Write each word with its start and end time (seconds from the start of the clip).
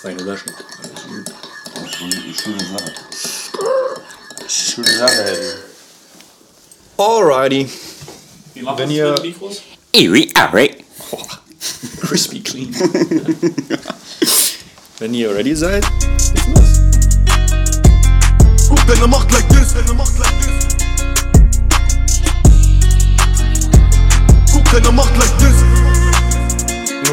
Zwei 0.00 0.12
Überschnitt. 0.12 0.54
Schöne 2.42 2.60
Sache. 2.60 2.92
Schöne 4.48 4.98
Sache, 4.98 5.24
Harry. 5.24 5.52
Alrighty. 6.98 7.70
Wie 8.54 8.62
machen 8.62 8.78
Wenn 8.78 8.88
wir 8.90 8.96
ihr- 8.96 9.10
das 9.12 9.22
mit 9.22 9.32
Mikros? 9.32 9.62
Ewi, 9.92 10.30
Ari. 10.34 10.84
Crispy 12.00 12.40
clean. 12.40 12.74
Wenn 14.98 15.12
ihr 15.14 15.34
ready 15.34 15.54
seid, 15.54 15.84
Guck, 18.68 18.88
wenn 18.88 19.00
er 19.00 19.06
macht 19.08 19.30
like 19.32 19.46
this, 19.50 19.74
wenn 19.74 19.86
er 19.86 19.94
macht 19.94 20.18
like 20.18 20.32
this. 20.40 20.48
Guck, 24.52 24.72
wenn 24.72 24.84
er 24.84 24.92
macht 24.92 25.16
like 25.18 25.38
this. 25.38 25.62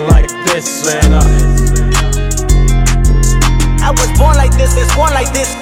Like 0.10 0.30
this, 0.46 0.86
man. 0.86 1.53
I 3.94 4.08
was 4.08 4.18
born 4.18 4.36
like 4.38 4.52
this, 4.58 4.76
it's 4.76 4.96
born 4.96 5.14
like 5.14 5.32
this. 5.34 5.54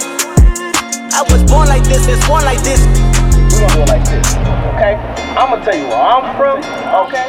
I 1.14 1.22
was 1.30 1.44
born 1.52 1.68
like 1.68 1.84
this, 1.84 2.08
it's 2.08 2.26
born 2.26 2.46
like 2.46 2.64
this. 2.64 2.80
We 2.80 3.60
gonna 3.60 3.74
do 3.76 3.82
it 3.82 3.90
like 3.90 4.06
this, 4.06 4.36
okay? 4.72 4.96
I'ma 5.36 5.58
tell 5.66 5.76
you 5.76 5.88
where 5.88 6.00
I'm 6.00 6.36
from, 6.38 6.60
okay? 7.04 7.28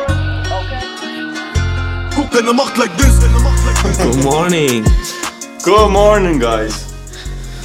Guck, 2.15 2.33
wenn 2.33 2.46
er 2.46 2.55
like 2.79 2.96
this, 2.96 3.19
wenn 3.20 3.33
macht 3.43 3.66
like 3.66 3.83
this. 3.83 3.98
good 3.98 4.23
morning. 4.23 4.84
Good 5.65 5.91
morning, 5.91 6.38
guys. 6.38 6.95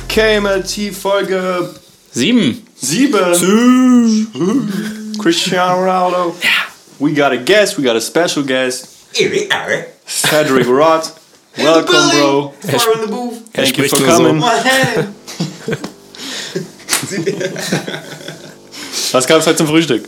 KMLT 0.07 0.91
Folge 0.95 1.75
Sieben. 2.11 2.65
7. 2.75 3.35
Cristiano 5.19 5.85
Ronaldo. 5.85 6.33
Yeah. 6.43 6.71
We 6.99 7.13
got 7.13 7.33
a 7.33 7.37
guest, 7.37 7.77
we 7.77 7.83
got 7.83 7.95
a 7.95 8.01
special 8.01 8.41
guest. 8.41 9.13
Ewi, 9.13 9.47
Ari. 9.51 9.85
Cedric 10.07 10.67
Rod. 10.67 11.07
Welcome, 11.57 12.09
bro. 12.11 12.53
Fire 12.61 12.93
in 12.95 13.01
the 13.01 13.07
booth. 13.07 13.49
Thank 13.53 13.77
you 13.77 13.87
spricht 13.87 13.97
for 13.97 14.05
nur 14.05 14.15
so. 14.15 14.23
coming. 14.23 14.41
Hand. 14.43 15.13
Was 19.11 19.25
gab's 19.27 19.45
heute 19.47 19.57
zum 19.57 19.67
Frühstück? 19.67 20.07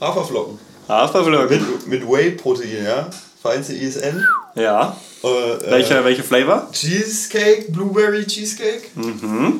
Haferflocken. 0.00 0.58
Haferflocken. 0.88 1.48
Mit, 1.48 1.86
mit 2.02 2.08
Whey-Protein, 2.08 2.84
ja? 2.84 3.08
Feinste 3.42 3.74
ISN. 3.74 4.24
Ja. 4.54 4.96
Äh, 5.22 5.26
äh, 5.28 5.70
Welcher, 5.70 6.04
welche 6.04 6.22
Flavor? 6.22 6.68
Cheesecake, 6.72 7.70
Blueberry 7.72 8.24
Cheesecake. 8.26 8.82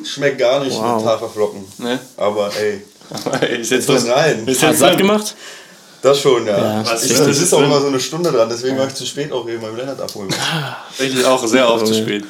Schmeckt 0.05 0.37
gar 0.39 0.63
nicht 0.63 0.77
Wow. 0.77 1.01
mit 1.01 1.05
Haferflocken. 1.11 1.65
Ne? 1.79 1.99
Aber 2.17 2.49
ey, 2.55 2.81
ist 3.59 3.71
jetzt 3.71 3.89
drin. 3.89 4.09
rein. 4.09 4.47
Ist 4.47 4.61
jetzt 4.61 4.79
satt 4.79 4.91
drin. 4.91 4.99
gemacht? 4.99 5.35
Das 6.01 6.19
schon, 6.19 6.45
ja. 6.45 6.57
Ja, 6.57 6.85
Was 6.85 7.03
ich 7.03 7.11
ist 7.11 7.19
das 7.19 7.37
sitze 7.37 7.55
auch 7.57 7.61
immer 7.63 7.79
so 7.81 7.87
eine 7.87 7.99
Stunde 7.99 8.31
dran, 8.31 8.47
deswegen 8.49 8.77
war 8.77 8.87
ich 8.87 8.93
zu 8.93 9.05
spät 9.05 9.31
auch 9.31 9.47
eben 9.47 9.61
beim 9.61 9.75
Lennart 9.75 9.99
abholen. 9.99 10.29
Tatsächlich 10.29 11.25
auch 11.25 11.45
sehr 11.47 11.69
oft 11.71 11.87
zu 11.87 11.93
spät. 11.93 12.23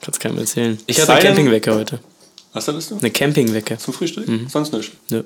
Kannst 0.00 0.20
keinem 0.20 0.38
erzählen. 0.38 0.78
Ich 0.86 1.00
hatte 1.00 1.12
eine 1.12 1.22
Campingwecke 1.22 1.74
heute. 1.74 2.00
Was 2.52 2.68
hattest 2.68 2.90
du? 2.90 2.98
Eine 2.98 3.10
Campingwecke. 3.10 3.78
Zum 3.78 3.94
Frühstück? 3.94 4.26
Sonst 4.48 4.72
nicht. 4.72 4.92
Nö. 5.10 5.22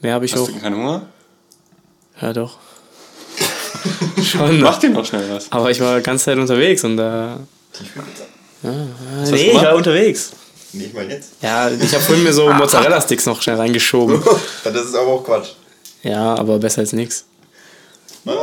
Mehr 0.00 0.14
habe 0.14 0.24
ich 0.26 0.32
Hast 0.32 0.42
auch. 0.42 0.46
du 0.48 0.58
keinen 0.58 0.76
Hunger? 0.76 1.06
Ja, 2.20 2.32
doch. 2.32 2.58
Schon. 4.22 4.60
Mach 4.60 4.78
dir 4.78 4.90
noch 4.90 5.04
schnell 5.04 5.24
was. 5.30 5.50
Aber 5.50 5.70
ich 5.70 5.80
war 5.80 5.96
die 5.98 6.02
ganze 6.02 6.26
Zeit 6.26 6.38
unterwegs 6.38 6.84
und 6.84 6.96
da. 6.96 7.38
Ja, 8.62 8.70
hast 9.20 9.30
nee, 9.30 9.50
ich 9.50 9.62
war 9.62 9.74
unterwegs. 9.74 10.32
Nee, 10.72 10.84
ich 10.86 10.92
meine 10.92 11.14
jetzt. 11.14 11.30
Ja, 11.40 11.70
ich 11.70 11.94
habe 11.94 12.02
vorhin 12.04 12.24
mir 12.24 12.32
so 12.32 12.52
Mozzarella-Sticks 12.52 13.26
noch 13.26 13.40
schnell 13.40 13.56
reingeschoben. 13.56 14.22
das 14.64 14.74
ist 14.74 14.94
aber 14.94 15.12
auch 15.12 15.24
Quatsch. 15.24 15.50
Ja, 16.02 16.34
aber 16.36 16.58
besser 16.58 16.80
als 16.80 16.92
nichts. 16.92 17.24
Kann 18.24 18.34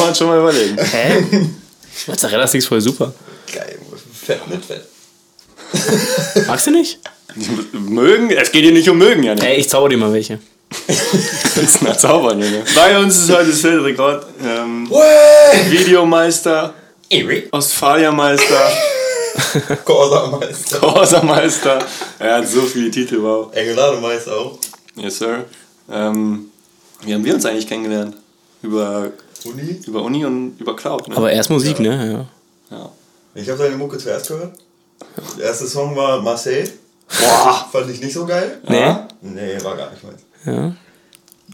man 0.00 0.14
schon 0.14 0.28
mal 0.28 0.38
überlegen. 0.38 0.78
Hä? 0.78 1.24
Mozzarella-Sticks 2.06 2.66
voll 2.66 2.80
super. 2.80 3.12
Geil, 3.52 3.78
fett 4.12 4.46
mit 4.48 4.64
Fett. 4.64 4.86
Magst 6.46 6.66
du 6.66 6.70
nicht? 6.70 6.98
mögen? 7.72 8.30
Es 8.30 8.50
geht 8.50 8.64
hier 8.64 8.72
nicht 8.72 8.88
um 8.88 8.98
mögen, 8.98 9.22
ja 9.22 9.34
Ey, 9.34 9.58
ich 9.58 9.68
zauber 9.68 9.88
dir 9.88 9.96
mal 9.96 10.12
welche. 10.12 10.40
Das 10.88 11.56
ist 11.56 11.84
ein 11.84 11.98
Zaubern, 11.98 12.40
Junge. 12.40 12.64
Bei 12.74 12.98
uns 12.98 13.18
ist 13.18 13.30
heute 13.30 13.52
Cedric 13.52 13.98
Rott, 13.98 14.24
ähm, 14.42 14.88
Videomeister, 15.68 16.74
Ewi. 17.08 17.48
Australiermeister, 17.50 18.44
Korsameister. 19.84 20.78
Corsa-Meister. 20.78 21.78
Er 22.18 22.36
hat 22.36 22.48
so 22.48 22.62
viele 22.62 22.90
Titel, 22.90 23.22
wow. 23.22 23.54
Engelademeister 23.54 24.36
auch. 24.36 24.58
Yes, 24.96 25.18
sir. 25.18 25.44
Ähm, 25.90 26.50
wie 27.02 27.14
haben 27.14 27.24
wir 27.24 27.34
uns 27.34 27.44
eigentlich 27.46 27.66
kennengelernt? 27.66 28.16
Über, 28.62 29.12
Uni. 29.44 29.80
über 29.86 30.02
Uni 30.02 30.24
und 30.24 30.56
über 30.58 30.76
Cloud, 30.76 31.08
ne? 31.08 31.16
Aber 31.16 31.32
erst 31.32 31.50
Musik, 31.50 31.80
ne? 31.80 32.28
Ja. 32.70 32.76
ja. 32.76 32.90
Ich 33.34 33.48
habe 33.48 33.58
seine 33.58 33.76
Mucke 33.76 33.98
zuerst 33.98 34.28
gehört. 34.28 34.52
Der 35.38 35.46
erste 35.46 35.66
Song 35.66 35.96
war 35.96 36.20
Marseille. 36.20 36.64
Boah. 37.08 37.68
Fand 37.72 37.90
ich 37.90 38.00
nicht 38.00 38.12
so 38.12 38.26
geil. 38.26 38.60
Nee? 38.68 38.94
Nee, 39.22 39.58
war 39.62 39.76
gar 39.76 39.90
nicht 39.90 40.04
meins. 40.04 40.22
Ja. 40.44 40.74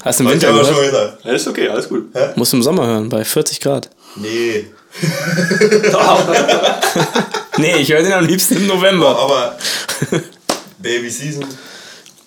Hast 0.02 0.20
du 0.20 0.24
im 0.24 0.30
Winter 0.30 0.48
schon 0.48 0.74
gehört? 0.74 0.90
gesagt. 0.90 1.24
Ja, 1.24 1.32
ist 1.32 1.48
okay, 1.48 1.68
alles 1.68 1.88
gut. 1.88 2.10
Musst 2.36 2.52
du 2.52 2.58
im 2.58 2.62
Sommer 2.62 2.86
hören, 2.86 3.08
bei 3.08 3.24
40 3.24 3.60
Grad. 3.60 3.88
Nee. 4.16 4.66
Nee, 7.58 7.76
ich 7.76 7.90
höre 7.92 8.02
den 8.02 8.12
am 8.12 8.26
liebsten 8.26 8.56
im 8.56 8.66
November. 8.66 9.18
Aber 9.18 9.56
Baby 10.78 11.10
Season. 11.10 11.44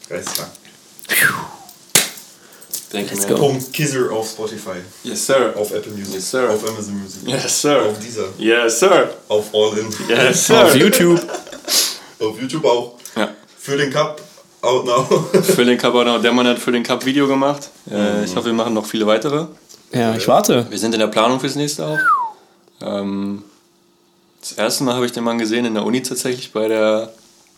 Geisteskrank. 0.08 0.50
Denke 2.92 3.14
Let's 3.14 3.28
mir. 3.28 3.36
go. 3.36 3.42
Punkt 3.42 3.72
Kisser 3.72 4.12
auf 4.12 4.28
Spotify. 4.30 4.78
Yes, 5.04 5.26
sir. 5.28 5.54
Auf 5.56 5.72
Apple 5.72 5.92
Music. 5.92 6.16
Yes, 6.16 6.32
sir. 6.32 6.50
Auf 6.50 6.68
Amazon 6.68 7.00
Music. 7.00 7.22
Yes, 7.28 7.62
sir. 7.62 7.82
Auf 7.84 8.00
dieser. 8.00 8.26
Yes, 8.40 8.80
sir. 8.80 9.10
Auf 9.28 9.46
All 9.54 9.78
In. 9.78 9.88
Yes, 10.08 10.48
sir. 10.48 10.66
Auf 10.66 10.76
YouTube. 10.76 11.22
Auf 12.20 12.42
YouTube 12.42 12.66
auch. 12.66 12.96
Ja. 13.16 13.30
Für 13.60 13.78
den 13.78 13.92
Cup. 13.94 14.20
Out 14.62 14.86
now. 14.86 15.06
Für 15.44 15.64
den 15.64 15.78
Cup, 15.78 15.96
auch 15.96 16.22
der 16.22 16.34
Mann 16.34 16.46
hat 16.46 16.60
für 16.60 16.74
den 16.74 16.84
Cup 16.84 17.06
Video 17.06 17.28
gemacht. 17.30 17.70
Äh, 17.90 18.26
ich 18.26 18.36
hoffe, 18.36 18.48
wir 18.48 18.54
machen 18.54 18.74
noch 18.74 18.86
viele 18.86 19.08
weitere. 19.08 19.46
Ja, 19.94 20.14
ich 20.16 20.28
warte. 20.28 20.68
Wir 20.70 20.78
sind 20.78 20.94
in 20.94 21.00
der 21.00 21.08
Planung 21.08 21.40
fürs 21.40 21.56
nächste 21.56 21.86
auch. 21.86 21.98
Ähm, 22.82 23.44
das 24.42 24.54
erste 24.54 24.84
Mal 24.84 24.96
habe 24.96 25.06
ich 25.06 25.12
den 25.12 25.24
Mann 25.24 25.38
gesehen 25.38 25.66
in 25.66 25.74
der 25.74 25.86
Uni 25.86 26.02
tatsächlich 26.02 26.52
bei 26.52 26.68
der, 26.68 27.12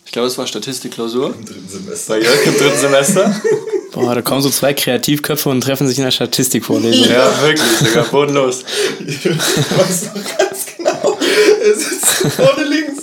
ich 0.04 0.12
glaube, 0.12 0.28
es 0.28 0.36
war 0.38 0.46
Statistikklausur. 0.46 1.34
Im 1.34 1.44
dritten 1.44 1.68
Semester. 1.68 2.14
Bei 2.14 2.20
Jörg 2.20 2.46
im 2.46 2.56
dritten 2.56 2.78
Semester. 2.78 3.40
Boah, 3.92 4.14
da 4.14 4.22
kommen 4.22 4.40
so 4.40 4.48
zwei 4.50 4.72
Kreativköpfe 4.72 5.50
und 5.50 5.60
treffen 5.60 5.86
sich 5.86 5.98
in 5.98 6.04
der 6.04 6.10
Statistikvorlesung. 6.10 7.08
ja, 7.10 7.30
wirklich, 7.42 7.68
sogar 7.78 8.04
bodenlos. 8.06 8.64
Ich 9.06 9.24
weiß 9.26 10.14
noch 10.14 10.38
ganz 10.38 10.66
genau. 10.76 11.18
Er 11.62 11.74
sitzt 11.74 12.06
vorne 12.36 12.64
links. 12.64 13.02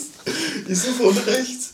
Ich 0.67 0.79
so 0.79 0.91
vorne 0.91 1.21
rechts. 1.27 1.73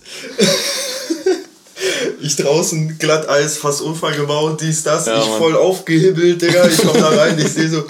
Ich 2.22 2.36
draußen 2.36 2.98
Glatteis, 3.00 3.58
fast 3.58 3.82
Unfall 3.82 4.16
gebaut, 4.16 4.60
dies, 4.62 4.84
das. 4.84 5.06
Ja, 5.06 5.22
ich 5.22 5.30
Mann. 5.30 5.38
voll 5.40 5.56
aufgehibbelt, 5.56 6.42
Digga. 6.42 6.68
Ich 6.68 6.78
komm 6.78 7.00
da 7.00 7.10
rein, 7.10 7.38
ich 7.40 7.50
sehe 7.52 7.70
so. 7.70 7.86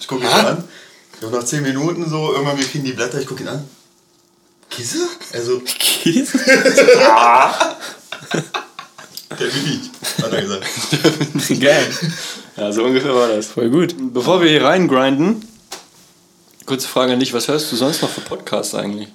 Ich 0.00 0.06
gucke 0.06 0.22
ihn 0.24 0.28
an. 0.28 0.64
Und 1.26 1.32
nach 1.32 1.44
10 1.44 1.62
Minuten 1.62 2.08
so, 2.08 2.32
irgendwann 2.32 2.56
wir 2.56 2.64
kriegen 2.64 2.84
die 2.84 2.92
Blätter, 2.92 3.20
ich 3.20 3.26
gucke 3.26 3.42
ihn 3.42 3.48
an. 3.48 3.68
Kisse? 4.70 5.08
Also, 5.32 5.60
der 6.04 6.12
bin 9.34 9.50
ich, 9.66 9.90
hat 10.22 10.32
er 10.32 10.42
gesagt. 10.42 10.64
Geil. 11.60 11.84
Ja, 12.56 12.70
so 12.72 12.84
ungefähr 12.84 13.12
war 13.12 13.26
das. 13.28 13.48
Voll 13.48 13.70
gut. 13.70 13.96
Bevor 14.12 14.40
wir 14.40 14.48
hier 14.48 14.62
reingrinden, 14.62 15.44
kurze 16.64 16.86
Frage 16.86 17.14
an 17.14 17.20
dich, 17.20 17.32
was 17.32 17.48
hörst 17.48 17.72
du 17.72 17.76
sonst 17.76 18.02
noch 18.02 18.10
für 18.10 18.20
Podcasts 18.20 18.72
eigentlich? 18.74 19.08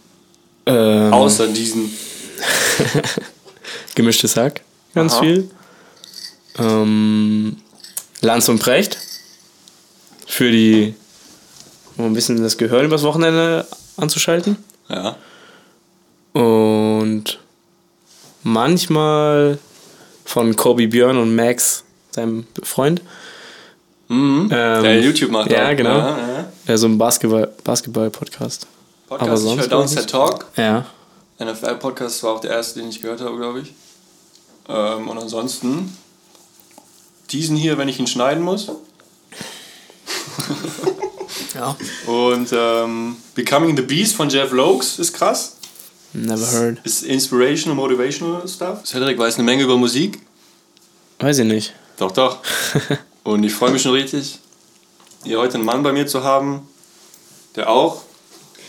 Ähm, 0.66 1.13
Außer 1.13 1.47
diesen. 1.47 1.95
Gemischtes 3.95 4.35
Hack, 4.35 4.61
ganz 4.93 5.13
Aha. 5.13 5.22
viel. 5.22 5.49
Ähm, 6.57 7.55
Lanz 8.19 8.49
und 8.49 8.59
Precht. 8.59 8.97
Für 10.28 10.51
die, 10.51 10.93
um 11.97 12.06
ein 12.06 12.14
bisschen 12.14 12.41
das 12.41 12.58
Gehör 12.58 12.82
übers 12.84 13.03
Wochenende 13.03 13.66
anzuschalten. 13.97 14.58
Ja. 14.90 15.16
Und 16.34 17.40
manchmal 18.43 19.58
von 20.26 20.55
Kobe 20.55 20.88
Björn 20.88 21.17
und 21.17 21.35
Max, 21.35 21.84
seinem 22.11 22.46
Freund. 22.64 23.02
Mhm. 24.08 24.49
Ähm, 24.52 24.84
der 24.84 25.02
YouTube 25.02 25.32
macht 25.32 25.52
Ja, 25.52 25.70
auch. 25.70 25.76
genau. 25.76 25.97
Ja, 25.97 26.17
ja. 26.17 26.52
Ja, 26.67 26.78
so 26.78 26.88
ein 26.88 26.97
Basketball- 26.97 27.52
Basketball-Podcast. 27.64 28.67
Aber 29.09 29.20
Podcast, 29.20 29.44
ich 29.44 29.49
sonst 29.49 29.61
höre 29.61 29.67
Downset 29.70 30.09
Talk. 30.09 30.46
ja. 30.58 30.85
NFL-Podcast 31.40 32.22
war 32.23 32.34
auch 32.35 32.40
der 32.41 32.52
erste, 32.52 32.79
den 32.79 32.90
ich 32.90 33.02
gehört 33.02 33.20
habe, 33.22 33.35
glaube 33.37 33.61
ich. 33.61 33.73
Ähm, 34.70 35.08
und 35.09 35.17
ansonsten 35.17 35.97
diesen 37.32 37.58
hier, 37.58 37.78
wenn 37.78 37.87
ich 37.87 37.99
ihn 37.99 38.05
schneiden 38.08 38.44
muss. 38.44 38.67
Ja. 41.53 41.75
Und 42.05 42.49
ähm, 42.53 43.17
Becoming 43.35 43.75
the 43.75 43.81
Beast 43.81 44.15
von 44.15 44.29
Jeff 44.29 44.51
Lokes 44.51 44.99
ist 44.99 45.13
krass. 45.13 45.57
Never 46.13 46.45
heard. 46.51 46.79
Ist 46.83 47.03
inspirational, 47.03 47.75
motivational 47.75 48.47
stuff. 48.47 48.85
Cedric 48.85 49.17
weiß 49.17 49.35
eine 49.35 49.43
Menge 49.43 49.63
über 49.63 49.77
Musik. 49.77 50.19
Weiß 51.19 51.39
ich 51.39 51.45
nicht. 51.45 51.73
Doch, 51.97 52.11
doch. 52.11 52.39
Und 53.23 53.43
ich 53.43 53.53
freue 53.53 53.71
mich 53.71 53.83
schon 53.83 53.91
richtig, 53.91 54.39
hier 55.23 55.37
heute 55.39 55.55
einen 55.55 55.65
Mann 55.65 55.83
bei 55.83 55.93
mir 55.93 56.07
zu 56.07 56.23
haben, 56.23 56.67
der 57.55 57.69
auch 57.69 58.01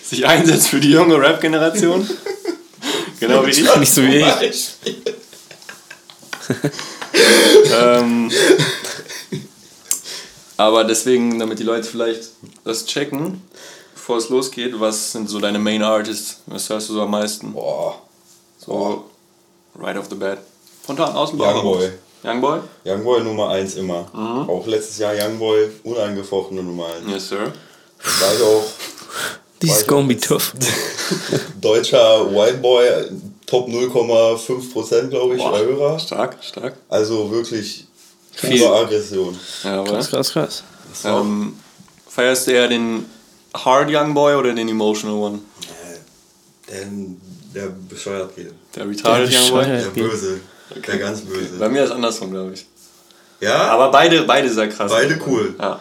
sich 0.05 0.26
einsetzt 0.26 0.69
für 0.69 0.81
die 0.81 0.90
junge 0.90 1.19
Rap-Generation. 1.19 2.08
genau 3.20 3.46
wie 3.46 3.50
ich. 3.50 3.76
Nicht 3.76 3.93
so 3.93 4.02
wie 4.02 4.19
ich. 4.19 4.75
ähm, 7.75 8.31
aber 10.62 10.85
deswegen, 10.85 11.38
damit 11.38 11.59
die 11.59 11.64
Leute 11.64 11.85
vielleicht 11.85 12.31
das 12.64 12.87
checken, 12.87 13.43
bevor 13.94 14.19
es 14.19 14.29
losgeht, 14.29 14.79
was 14.79 15.12
sind 15.12 15.29
so 15.29 15.38
deine 15.38 15.59
Main 15.59 15.82
Artists? 15.82 16.41
Was 16.47 16.69
hörst 16.69 16.88
du 16.88 16.94
so 16.94 17.03
am 17.03 17.11
meisten? 17.11 17.53
Boah. 17.53 18.00
So, 18.59 19.05
right 19.79 19.97
off 19.97 20.09
the 20.09 20.14
bat. 20.14 20.38
Spontan 20.82 21.14
aus 21.14 21.31
dem 21.31 21.41
Youngboy. 21.41 21.91
Youngboy? 22.25 22.61
Youngboy 22.85 23.23
Nummer 23.23 23.50
1 23.50 23.75
immer. 23.76 24.06
Mhm. 24.12 24.49
Auch 24.49 24.67
letztes 24.67 24.99
Jahr 24.99 25.14
Youngboy, 25.14 25.69
unangefochtene 25.85 26.62
Nummer 26.62 26.87
1. 26.87 27.08
Yes, 27.08 27.29
sir. 27.29 27.38
War 27.41 28.35
ich 28.35 28.43
auch 28.43 28.65
This 29.61 29.79
is 29.79 29.87
gonna 29.87 30.08
be 30.08 30.19
tough. 30.19 30.53
deutscher 31.61 32.29
Whiteboy, 32.32 32.85
Top 33.47 33.69
0,5% 33.69 35.08
glaube 35.08 35.37
ich, 35.37 35.43
Boah. 35.43 35.58
Hörer. 35.58 35.99
Stark, 35.99 36.37
stark. 36.43 36.75
Also 36.88 37.31
wirklich 37.31 37.87
Viel. 38.32 38.67
Aggression. 38.67 39.38
Ja, 39.64 39.81
aber, 39.81 39.90
Krass, 39.93 40.11
krass, 40.11 40.32
krass. 40.32 40.62
ähm, 41.05 41.55
feierst 42.08 42.46
du 42.46 42.52
eher 42.52 42.69
den 42.69 43.06
Hard 43.55 43.90
Youngboy 43.90 44.34
oder 44.37 44.52
den 44.55 44.69
Emotional 44.69 45.17
One? 45.17 45.38
Denn 46.70 47.20
der 47.55 47.67
bescheuert 47.88 48.34
geht. 48.34 48.52
Der 48.75 48.88
Retarded 48.88 49.31
Der 49.31 49.40
Youngboy? 49.40 49.58
bescheuert. 49.64 49.96
Der. 49.96 50.02
Böse. 50.02 50.40
Der 50.87 50.99
ganz 50.99 51.20
böse. 51.20 51.58
Bei 51.58 51.69
mir 51.69 51.84
ist 51.84 51.90
andersrum, 51.90 52.31
glaube 52.31 52.55
ich. 52.55 52.67
Ja, 53.40 53.56
Aber 53.70 53.90
beide, 53.90 54.23
beide 54.23 54.49
sehr 54.49 54.69
krass. 54.69 54.90
beide 54.90 55.20
cool. 55.26 55.55
Ja. 55.58 55.81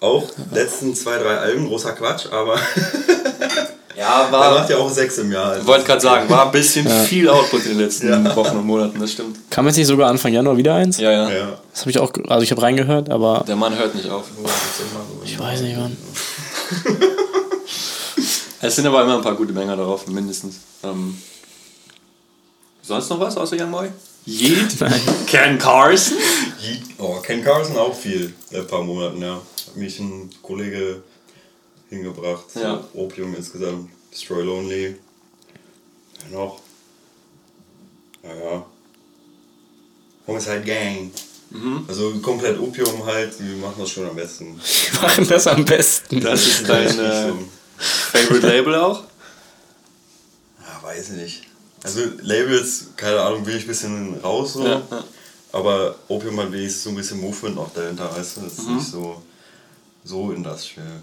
Auch 0.00 0.30
letzten 0.52 0.94
zwei, 0.94 1.18
drei 1.18 1.36
Alben, 1.38 1.66
großer 1.66 1.92
Quatsch, 1.92 2.26
aber 2.30 2.58
Ja, 3.96 4.22
er 4.26 4.32
war. 4.32 4.54
macht 4.54 4.70
ja 4.70 4.76
auch 4.78 4.90
sechs 4.90 5.18
im 5.18 5.30
Jahr. 5.30 5.56
Ich 5.58 5.66
wollte 5.66 5.84
gerade 5.84 6.00
sagen, 6.00 6.28
war 6.28 6.46
ein 6.46 6.52
bisschen 6.52 6.88
viel 7.06 7.28
Output 7.28 7.62
in 7.66 7.70
den 7.72 7.78
letzten 7.80 8.08
Ja. 8.08 8.36
Wochen 8.36 8.56
und 8.56 8.66
Monaten, 8.66 8.98
das 9.00 9.12
stimmt. 9.12 9.38
Kam 9.50 9.66
jetzt 9.66 9.76
nicht 9.76 9.86
sogar 9.86 10.08
Anfang 10.10 10.32
Januar 10.32 10.56
wieder 10.56 10.74
eins? 10.74 10.98
Ja, 10.98 11.10
ja. 11.12 11.30
Ja. 11.30 11.58
Das 11.70 11.80
habe 11.82 11.90
ich 11.90 11.98
auch, 11.98 12.12
also 12.28 12.42
ich 12.42 12.50
habe 12.50 12.62
reingehört, 12.62 13.10
aber 13.10 13.44
Der 13.46 13.56
Mann 13.56 13.76
hört 13.78 13.94
nicht 13.94 14.08
auf. 14.10 14.24
ich 15.24 15.38
weiß 15.38 15.60
nicht, 15.62 15.76
wann. 15.78 15.96
Es 18.60 18.76
sind 18.76 18.86
aber 18.86 19.02
immer 19.02 19.16
ein 19.16 19.22
paar 19.22 19.34
gute 19.34 19.52
Banger 19.52 19.76
darauf, 19.76 20.06
mindestens. 20.06 20.56
Ähm, 20.82 21.18
sonst 22.80 23.10
noch 23.10 23.20
was 23.20 23.36
außer 23.36 23.56
Youngboy? 23.60 23.88
Yeet? 24.24 24.76
Nein. 24.80 25.00
Ken 25.26 25.58
Carson? 25.58 26.16
Yeet. 26.62 26.80
Oh, 26.96 27.16
Ken 27.22 27.44
Carson 27.44 27.76
auch 27.76 27.94
viel, 27.94 28.32
ein 28.54 28.66
paar 28.66 28.82
Monaten, 28.82 29.20
ja. 29.20 29.34
Hat 29.34 29.76
mich 29.76 29.98
ein 30.00 30.30
Kollege 30.40 31.02
hingebracht. 31.90 32.50
So 32.52 32.60
Ja. 32.60 32.84
Opium 32.94 33.34
insgesamt. 33.34 33.90
Destroy 34.12 34.42
Lonely. 34.42 34.96
Ja, 36.30 36.36
noch. 36.38 36.60
Naja. 38.22 38.64
Homicide 40.26 40.62
Gang. 40.62 41.10
Mhm. 41.50 41.84
Also 41.86 42.18
komplett 42.20 42.58
Opium 42.58 43.04
halt, 43.04 43.38
die 43.38 43.54
machen 43.56 43.74
das 43.78 43.90
schon 43.90 44.08
am 44.08 44.16
besten. 44.16 44.58
Die 44.92 44.96
machen 44.96 45.28
das 45.28 45.46
am 45.46 45.64
besten. 45.64 46.20
Das 46.20 46.46
ist 46.46 46.68
dein 46.68 46.86
äh, 46.98 47.28
so. 47.28 47.38
Favorite 47.76 48.46
Label 48.46 48.74
auch? 48.76 49.04
Ja, 50.60 50.82
weiß 50.82 51.10
ich 51.10 51.16
nicht. 51.16 51.42
Also 51.82 52.00
Labels, 52.22 52.86
keine 52.96 53.20
Ahnung, 53.20 53.44
bin 53.44 53.56
ich 53.56 53.64
ein 53.64 53.68
bisschen 53.68 54.18
raus 54.20 54.54
so. 54.54 54.64
Ja, 54.66 54.82
ja. 54.90 55.04
Aber 55.52 55.94
Opium 56.08 56.40
hat 56.40 56.50
wenigstens 56.50 56.84
so 56.84 56.90
ein 56.90 56.96
bisschen 56.96 57.20
Movement 57.20 57.56
noch 57.56 57.72
dahinter, 57.74 58.10
weißt 58.16 58.38
du? 58.38 58.40
Das 58.42 58.52
ist 58.54 58.66
Mhm. 58.66 58.76
nicht 58.76 58.86
so, 58.88 59.22
so 60.02 60.32
industrial. 60.32 61.00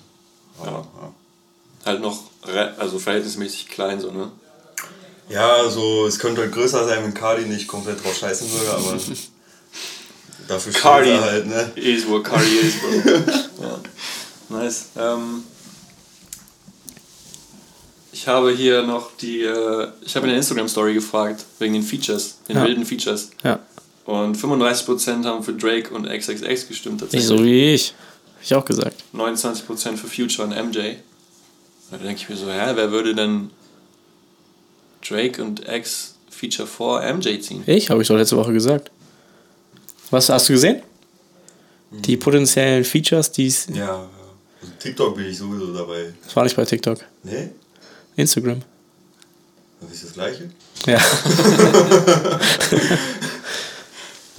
Aber, 0.60 0.72
ja. 1.02 1.14
Halt 1.86 2.02
noch 2.02 2.24
also 2.78 3.00
verhältnismäßig 3.00 3.68
klein 3.70 4.00
so, 4.02 4.12
ne? 4.12 4.32
Ja, 5.30 5.48
also 5.54 6.06
es 6.08 6.20
könnte 6.20 6.42
halt 6.42 6.52
größer 6.52 6.86
sein, 6.88 7.04
wenn 7.04 7.14
Cardi 7.14 7.46
nicht 7.46 7.68
komplett 7.68 8.04
drauf 8.04 8.16
scheißen 8.18 8.52
würde, 8.52 8.72
aber 8.72 8.98
dafür 10.48 10.72
steht 10.72 10.82
Cardi 10.82 11.10
er 11.12 11.22
halt, 11.22 11.48
ne? 11.48 11.72
is 11.76 12.08
what 12.08 12.24
Cardi 12.24 12.58
is, 12.58 12.74
bro. 12.80 13.12
ja. 13.64 13.80
Nice. 14.50 14.88
Ähm, 14.98 15.44
ich 18.12 18.28
habe 18.28 18.52
hier 18.52 18.84
noch 18.84 19.12
die, 19.18 19.42
äh, 19.44 19.88
ich 20.06 20.16
habe 20.16 20.26
in 20.26 20.32
der 20.32 20.38
Instagram-Story 20.38 20.94
gefragt, 20.94 21.46
wegen 21.60 21.74
den 21.74 21.84
Features, 21.84 22.36
den 22.48 22.58
Ja. 22.58 22.66
wilden 22.66 22.86
Features. 22.86 23.30
Ja. 23.44 23.60
Und 24.06 24.36
35% 24.38 25.24
haben 25.26 25.44
für 25.44 25.54
Drake 25.54 25.94
und 25.94 26.06
XXX 26.08 26.68
gestimmt 26.68 27.02
Nicht 27.02 27.12
tatsächlich. 27.12 27.26
so 27.28 27.44
wie 27.44 27.74
ich. 27.74 27.94
Hab 28.42 28.46
ich 28.46 28.56
auch 28.56 28.66
gesagt. 28.66 29.04
29% 29.14 29.98
für 29.98 30.08
Future 30.08 30.48
und 30.48 30.56
MJ. 30.56 30.96
Da 31.92 31.98
denke 31.98 32.16
ich 32.16 32.28
mir 32.28 32.36
so, 32.36 32.48
hä, 32.48 32.72
wer 32.74 32.92
würde 32.92 33.14
denn 33.14 33.52
Drake 35.08 35.44
und 35.44 35.68
X 35.68 36.16
Feature 36.32 36.68
vor 36.68 37.02
MJ 37.02 37.40
ziehen? 37.40 37.62
Ich, 37.68 37.92
habe 37.92 38.02
ich 38.02 38.08
doch 38.08 38.16
letzte 38.16 38.38
Woche 38.38 38.52
gesagt. 38.52 38.90
Was 40.10 40.30
hast 40.30 40.50
du 40.50 40.54
gesehen? 40.54 40.82
Die 41.92 42.18
potenziellen 42.18 42.84
Features, 42.84 43.32
die 43.32 43.46
es. 43.46 43.68
Ja, 43.68 43.76
ja. 43.76 44.10
Also 44.62 44.74
TikTok 44.80 45.16
bin 45.16 45.26
ich 45.28 45.38
sowieso 45.38 45.72
dabei. 45.74 46.14
Das 46.24 46.36
war 46.36 46.44
nicht 46.44 46.56
bei 46.56 46.66
TikTok. 46.66 47.00
Ne? 47.24 47.52
Instagram. 48.16 48.62
Das 49.82 49.92
ist 49.92 50.06
das 50.06 50.14
gleiche? 50.14 50.50
Ja. 50.88 51.00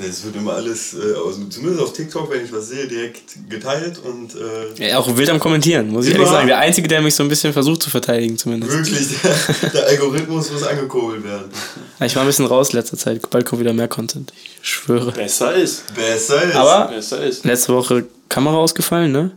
Ne, 0.02 0.08
Es 0.08 0.25
wird 0.25 0.37
immer 0.37 0.54
alles, 0.54 0.94
äh, 0.94 0.99
also 0.99 1.44
zumindest 1.49 1.81
auf 1.82 1.93
TikTok, 1.93 2.31
wenn 2.31 2.44
ich 2.44 2.52
was 2.52 2.69
sehe, 2.69 2.87
direkt 2.87 3.22
geteilt 3.49 3.99
und 4.04 4.34
äh, 4.34 4.88
ja 4.90 4.99
auch 4.99 5.16
wild 5.16 5.31
am 5.31 5.38
Kommentieren, 5.38 5.88
muss 5.88 6.06
ich 6.06 6.12
ehrlich 6.14 6.28
sagen. 6.28 6.46
Der 6.49 6.58
Einzige, 6.58 6.88
der 6.88 7.00
mich 7.02 7.14
so 7.14 7.22
ein 7.22 7.28
bisschen 7.28 7.52
versucht 7.52 7.82
zu 7.82 7.90
verteidigen, 7.90 8.37
zumindest. 8.37 8.72
wirklich, 8.72 9.08
der, 9.62 9.70
der 9.70 9.87
Algorithmus 9.88 10.50
muss 10.50 10.62
angekurbelt 10.64 11.25
werden. 11.25 11.50
Ja, 12.00 12.06
Ich 12.06 12.14
war 12.16 12.22
ein 12.22 12.26
bisschen 12.26 12.46
raus 12.46 12.70
in 12.70 12.76
letzter 12.78 12.96
Zeit. 12.99 13.28
Bald 13.31 13.46
kommt 13.46 13.60
wieder 13.60 13.72
mehr 13.72 13.88
Content. 13.88 14.32
Ich 14.62 14.69
schwöre. 14.69 15.12
Besser 15.12 15.54
ist. 15.54 15.94
Besser 15.94 16.43
ist. 16.43 16.54
Aber 16.56 16.88
Besser 16.93 17.22
ist. 17.25 17.44
letzte 17.44 17.72
Woche 17.75 18.04
Kamera 18.28 18.56
ausgefallen, 18.56 19.12
ne? 19.12 19.31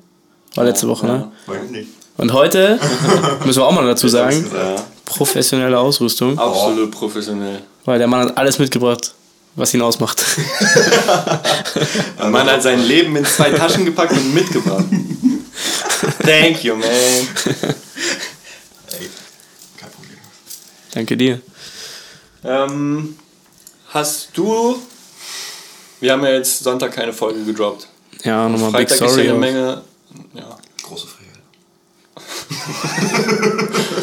War 0.56 0.64
letzte 0.66 0.88
Woche, 0.88 1.06
ne? 1.06 1.32
Weiß 1.48 1.60
ich 1.66 1.72
nicht. 1.72 1.90
Und 2.18 2.32
heute, 2.32 2.80
müssen 3.46 3.60
wir 3.60 3.66
auch 3.68 3.74
mal 3.74 3.86
dazu 3.86 4.08
sagen, 4.08 4.46
Ja, 4.54 4.76
professionelle 5.04 5.78
Ausrüstung. 5.78 6.40
absolut 6.40 6.90
professionell. 6.92 7.60
Weil 7.84 8.00
der 8.00 8.08
Mann 8.08 8.22
hat 8.30 8.38
alles 8.38 8.58
mitgebracht, 8.58 9.14
was 9.56 9.74
ihn 9.74 9.82
ausmacht. 9.82 10.24
Der 12.20 12.30
Mann 12.30 12.48
hat 12.48 12.64
sein 12.64 12.82
Leben 12.82 13.16
in 13.16 13.26
zwei 13.26 13.52
Taschen 13.52 13.86
gepackt 13.86 14.14
und 14.14 14.34
mitgebracht. 14.34 14.86
Thank 16.24 16.64
you, 16.64 16.76
man. 16.76 16.90
Ey, 16.90 17.28
kein 19.78 19.92
Problem. 19.92 20.18
Danke 20.92 21.18
dir. 21.18 21.42
Ähm, 22.44 23.18
hast 23.90 24.30
du. 24.34 24.82
Wir 26.00 26.12
haben 26.12 26.24
ja 26.24 26.32
jetzt 26.32 26.60
Sonntag 26.64 26.92
keine 26.94 27.14
Folge 27.14 27.44
gedroppt. 27.44 27.88
Ja, 28.24 28.50
nochmal 28.50 28.72
Big 28.72 28.90
Freitag 28.90 28.96
ist 28.96 29.02
ja 29.02 29.10
Sorry. 29.10 29.30
eine. 29.30 29.40
Menge. 29.40 29.82
Ja. 30.34 30.58
Große 30.84 31.08
Freiheit. 31.08 31.25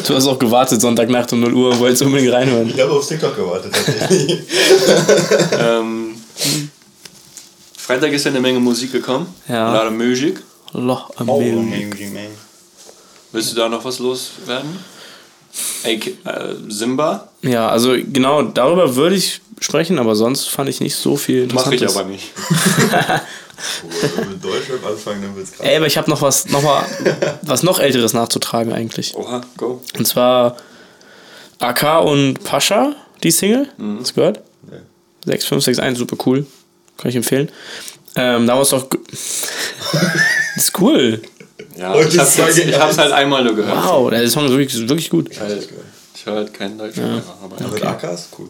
Du 0.07 0.15
hast 0.15 0.27
auch 0.27 0.39
gewartet, 0.39 0.81
Sonntagnacht 0.81 1.31
um 1.33 1.39
0 1.41 1.53
Uhr 1.53 1.69
und 1.71 1.79
wolltest 1.79 2.01
unbedingt 2.01 2.33
reinhören. 2.33 2.69
Ich 2.69 2.79
habe 2.79 2.91
auf 2.91 3.07
TikTok 3.07 3.35
gewartet 3.35 3.73
tatsächlich. 3.73 4.41
Ähm, 5.59 6.15
Freitag 7.77 8.11
ist 8.11 8.25
ja 8.25 8.31
eine 8.31 8.39
Menge 8.39 8.59
Musik 8.59 8.91
gekommen. 8.91 9.27
Ja. 9.47 9.85
Of 9.85 9.91
music. 9.91 10.41
Loch 10.73 11.09
am 11.17 11.29
oh. 11.29 11.41
Willst 13.31 13.51
du 13.51 13.55
da 13.55 13.69
noch 13.69 13.83
was 13.85 13.99
loswerden? 13.99 14.79
AK, 15.85 16.07
äh, 16.07 16.13
Simba? 16.69 17.29
Ja, 17.41 17.69
also 17.69 17.93
genau 17.93 18.41
darüber 18.41 18.95
würde 18.95 19.15
ich 19.15 19.41
sprechen, 19.59 19.99
aber 19.99 20.15
sonst 20.15 20.49
fand 20.49 20.69
ich 20.69 20.81
nicht 20.81 20.95
so 20.95 21.15
viel 21.15 21.47
Mache 21.47 21.75
ich 21.75 21.81
Interessantes. 21.81 21.97
aber 21.97 22.09
nicht. 22.09 22.31
Wenn 23.83 24.17
wir 24.17 24.31
mit 24.31 24.43
Deutschrap 24.43 24.85
anfangen, 24.85 25.21
dann 25.21 25.35
wird's 25.35 25.51
krass. 25.51 25.65
Ey, 25.65 25.77
aber 25.77 25.87
ich 25.87 25.97
habe 25.97 26.09
noch 26.09 26.21
was, 26.21 26.47
noch 26.49 26.61
mal, 26.61 26.85
was 27.41 27.63
noch 27.63 27.79
Älteres 27.79 28.13
nachzutragen 28.13 28.73
eigentlich. 28.73 29.15
Oha, 29.15 29.41
go. 29.57 29.81
Und 29.97 30.05
zwar 30.05 30.57
AK 31.59 32.03
und 32.03 32.43
Pascha, 32.43 32.95
die 33.23 33.31
Single. 33.31 33.69
Hast 33.99 34.11
du 34.11 34.15
gehört? 34.15 34.41
Nee. 34.63 34.77
6561, 35.25 35.97
super 35.97 36.17
cool. 36.25 36.45
Kann 36.97 37.09
ich 37.09 37.15
empfehlen. 37.15 37.49
Ähm, 38.15 38.45
da 38.45 38.53
war 38.53 38.61
es 38.61 38.69
doch. 38.69 38.87
ist 40.55 40.79
cool. 40.79 41.21
Ja, 41.77 41.95
ich 41.95 42.17
hab's, 42.19 42.37
ist 42.37 42.57
jetzt, 42.57 42.69
ich 42.69 42.79
hab's 42.79 42.97
halt 42.97 43.11
einmal 43.11 43.43
nur 43.43 43.55
gehört. 43.55 43.85
Wow, 43.85 44.09
der 44.09 44.27
Song 44.29 44.45
ist 44.45 44.51
wirklich, 44.51 44.75
ist 44.75 44.89
wirklich 44.89 45.09
gut. 45.09 45.39
Halt, 45.39 45.67
ich 46.13 46.25
höre 46.25 46.35
halt 46.35 46.53
keinen 46.53 46.77
Deutsch 46.77 46.97
mehr. 46.97 47.23
Aber 47.43 47.69
Mit 47.69 47.83
AKs? 47.83 48.29
Cool. 48.37 48.49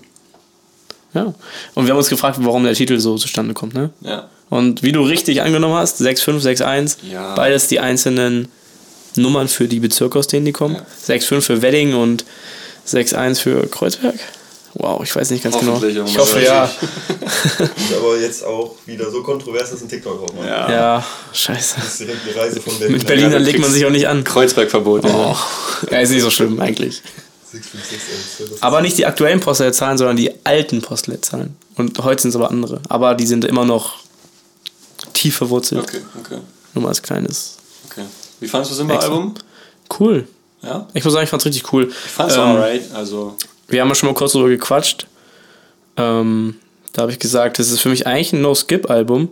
Ja. 1.13 1.33
Und 1.75 1.85
wir 1.85 1.91
haben 1.91 1.97
uns 1.99 2.09
gefragt, 2.09 2.37
warum 2.41 2.63
der 2.63 2.73
Titel 2.73 2.99
so 2.99 3.17
zustande 3.17 3.53
kommt, 3.53 3.73
ne? 3.73 3.91
ja. 4.01 4.29
Und 4.53 4.83
wie 4.83 4.91
du 4.91 5.01
richtig 5.01 5.41
angenommen 5.41 5.73
hast, 5.75 5.97
6561, 5.97 7.11
Ja. 7.11 7.33
beides 7.33 7.67
die 7.69 7.79
einzelnen 7.79 8.49
Nummern 9.15 9.47
für 9.47 9.67
die 9.67 9.79
Bezirke, 9.79 10.19
aus 10.19 10.27
denen 10.27 10.45
die 10.45 10.51
kommen. 10.51 10.75
Ja. 10.75 10.85
65 11.07 11.43
für 11.45 11.61
Wedding 11.63 11.95
und 11.95 12.23
61 12.85 13.41
für 13.41 13.65
Kreuzberg. 13.67 14.15
Wow, 14.75 15.01
ich 15.03 15.15
weiß 15.15 15.29
nicht 15.31 15.43
ganz 15.43 15.57
genau. 15.59 15.73
Hoffentlich, 15.73 15.97
Ich 16.05 16.17
hoffe 16.17 16.41
ja. 16.41 16.65
Ist 16.65 16.73
aber 17.97 18.17
jetzt 18.19 18.43
auch 18.43 18.75
wieder 18.85 19.09
so 19.11 19.21
kontrovers, 19.23 19.71
dass 19.71 19.81
ein 19.81 19.89
TikTok 19.89 20.23
auch 20.23 20.33
mal. 20.35 20.47
Ja. 20.47 20.71
Ja, 20.71 21.05
scheiße. 21.31 21.75
Das 21.77 21.87
ist 21.87 21.99
direkt 22.01 22.19
eine 22.27 22.35
Reise 22.43 22.59
von 22.61 22.77
Berlin. 22.77 22.97
Mit 22.97 23.07
Berliner 23.07 23.39
legt 23.39 23.59
man 23.59 23.71
sich 23.71 23.85
auch 23.85 23.91
nicht 23.91 24.07
an. 24.07 24.23
Kreuzbergverbot. 24.23 25.05
Oh. 25.05 25.35
Ja, 25.91 25.99
ist 25.99 26.09
nicht 26.11 26.21
so 26.23 26.29
schlimm 26.31 26.59
eigentlich. 26.59 27.01
656, 27.51 28.63
Aber 28.63 28.81
nicht 28.81 28.97
die 28.97 29.05
aktuellen 29.05 29.39
Postleitzahlen, 29.39 29.97
sondern 29.97 30.17
die 30.17 30.31
alten 30.43 30.81
Postleitzahlen. 30.81 31.55
Und 31.75 31.99
heute 32.03 32.21
sind 32.23 32.29
es 32.29 32.35
aber 32.35 32.49
andere. 32.49 32.81
Aber 32.89 33.13
die 33.15 33.25
sind 33.27 33.45
immer 33.45 33.65
noch 33.65 34.02
tief 35.23 35.35
verwurzelt. 35.37 35.81
Okay, 35.83 36.01
okay, 36.19 36.37
Nur 36.73 36.83
mal 36.83 36.89
als 36.89 37.01
kleines. 37.01 37.57
okay. 37.89 38.03
Wie 38.39 38.47
fandest 38.47 38.71
du 38.71 38.73
das 38.73 38.77
Simba-Album? 38.79 39.33
Cool. 39.99 40.27
Ja? 40.61 40.87
Ich 40.93 41.03
muss 41.03 41.13
sagen, 41.13 41.23
ich 41.23 41.29
fand's 41.29 41.45
richtig 41.45 41.71
cool. 41.73 41.87
Ich 41.89 42.11
fand's 42.11 42.35
Ähm, 42.35 42.41
alright. 42.41 42.81
Also, 42.93 43.35
Wir 43.67 43.81
haben 43.81 43.89
ja 43.89 43.95
schon 43.95 44.07
mal 44.09 44.15
kurz 44.15 44.33
darüber 44.33 44.49
gequatscht. 44.49 45.07
Ähm, 45.97 46.55
da 46.93 47.03
habe 47.03 47.11
ich 47.11 47.19
gesagt, 47.19 47.59
das 47.59 47.71
ist 47.71 47.79
für 47.81 47.89
mich 47.89 48.05
eigentlich 48.07 48.33
ein 48.33 48.41
No-Skip-Album. 48.41 49.29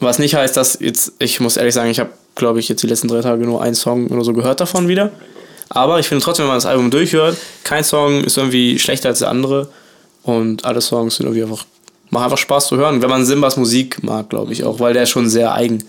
Was 0.00 0.18
nicht 0.18 0.34
heißt, 0.34 0.56
dass 0.56 0.78
jetzt, 0.80 1.12
ich 1.18 1.40
muss 1.40 1.56
ehrlich 1.56 1.74
sagen, 1.74 1.90
ich 1.90 2.00
habe, 2.00 2.10
glaube 2.34 2.60
ich, 2.60 2.68
jetzt 2.68 2.82
die 2.82 2.86
letzten 2.86 3.08
drei 3.08 3.20
Tage 3.22 3.44
nur 3.44 3.62
einen 3.62 3.74
Song 3.74 4.08
oder 4.08 4.24
so 4.24 4.32
gehört 4.32 4.60
davon 4.60 4.88
wieder. 4.88 5.10
Aber 5.70 5.98
ich 5.98 6.08
finde 6.08 6.22
trotzdem, 6.22 6.44
wenn 6.44 6.48
man 6.50 6.56
das 6.58 6.66
Album 6.66 6.90
durchhört, 6.90 7.36
kein 7.64 7.84
Song 7.84 8.22
ist 8.24 8.36
irgendwie 8.36 8.78
schlechter 8.78 9.08
als 9.08 9.20
der 9.20 9.28
andere. 9.30 9.68
Und 10.22 10.64
alle 10.64 10.80
Songs 10.80 11.16
sind 11.16 11.26
irgendwie 11.26 11.42
einfach, 11.42 11.64
machen 12.14 12.24
einfach 12.24 12.38
Spaß 12.38 12.68
zu 12.68 12.76
hören. 12.76 13.02
Wenn 13.02 13.10
man 13.10 13.26
Simbas 13.26 13.56
Musik 13.56 14.02
mag, 14.02 14.30
glaube 14.30 14.52
ich 14.52 14.64
auch, 14.64 14.80
weil 14.80 14.94
der 14.94 15.02
ist 15.02 15.10
schon 15.10 15.28
sehr 15.28 15.52
eigen. 15.52 15.84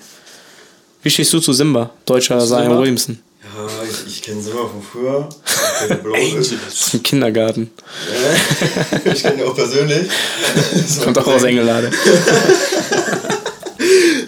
Wie 1.04 1.10
stehst 1.10 1.32
du 1.34 1.40
zu 1.40 1.54
Simba? 1.54 1.92
Deutscher 2.06 2.40
Zion 2.40 2.64
Simba? 2.64 2.80
Williamson. 2.80 3.20
Ja, 3.44 3.84
ich, 3.90 4.08
ich 4.16 4.22
kenne 4.24 4.40
immer 4.42 4.68
von 4.68 4.82
früher. 4.82 5.30
Ich 5.46 5.88
kenn 5.88 6.00
Bro- 6.04 6.16
Im 6.94 7.04
Kindergarten. 7.04 7.70
Ich 9.06 9.22
kenne 9.22 9.44
ihn 9.44 9.48
auch 9.48 9.56
persönlich. 9.56 10.08
Das 10.74 11.00
Kommt 11.04 11.18
auch 11.20 11.28
aus 11.28 11.44
Engelade. 11.44 11.92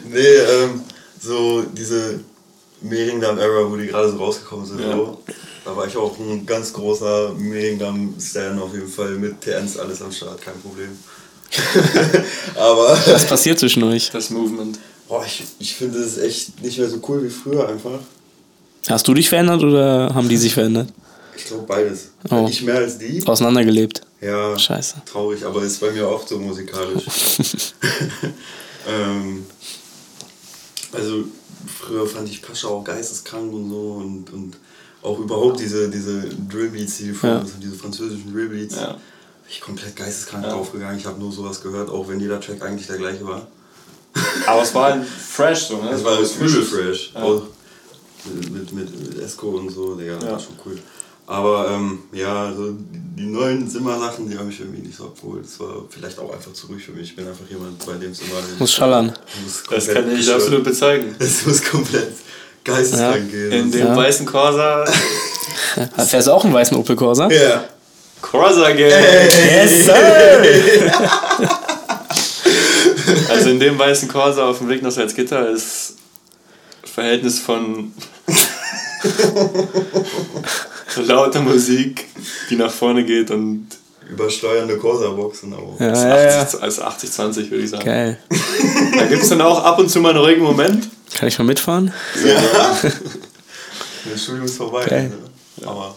Nee, 0.10 0.20
ähm, 0.20 0.82
so 1.22 1.62
diese 1.74 2.20
Mehringdamm-Era, 2.82 3.70
wo 3.70 3.76
die 3.76 3.88
gerade 3.88 4.12
so 4.12 4.18
rausgekommen 4.18 4.66
sind, 4.66 4.80
Ja. 4.82 4.92
so, 4.92 5.22
da 5.66 5.76
war 5.76 5.86
ich 5.88 5.96
auch 5.98 6.18
ein 6.20 6.46
ganz 6.46 6.74
großer 6.74 7.34
Mehringdamm-Stan 7.38 8.60
auf 8.60 8.74
jeden 8.74 8.88
Fall 8.88 9.12
mit 9.12 9.42
TNs 9.42 9.78
alles 9.78 10.02
am 10.02 10.12
Start, 10.12 10.42
kein 10.42 10.60
Problem. 10.62 10.90
Aber 12.56 12.98
Was 13.08 13.26
passiert 13.28 13.60
zwischen 13.60 13.84
euch? 13.84 14.10
das 14.12 14.30
Movement. 14.30 14.78
boah, 15.08 15.24
ich, 15.26 15.44
ich 15.60 15.76
finde 15.76 16.00
es 16.00 16.18
echt 16.18 16.62
nicht 16.62 16.78
mehr 16.78 16.90
so 16.90 17.00
cool 17.08 17.24
wie 17.24 17.30
früher 17.30 17.68
einfach. 17.68 18.00
Hast 18.90 19.08
du 19.08 19.14
dich 19.14 19.30
verändert 19.30 19.64
oder 19.64 20.14
haben 20.14 20.30
die 20.30 20.38
sich 20.38 20.54
verändert? 20.54 20.90
Ich 21.36 21.46
glaube 21.46 21.64
beides. 21.68 22.10
Oh. 22.32 22.48
Ich 22.50 22.64
mehr 22.64 22.78
als 22.78 22.98
die. 22.98 23.26
Auseinandergelebt. 23.26 24.02
Ja, 24.22 24.58
Scheiße. 24.58 24.96
traurig, 25.06 25.46
aber 25.46 25.62
ist 25.62 25.80
bei 25.80 25.92
mir 25.92 26.08
oft 26.10 26.28
so 26.28 26.40
musikalisch. 26.40 27.04
ähm, 28.88 29.46
also 30.92 31.26
früher 31.68 32.08
fand 32.08 32.30
ich 32.30 32.42
Pascha 32.42 32.68
auch 32.68 32.84
geisteskrank 32.84 33.52
und 33.54 33.70
so 33.70 34.02
und, 34.04 34.34
und 34.34 34.58
auch 35.04 35.20
überhaupt 35.20 35.60
diese, 35.60 35.90
diese 35.90 36.24
Drillbeats, 36.50 36.98
die 36.98 37.12
von, 37.14 37.30
Ja. 37.30 37.46
diese 37.62 37.76
französischen 37.76 38.34
Drillbeats, 38.34 38.76
Ja. 38.76 38.98
Bin 39.48 39.52
ich 39.54 39.62
komplett 39.62 39.96
geisteskrank 39.96 40.44
Ja. 40.44 40.52
draufgegangen. 40.52 40.98
Ich 40.98 41.06
habe 41.06 41.20
nur 41.20 41.32
sowas 41.32 41.62
gehört, 41.62 41.90
auch 41.90 42.08
wenn 42.10 42.20
jeder 42.20 42.40
Track 42.42 42.62
eigentlich 42.64 42.88
der 42.88 42.98
gleiche 42.98 43.26
war. 43.26 43.48
Aber 44.46 44.62
es 44.62 44.74
war 44.74 44.92
halt 44.94 45.06
fresh 45.06 45.68
so, 45.68 45.78
ne? 45.78 45.92
Es 45.92 46.04
war 46.04 46.20
was 46.22 46.36
übel 46.36 46.64
fresh. 46.64 47.12
Ja. 47.14 47.22
Auch 47.24 47.44
mit, 48.52 48.74
mit, 48.74 49.00
mit 49.14 49.20
Esco 49.24 49.48
und 49.50 49.70
so, 49.70 49.96
Digga, 49.96 50.16
das 50.16 50.24
Ja. 50.26 50.32
war 50.32 50.40
schon 50.40 50.56
cool. 50.66 50.78
Aber 51.28 51.70
ähm, 51.72 52.00
ja, 52.14 52.54
so 52.56 52.74
die, 52.74 53.26
neuen 53.26 53.70
Zimmer-Sachen, 53.70 54.30
die 54.30 54.38
haben 54.38 54.48
mich 54.48 54.60
irgendwie 54.62 54.82
nicht 54.88 54.98
so 54.98 55.06
abgeholt. 55.06 55.44
Das 55.46 55.60
war 55.60 55.84
vielleicht 55.90 56.18
auch 56.20 56.32
einfach 56.34 56.54
zu 56.54 56.68
ruhig 56.68 56.84
für 56.86 56.94
mich. 56.94 57.10
Ich 57.10 57.16
bin 57.16 57.28
einfach 57.28 57.48
jemand, 57.50 57.86
bei 57.86 57.94
dem 57.94 58.12
es 58.12 58.20
immer... 58.22 58.40
Muss 58.60 58.72
schallern. 58.74 59.14
muss 59.44 59.64
Das 59.70 59.88
kann 59.94 60.10
ich 60.12 60.20
gestört- 60.20 60.36
absolut 60.36 60.64
bezeigen. 60.64 61.16
Es 61.20 61.46
muss 61.46 61.62
komplett 61.64 62.14
geisteskrank 62.64 63.30
gehen. 63.30 63.52
In 63.52 63.72
dem 63.72 63.88
Ja. 63.88 63.96
weißen 63.96 64.26
Corsa. 64.26 64.86
Fährst 66.06 66.28
du 66.28 66.32
auch 66.32 66.44
einen 66.46 66.54
weißen 66.54 66.76
Opel 66.78 66.96
Corsa? 66.96 67.30
ja. 67.30 67.66
Corsa 68.22 68.72
Gang! 68.72 68.80
Yes, 68.80 69.86
sir! 69.86 70.44
Also 73.30 73.50
in 73.52 73.60
dem 73.60 73.78
weißen 73.80 74.08
Corsa 74.08 74.50
auf 74.50 74.58
dem 74.58 74.70
Weg 74.70 74.82
nach 74.82 74.92
Salzgitter 74.92 75.50
ist 75.50 75.96
Verhältnis 76.84 77.40
von 77.40 77.94
lauter 80.98 81.42
Musik, 81.42 82.06
die 82.50 82.56
nach 82.56 82.72
vorne 82.72 83.06
geht 83.06 83.32
und 83.32 83.68
Übersteuernde 84.10 84.78
Corsa-Boxen 84.78 85.54
auch. 85.54 85.78
Ja, 85.80 85.92
ist 85.92 86.04
ja, 86.04 86.22
ja. 86.22 86.42
80, 86.42 86.64
also 86.64 86.82
80-20 86.84 87.52
würde 87.52 87.64
ich 87.64 87.70
sagen. 87.70 87.86
Geil. 87.86 88.18
Da 88.98 89.06
gibt 89.06 89.22
es 89.24 89.30
dann 89.30 89.42
auch 89.42 89.64
ab 89.64 89.80
und 89.80 89.90
zu 89.90 90.00
mal 90.00 90.10
einen 90.10 90.20
ruhigen 90.20 90.44
Moment. 90.44 90.88
Kann 91.14 91.28
ich 91.28 91.38
mal 91.38 91.44
mitfahren? 91.46 91.94
Das 94.10 94.24
Studium 94.24 94.46
ist 94.46 94.56
vorbei. 94.56 94.86
Geil. 94.86 95.10
Ne? 95.10 95.68
Aber 95.68 95.96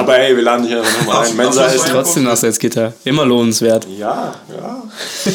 Aber 0.00 0.18
ey, 0.18 0.34
wir 0.34 0.42
laden 0.42 0.66
dich 0.66 0.74
einfach 0.74 0.98
nochmal 0.98 1.26
ein. 1.26 1.36
Mensa 1.36 1.66
ist 1.66 1.86
Trotzdem 1.88 2.22
nach 2.24 2.36
Salzgitter. 2.36 2.94
Immer 3.04 3.26
lohnenswert. 3.26 3.86
Ja, 3.98 4.34
ja. 4.48 4.82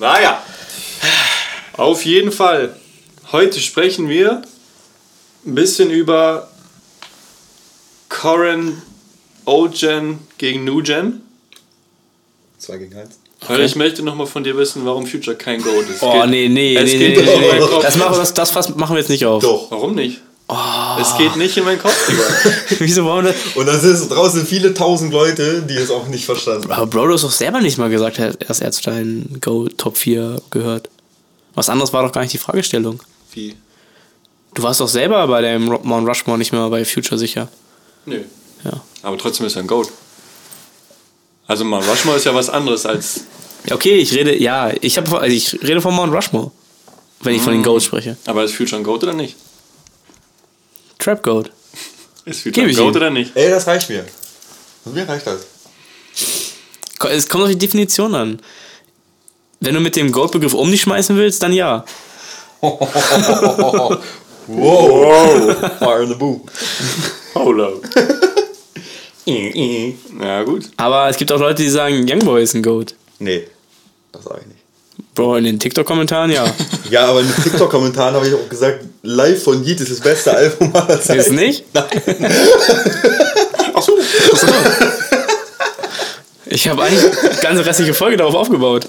naja. 0.00 0.42
Auf 1.76 2.04
jeden 2.04 2.32
Fall. 2.32 2.74
Heute 3.30 3.60
sprechen 3.60 4.08
wir 4.08 4.42
ein 5.46 5.54
bisschen 5.54 5.90
über 5.90 6.48
Corin 8.08 8.82
Old-Gen 9.44 10.18
gegen 10.38 10.64
New-Gen. 10.64 11.20
2 12.58 12.76
gegen 12.78 12.96
1. 12.96 13.10
Weil 13.46 13.60
ich 13.60 13.76
möchte 13.76 14.02
nochmal 14.02 14.26
von 14.26 14.42
dir 14.42 14.56
wissen, 14.56 14.84
warum 14.84 15.06
Future 15.06 15.36
kein 15.36 15.62
Goat 15.62 15.88
ist. 15.88 16.02
Oh, 16.02 16.24
nee, 16.26 16.48
nee, 16.48 16.74
es 16.76 16.92
nee, 16.92 16.98
geht 16.98 17.16
nee, 17.16 17.22
nee, 17.24 17.52
nee. 17.52 17.58
Kopf. 17.60 17.82
Das, 17.82 17.96
machen, 17.96 18.14
wir- 18.14 18.18
das, 18.18 18.34
das 18.34 18.52
machen 18.76 18.96
wir 18.96 19.00
jetzt 19.00 19.08
nicht 19.08 19.24
auf. 19.24 19.42
Doch. 19.42 19.70
Warum 19.70 19.94
nicht? 19.94 20.20
Es 21.00 21.16
geht 21.16 21.36
nicht 21.36 21.56
in 21.56 21.64
meinen 21.64 21.78
Kopf. 21.78 21.94
Wieso 22.78 23.04
wollen 23.04 23.26
wir 23.26 23.32
das? 23.32 23.56
Und 23.56 23.66
da 23.66 23.78
sind 23.78 24.10
draußen 24.10 24.44
viele 24.46 24.74
tausend 24.74 25.12
Leute, 25.12 25.62
die 25.62 25.74
es 25.74 25.90
auch 25.90 26.08
nicht 26.08 26.24
verstanden 26.24 26.64
haben. 26.64 26.72
Aber 26.72 26.86
Bro, 26.86 27.06
du 27.06 27.14
hast 27.14 27.24
doch 27.24 27.30
selber 27.30 27.60
nicht 27.60 27.78
mal 27.78 27.90
gesagt, 27.90 28.20
dass 28.48 28.60
er 28.60 28.72
zu 28.72 28.82
deinen 28.82 29.40
Go 29.40 29.68
Top 29.68 29.96
4 29.96 30.42
gehört. 30.50 30.88
Was 31.54 31.68
anderes 31.68 31.92
war 31.92 32.02
doch 32.02 32.12
gar 32.12 32.22
nicht 32.22 32.32
die 32.32 32.38
Fragestellung. 32.38 33.00
Wie? 33.32 33.56
Du 34.54 34.62
warst 34.62 34.80
doch 34.80 34.88
selber 34.88 35.26
bei 35.28 35.40
dem 35.42 35.64
Mount 35.64 36.08
Rushmore 36.08 36.38
nicht 36.38 36.52
mehr 36.52 36.68
bei 36.68 36.84
Future 36.84 37.18
sicher. 37.18 37.48
Nö. 38.06 38.20
Ja. 38.64 38.80
Aber 39.02 39.16
trotzdem 39.18 39.46
ist 39.46 39.56
er 39.56 39.62
ein 39.62 39.68
Goat. 39.68 39.88
Also 41.46 41.64
Mount 41.64 41.86
Rushmore 41.86 42.16
ist 42.16 42.24
ja 42.24 42.34
was 42.34 42.50
anderes 42.50 42.86
als. 42.86 43.20
Okay, 43.70 43.96
ich 43.96 44.14
rede, 44.14 44.40
ja, 44.40 44.72
ich, 44.80 44.96
hab, 44.96 45.12
also 45.12 45.34
ich 45.34 45.62
rede 45.62 45.80
von 45.80 45.94
Mount 45.94 46.12
Rushmore. 46.12 46.50
Wenn 47.22 47.34
ich 47.34 47.42
von 47.42 47.52
den 47.52 47.62
Goats 47.62 47.84
spreche. 47.84 48.16
Aber 48.24 48.44
ist 48.44 48.54
Future 48.54 48.80
ein 48.80 48.84
Goat 48.84 49.02
oder 49.02 49.12
nicht? 49.12 49.36
Trap 51.00 51.22
Goat. 51.22 51.50
Ist 52.24 52.46
ein 52.46 52.68
ich 52.68 52.76
Goat 52.76 52.90
ihm. 52.90 52.96
oder 52.96 53.10
nicht? 53.10 53.34
Ey, 53.34 53.50
das 53.50 53.66
reicht 53.66 53.88
mir. 53.90 54.04
Und 54.84 54.94
mir 54.94 55.08
reicht 55.08 55.26
das. 55.26 55.40
Es 57.10 57.28
kommt 57.28 57.44
auf 57.44 57.50
die 57.50 57.58
Definition 57.58 58.14
an. 58.14 58.40
Wenn 59.60 59.74
du 59.74 59.80
mit 59.80 59.96
dem 59.96 60.12
Goat-Begriff 60.12 60.54
um 60.54 60.70
dich 60.70 60.82
schmeißen 60.82 61.16
willst, 61.16 61.42
dann 61.42 61.52
ja. 61.52 61.84
Wow. 64.46 65.58
Fire 65.78 66.02
in 66.02 66.08
the 66.08 66.14
boom. 66.16 66.42
Hold 67.34 67.60
up. 67.60 67.82
ja, 70.20 70.42
gut. 70.42 70.70
Aber 70.76 71.08
es 71.08 71.16
gibt 71.16 71.30
auch 71.30 71.38
Leute, 71.38 71.62
die 71.62 71.68
sagen, 71.68 72.04
Youngboy 72.08 72.42
ist 72.42 72.54
ein 72.54 72.62
Goat. 72.62 72.94
Nee, 73.20 73.46
das 74.12 74.24
sage 74.24 74.40
ich 74.40 74.46
nicht. 74.48 74.59
Bro, 75.20 75.36
in 75.36 75.44
den 75.44 75.58
TikTok-Kommentaren 75.58 76.30
ja. 76.30 76.46
Ja, 76.90 77.04
aber 77.04 77.20
in 77.20 77.26
den 77.26 77.42
TikTok-Kommentaren 77.42 78.14
habe 78.14 78.26
ich 78.26 78.32
auch 78.32 78.48
gesagt, 78.48 78.84
live 79.02 79.42
von 79.42 79.62
Yeet 79.62 79.78
ist 79.82 79.90
das 79.90 80.00
beste 80.00 80.34
Album 80.34 80.74
aller 80.74 80.98
Zeiten. 80.98 81.20
Ist 81.20 81.30
nicht? 81.32 81.64
Achso. 83.74 83.98
Ich 86.46 86.66
habe 86.68 86.82
eigentlich 86.82 87.04
die 87.04 87.40
ganze 87.42 87.66
restliche 87.66 87.92
Folge 87.92 88.16
darauf 88.16 88.34
aufgebaut. 88.34 88.88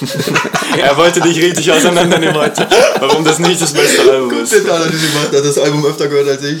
er 0.78 0.94
wollte 0.98 1.22
dich 1.22 1.38
richtig 1.38 1.72
auseinandernehmen 1.72 2.36
heute. 2.36 2.66
Warum 3.00 3.24
das 3.24 3.38
nicht 3.38 3.60
das 3.62 3.72
beste 3.72 4.02
Album 4.02 4.42
ist. 4.42 4.52
Der 4.52 4.62
macht, 4.64 5.32
hat 5.32 5.44
das 5.44 5.56
Album 5.56 5.86
öfter 5.86 6.06
gehört 6.06 6.28
als 6.28 6.42
ich. 6.44 6.58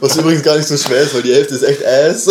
Was 0.00 0.16
übrigens 0.16 0.44
gar 0.44 0.56
nicht 0.56 0.68
so 0.68 0.76
schwer 0.76 1.02
ist, 1.02 1.12
weil 1.12 1.22
die 1.22 1.34
Hälfte 1.34 1.56
ist 1.56 1.64
echt 1.64 1.84
ass. 1.84 2.28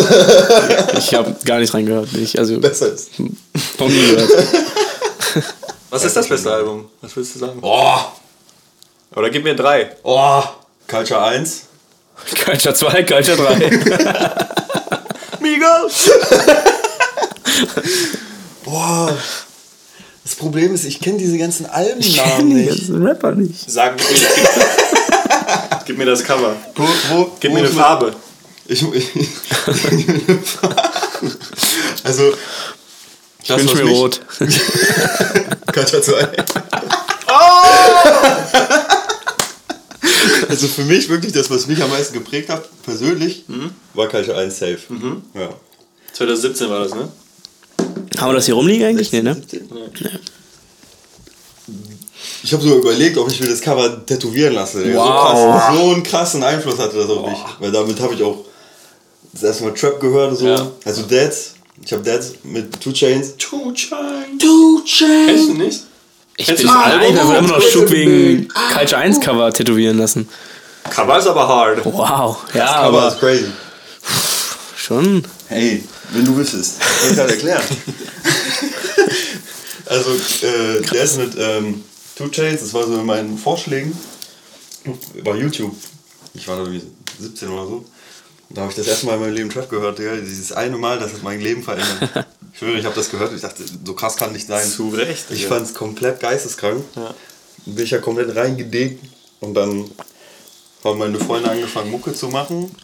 Ich 0.96 1.12
habe 1.14 1.36
gar 1.44 1.58
nicht 1.58 1.74
reingehört. 1.74 2.08
Ich, 2.14 2.38
also, 2.38 2.54
noch 2.54 2.62
Besser 2.62 2.94
ist. 2.94 3.18
nie 3.20 3.30
gehört. 3.78 4.30
Was 5.90 6.04
ist 6.04 6.16
das 6.16 6.28
beste 6.28 6.52
Album? 6.52 6.88
Was 7.00 7.16
willst 7.16 7.34
du 7.34 7.38
sagen? 7.40 7.58
Oh, 7.62 7.96
Oder 9.16 9.30
gib 9.30 9.44
mir 9.44 9.54
drei. 9.54 9.96
oh. 10.02 10.42
Culture 10.88 11.22
1. 11.22 11.62
Culture 12.44 12.74
2, 12.74 13.02
Culture 13.04 13.36
3. 13.36 13.70
Migos! 15.40 16.10
Boah. 18.64 19.16
Das 20.24 20.34
Problem 20.34 20.74
ist, 20.74 20.84
ich 20.84 21.00
kenne 21.00 21.18
diese 21.18 21.38
ganzen 21.38 21.66
Ich 21.66 21.72
Albennamen 21.72 22.48
nicht. 22.48 22.68
ganzen 22.68 23.06
Rapper 23.06 23.32
nicht. 23.32 23.70
Sag 23.70 23.96
mir. 23.96 24.04
gib 25.86 25.98
mir 25.98 26.06
das 26.06 26.22
Cover. 26.24 26.54
Wo, 26.74 26.84
wo, 27.10 27.30
Gib 27.40 27.50
wo 27.50 27.54
mir 27.54 27.60
eine 27.60 27.68
Farbe. 27.68 28.14
Ich, 28.66 28.82
ich, 28.92 29.08
also, 32.04 32.32
Ich 33.42 33.50
wünsche 33.50 33.76
mir 33.76 33.90
rot. 33.90 34.20
Katja 35.72 36.02
2. 36.02 36.28
Also 40.48 40.66
für 40.66 40.82
mich 40.82 41.08
wirklich 41.08 41.32
das, 41.32 41.48
was 41.50 41.66
mich 41.68 41.80
am 41.80 41.90
meisten 41.90 42.14
geprägt 42.14 42.48
hat, 42.48 42.68
persönlich, 42.82 43.44
war 43.94 44.08
Culture 44.08 44.36
1 44.36 44.58
safe. 44.58 44.78
Ja. 45.34 45.50
2017 46.12 46.68
war 46.68 46.80
das, 46.80 46.94
ne? 46.94 47.08
Haben 48.18 48.30
wir 48.30 48.34
das 48.34 48.46
hier 48.46 48.54
rumliegen 48.54 48.84
eigentlich? 48.84 49.12
Nee, 49.12 49.22
ne? 49.22 49.34
17? 49.34 49.68
Ich 52.42 52.52
habe 52.52 52.62
so 52.62 52.78
überlegt, 52.78 53.16
ob 53.18 53.30
ich 53.30 53.40
mir 53.40 53.48
das 53.48 53.60
Cover 53.60 54.04
tätowieren 54.04 54.54
lasse. 54.54 54.82
So, 54.92 54.98
krass, 54.98 55.76
so 55.76 55.90
einen 55.90 56.02
krassen 56.02 56.42
Einfluss 56.42 56.78
hatte 56.78 56.96
das 56.96 57.08
auf 57.08 57.26
mich. 57.28 57.38
Weil 57.58 57.70
damit 57.70 58.00
habe 58.00 58.14
ich 58.14 58.22
auch 58.22 58.44
das 59.32 59.42
erste 59.42 59.64
Mal 59.64 59.74
Trap 59.74 60.00
gehört 60.00 60.30
und 60.32 60.36
so. 60.36 60.46
Ja. 60.46 60.70
Also 60.84 61.02
Dads. 61.02 61.54
Ich 61.82 61.92
habe 61.92 62.02
Dads 62.02 62.34
mit 62.44 62.78
Two 62.80 62.92
Chains. 62.92 63.34
Two 63.38 63.72
Chains. 63.72 64.38
Two 64.42 64.82
Chains. 64.84 65.26
Kennst 65.26 65.48
du 65.48 65.54
nicht? 65.54 65.80
Ich 66.36 66.46
Kennst 66.46 66.62
bin 66.62 66.72
das 66.72 66.82
alt, 66.84 66.94
Album? 67.00 67.14
ich 67.14 67.20
habe 67.22 67.36
immer 67.38 67.48
noch 67.48 67.62
Stück 67.62 67.90
wegen 67.90 68.48
Culture 68.48 69.00
1 69.00 69.20
Cover 69.20 69.52
tätowieren 69.52 69.98
lassen. 69.98 70.28
Cover 70.84 71.18
ist 71.18 71.26
aber 71.26 71.46
hard. 71.48 71.84
Wow. 71.84 72.38
Ja, 72.54 72.66
Aber 72.76 72.98
aber 73.02 73.08
ist 73.08 73.18
crazy. 73.20 73.44
schon. 74.76 75.24
Hey, 75.48 75.84
wenn 76.12 76.24
du 76.24 76.36
wüsstest. 76.36 76.80
Kann 76.80 77.12
ich 77.12 77.18
halt 77.18 77.30
erklären. 77.30 77.62
also, 79.86 80.10
äh, 80.46 80.80
der 80.82 81.02
ist 81.02 81.18
mit 81.18 81.32
ähm, 81.38 81.84
Two 82.16 82.28
Chains, 82.28 82.60
das 82.60 82.74
war 82.74 82.86
so 82.86 82.94
in 82.94 83.06
meinen 83.06 83.38
Vorschlägen 83.38 83.96
bei 85.24 85.36
YouTube. 85.36 85.74
Ich 86.34 86.46
war 86.48 86.56
da 86.56 86.62
irgendwie 86.62 86.82
17 87.18 87.48
oder 87.48 87.66
so. 87.66 87.84
Da 88.50 88.62
habe 88.62 88.70
ich 88.70 88.76
das 88.76 88.88
erste 88.88 89.06
Mal 89.06 89.14
in 89.14 89.20
meinem 89.20 89.34
Leben 89.34 89.50
Trap 89.50 89.70
gehört, 89.70 89.98
Digga. 89.98 90.16
Dieses 90.16 90.52
eine 90.52 90.76
Mal, 90.76 90.98
das 90.98 91.12
hat 91.12 91.22
mein 91.22 91.40
Leben 91.40 91.62
verändert. 91.62 92.26
Ich 92.52 92.58
schwöre, 92.58 92.78
ich 92.78 92.84
habe 92.84 92.96
das 92.96 93.10
gehört 93.10 93.30
und 93.30 93.36
ich 93.36 93.42
dachte, 93.42 93.62
so 93.84 93.94
krass 93.94 94.16
kann 94.16 94.32
nicht 94.32 94.48
sein. 94.48 94.68
Zu 94.68 94.88
Recht. 94.88 95.26
Ich 95.30 95.42
ja. 95.42 95.48
fand 95.48 95.66
es 95.66 95.72
komplett 95.72 96.18
geisteskrank. 96.18 96.84
Ja. 96.96 97.14
Bin 97.64 97.84
ich 97.84 97.92
ja 97.92 97.98
komplett 97.98 98.34
reingedegt 98.34 99.04
und 99.38 99.54
dann 99.54 99.88
haben 100.82 100.98
meine 100.98 101.18
Freunde 101.18 101.48
angefangen, 101.48 101.92
Mucke 101.92 102.12
zu 102.12 102.28
machen. 102.28 102.74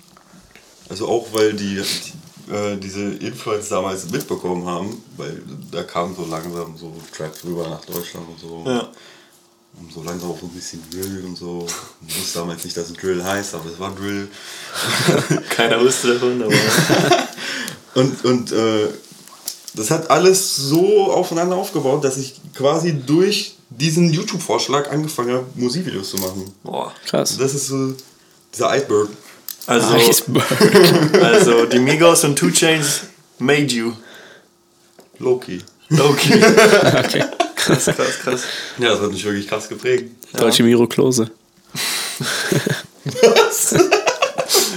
Also 0.89 1.09
auch, 1.09 1.27
weil 1.33 1.53
die, 1.53 1.83
die 1.83 2.53
äh, 2.53 2.77
diese 2.77 3.03
Influence 3.03 3.69
damals 3.69 4.09
mitbekommen 4.09 4.67
haben, 4.67 5.03
weil 5.17 5.43
da 5.73 5.83
kam 5.83 6.15
so 6.15 6.25
langsam 6.25 6.77
so 6.79 6.95
Trap 7.15 7.33
rüber 7.45 7.69
nach 7.69 7.85
Deutschland 7.85 8.29
und 8.29 8.39
so. 8.39 8.65
Ja. 8.65 8.89
Und 9.78 9.92
so 9.92 10.02
langsam 10.02 10.30
auch 10.30 10.40
so 10.40 10.47
ein 10.47 10.52
bisschen 10.52 10.83
Drill 10.90 11.23
und 11.25 11.37
so. 11.37 11.66
Ich 12.09 12.18
wusste 12.18 12.38
damals 12.38 12.64
nicht, 12.64 12.76
dass 12.76 12.90
es 12.90 12.97
Drill 12.97 13.23
heißt, 13.23 13.54
aber 13.54 13.71
es 13.71 13.78
war 13.78 13.95
Drill. 13.95 14.28
Keiner 15.50 15.80
wusste 15.80 16.14
davon, 16.14 16.42
aber. 16.42 16.52
Und, 17.97 18.26
und 18.26 18.52
äh, 18.52 18.88
das 19.73 19.90
hat 19.90 20.11
alles 20.11 20.54
so 20.54 21.11
aufeinander 21.11 21.56
aufgebaut, 21.56 22.04
dass 22.04 22.18
ich 22.18 22.35
quasi 22.54 22.92
durch 22.92 23.56
diesen 23.71 24.12
YouTube-Vorschlag 24.12 24.90
angefangen 24.90 25.33
habe, 25.33 25.47
Musikvideos 25.54 26.11
zu 26.11 26.18
machen. 26.18 26.52
Boah. 26.62 26.92
Krass. 27.06 27.38
Das 27.38 27.54
ist 27.54 27.68
so 27.68 27.95
dieser 28.52 28.71
Iceberg. 28.76 29.09
Also, 29.66 29.95
Iceberg. 29.97 31.23
also 31.23 31.64
die 31.64 31.78
Migos 31.78 32.23
und 32.25 32.38
Two 32.38 32.50
Chains 32.50 33.02
made 33.38 33.73
you. 33.75 33.92
Loki. 35.18 35.62
Okay. 35.90 36.42
Okay. 37.04 37.25
Krass, 37.67 37.85
krass, 37.87 38.19
krass. 38.23 38.41
Ja, 38.79 38.91
das 38.91 39.01
hat 39.01 39.11
mich 39.13 39.25
wirklich 39.25 39.49
krass 39.49 39.69
geprägt. 39.69 40.05
Deutsche 40.39 40.63
Miro 40.63 40.87
Klose. 40.87 41.31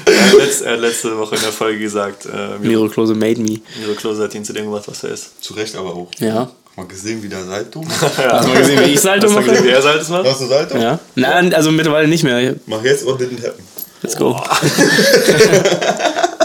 Er 0.05 0.25
hat, 0.25 0.33
letzt, 0.33 0.61
er 0.63 0.73
hat 0.73 0.79
letzte 0.81 1.17
Woche 1.17 1.35
in 1.35 1.41
der 1.41 1.51
Folge 1.51 1.79
gesagt, 1.79 2.25
äh, 2.25 2.29
Miro, 2.59 2.81
Miro 2.83 2.87
Klose 2.89 3.13
made 3.15 3.39
me. 3.39 3.59
Miro 3.79 3.93
Klose 3.95 4.23
hat 4.23 4.33
ihn 4.35 4.43
zu 4.43 4.53
dem 4.53 4.65
gemacht, 4.65 4.83
was 4.87 5.03
er 5.03 5.11
ist. 5.11 5.41
Zu 5.43 5.53
Recht 5.53 5.75
aber 5.75 5.89
auch. 5.95 6.09
Ja. 6.19 6.49
Mal 6.75 6.87
gesehen, 6.87 7.21
wie 7.23 7.29
der 7.29 7.43
Salto 7.45 7.81
macht. 7.87 8.01
Hast 8.01 8.17
du 8.45 8.49
mal 8.49 8.57
gesehen, 8.61 8.79
wie 8.85 8.91
ich 8.93 8.99
Salto 8.99 9.27
Hast 9.27 9.35
du 9.37 9.41
gesehen, 9.43 9.63
wie 9.63 9.67
mache? 9.67 9.75
er 9.75 9.81
Salz 9.81 10.09
macht? 10.09 10.25
Hast 10.27 10.41
du 10.41 10.47
Salto? 10.47 10.77
Ja. 10.77 10.99
Nein, 11.15 11.53
also 11.53 11.71
mittlerweile 11.71 12.07
nicht 12.07 12.23
mehr. 12.23 12.55
Mach 12.65 12.83
jetzt 12.83 13.03
und 13.05 13.19
didn't 13.21 13.43
happen. 13.45 13.63
Let's 14.01 14.15
go. 14.15 14.35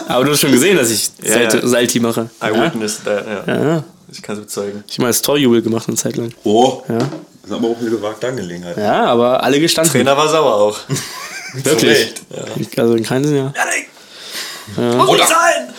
Aber 0.08 0.24
du 0.24 0.32
hast 0.32 0.40
schon 0.40 0.52
gesehen, 0.52 0.76
dass 0.76 0.90
ich 0.90 1.10
Ja, 1.22 1.32
Salto, 1.34 1.56
ja. 1.58 1.66
Salti 1.68 2.00
mache. 2.00 2.28
I 2.42 2.46
Ja? 2.46 2.64
witnessed 2.66 3.04
that, 3.04 3.26
ja. 3.46 3.84
Ja. 4.14 4.18
Ich 4.18 4.22
kann 4.22 4.36
es 4.36 4.42
bezeugen. 4.42 4.84
Ich 4.86 4.94
habe 4.94 5.02
mal 5.02 5.08
das 5.08 5.22
Torjubel 5.22 5.62
gemacht 5.62 5.88
eine 5.88 5.96
Zeit 5.96 6.16
lang. 6.16 6.32
Oh. 6.44 6.82
Ja. 6.88 6.98
Das 6.98 7.08
ist 7.46 7.52
aber 7.52 7.68
auch 7.68 7.78
eine 7.78 7.90
gewagte 7.90 8.28
Angelegenheit. 8.28 8.76
Ja, 8.76 9.04
aber 9.06 9.42
alle 9.42 9.60
gestanden. 9.60 9.92
Trainer 9.92 10.16
war 10.16 10.28
sauer 10.28 10.54
auch. 10.54 10.78
Wirklich. 11.54 12.14
Recht. 12.30 12.78
Also 12.78 12.94
in 12.94 13.02
keinem 13.04 13.24
Sinn, 13.24 13.36
ja. 13.36 13.52
Muss 14.96 15.10
nicht 15.10 15.28
sein! 15.28 15.74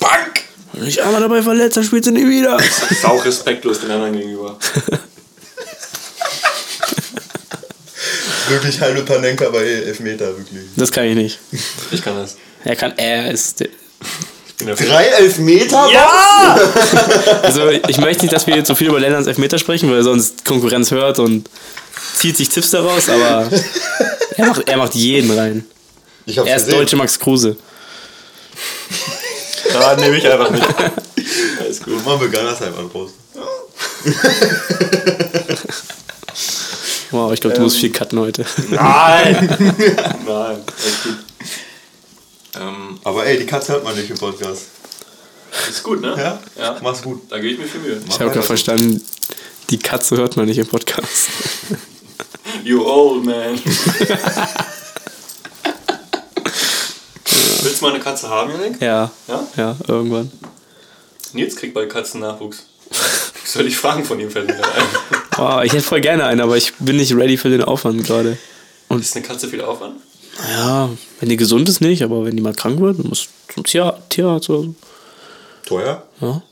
Bank! 0.00 0.44
Wenn 0.72 0.86
ich 0.86 1.02
einmal 1.02 1.20
dabei 1.20 1.42
verletzt, 1.42 1.76
dann 1.76 1.84
spielst 1.84 2.08
du 2.08 2.12
nie 2.12 2.26
wieder. 2.26 2.56
Ist 2.58 3.04
auch 3.04 3.22
respektlos 3.24 3.80
den 3.80 3.90
anderen 3.90 4.14
gegenüber. 4.14 4.56
Wirklich 8.48 8.80
halbe 8.80 9.02
Panenka 9.02 9.50
bei 9.50 9.64
Elfmeter, 9.64 10.36
wirklich. 10.36 10.64
Das 10.74 10.90
kann 10.90 11.04
ich 11.04 11.14
nicht. 11.14 11.38
Ich 11.92 12.02
kann 12.02 12.16
das. 12.16 12.36
Er 12.64 12.74
kann, 12.74 12.94
er 12.96 13.30
ist. 13.30 13.62
Drei 14.66 15.04
Elfmeter? 15.06 15.88
Ja! 15.92 16.58
Also 17.42 17.68
ich 17.68 17.98
möchte 17.98 18.22
nicht, 18.24 18.32
dass 18.32 18.46
wir 18.46 18.56
jetzt 18.56 18.68
so 18.68 18.74
viel 18.74 18.88
über 18.88 19.00
Lennarts 19.00 19.26
Elfmeter 19.26 19.58
sprechen, 19.58 19.90
weil 19.90 20.02
sonst 20.02 20.44
Konkurrenz 20.44 20.90
hört 20.90 21.18
und 21.18 21.48
zieht 22.16 22.36
sich 22.36 22.48
Tipps 22.48 22.70
daraus, 22.70 23.08
aber 23.08 23.48
er 24.36 24.46
macht, 24.46 24.68
er 24.68 24.76
macht 24.76 24.94
jeden 24.94 25.30
rein. 25.38 25.64
Ich 26.26 26.38
hab's 26.38 26.48
Er 26.48 26.56
ist 26.56 26.64
gesehen. 26.66 26.78
deutsche 26.80 26.96
Max 26.96 27.18
Kruse. 27.18 27.56
Da 29.72 29.96
nehme 29.96 30.16
ich 30.16 30.26
einfach 30.30 30.50
mit. 30.50 30.62
Alles 31.60 31.82
gut. 31.82 32.04
Machen 32.04 32.20
wir 32.22 32.28
Ganasheim 32.28 32.74
an 32.78 32.88
Post. 32.90 33.14
Wow, 37.10 37.32
ich 37.32 37.40
glaube, 37.40 37.56
du 37.56 37.62
musst 37.62 37.76
viel 37.78 37.90
cutten 37.92 38.18
heute. 38.20 38.44
Nein! 38.70 39.48
Nein, 40.26 40.58
echt 40.86 41.02
gut. 41.04 41.16
Ähm, 42.58 42.98
Aber 43.04 43.26
ey, 43.26 43.38
die 43.38 43.46
Katze 43.46 43.72
hört 43.72 43.84
man 43.84 43.94
nicht 43.96 44.10
im 44.10 44.18
Podcast. 44.18 44.64
ist 45.68 45.82
gut, 45.82 46.00
ne? 46.00 46.14
Ja? 46.16 46.40
Ja. 46.58 46.76
Mach's 46.82 47.02
gut. 47.02 47.22
Da 47.30 47.36
gebe 47.38 47.52
ich 47.54 47.58
mir 47.58 47.66
viel 47.66 47.80
Mühe. 47.80 48.00
Ich 48.08 48.14
habe 48.20 48.30
gerade 48.30 48.42
verstanden, 48.42 49.04
die 49.70 49.78
Katze 49.78 50.16
hört 50.16 50.36
man 50.36 50.46
nicht 50.46 50.58
im 50.58 50.66
Podcast. 50.66 51.28
You 52.64 52.84
old 52.84 53.24
man. 53.24 53.58
Willst 57.62 57.80
du 57.80 57.84
mal 57.84 57.94
eine 57.94 58.02
Katze 58.02 58.28
haben, 58.28 58.50
Janik? 58.50 58.80
Ja, 58.80 59.10
Ja? 59.28 59.46
ja, 59.56 59.76
irgendwann. 59.86 60.30
Nils 61.32 61.54
kriegt 61.56 61.74
bald 61.74 61.90
Katzennachwuchs. 61.90 62.64
Soll 63.44 63.66
ich 63.66 63.76
fragen 63.76 64.04
von 64.04 64.18
ihm, 64.20 64.30
fällt 64.30 64.48
mir 64.48 64.54
gerade 64.54 64.72
ein. 64.74 64.84
Wow, 65.36 65.62
ich 65.64 65.72
hätte 65.72 65.82
voll 65.82 66.00
gerne 66.00 66.24
einen, 66.24 66.40
aber 66.40 66.56
ich 66.56 66.72
bin 66.78 66.96
nicht 66.96 67.14
ready 67.14 67.36
für 67.36 67.50
den 67.50 67.62
Aufwand 67.62 68.04
gerade. 68.04 68.36
Ist 68.98 69.14
eine 69.16 69.24
Katze 69.24 69.48
viel 69.48 69.60
Aufwand? 69.62 70.00
Ja, 70.48 70.90
wenn 71.18 71.28
die 71.28 71.36
gesund 71.36 71.68
ist, 71.68 71.80
nicht, 71.80 72.02
aber 72.02 72.24
wenn 72.24 72.36
die 72.36 72.42
mal 72.42 72.54
krank 72.54 72.80
wird, 72.80 72.98
dann 72.98 73.08
muss 73.08 73.28
zum 73.52 73.64
Tier, 73.64 73.98
Tierarzt 74.08 74.48
oder 74.50 74.62
so. 74.62 74.74
Teuer? 75.66 76.02
Ja. 76.20 76.42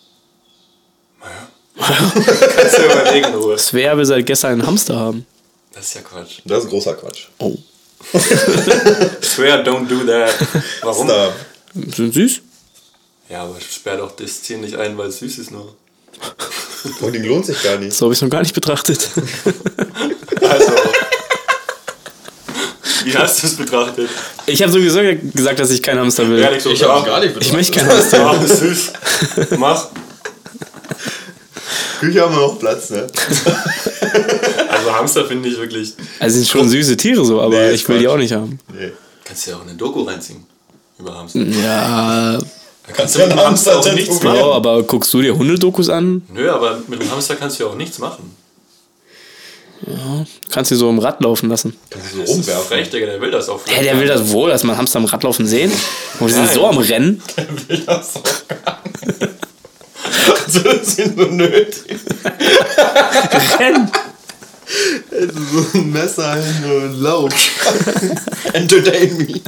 Kannst 1.78 2.78
du 2.78 2.84
überlegen, 2.84 3.28
in 3.28 3.34
Ruhe. 3.34 3.58
Svea 3.58 3.96
will 3.96 4.04
seit 4.04 4.26
gestern 4.26 4.52
einen 4.52 4.66
Hamster 4.66 4.96
haben. 4.96 5.26
Das 5.72 5.86
ist 5.86 5.94
ja 5.94 6.00
Quatsch. 6.02 6.40
Das 6.44 6.64
ist 6.64 6.70
großer 6.70 6.94
Quatsch. 6.94 7.28
Oh. 7.38 7.56
Swear, 9.22 9.62
don't 9.64 9.86
do 9.86 10.04
that. 10.04 10.34
Warum? 10.82 11.08
Stop. 11.08 11.34
Sind 11.94 12.14
süß? 12.14 12.40
Ja, 13.28 13.42
aber 13.44 13.56
sperr 13.60 13.98
doch 13.98 14.12
das 14.12 14.40
Tier 14.40 14.58
nicht 14.58 14.76
ein, 14.76 14.96
weil 14.96 15.08
es 15.08 15.18
süß 15.18 15.38
ist 15.38 15.50
nur. 15.50 15.74
Und 17.00 17.12
die 17.12 17.18
lohnt 17.18 17.46
sich 17.46 17.62
gar 17.62 17.76
nicht. 17.76 17.92
So 17.92 18.06
habe 18.06 18.12
ich 18.12 18.18
es 18.18 18.22
noch 18.22 18.30
gar 18.30 18.42
nicht 18.42 18.54
betrachtet. 18.54 19.10
Also. 20.40 20.72
Wie 23.04 23.16
hast 23.16 23.42
du 23.42 23.46
es 23.46 23.56
betrachtet? 23.56 24.08
Ich 24.46 24.60
habe 24.62 24.72
sowieso 24.72 25.00
gesagt, 25.34 25.60
dass 25.60 25.70
ich 25.70 25.82
keinen 25.82 26.00
Hamster 26.00 26.28
will. 26.28 26.38
Ehrlich 26.38 26.62
so, 26.62 26.70
Ich 26.70 26.82
hab's 26.82 27.04
gar 27.04 27.20
nicht 27.20 27.28
Ich 27.40 27.50
betrachtet. 27.50 27.52
möchte 27.56 27.78
keinen 27.78 27.90
Hamster. 27.90 28.18
Ja, 28.18 28.46
süß. 28.46 28.92
Mach. 29.58 29.86
Küche 32.00 32.20
haben 32.22 32.34
wir 32.34 32.40
noch 32.40 32.58
Platz, 32.58 32.90
ne? 32.90 33.06
Also 34.68 34.92
Hamster 34.92 35.24
finde 35.26 35.48
ich 35.48 35.58
wirklich. 35.58 35.94
Also 36.20 36.36
sind 36.36 36.48
schon 36.48 36.68
süße 36.68 36.96
Tiere 36.96 37.24
so, 37.24 37.40
aber 37.40 37.56
Nee, 37.56 37.70
ich 37.72 37.88
will 37.88 37.98
die 37.98 38.08
auch 38.08 38.16
nicht 38.16 38.32
haben. 38.32 38.58
Nee. 38.72 38.92
Kannst 39.24 39.46
du 39.46 39.50
ja 39.50 39.56
auch 39.56 39.62
eine 39.62 39.74
Doku 39.74 40.02
reinziehen. 40.02 40.44
Über 40.98 41.14
Hamster. 41.14 41.40
Ja, 41.40 42.38
Da 42.38 42.92
kannst 42.94 43.16
du 43.16 43.18
Ja, 43.20 43.26
mit 43.26 43.34
dem 43.34 43.38
ein 43.40 43.46
Hamster 43.46 43.72
auch 43.72 43.76
Hamster 43.76 43.92
nichts 43.94 44.22
machen. 44.22 44.38
aber 44.38 44.82
guckst 44.84 45.12
du 45.12 45.20
dir 45.22 45.36
Hundedokus 45.36 45.88
an? 45.88 46.22
Nö, 46.32 46.50
aber 46.50 46.80
mit 46.86 47.02
dem 47.02 47.10
Hamster 47.10 47.36
kannst 47.36 47.58
du 47.58 47.64
ja 47.64 47.70
auch 47.70 47.74
nichts 47.76 47.98
machen. 47.98 48.34
Kannst 50.50 50.70
du 50.70 50.76
so 50.76 50.90
im 50.90 50.98
Rad 50.98 51.20
laufen 51.22 51.48
lassen. 51.48 51.76
Kannst 51.90 52.12
du 52.14 52.26
so 52.26 52.32
rumwerfen. 52.32 52.64
frech, 52.66 52.90
Digga, 52.90 53.06
der 53.06 53.20
will 53.20 53.30
das 53.30 53.48
auch. 53.48 53.60
Hä, 53.66 53.82
der 53.82 53.98
will 53.98 54.06
das 54.08 54.28
wohl, 54.30 54.50
dass 54.50 54.64
man 54.64 54.76
Hamster 54.76 54.98
am 54.98 55.04
Rad 55.04 55.22
laufen 55.22 55.46
sehen. 55.46 55.70
Und 56.18 56.28
die 56.28 56.34
sind 56.34 56.50
so 56.52 56.66
am 56.66 56.78
Rennen. 56.78 57.22
Der 57.36 57.46
will 57.68 57.78
das 57.86 58.16
auch. 58.16 58.22
So, 60.48 60.60
das 60.62 60.96
sind 60.96 61.18
so 61.18 61.26
nötig. 61.26 62.00
Rennen! 63.58 63.90
So 65.10 65.78
ein 65.78 65.92
Messer 65.92 66.34
hin 66.34 66.70
und 66.70 67.00
lauf. 67.00 67.32
Entertain 68.52 69.16
me. 69.16 69.40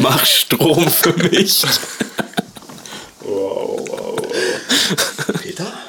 Mach 0.00 0.24
Strom 0.24 0.88
für 0.88 1.12
mich. 1.12 1.62
Wow, 3.20 3.84
wow, 3.86 4.18
wow. 4.18 5.33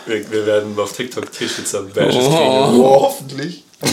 Wir, 0.06 0.32
wir 0.32 0.46
werden 0.46 0.78
auf 0.80 0.94
TikTok 0.94 1.32
Tierschützer 1.32 1.82
bashes 1.84 2.16
Oh. 2.16 2.30
kriegen. 2.30 2.80
Oh, 2.82 3.02
hoffentlich. 3.02 3.64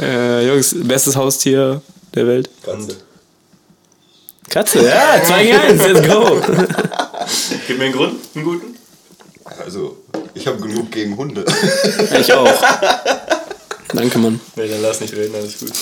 Äh, 0.00 0.46
Jungs, 0.46 0.74
bestes 0.84 1.16
Haustier 1.16 1.82
der 2.14 2.26
Welt. 2.26 2.48
Katze. 2.64 2.96
Katze, 4.48 4.84
ja, 4.86 5.22
2 5.24 5.42
gegen 5.44 5.58
1, 5.58 5.82
let's 5.88 6.08
go. 6.08 6.40
Gib 7.66 7.78
mir 7.78 7.84
einen 7.84 7.92
Grund, 7.94 8.14
einen 8.34 8.44
guten. 8.44 8.76
Also, 9.64 9.96
ich 10.34 10.46
habe 10.46 10.58
genug 10.60 10.90
gegen 10.90 11.16
Hunde. 11.16 11.44
Ich 12.18 12.32
auch. 12.32 12.48
Danke, 13.92 14.18
Mann. 14.18 14.40
Nee, 14.56 14.68
dann 14.68 14.82
lass 14.82 15.00
nicht 15.00 15.14
reden, 15.14 15.34
alles 15.34 15.58
gut. 15.58 15.72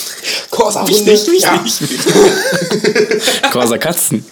Corsa 0.56 0.86
Hunde. 0.88 1.12
Corsa 3.52 3.76
Katzen. 3.78 4.24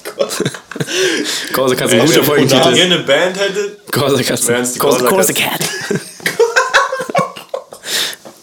Corsa 1.55 1.75
Katzen, 1.75 2.01
Ey, 2.01 2.07
guter 2.07 2.17
wenn- 2.17 2.17
wenn 2.17 2.25
Folgentitel. 2.25 2.77
ihr 2.77 2.85
eine 2.85 2.99
Band 3.01 3.39
hättet, 3.39 3.93
Corsa 3.93 4.23
Katzen. 4.23 4.49
Wären's 4.49 4.73
die 4.73 4.79
Corsa, 4.79 5.01
Corsa 5.07 5.15
Corsa 5.15 5.33
Cat. 5.35 5.61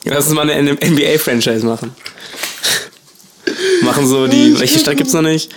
Lass 0.06 0.26
uns 0.26 0.34
mal 0.36 0.48
eine 0.50 0.74
NBA-Franchise 0.74 1.66
machen. 1.66 1.96
Machen 3.82 4.08
so 4.08 4.28
die, 4.28 4.58
welche 4.60 4.78
Stadt 4.80 4.98
gibt's 4.98 5.14
noch 5.14 5.22
nicht? 5.24 5.52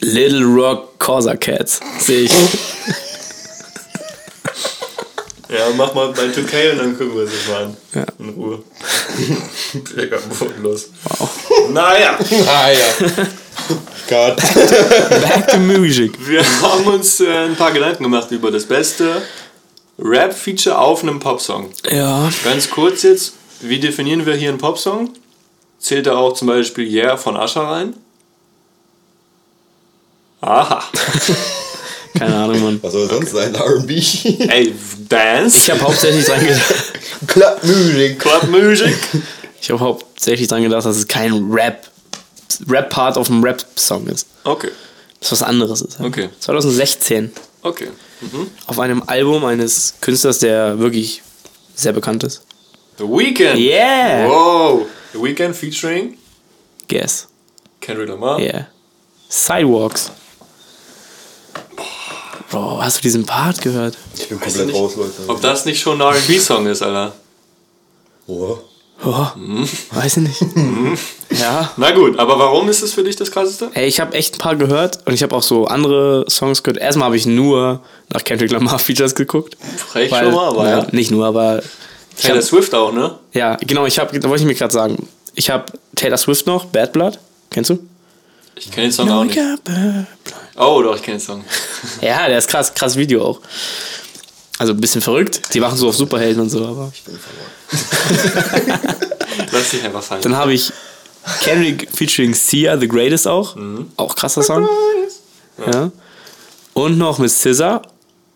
Little 0.00 0.44
Rock 0.44 0.98
Corsa 0.98 1.36
Cats. 1.36 1.80
Sehe 1.98 2.22
ich. 2.22 2.32
ja, 5.48 5.68
mach 5.76 5.94
mal 5.94 6.12
bei 6.12 6.24
2K 6.24 6.72
und 6.72 6.78
dann 6.78 6.98
gucken 6.98 7.14
wir 7.14 7.22
uns 7.22 7.30
das 7.32 7.46
mal 7.48 7.64
an. 7.64 7.76
Ja. 7.94 8.04
In 8.18 8.28
Ruhe. 8.30 8.62
Digga, 9.96 10.18
bodenlos. 10.38 10.88
Wow. 11.04 11.30
Naja, 11.70 12.18
Ah 12.46 12.70
ja. 12.70 13.06
Gott. 14.08 14.36
Back 14.36 15.48
to 15.48 15.58
music. 15.58 16.12
wir 16.28 16.44
haben 16.62 16.86
uns 16.86 17.20
äh, 17.20 17.26
ein 17.46 17.56
paar 17.56 17.72
Gedanken 17.72 18.04
gemacht 18.04 18.30
über 18.30 18.50
das 18.50 18.64
beste 18.64 19.22
Rap-Feature 19.98 20.78
auf 20.78 21.02
einem 21.02 21.18
Popsong. 21.18 21.70
Ja. 21.90 22.30
Ganz 22.44 22.70
kurz 22.70 23.02
jetzt, 23.02 23.32
wie 23.60 23.80
definieren 23.80 24.26
wir 24.26 24.34
hier 24.34 24.50
einen 24.50 24.58
Popsong? 24.58 25.10
Zählt 25.78 26.06
da 26.06 26.16
auch 26.16 26.34
zum 26.34 26.48
Beispiel 26.48 26.86
Yeah 26.86 27.16
von 27.16 27.36
Ascher 27.36 27.62
rein? 27.62 27.94
Aha. 30.40 30.84
Keine 32.18 32.34
Ahnung, 32.34 32.62
Mann. 32.62 32.78
Was 32.82 32.92
soll 32.92 33.08
sonst 33.08 33.30
sein? 33.32 33.54
RB. 33.54 33.90
Ey, 33.90 34.74
Dance, 35.08 35.58
Ich 35.58 35.70
habe 35.70 35.82
hauptsächlich 35.82 36.24
dran 36.24 36.40
gedacht. 36.40 36.85
Clubmusik. 37.26 38.18
Clubmusik. 38.18 38.96
Ich 39.58 39.70
habe 39.70 39.80
hauptsächlich 39.80 40.46
dran 40.48 40.62
gedacht, 40.62 40.84
dass 40.86 40.96
es 40.96 41.08
kein 41.08 41.50
Rap, 41.50 41.88
Rap-Part 42.68 43.16
auf 43.16 43.28
einem 43.30 43.42
Rap-Song 43.42 44.06
ist. 44.06 44.28
Okay, 44.44 44.68
Das 45.18 45.32
was 45.32 45.42
anderes 45.42 45.80
ist. 45.80 45.98
Okay. 45.98 46.28
2016. 46.38 47.32
okay. 47.62 47.88
Auf 48.66 48.78
einem 48.78 49.02
Album 49.06 49.44
eines 49.44 49.94
Künstlers, 50.00 50.38
der 50.38 50.78
wirklich 50.78 51.22
sehr 51.74 51.92
bekannt 51.92 52.22
ist. 52.22 52.42
The 52.98 53.04
Weeknd. 53.04 53.56
Yeah! 53.58 54.28
Wow. 54.28 54.86
The 55.12 55.20
Weeknd 55.22 55.56
featuring 55.56 56.16
Guess. 56.86 57.26
Kendrick 57.80 58.08
Lamar. 58.08 58.38
Yeah. 58.38 58.68
Sidewalks. 59.28 60.12
Bro, 62.50 62.80
hast 62.82 62.98
du 62.98 63.02
diesen 63.02 63.24
Part 63.24 63.60
gehört? 63.60 63.96
Ich 64.16 64.28
bin 64.28 64.40
komplett 64.40 64.72
raus, 64.72 64.96
Leute. 64.96 65.12
Ob 65.26 65.40
das 65.40 65.64
nicht 65.64 65.80
schon 65.80 66.00
ein 66.00 66.14
R&B-Song 66.14 66.66
ist, 66.66 66.82
Alter. 66.82 67.12
Oh. 68.26 68.58
Oh, 69.04 69.26
weiß 69.92 70.16
ich 70.16 70.22
nicht. 70.22 70.40
ja. 71.30 71.70
Na 71.76 71.90
gut, 71.90 72.18
aber 72.18 72.38
warum 72.38 72.68
ist 72.68 72.82
es 72.82 72.94
für 72.94 73.04
dich 73.04 73.14
das 73.14 73.30
krasseste? 73.30 73.70
Ey, 73.74 73.86
ich 73.86 74.00
habe 74.00 74.14
echt 74.14 74.36
ein 74.36 74.38
paar 74.38 74.56
gehört 74.56 75.06
und 75.06 75.12
ich 75.12 75.22
habe 75.22 75.36
auch 75.36 75.42
so 75.42 75.66
andere 75.66 76.24
Songs 76.30 76.62
gehört. 76.62 76.80
Erstmal 76.80 77.06
habe 77.06 77.16
ich 77.16 77.26
nur 77.26 77.82
nach 78.08 78.24
Kendrick 78.24 78.50
Lamar 78.52 78.78
Features 78.78 79.14
geguckt. 79.14 79.56
Frech 79.76 80.08
schon 80.08 80.32
mal, 80.32 80.48
aber 80.48 80.62
na, 80.62 80.70
ja. 80.70 80.86
Nicht 80.92 81.10
nur, 81.10 81.26
aber 81.26 81.62
ich 82.16 82.22
Taylor 82.22 82.38
hab, 82.38 82.44
Swift 82.44 82.74
auch, 82.74 82.92
ne? 82.92 83.18
ja, 83.34 83.56
genau, 83.56 83.84
ich 83.84 83.98
habe, 83.98 84.18
da 84.18 84.28
wollte 84.30 84.42
ich 84.44 84.48
mir 84.48 84.54
gerade 84.54 84.72
sagen, 84.72 85.06
ich 85.34 85.50
habe 85.50 85.66
Taylor 85.94 86.16
Swift 86.16 86.46
noch, 86.46 86.64
Bad 86.64 86.94
Blood, 86.94 87.18
kennst 87.50 87.68
du? 87.68 87.78
Ich 88.54 88.70
kenne 88.70 88.86
den 88.86 88.92
Song 88.92 89.10
auch 89.10 89.24
nicht. 89.24 89.38
Oh, 90.58 90.80
doch, 90.82 90.96
ich 90.96 91.02
kenne 91.02 91.18
den 91.18 91.24
Song. 91.24 91.44
Ja, 92.00 92.26
der 92.28 92.38
ist 92.38 92.48
krass, 92.48 92.72
krass 92.74 92.96
Video 92.96 93.24
auch. 93.24 93.40
Also 94.58 94.72
ein 94.72 94.80
bisschen 94.80 95.02
verrückt. 95.02 95.52
Die 95.54 95.60
machen 95.60 95.76
so 95.76 95.88
auf 95.88 95.96
Superhelden 95.96 96.40
und 96.42 96.48
so, 96.50 96.64
aber. 96.64 96.90
Lass 99.52 99.70
dich 99.70 99.84
einfach 99.84 100.02
fallen. 100.02 100.22
Dann 100.22 100.36
habe 100.36 100.52
ich 100.54 100.72
Kendrick 101.42 101.88
featuring 101.94 102.34
Sia, 102.34 102.76
The 102.78 102.88
Greatest 102.88 103.28
auch. 103.28 103.56
Auch 103.96 104.14
krasser 104.16 104.42
Song. 104.42 104.66
Ja. 105.72 105.90
Und 106.74 106.98
noch 106.98 107.18
mit 107.18 107.30
SZA, 107.30 107.82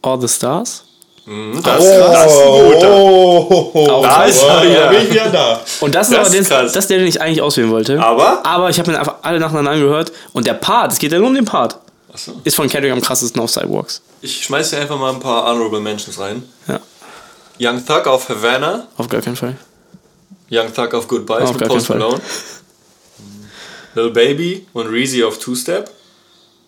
All 0.03 0.21
the 0.21 0.29
Stars. 0.29 0.85
Mhm, 1.27 1.63
das, 1.63 1.77
das 1.77 1.85
ist 1.85 2.41
ein 2.41 2.73
guter. 2.73 2.91
Oh, 2.97 3.89
Auch 3.91 4.03
Da 4.03 4.09
krass. 4.15 4.31
ist 4.31 4.43
er 4.43 4.49
da 4.57 4.63
wieder. 4.65 4.89
bin 4.89 5.03
ich 5.03 5.11
wieder 5.11 5.29
da. 5.31 5.61
Und 5.81 5.95
das 5.95 6.09
ist 6.09 6.17
Das 6.17 6.29
aber 6.29 6.37
krass. 6.45 6.73
das 6.73 6.85
ist 6.85 6.91
der, 6.91 6.99
den 6.99 7.07
ich 7.07 7.21
eigentlich 7.21 7.43
auswählen 7.43 7.71
wollte. 7.71 8.01
Aber? 8.03 8.45
Aber 8.45 8.71
ich 8.71 8.79
habe 8.79 8.91
mir 8.91 8.99
einfach 8.99 9.17
alle 9.23 9.39
nacheinander 9.39 9.71
angehört. 9.73 10.13
Und 10.33 10.47
der 10.47 10.55
Part, 10.55 10.93
es 10.93 10.99
geht 10.99 11.13
ja 11.13 11.19
nur 11.19 11.29
um 11.29 11.35
den 11.35 11.45
Part, 11.45 11.77
Achso. 12.13 12.41
ist 12.45 12.57
von 12.57 12.69
Kendrick 12.69 12.93
am 12.93 13.01
krassesten 13.01 13.41
auf 13.41 13.51
Sidewalks. 13.51 14.03
Ich 14.21 14.45
schmeiß 14.45 14.71
dir 14.71 14.79
einfach 14.81 14.99
mal 14.99 15.13
ein 15.13 15.21
paar 15.21 15.45
Honorable 15.45 15.81
Mentions 15.81 16.19
rein. 16.19 16.43
Ja, 16.67 16.81
Young 17.61 17.85
Thug 17.85 18.07
auf 18.07 18.29
Havana. 18.29 18.89
auf 18.97 19.09
gar 19.09 19.21
keinen 19.21 19.37
Fall. 19.37 19.57
Young 20.51 20.73
Thug 20.75 20.95
auf 20.95 21.07
Goodbyes 21.07 21.43
Auf 21.43 21.53
mit 21.53 21.61
gar 21.61 21.69
Post 21.69 21.89
keinen 21.89 22.01
Fall. 22.01 22.09
Malone. 22.09 22.23
Lil 23.95 24.11
Baby 24.11 24.67
und 24.73 24.87
Reezy 24.87 25.23
auf 25.25 25.39
Two 25.39 25.55
Step 25.55 25.91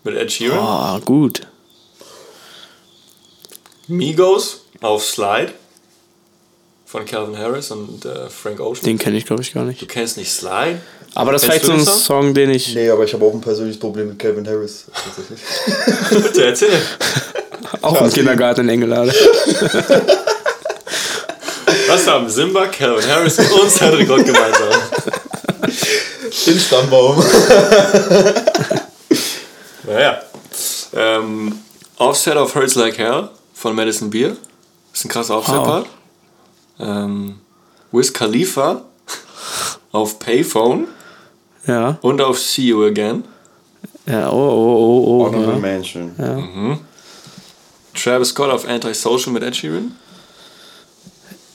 mit 0.04 0.16
Ed 0.16 0.30
Sheeran. 0.30 0.58
Oh, 0.60 1.04
gut. 1.04 1.46
Migos 3.88 4.62
auf 4.80 5.04
Slide 5.04 5.52
von 6.86 7.04
Calvin 7.04 7.38
Harris 7.38 7.70
und 7.70 8.04
äh, 8.04 8.28
Frank 8.28 8.60
Ocean. 8.60 8.84
Den 8.84 8.98
kenne 8.98 9.16
ich, 9.16 9.24
glaube 9.24 9.42
ich, 9.42 9.52
gar 9.52 9.64
nicht. 9.64 9.80
Du 9.80 9.86
kennst 9.86 10.16
nicht 10.16 10.30
Slide? 10.30 10.80
Aber 11.14 11.32
das 11.32 11.42
ist 11.42 11.48
vielleicht 11.48 11.66
so 11.66 11.72
ein 11.72 11.84
Song, 11.84 12.32
den 12.32 12.50
ich 12.50 12.74
Nee, 12.74 12.88
aber 12.90 13.04
ich 13.04 13.12
habe 13.12 13.24
auch 13.24 13.34
ein 13.34 13.40
persönliches 13.40 13.78
Problem 13.78 14.08
mit 14.08 14.18
Calvin 14.18 14.46
Harris. 14.46 14.86
Tatsächlich. 14.92 15.40
Bitte 16.22 16.46
erzähl. 16.46 16.70
auch 17.82 18.00
im 18.00 18.10
Kindergarten 18.10 18.62
in 18.62 18.70
Engelade. 18.70 19.12
Was 21.88 22.06
haben 22.06 22.28
Simba, 22.30 22.66
Calvin 22.66 23.06
Harris 23.06 23.38
und 23.38 23.70
Cedric 23.70 24.08
Gott 24.08 24.24
gemeinsam? 24.24 24.70
Den 26.46 26.58
Stammbaum. 26.58 27.22
Naja. 29.84 30.22
Ähm, 30.94 31.58
Offset 31.96 32.36
of 32.36 32.54
Hurts 32.54 32.74
Like 32.74 32.96
Hell 32.98 33.28
von 33.54 33.74
Madison 33.74 34.08
Beer. 34.10 34.36
Ist 34.92 35.04
ein 35.04 35.08
krasser 35.08 35.36
Offset-Part. 35.38 35.86
Ähm, 36.80 37.40
Wiz 37.90 38.12
Khalifa 38.12 38.82
auf 39.92 40.18
Payphone 40.18 40.88
Ja. 41.66 41.98
und 42.02 42.20
auf 42.20 42.38
See 42.38 42.62
You 42.68 42.84
Again. 42.86 43.24
Ja, 44.06 44.30
oh, 44.30 44.34
oh, 44.34 44.44
oh, 44.74 45.04
oh. 45.06 45.26
Honorable 45.26 45.54
Ja. 45.54 45.58
Mansion. 45.58 46.80
Travis 47.94 48.28
Scott 48.30 48.50
auf 48.50 48.66
Antisocial 48.66 49.32
mit 49.32 49.42
Ed 49.42 49.54
Sheeran. 49.54 49.96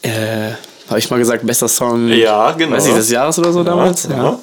Äh, 0.03 0.51
habe 0.87 0.99
ich 0.99 1.09
mal 1.09 1.17
gesagt, 1.17 1.45
bester 1.45 1.67
Song 1.67 2.07
Ja, 2.07 2.51
genau. 2.51 2.77
weiß 2.77 2.87
ich, 2.87 2.93
des 2.93 3.09
Jahres 3.09 3.37
oder 3.39 3.51
so 3.51 3.63
damals? 3.63 4.07
Ja. 4.09 4.15
Ja. 4.15 4.39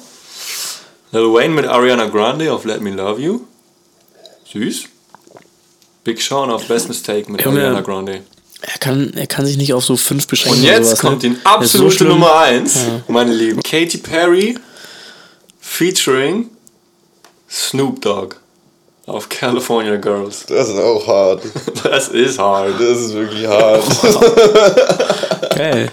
Lil 1.11 1.33
Wayne 1.33 1.53
mit 1.53 1.65
Ariana 1.65 2.05
Grande 2.07 2.51
auf 2.51 2.65
Let 2.65 2.81
Me 2.81 2.91
Love 2.91 3.21
You. 3.21 3.41
Süß. 4.51 4.83
Big 6.03 6.21
Sean 6.21 6.51
auf 6.51 6.67
Best 6.67 6.87
Mistake 6.87 7.31
mit 7.31 7.41
Junge. 7.43 7.61
Ariana 7.61 7.81
Grande. 7.81 8.21
Er, 8.61 8.77
kann, 8.79 9.13
er 9.15 9.27
kann 9.27 9.45
sich 9.45 9.57
nicht 9.57 9.73
auf 9.73 9.85
so 9.85 9.95
fünf 9.97 10.27
beschränken. 10.27 10.59
Und 10.59 10.65
jetzt 10.65 10.87
sowas, 10.87 10.99
kommt 10.99 11.23
ne? 11.23 11.29
die 11.29 11.35
so 11.35 11.41
absolute 11.43 11.95
schlimm. 11.95 12.09
Nummer 12.09 12.35
1, 12.39 12.79
meine 13.07 13.33
Lieben. 13.33 13.61
Katy 13.63 13.97
Perry 13.99 14.57
featuring 15.65 16.49
Snoop 17.49 18.01
Dogg 18.01 18.35
auf 19.07 19.27
California 19.29 19.97
Girls. 19.97 20.45
Das 20.49 20.69
ist 20.69 20.79
auch 20.79 21.05
hart. 21.07 21.43
Das 21.83 22.07
ist 22.09 22.39
hard. 22.39 22.79
Das 22.79 23.01
ist 23.01 23.13
wirklich 23.13 23.45
hart. 23.47 23.83
Geil. 25.55 25.91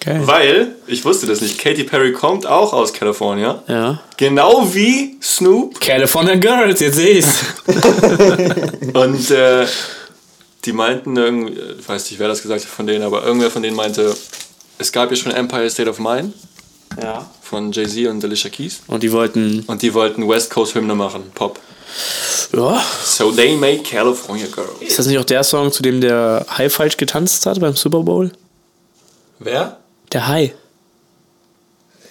Geil. 0.00 0.26
Weil, 0.26 0.76
ich 0.86 1.04
wusste 1.04 1.26
das 1.26 1.40
nicht, 1.40 1.58
Katy 1.58 1.84
Perry 1.84 2.12
kommt 2.12 2.46
auch 2.46 2.72
aus 2.72 2.92
California. 2.92 3.62
Ja. 3.66 4.00
Genau 4.16 4.72
wie 4.72 5.18
Snoop. 5.20 5.80
California 5.80 6.36
Girls, 6.36 6.80
jetzt 6.80 6.96
sehe 6.96 7.18
ich's. 7.18 7.44
Und 8.94 9.30
äh, 9.30 9.66
die 10.64 10.72
meinten 10.72 11.16
irgendwie, 11.16 11.60
ich 11.78 11.88
weiß 11.88 12.10
nicht, 12.10 12.18
wer 12.20 12.28
das 12.28 12.42
gesagt 12.42 12.62
hat 12.62 12.70
von 12.70 12.86
denen, 12.86 13.04
aber 13.04 13.24
irgendwer 13.24 13.50
von 13.50 13.62
denen 13.62 13.76
meinte, 13.76 14.16
es 14.78 14.92
gab 14.92 15.10
ja 15.10 15.16
schon 15.16 15.32
Empire 15.32 15.68
State 15.70 15.90
of 15.90 15.98
Mind 15.98 16.34
Ja. 17.02 17.30
von 17.42 17.72
Jay-Z 17.72 18.06
und 18.08 18.24
Alicia 18.24 18.50
Keys. 18.50 18.80
Und 18.86 19.02
die 19.02 19.12
wollten. 19.12 19.60
Und 19.66 19.82
die 19.82 19.92
wollten 19.94 20.28
West 20.28 20.50
Coast 20.50 20.74
Hymne 20.74 20.94
machen, 20.94 21.24
Pop. 21.34 21.58
Ja. 22.54 22.82
So 23.04 23.32
they 23.32 23.56
made 23.56 23.82
California 23.82 24.46
Girls. 24.46 24.80
Ist 24.80 24.98
das 24.98 25.06
nicht 25.06 25.18
auch 25.18 25.24
der 25.24 25.42
Song, 25.44 25.72
zu 25.72 25.82
dem 25.82 26.00
der 26.00 26.44
High 26.56 26.72
falsch 26.72 26.96
getanzt 26.96 27.46
hat 27.46 27.60
beim 27.60 27.74
Super 27.76 28.00
Bowl? 28.00 28.32
Wer? 29.38 29.78
Der 30.12 30.26
Hai. 30.28 30.54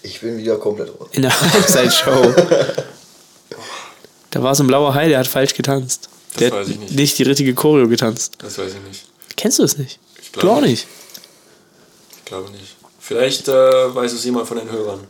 Ich 0.04 0.21
bin 0.21 0.38
wieder 0.38 0.58
komplett 0.58 0.89
raus. 0.89 1.10
In 1.13 1.24
der 1.24 1.39
Halbzeitshow. 1.54 2.34
da 4.32 4.43
war 4.43 4.54
so 4.56 4.63
ein 4.63 4.67
blauer 4.67 4.93
Hai, 4.93 5.08
der 5.08 5.19
hat 5.19 5.28
falsch 5.28 5.54
getanzt. 5.54 6.10
Das 6.34 6.39
der 6.39 6.52
weiß 6.52 6.67
ich 6.67 6.74
hat 6.76 6.82
nicht. 6.82 6.95
nicht 6.95 7.17
die 7.17 7.24
richtige 7.24 7.54
Choreo 7.54 7.88
getanzt. 7.88 8.34
Das 8.39 8.58
weiß 8.58 8.74
ich 8.74 8.82
nicht. 8.88 9.06
Kennst 9.38 9.60
du 9.60 9.63
es 9.63 9.78
nicht? 9.78 10.00
Ich 10.21 10.32
Du 10.32 10.41
glaube 10.41 10.58
auch 10.58 10.62
nicht. 10.65 10.86
Ich 12.19 12.26
glaube 12.26 12.50
nicht. 12.52 12.74
Vielleicht 13.07 13.47
äh, 13.47 13.53
weiß 13.53 14.13
es 14.13 14.25
jemand 14.25 14.47
von 14.47 14.57
den 14.57 14.71
Hörern. 14.71 15.01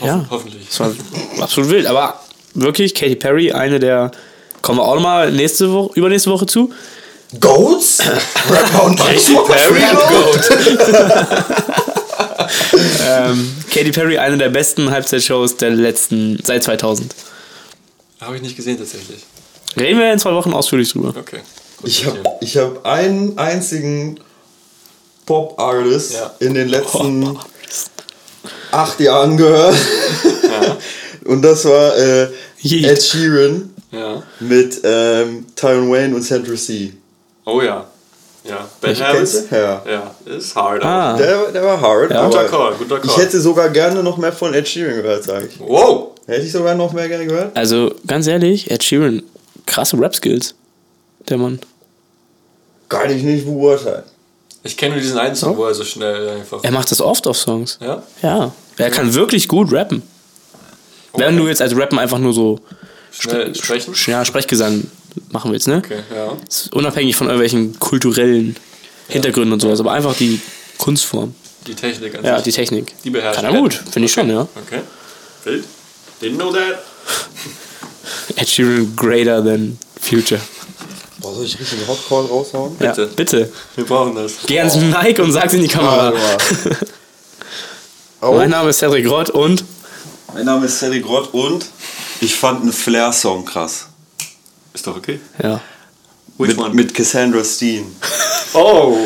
Ja. 0.00 0.26
Hoffentlich. 0.30 0.66
Das 0.66 0.80
war 0.80 0.92
absolut 1.40 1.70
wild. 1.70 1.86
Aber 1.86 2.20
wirklich, 2.54 2.92
Katy 2.92 3.14
Perry, 3.14 3.52
eine 3.52 3.78
der. 3.78 4.10
Kommen 4.62 4.80
wir 4.80 4.82
auch 4.84 4.96
nochmal 4.96 5.30
nächste 5.30 5.72
Woche, 5.72 5.92
übernächste 5.94 6.30
Woche 6.32 6.46
zu. 6.46 6.72
Goats? 7.38 8.00
Rapper 8.50 8.84
und 8.84 8.96
Perry 8.96 9.20
Ähm, 13.06 13.54
Katy 13.72 13.92
Perry, 13.92 14.18
eine 14.18 14.36
der 14.36 14.48
besten 14.48 14.90
Halbzeitshows 14.90 15.56
der 15.56 15.70
letzten, 15.70 16.40
seit 16.42 16.64
2000. 16.64 17.14
Habe 18.20 18.36
ich 18.36 18.42
nicht 18.42 18.56
gesehen 18.56 18.76
tatsächlich. 18.76 19.22
Reden 19.76 20.00
wir 20.00 20.12
in 20.12 20.18
zwei 20.18 20.32
Wochen 20.32 20.52
ausführlich 20.52 20.90
drüber. 20.90 21.14
Okay. 21.16 21.40
Ich 21.84 22.06
habe 22.06 22.18
ich 22.40 22.56
hab 22.56 22.84
einen 22.84 23.38
einzigen 23.38 24.18
Pop-Artist 25.26 26.14
Ja. 26.14 26.32
in 26.40 26.54
den 26.54 26.68
letzten 26.68 27.38
acht 28.70 29.00
Jahren 29.00 29.36
gehört. 29.36 29.74
Und 31.24 31.42
das 31.42 31.64
war 31.64 31.96
äh. 31.96 32.28
Ed 32.62 33.02
Sheeran 33.02 33.74
Ja. 33.92 34.22
mit 34.40 34.80
ähm, 34.84 35.46
Tyron 35.54 35.90
Wayne 35.92 36.14
und 36.16 36.22
Central 36.22 36.56
C. 36.56 36.92
Oh 37.44 37.60
ja. 37.60 37.86
Ja. 38.42 38.68
Ben 38.80 38.94
kennst 38.94 39.50
du? 39.50 39.54
Ja. 39.56 39.82
Ja, 39.86 40.14
ist 40.36 40.54
hard. 40.54 40.82
Ah. 40.82 41.16
Der, 41.16 41.50
der 41.52 41.62
war 41.62 41.80
hard. 41.80 42.10
Ja. 42.10 42.26
Guter 42.26 42.44
Call, 42.44 42.74
guter 42.74 42.98
Call. 43.00 43.10
Ich 43.10 43.16
hätte 43.18 43.40
sogar 43.40 43.68
gerne 43.70 44.02
noch 44.02 44.16
mehr 44.18 44.32
von 44.32 44.52
Ed 44.54 44.66
Sheeran 44.68 44.96
gehört, 44.96 45.24
sag 45.24 45.44
ich. 45.46 45.58
Wow! 45.60 46.10
Hätte 46.26 46.46
ich 46.46 46.52
sogar 46.52 46.74
noch 46.74 46.92
mehr 46.92 47.08
gerne 47.08 47.26
gehört? 47.26 47.54
Also, 47.56 47.94
ganz 48.06 48.26
ehrlich, 48.26 48.70
Ed 48.70 48.82
Sheeran, 48.82 49.22
krasse 49.66 49.98
Rap-Skills. 49.98 50.54
Der 51.28 51.36
Mann. 51.38 51.58
Kann 52.88 53.10
ich 53.10 53.22
nicht 53.22 53.44
beurteilen. 53.46 54.04
Ich 54.66 54.76
kenne 54.76 54.94
nur 54.94 55.02
diesen 55.02 55.18
einen 55.18 55.36
Song, 55.36 55.56
wo 55.56 55.64
er 55.66 55.74
so 55.74 55.84
schnell 55.84 56.28
einfach. 56.30 56.64
Er 56.64 56.70
macht 56.72 56.90
das 56.90 57.00
oft 57.00 57.26
auf 57.26 57.36
Songs. 57.36 57.78
Ja? 57.80 58.02
Ja. 58.22 58.52
Er 58.78 58.90
kann 58.90 59.12
wirklich 59.14 59.46
gut 59.46 59.70
rappen. 59.72 60.02
Wenn 61.12 61.36
du 61.36 61.46
jetzt 61.46 61.62
als 61.62 61.76
Rappen 61.76 61.98
einfach 61.98 62.18
nur 62.18 62.32
so 62.32 62.58
Schnell 63.12 63.54
sprechen? 63.54 63.94
ja, 64.06 64.24
Sprechgesang 64.24 64.84
machen 65.30 65.52
willst, 65.52 65.68
ne? 65.68 65.76
Okay, 65.84 66.00
ja. 66.12 66.32
Unabhängig 66.72 67.14
von 67.14 67.28
irgendwelchen 67.28 67.78
kulturellen 67.78 68.56
Hintergründen 69.06 69.52
und 69.52 69.60
sowas, 69.60 69.78
aber 69.78 69.92
einfach 69.92 70.16
die 70.16 70.40
Kunstform. 70.78 71.34
Die 71.68 71.74
Technik 71.74 72.18
an 72.18 72.24
Ja, 72.24 72.36
sich. 72.36 72.44
die 72.44 72.52
Technik. 72.52 72.94
Die 73.04 73.10
beherrscht 73.10 73.40
Kann 73.40 73.54
er 73.54 73.60
gut, 73.60 73.74
finde 73.74 74.06
ich 74.06 74.12
schon, 74.12 74.28
ja. 74.28 74.40
Okay. 74.66 74.80
Wild. 75.44 75.64
Didn't 76.20 76.36
know 76.36 76.50
that. 76.52 76.82
Ed 78.36 78.48
Sheeran 78.48 78.94
greater 78.96 79.42
than 79.44 79.78
Future. 80.00 80.40
Boah, 81.24 81.34
soll 81.34 81.46
ich 81.46 81.58
richtig 81.58 81.78
einen 81.78 81.88
Hotcall 81.88 82.26
raushauen? 82.26 82.76
Bitte. 82.76 83.02
Ja, 83.04 83.08
bitte. 83.16 83.50
Wir 83.76 83.84
brauchen 83.86 84.14
das. 84.14 84.32
Geh 84.46 84.58
ans 84.58 84.76
Mic 84.76 85.18
und 85.22 85.32
sag's 85.32 85.54
in 85.54 85.62
die 85.62 85.68
Kamera. 85.68 86.10
Mal. 88.20 88.32
Mein 88.34 88.50
Name 88.50 88.68
ist 88.68 88.78
Cedric 88.80 89.08
Rott 89.08 89.30
und 89.30 89.64
Mein 90.34 90.44
Name 90.44 90.66
ist 90.66 90.78
Sally 90.78 91.00
Grott 91.00 91.32
und 91.32 91.64
ich 92.20 92.34
fand 92.34 92.60
einen 92.60 92.72
Flair-Song 92.74 93.46
krass. 93.46 93.86
Ist 94.74 94.86
doch 94.86 94.96
okay. 94.98 95.18
ja. 95.42 95.62
Which 96.36 96.48
Mit, 96.48 96.58
one? 96.58 96.74
mit 96.74 96.92
Cassandra 96.94 97.42
Steen. 97.42 97.86
Oh! 98.56 98.98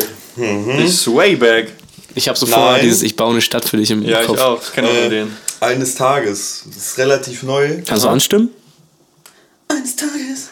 Ist 0.77 1.07
way 1.11 1.35
back. 1.37 1.71
Ich 2.13 2.27
habe 2.27 2.37
sofort 2.37 2.73
Nein. 2.73 2.81
dieses 2.83 3.01
Ich 3.01 3.15
baue 3.15 3.31
eine 3.31 3.41
Stadt 3.41 3.65
für 3.65 3.77
dich 3.77 3.89
im 3.91 4.03
Ja, 4.03 4.23
Kopf. 4.23 4.35
ich 4.37 4.41
auch. 4.43 4.61
Ich 4.61 4.71
kenne 4.73 4.87
auch 4.89 4.93
nur 4.93 5.09
den. 5.09 5.37
Eines 5.61 5.95
Tages. 5.95 6.63
Das 6.67 6.77
ist 6.77 6.97
relativ 6.99 7.41
neu. 7.43 7.81
Kannst 7.87 8.03
du 8.03 8.09
anstimmen? 8.09 8.49
Eines 9.69 9.95
Tages. 9.95 10.49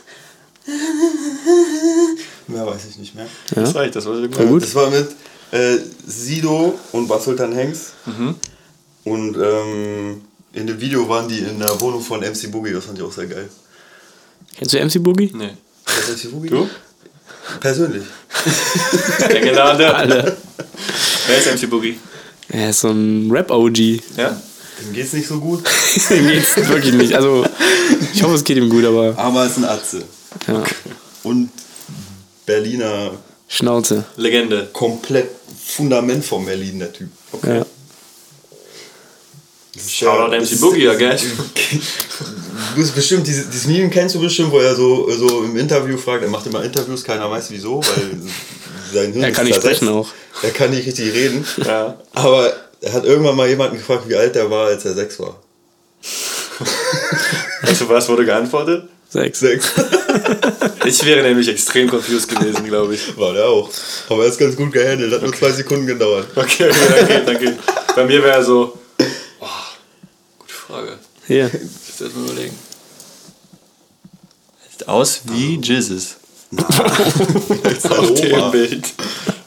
Mehr 2.48 2.66
weiß 2.66 2.82
ich 2.90 2.98
nicht 2.98 3.16
mehr. 3.16 3.28
Das 3.52 3.76
reicht, 3.76 3.96
das 3.96 4.06
war 4.06 4.16
sehr 4.18 4.28
gut. 4.28 4.38
Ja, 4.38 4.46
gut. 4.46 4.64
Das 4.64 4.76
war 4.76 4.90
mit 4.90 5.08
äh, 5.52 5.78
Sido 6.06 6.78
und 6.92 7.08
Bas 7.08 7.24
Sultan 7.26 7.54
Hengst. 7.54 7.94
Mhm. 8.06 8.36
Und 9.04 9.38
ähm, 9.38 10.22
in 10.54 10.68
dem 10.68 10.80
Video 10.80 11.08
waren 11.08 11.28
die 11.28 11.40
in 11.40 11.60
der 11.60 11.80
Wohnung 11.80 12.02
von 12.02 12.20
MC 12.20 12.52
Boogie. 12.52 12.74
Das 12.74 12.86
fand 12.86 12.98
ich 12.98 13.04
auch 13.04 13.12
sehr 13.12 13.28
geil. 13.28 13.48
Kennst 14.58 14.74
du 14.74 14.80
MC 14.84 15.04
Boogie? 15.04 15.32
Nee. 15.34 15.52
Kennst 15.86 16.24
du 16.24 16.28
MC 16.28 16.32
Boogie? 16.34 16.50
Du? 16.50 16.70
Persönlich. 17.60 18.04
Eingeladen. 19.30 19.86
Alle. 19.86 20.38
Wer 21.28 21.38
ist 21.38 21.62
MC 21.62 21.70
Boogie? 21.70 21.98
Er 22.50 22.70
ist 22.72 22.82
so 22.82 22.90
ein 22.90 23.30
Rap-OG. 23.32 23.78
Ja? 24.18 24.42
Dem 24.80 24.94
geht's 24.94 25.14
nicht 25.14 25.28
so 25.28 25.40
gut. 25.40 25.64
Ihm 26.10 26.28
geht's 26.28 26.56
wirklich 26.56 26.94
nicht. 26.94 27.14
Also, 27.14 27.46
ich 28.14 28.22
hoffe, 28.24 28.36
es 28.36 28.44
geht 28.44 28.58
ihm 28.58 28.70
gut, 28.70 28.86
aber 28.86 29.18
Aber 29.18 29.46
ist 29.46 29.58
ein 29.58 29.66
Atze. 29.66 30.04
Ja. 30.48 30.64
Und 31.24 31.50
Berliner, 32.46 33.12
Schnauze. 33.48 34.06
Legende. 34.16 34.70
komplett 34.74 35.30
Fundament 35.66 36.24
von 36.24 36.46
Berlin, 36.46 36.80
der 36.80 36.94
Typ. 36.94 37.10
Ja. 37.44 37.66
Shoutout 39.78 40.36
MC 40.36 40.60
Boogie, 40.60 40.88
I 40.88 40.98
guess. 40.98 41.24
Du 42.74 42.82
bist 42.82 42.96
bestimmt, 42.96 43.28
diese, 43.28 43.46
dieses 43.46 43.68
Meme 43.68 43.90
kennst 43.90 44.16
du 44.16 44.20
bestimmt, 44.20 44.52
wo 44.52 44.60
er 44.60 44.76
so, 44.76 45.10
so 45.12 45.44
im 45.44 45.56
Interview 45.58 45.98
fragt, 45.98 46.24
er 46.24 46.30
macht 46.30 46.46
immer 46.48 46.64
Interviews, 46.64 47.04
keiner 47.04 47.30
weiß 47.30 47.52
wieso, 47.52 47.82
weil 47.82 48.12
sein 48.94 49.12
Hirn 49.12 49.24
Er 49.24 49.30
ist 49.30 49.36
kann 49.36 49.46
nicht 49.46 49.56
sprechen 49.56 49.88
auch. 49.90 50.08
Er 50.42 50.52
kann 50.52 50.72
nicht 50.72 50.86
richtig 50.86 51.14
reden. 51.14 51.46
Ja. 51.64 51.98
Aber 52.14 52.54
er 52.82 52.94
hat 52.94 53.06
irgendwann 53.06 53.36
mal 53.36 53.48
jemanden 53.48 53.78
gefragt, 53.78 54.08
wie 54.08 54.16
alt 54.16 54.36
er 54.36 54.50
war, 54.50 54.68
als 54.68 54.86
er 54.86 54.94
sechs 54.94 55.20
war. 55.20 55.40
Weißt 57.62 57.82
du 57.82 57.90
was 57.90 58.10
wurde 58.10 58.26
geantwortet? 58.26 58.88
Sechs. 59.10 59.40
Sechs. 59.40 59.74
Ich 60.86 61.06
wäre 61.06 61.22
nämlich 61.22 61.50
extrem 61.50 61.90
confused 61.90 62.30
gewesen, 62.30 62.64
glaube 62.66 62.96
ich. 62.96 63.18
War 63.18 63.34
der 63.34 63.46
auch. 63.46 63.70
Aber 64.10 64.24
er 64.24 64.30
ist 64.30 64.40
ganz 64.40 64.56
gut 64.56 64.72
gehandelt, 64.72 65.12
hat 65.12 65.22
nur 65.22 65.34
zwei 65.34 65.52
Sekunden 65.52 65.86
gedauert. 65.86 66.28
Okay, 66.34 66.70
okay, 66.70 66.96
danke, 66.96 67.24
danke. 67.26 67.58
Bei 67.94 68.06
mir 68.06 68.24
wäre 68.24 68.42
so. 68.44 68.78
Oh, 69.42 69.46
gute 70.40 70.54
Frage. 70.54 70.98
Hier. 71.28 71.52
Jetzt 71.52 72.02
erst 72.02 72.16
mal 72.16 72.24
überlegen. 72.24 72.58
Sieht 74.72 74.88
aus 74.88 75.22
wie 75.26 75.60
Jesus. 75.62 76.16
Auf 77.90 78.14
dem. 78.14 78.52
Bild. 78.52 78.86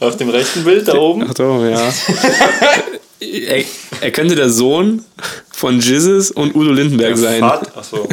Auf 0.01 0.17
dem 0.19 0.29
rechten 0.29 0.65
Bild 0.65 0.89
da 0.89 0.95
oben. 0.95 1.27
Ach 1.27 1.35
so, 1.35 1.65
ja. 1.65 1.93
er, 3.21 3.65
er 4.03 4.11
könnte 4.11 4.35
der 4.35 4.51
Sohn 4.51 5.05
von 5.51 5.81
Jizzes 5.81 6.31
und 6.31 6.55
Udo 6.55 6.73
Lindenberg 6.73 7.17
sein. 7.17 7.41
Vater. 7.41 7.79
Achso. 7.79 8.07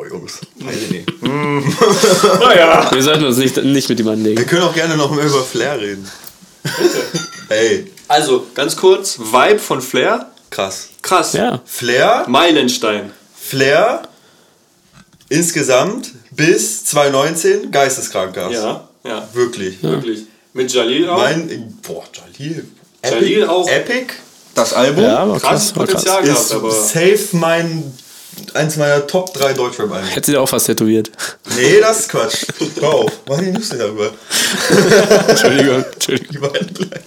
Boah, 0.00 0.08
Jungs. 0.08 0.40
Weiß 0.56 0.76
ich 0.76 0.90
nicht. 0.90 1.12
Naja. 2.40 2.90
Wir 2.92 3.02
sollten 3.02 3.24
uns 3.24 3.36
nicht, 3.36 3.56
nicht 3.62 3.88
mit 3.88 4.00
ihm 4.00 4.08
anlegen. 4.08 4.38
Wir 4.38 4.46
können 4.46 4.62
auch 4.62 4.74
gerne 4.74 4.96
noch 4.96 5.10
mehr 5.10 5.26
über 5.26 5.42
Flair 5.42 5.78
reden. 5.78 6.08
Ey, 7.48 7.90
Also, 8.08 8.46
ganz 8.54 8.76
kurz. 8.76 9.18
Vibe 9.18 9.58
von 9.58 9.82
Flair. 9.82 10.30
krass. 10.48 10.88
Krass. 11.02 11.32
Ja. 11.34 11.60
Flair, 11.66 12.24
Meilenstein. 12.28 13.10
Flair, 13.38 14.02
insgesamt 15.28 16.12
bis 16.30 16.84
2019 16.86 17.70
geisteskrank 17.70 18.34
krass. 18.34 18.52
Ja, 18.52 18.88
ja. 19.04 19.28
Wirklich. 19.32 19.82
Wirklich. 19.82 20.20
Mit 20.52 20.72
Jalil 20.72 21.08
auch. 21.08 21.18
Mein, 21.18 21.78
boah, 21.82 22.04
Jalil. 22.38 22.66
Jalil 23.04 23.44
auch. 23.46 23.68
Epic, 23.68 24.12
das 24.54 24.72
Album, 24.74 25.04
Ja, 25.04 25.26
krass. 25.26 25.40
Krass. 25.42 25.72
Potenzial 25.72 26.22
gehabt, 26.22 26.40
ist 26.40 26.52
aber. 26.52 26.70
safe 26.70 27.28
mein, 27.32 27.92
eins 28.54 28.76
meiner 28.76 29.06
Top 29.06 29.32
3 29.34 29.52
Deutschrap-Alben. 29.54 30.08
Hätte 30.08 30.30
sie 30.30 30.36
auch 30.36 30.48
fast 30.48 30.66
tätowiert. 30.66 31.10
Nee, 31.56 31.80
das 31.80 32.00
ist 32.00 32.08
Quatsch. 32.10 32.44
Hör 32.80 32.88
auf, 32.94 33.12
mach 33.28 33.38
die 33.38 33.50
Nüsse 33.52 33.78
darüber. 33.78 34.10
Entschuldigung, 35.28 35.84
Entschuldigung. 35.92 36.32
Die 36.32 36.38
beiden 36.38 36.74
gleich. 36.74 37.00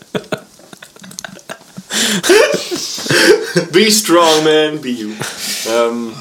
Be 3.72 3.92
strong, 3.92 4.44
man, 4.44 4.80
be 4.82 4.90
you. 4.90 5.10
Ähm, 5.70 6.14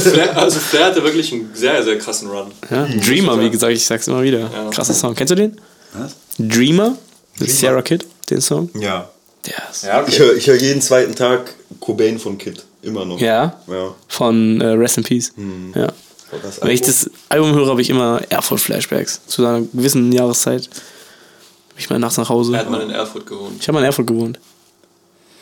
Flair, 0.00 0.36
also 0.36 0.58
Flair 0.58 0.86
hatte 0.86 1.02
wirklich 1.02 1.32
einen 1.32 1.50
sehr, 1.54 1.82
sehr 1.82 1.98
krassen 1.98 2.28
Run. 2.28 2.50
Ja, 2.70 2.86
Dreamer, 2.86 3.40
wie 3.40 3.50
gesagt, 3.50 3.72
ich 3.72 3.84
sag's 3.84 4.06
immer 4.08 4.22
wieder. 4.22 4.50
Krasser 4.72 4.94
Song. 4.94 5.14
Kennst 5.14 5.30
du 5.30 5.34
den? 5.34 5.60
Was? 5.94 6.12
Dreamer? 6.38 6.96
Mit 7.38 7.50
Sarah 7.50 7.82
Kid, 7.82 8.06
den 8.28 8.40
Song? 8.40 8.70
Ja. 8.78 9.08
Der 9.46 9.62
ist 9.70 9.84
Ja, 9.84 10.04
Ich 10.06 10.18
höre 10.18 10.34
hör 10.38 10.54
jeden 10.56 10.82
zweiten 10.82 11.14
Tag 11.14 11.54
Cobain 11.80 12.18
von 12.18 12.36
Kid. 12.36 12.62
Immer 12.82 13.04
noch. 13.04 13.18
Ja, 13.20 13.60
Ja. 13.66 13.94
von 14.08 14.60
äh, 14.60 14.66
Rest 14.68 14.98
in 14.98 15.04
Peace. 15.04 15.32
Ja. 15.74 15.88
Das 16.42 16.62
Wenn 16.62 16.70
ich 16.70 16.80
Album- 16.82 16.86
das 16.86 17.10
Album 17.28 17.54
höre, 17.54 17.66
habe 17.68 17.82
ich 17.82 17.90
immer 17.90 18.20
Erfurt-Flashbacks. 18.28 19.20
Zu 19.26 19.44
einer 19.46 19.60
gewissen 19.62 20.12
Jahreszeit. 20.12 20.62
Bin 20.62 21.78
ich 21.78 21.90
mal 21.90 21.98
nachts 21.98 22.16
nach 22.18 22.28
Hause. 22.28 22.52
Er 22.54 22.60
hat 22.60 22.70
mal 22.70 22.80
in 22.82 22.90
Erfurt 22.90 23.26
gewohnt. 23.26 23.56
Ich 23.60 23.66
habe 23.66 23.74
mal 23.74 23.80
in 23.80 23.86
Erfurt 23.86 24.06
gewohnt. 24.06 24.38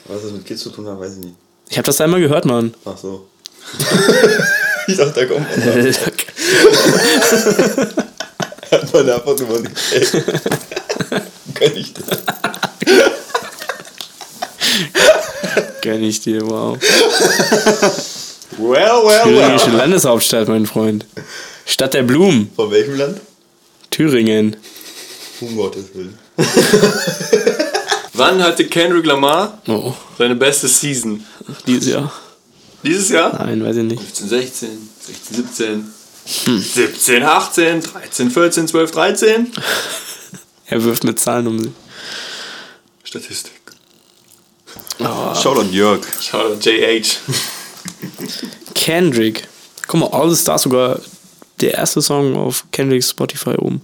Was 0.06 0.22
das 0.22 0.32
mit 0.32 0.46
Kids 0.46 0.62
zu 0.62 0.70
tun 0.70 0.86
hat, 0.88 0.98
weiß 0.98 1.12
ich 1.18 1.24
nicht. 1.24 1.34
Ich 1.68 1.76
habe 1.76 1.84
das 1.84 1.96
da 1.98 2.04
immer 2.06 2.18
gehört, 2.18 2.46
Mann. 2.46 2.72
Ach 2.86 2.96
so. 2.96 3.26
ich 4.86 4.96
dachte, 4.96 5.12
da 5.12 5.26
kommt 5.26 5.46
was. 5.56 6.00
Hat 8.70 8.92
man 8.94 9.10
einfach 9.10 9.38
über 9.38 9.60
die 9.60 9.68
Kann 11.54 11.76
ich 11.76 11.92
das? 11.94 12.06
Gönn 15.82 16.02
ich 16.02 16.20
dir, 16.20 16.42
wow. 16.48 16.78
Well, 18.58 19.04
well, 19.04 19.22
Thüringische 19.24 19.70
Landeshauptstadt, 19.70 20.48
mein 20.48 20.66
Freund. 20.66 21.06
Stadt 21.66 21.94
der 21.94 22.02
Blumen. 22.02 22.50
Von 22.56 22.70
welchem 22.70 22.96
Land? 22.96 23.20
Thüringen. 23.90 24.56
Um 25.40 25.56
Gottes 25.56 25.84
Willen. 25.94 26.18
Wann 28.14 28.42
hatte 28.42 28.66
Kendrick 28.66 29.06
Lamar 29.06 29.60
Oh, 29.68 29.92
seine 30.18 30.34
beste 30.34 30.66
Season? 30.66 31.24
dieses 31.66 31.88
Jahr. 31.92 32.12
Dieses 32.82 33.10
Jahr? 33.10 33.32
Nein, 33.44 33.64
weiß 33.64 33.76
ich 33.76 33.82
nicht. 33.84 34.02
15, 34.02 34.28
16, 34.28 34.68
16, 35.00 35.36
17, 36.26 36.60
17, 36.60 37.22
18, 37.22 37.80
13, 37.82 38.30
14, 38.30 38.68
12, 38.68 38.90
13. 38.90 39.52
Er 40.66 40.84
wirft 40.84 41.04
mit 41.04 41.18
Zahlen 41.20 41.46
um 41.46 41.58
sich. 41.60 41.72
Statistik. 43.04 43.52
Shoutout 44.98 45.70
Jörg. 45.70 46.00
Schau, 46.20 46.54
JH. 46.60 47.18
Kendrick. 48.74 49.46
Guck 49.86 50.00
mal, 50.00 50.06
All 50.08 50.30
the 50.30 50.36
Stars 50.40 50.62
sogar 50.62 51.00
der 51.60 51.74
erste 51.74 52.02
Song 52.02 52.36
auf 52.36 52.64
Kendricks 52.72 53.10
Spotify 53.10 53.54
oben. 53.56 53.80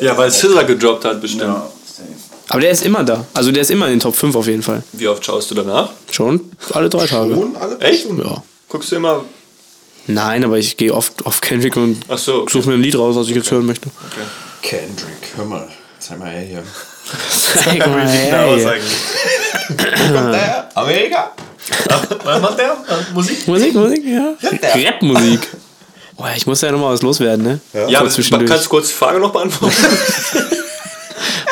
Ja, 0.00 0.16
weil 0.16 0.30
Scissor 0.30 0.64
gedroppt 0.64 1.04
hat, 1.04 1.20
bestimmt. 1.20 1.54
Aber 2.48 2.60
der 2.60 2.70
ist 2.70 2.84
immer 2.84 3.04
da. 3.04 3.26
Also 3.34 3.52
der 3.52 3.62
ist 3.62 3.70
immer 3.70 3.86
in 3.86 3.94
den 3.94 4.00
Top 4.00 4.16
5 4.16 4.34
auf 4.34 4.46
jeden 4.46 4.62
Fall. 4.62 4.82
Wie 4.92 5.08
oft 5.08 5.24
schaust 5.24 5.50
du 5.50 5.54
danach? 5.54 5.90
Schon 6.10 6.50
alle 6.72 6.88
drei 6.88 7.06
Tage. 7.06 7.34
Und 7.34 7.56
alle 7.56 7.78
Echt? 7.80 8.06
Ja. 8.06 8.42
Guckst 8.68 8.90
du 8.92 8.96
immer. 8.96 9.24
Nein, 10.06 10.44
aber 10.44 10.58
ich 10.58 10.78
gehe 10.78 10.94
oft 10.94 11.26
auf 11.26 11.42
Kendrick 11.42 11.76
und 11.76 12.02
so, 12.16 12.42
okay. 12.42 12.52
suche 12.52 12.70
mir 12.70 12.74
ein 12.76 12.82
Lied 12.82 12.96
raus, 12.96 13.14
was 13.16 13.28
ich 13.28 13.34
jetzt 13.34 13.50
hören 13.50 13.66
möchte. 13.66 13.90
Kendrick, 14.62 15.34
hör 15.36 15.44
mal. 15.44 15.68
Zeig 15.98 16.18
mal 16.18 16.30
her 16.30 16.40
hier. 16.42 16.62
Zeig 17.30 17.78
mal 17.86 18.06
her, 18.08 18.44
aus 18.46 18.60
hier. 18.60 18.70
eigentlich? 18.70 18.96
Amerika? 20.74 21.32
Was 22.24 22.40
macht 22.40 22.58
der? 22.58 22.76
Musik? 23.14 23.46
Musik, 23.48 23.74
Musik, 23.74 24.04
ja. 24.04 24.34
Rap-Musik. 24.74 25.48
Boah, 26.16 26.30
ich 26.36 26.46
muss 26.46 26.60
ja 26.60 26.72
nochmal 26.72 26.94
was 26.94 27.02
loswerden, 27.02 27.44
ne? 27.44 27.60
Ja, 27.88 28.00
aber 28.00 28.08
zwischendurch. 28.10 28.50
kannst 28.50 28.66
du 28.66 28.70
kurz 28.70 28.88
die 28.88 28.94
Frage 28.94 29.18
noch 29.18 29.32
beantworten? 29.32 29.74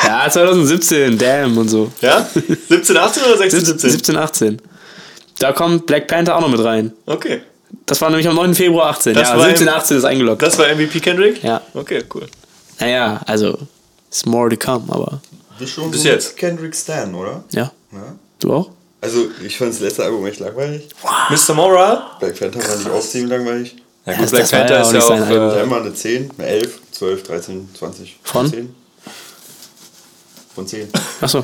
Ja, 0.03 0.29
2017, 0.29 1.17
damn 1.17 1.57
und 1.57 1.67
so. 1.67 1.91
ja? 2.01 2.25
17, 2.69 2.95
18 2.95 3.23
oder 3.23 3.37
16, 3.37 3.65
17? 3.65 3.89
17, 3.89 4.15
18. 4.17 4.61
Da 5.39 5.51
kommt 5.51 5.85
Black 5.85 6.07
Panther 6.07 6.37
auch 6.37 6.41
noch 6.41 6.47
mit 6.49 6.63
rein. 6.63 6.93
Okay. 7.05 7.41
Das 7.85 7.99
war 7.99 8.09
nämlich 8.09 8.27
am 8.29 8.35
9. 8.35 8.53
Februar 8.55 8.91
18. 8.91 9.15
Das 9.15 9.29
ja, 9.29 9.37
war 9.37 9.45
17, 9.47 9.67
im- 9.67 9.73
18 9.73 9.97
ist 9.97 10.03
eingeloggt. 10.05 10.41
Das 10.41 10.57
war 10.57 10.67
MVP 10.73 11.01
Kendrick? 11.01 11.43
Ja. 11.43 11.61
Okay, 11.73 12.03
cool. 12.15 12.25
Naja, 12.79 13.19
also, 13.25 13.57
it's 14.07 14.25
more 14.25 14.49
to 14.49 14.57
come, 14.57 14.85
aber 14.89 15.21
Bis 15.59 15.71
schon 15.71 15.91
Bis 15.91 16.03
so 16.03 16.09
jetzt. 16.09 16.37
Kendrick 16.37 16.75
Stan, 16.75 17.13
oder? 17.13 17.43
ja. 17.51 17.71
Ja. 17.91 18.15
Du 18.39 18.53
auch? 18.53 18.69
Also, 19.01 19.27
ich 19.43 19.57
fand 19.57 19.71
das 19.73 19.79
letzte 19.79 20.03
Album 20.03 20.25
echt 20.25 20.39
langweilig. 20.39 20.87
Mr. 21.29 21.53
Moral? 21.53 22.01
Black 22.19 22.39
Panther 22.39 22.61
fand 22.61 22.81
ich 22.81 22.89
auch 22.89 23.01
ziemlich 23.01 23.29
langweilig. 23.31 23.75
Ja, 24.05 24.13
gut, 24.17 24.29
Black 24.29 24.49
Panther 24.49 24.81
ist 24.81 24.91
ja 24.93 24.99
auch 24.99 25.07
sein 25.07 25.29
Da 25.29 25.59
äh, 25.59 25.63
immer 25.63 25.77
eine 25.77 25.93
10, 25.93 26.31
eine 26.37 26.47
11, 26.47 26.79
12, 26.91 27.23
13, 27.23 27.69
20. 27.77 28.19
Von? 28.23 28.49
10. 28.49 28.75
Von 30.55 30.67
10. 30.67 30.89
Achso. 31.21 31.43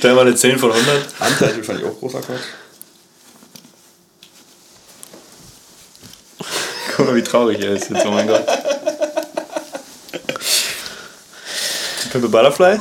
da 0.00 0.12
immer 0.12 0.20
eine 0.22 0.34
10 0.34 0.58
von 0.58 0.72
100. 0.72 0.96
Untitled 1.20 1.66
fand 1.66 1.80
ich 1.80 1.86
auch 1.86 1.98
großer 1.98 2.20
Quatsch. 2.20 2.40
Guck 6.96 7.06
mal, 7.06 7.14
wie 7.16 7.22
traurig 7.22 7.60
er 7.60 7.72
ist 7.72 7.90
jetzt, 7.90 8.06
oh 8.06 8.10
mein 8.10 8.26
Gott. 8.28 8.46
Pimple 12.10 12.28
Butterfly? 12.28 12.78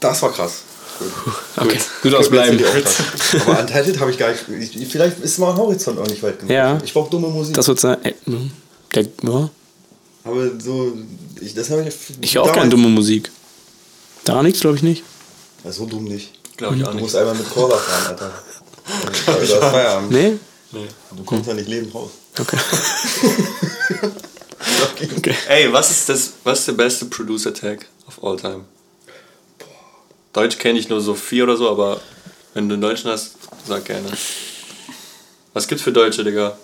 Das 0.00 0.22
war 0.22 0.32
krass. 0.32 0.62
Okay, 1.56 1.78
gut 2.02 2.14
ausbleiben. 2.14 2.62
Auch. 2.62 3.46
Aber 3.46 3.60
Untitled 3.60 4.00
habe 4.00 4.10
ich 4.10 4.18
gar 4.18 4.30
nicht. 4.30 4.76
Ich, 4.76 4.88
vielleicht 4.88 5.18
ist 5.20 5.38
mein 5.38 5.56
Horizont 5.56 5.98
auch 5.98 6.06
nicht 6.06 6.22
weit 6.22 6.38
genug. 6.38 6.50
Ja. 6.52 6.78
Ich 6.84 6.92
brauche 6.92 7.10
dumme 7.10 7.28
Musik. 7.28 7.54
Das 7.54 7.68
wird 7.68 7.80
sein. 7.80 8.04
Äh, 8.04 8.12
der, 8.94 9.04
ja. 9.22 9.48
aber 10.24 10.50
so. 10.58 10.92
Ich, 11.40 11.54
das 11.54 11.70
habe 11.70 11.86
ich. 11.88 11.94
Ich 12.20 12.34
höre 12.34 12.42
auch 12.42 12.52
gerne 12.52 12.68
dumme 12.68 12.88
Musik. 12.88 13.30
Daran 14.24 14.44
liegt 14.44 14.60
glaube 14.60 14.76
ich 14.76 14.82
nicht. 14.82 15.02
Ja, 15.64 15.72
so 15.72 15.86
dumm 15.86 16.04
nicht. 16.04 16.32
Glaube 16.56 16.76
ich 16.76 16.82
auch 16.82 16.88
Du 16.88 16.94
nicht. 16.94 17.02
musst 17.02 17.16
einmal 17.16 17.34
mit 17.34 17.48
Corda 17.48 17.76
fahren, 17.76 18.06
Alter. 18.08 18.32
Also, 19.26 19.40
das 19.40 19.42
ist 19.42 19.54
Feierabend. 19.54 20.10
Nee? 20.10 20.32
Du 21.16 21.24
kommst 21.24 21.48
ja 21.48 21.54
nicht 21.54 21.68
lebend 21.68 21.94
raus. 21.94 22.10
Okay. 24.92 25.08
okay. 25.16 25.34
Ey, 25.48 25.72
was 25.72 25.90
ist, 25.90 26.08
das, 26.08 26.32
was 26.44 26.60
ist 26.60 26.68
der 26.68 26.72
beste 26.74 27.06
Producer-Tag 27.06 27.86
of 28.10 28.24
all 28.24 28.36
time? 28.36 28.64
Deutsch 30.32 30.58
kenne 30.58 30.78
ich 30.78 30.88
nur 30.88 31.00
so 31.00 31.14
vier 31.14 31.44
oder 31.44 31.56
so, 31.56 31.68
aber 31.68 32.00
wenn 32.54 32.68
du 32.68 32.74
einen 32.74 32.82
Deutschen 32.82 33.10
hast, 33.10 33.34
sag 33.66 33.84
gerne. 33.84 34.08
Was 35.52 35.66
gibt's 35.66 35.82
für 35.82 35.92
Deutsche, 35.92 36.24
Digga? 36.24 36.56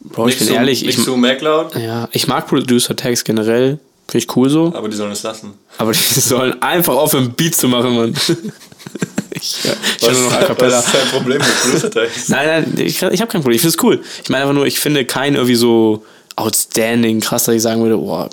Bro, 0.00 0.28
ich 0.28 0.38
bin 0.38 0.48
so, 0.48 0.54
ehrlich, 0.54 0.82
nicht 0.82 0.98
ich, 0.98 1.04
so 1.04 1.16
MacLeod, 1.16 1.76
ja, 1.76 2.08
ich 2.12 2.26
mag 2.26 2.46
Producer-Tags 2.46 3.24
generell. 3.24 3.78
Finde 4.06 4.18
ich 4.18 4.36
cool 4.36 4.50
so. 4.50 4.66
aber 4.74 4.88
die 4.88 4.96
sollen 4.96 5.12
es 5.12 5.22
lassen. 5.22 5.54
Aber 5.78 5.92
die 5.92 5.98
sollen 6.20 6.60
einfach 6.60 6.94
aufhören, 6.94 7.32
Beats 7.32 7.58
zu 7.58 7.68
machen, 7.68 7.96
Mann. 7.96 8.10
ich 9.30 9.64
ja, 9.64 9.72
ich 9.98 10.10
nur 10.10 10.20
noch 10.20 10.32
A 10.32 10.54
was 10.58 10.84
ist 10.84 10.94
dein 10.94 11.08
Problem 11.08 11.38
mit 11.38 11.62
Producer-Tags? 11.62 12.28
Nein, 12.28 12.46
nein, 12.46 12.86
ich, 12.86 13.02
ich 13.02 13.20
habe 13.20 13.30
kein 13.32 13.40
Problem. 13.40 13.56
Ich 13.56 13.62
finde 13.62 13.76
es 13.76 13.82
cool. 13.82 14.02
Ich 14.22 14.28
meine 14.28 14.42
einfach 14.42 14.54
nur, 14.54 14.66
ich 14.66 14.78
finde 14.78 15.06
keinen 15.06 15.36
irgendwie 15.36 15.54
so 15.54 16.04
outstanding, 16.36 17.20
krass, 17.20 17.44
dass 17.44 17.54
ich 17.54 17.62
sagen 17.62 17.82
würde, 17.82 17.96
boah, 17.96 18.28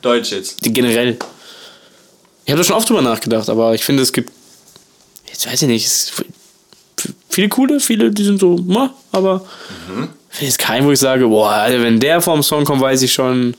Deutsch 0.00 0.30
jetzt. 0.30 0.64
die 0.64 0.72
generell. 0.72 1.18
Ich 2.44 2.50
habe 2.50 2.58
da 2.58 2.64
schon 2.64 2.76
oft 2.76 2.88
drüber 2.88 3.02
nachgedacht, 3.02 3.48
aber 3.48 3.74
ich 3.74 3.84
finde, 3.84 4.02
es 4.02 4.12
gibt, 4.12 4.32
jetzt 5.26 5.46
weiß 5.46 5.62
ich 5.62 5.68
nicht, 5.68 5.86
es, 5.86 6.12
viele 7.30 7.48
coole, 7.48 7.80
viele, 7.80 8.10
die 8.10 8.24
sind 8.24 8.40
so, 8.40 8.56
ma, 8.66 8.94
aber 9.12 9.44
ich 10.30 10.38
finde 10.38 10.50
jetzt 10.50 10.58
keinen, 10.58 10.86
wo 10.86 10.92
ich 10.92 11.00
sage, 11.00 11.26
boah, 11.26 11.50
Alter, 11.50 11.82
wenn 11.82 12.00
der 12.00 12.20
vorm 12.20 12.42
Song 12.42 12.64
kommt, 12.64 12.80
weiß 12.80 13.02
ich 13.02 13.12
schon, 13.12 13.54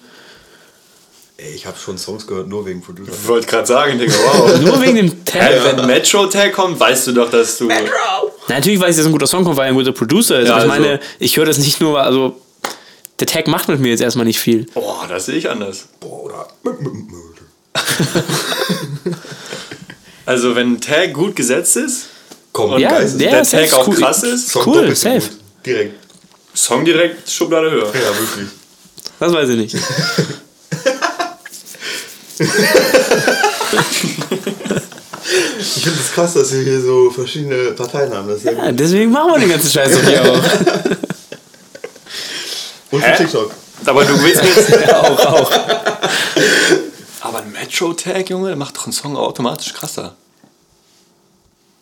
Ey, 1.37 1.53
ich 1.53 1.65
habe 1.65 1.77
schon 1.77 1.97
Songs 1.97 2.25
gehört, 2.25 2.47
nur 2.47 2.65
wegen 2.65 2.81
Producer. 2.81 3.11
Ich 3.11 3.27
wollte 3.27 3.45
gerade 3.45 3.67
sagen, 3.67 3.99
Digga, 3.99 4.13
wow. 4.13 4.57
nur 4.61 4.81
wegen 4.81 4.95
dem 4.95 5.25
Tag. 5.25 5.41
Hey, 5.41 5.59
wenn 5.65 5.85
Metro-Tag 5.85 6.53
kommt, 6.53 6.79
weißt 6.79 7.07
du 7.07 7.11
doch, 7.11 7.29
dass 7.29 7.57
du... 7.57 7.67
Natürlich 8.47 8.79
weiß 8.79 8.91
ich, 8.91 8.97
dass 8.97 9.05
ein 9.05 9.11
guter 9.11 9.27
Song 9.27 9.43
kommt, 9.43 9.57
weil 9.57 9.65
er 9.65 9.69
ein 9.69 9.75
guter 9.75 9.91
Producer 9.91 10.39
ist. 10.39 10.47
Ja, 10.47 10.55
aber 10.55 10.65
ich 10.65 10.71
also- 10.71 10.83
meine, 10.83 10.99
ich 11.19 11.35
höre 11.35 11.45
das 11.45 11.57
nicht 11.57 11.81
nur, 11.81 12.01
also 12.01 12.39
der 13.19 13.27
Tag 13.27 13.47
macht 13.47 13.67
mit 13.67 13.81
mir 13.81 13.89
jetzt 13.89 14.01
erstmal 14.01 14.25
nicht 14.25 14.39
viel. 14.39 14.65
Boah, 14.73 15.05
das 15.09 15.25
sehe 15.25 15.35
ich 15.35 15.49
anders. 15.49 15.89
Bruder. 15.99 16.47
Also, 20.25 20.55
wenn 20.55 20.73
ein 20.73 20.81
Tag 20.81 21.13
gut 21.13 21.35
gesetzt 21.35 21.75
ist, 21.77 22.07
Komm, 22.51 22.71
Und 22.73 22.79
Ja, 22.79 22.89
Geist, 22.91 23.19
der 23.19 23.31
der 23.31 23.43
Tag 23.43 23.73
auch 23.73 23.87
cool. 23.87 23.95
krass 23.95 24.23
ist, 24.23 24.49
Song 24.49 24.63
cool, 24.65 24.73
doppelt 24.75 24.97
safe. 24.97 25.19
gut. 25.19 25.29
Direkt. 25.65 25.95
Song 26.53 26.85
direkt 26.85 27.29
Schublade 27.29 27.69
höher. 27.69 27.87
Ja, 27.87 28.17
wirklich. 28.17 28.47
Das 29.19 29.33
weiß 29.33 29.49
ich 29.49 29.57
nicht. 29.57 29.75
Ich 35.59 35.83
finde 35.83 35.99
es 35.99 36.13
krass, 36.13 36.33
dass 36.33 36.51
wir 36.53 36.61
hier 36.63 36.81
so 36.81 37.09
verschiedene 37.09 37.71
Parteien 37.71 38.13
haben. 38.13 38.27
Das 38.27 38.43
Ja, 38.43 38.51
gut. 38.53 38.79
deswegen 38.79 39.11
machen 39.11 39.31
wir 39.33 39.39
den 39.39 39.49
ganzen 39.49 39.71
Scheiß 39.71 39.97
hier 40.05 40.21
auch. 40.21 40.39
Und 42.91 43.03
für? 43.03 43.15
TikTok. 43.17 43.51
Aber 43.85 44.05
du 44.05 44.23
willst 44.23 44.41
mir 44.43 44.49
jetzt... 44.49 44.69
Ja, 44.87 45.01
auch, 45.01 45.19
auch. 45.25 45.51
Aber 47.25 47.39
ein 47.39 47.51
Metro-Tag, 47.51 48.29
Junge, 48.29 48.49
der 48.49 48.55
macht 48.55 48.77
doch 48.77 48.83
einen 48.83 48.93
Song 48.93 49.17
automatisch 49.17 49.73
krasser. 49.73 50.15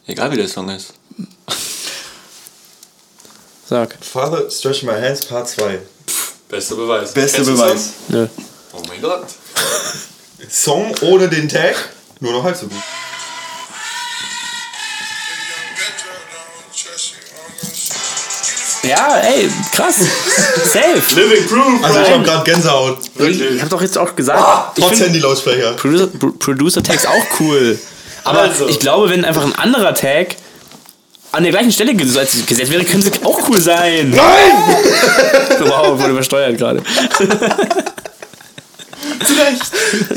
Egal 0.07 0.31
wie 0.31 0.37
der 0.37 0.47
Song 0.47 0.69
ist. 0.69 0.93
Sag. 3.67 3.97
Father 4.01 4.49
Stretch 4.49 4.83
My 4.83 4.93
Hands 4.93 5.25
Part 5.25 5.49
2. 5.49 5.81
Bester 6.47 6.75
Beweis. 6.75 7.11
Bester 7.11 7.43
Beweis. 7.43 7.89
Nö. 8.07 8.25
Song? 8.25 8.45
Oh 8.71 8.83
mein 8.87 9.01
Gott. 9.01 9.27
Song 10.49 10.95
ohne 11.01 11.27
den 11.27 11.49
Tag, 11.49 11.75
nur 12.21 12.31
noch 12.31 12.43
halb 12.43 12.55
so 12.55 12.67
gut. 12.67 12.81
Ja, 18.83 19.17
ey, 19.19 19.49
krass. 19.73 19.95
Safe. 20.65 21.01
Living 21.15 21.47
Proof, 21.47 21.83
Also 21.83 22.01
ich 22.01 22.09
habe 22.11 22.23
gerade 22.23 22.43
Gänsehaut. 22.43 22.97
Ich 23.17 23.59
habe 23.61 23.69
doch 23.69 23.81
jetzt 23.81 23.97
auch 23.97 24.13
gesagt, 24.15 24.77
ich 24.77 24.83
Trotz 24.83 24.99
Handy-Lautsprecher. 24.99 25.73
Producer, 25.73 26.07
Pro- 26.07 26.31
Producer-Tags 26.31 27.05
auch 27.05 27.25
cool. 27.39 27.79
Aber 28.25 28.41
Also. 28.41 28.67
ich 28.67 28.79
glaube, 28.79 29.09
wenn 29.09 29.23
einfach 29.25 29.43
ein 29.45 29.55
anderer 29.55 29.93
Tag 29.93 30.35
an 31.31 31.43
der 31.43 31.51
gleichen 31.53 31.71
Stelle 31.71 31.95
gesetzt 31.95 32.35
wäre, 32.71 32.83
könnte 32.83 33.09
es 33.09 33.25
auch 33.25 33.49
cool 33.49 33.59
sein. 33.59 34.11
Nein! 34.11 34.51
wow, 35.61 35.97
wurde 35.99 36.11
übersteuert 36.11 36.57
gerade. 36.57 36.81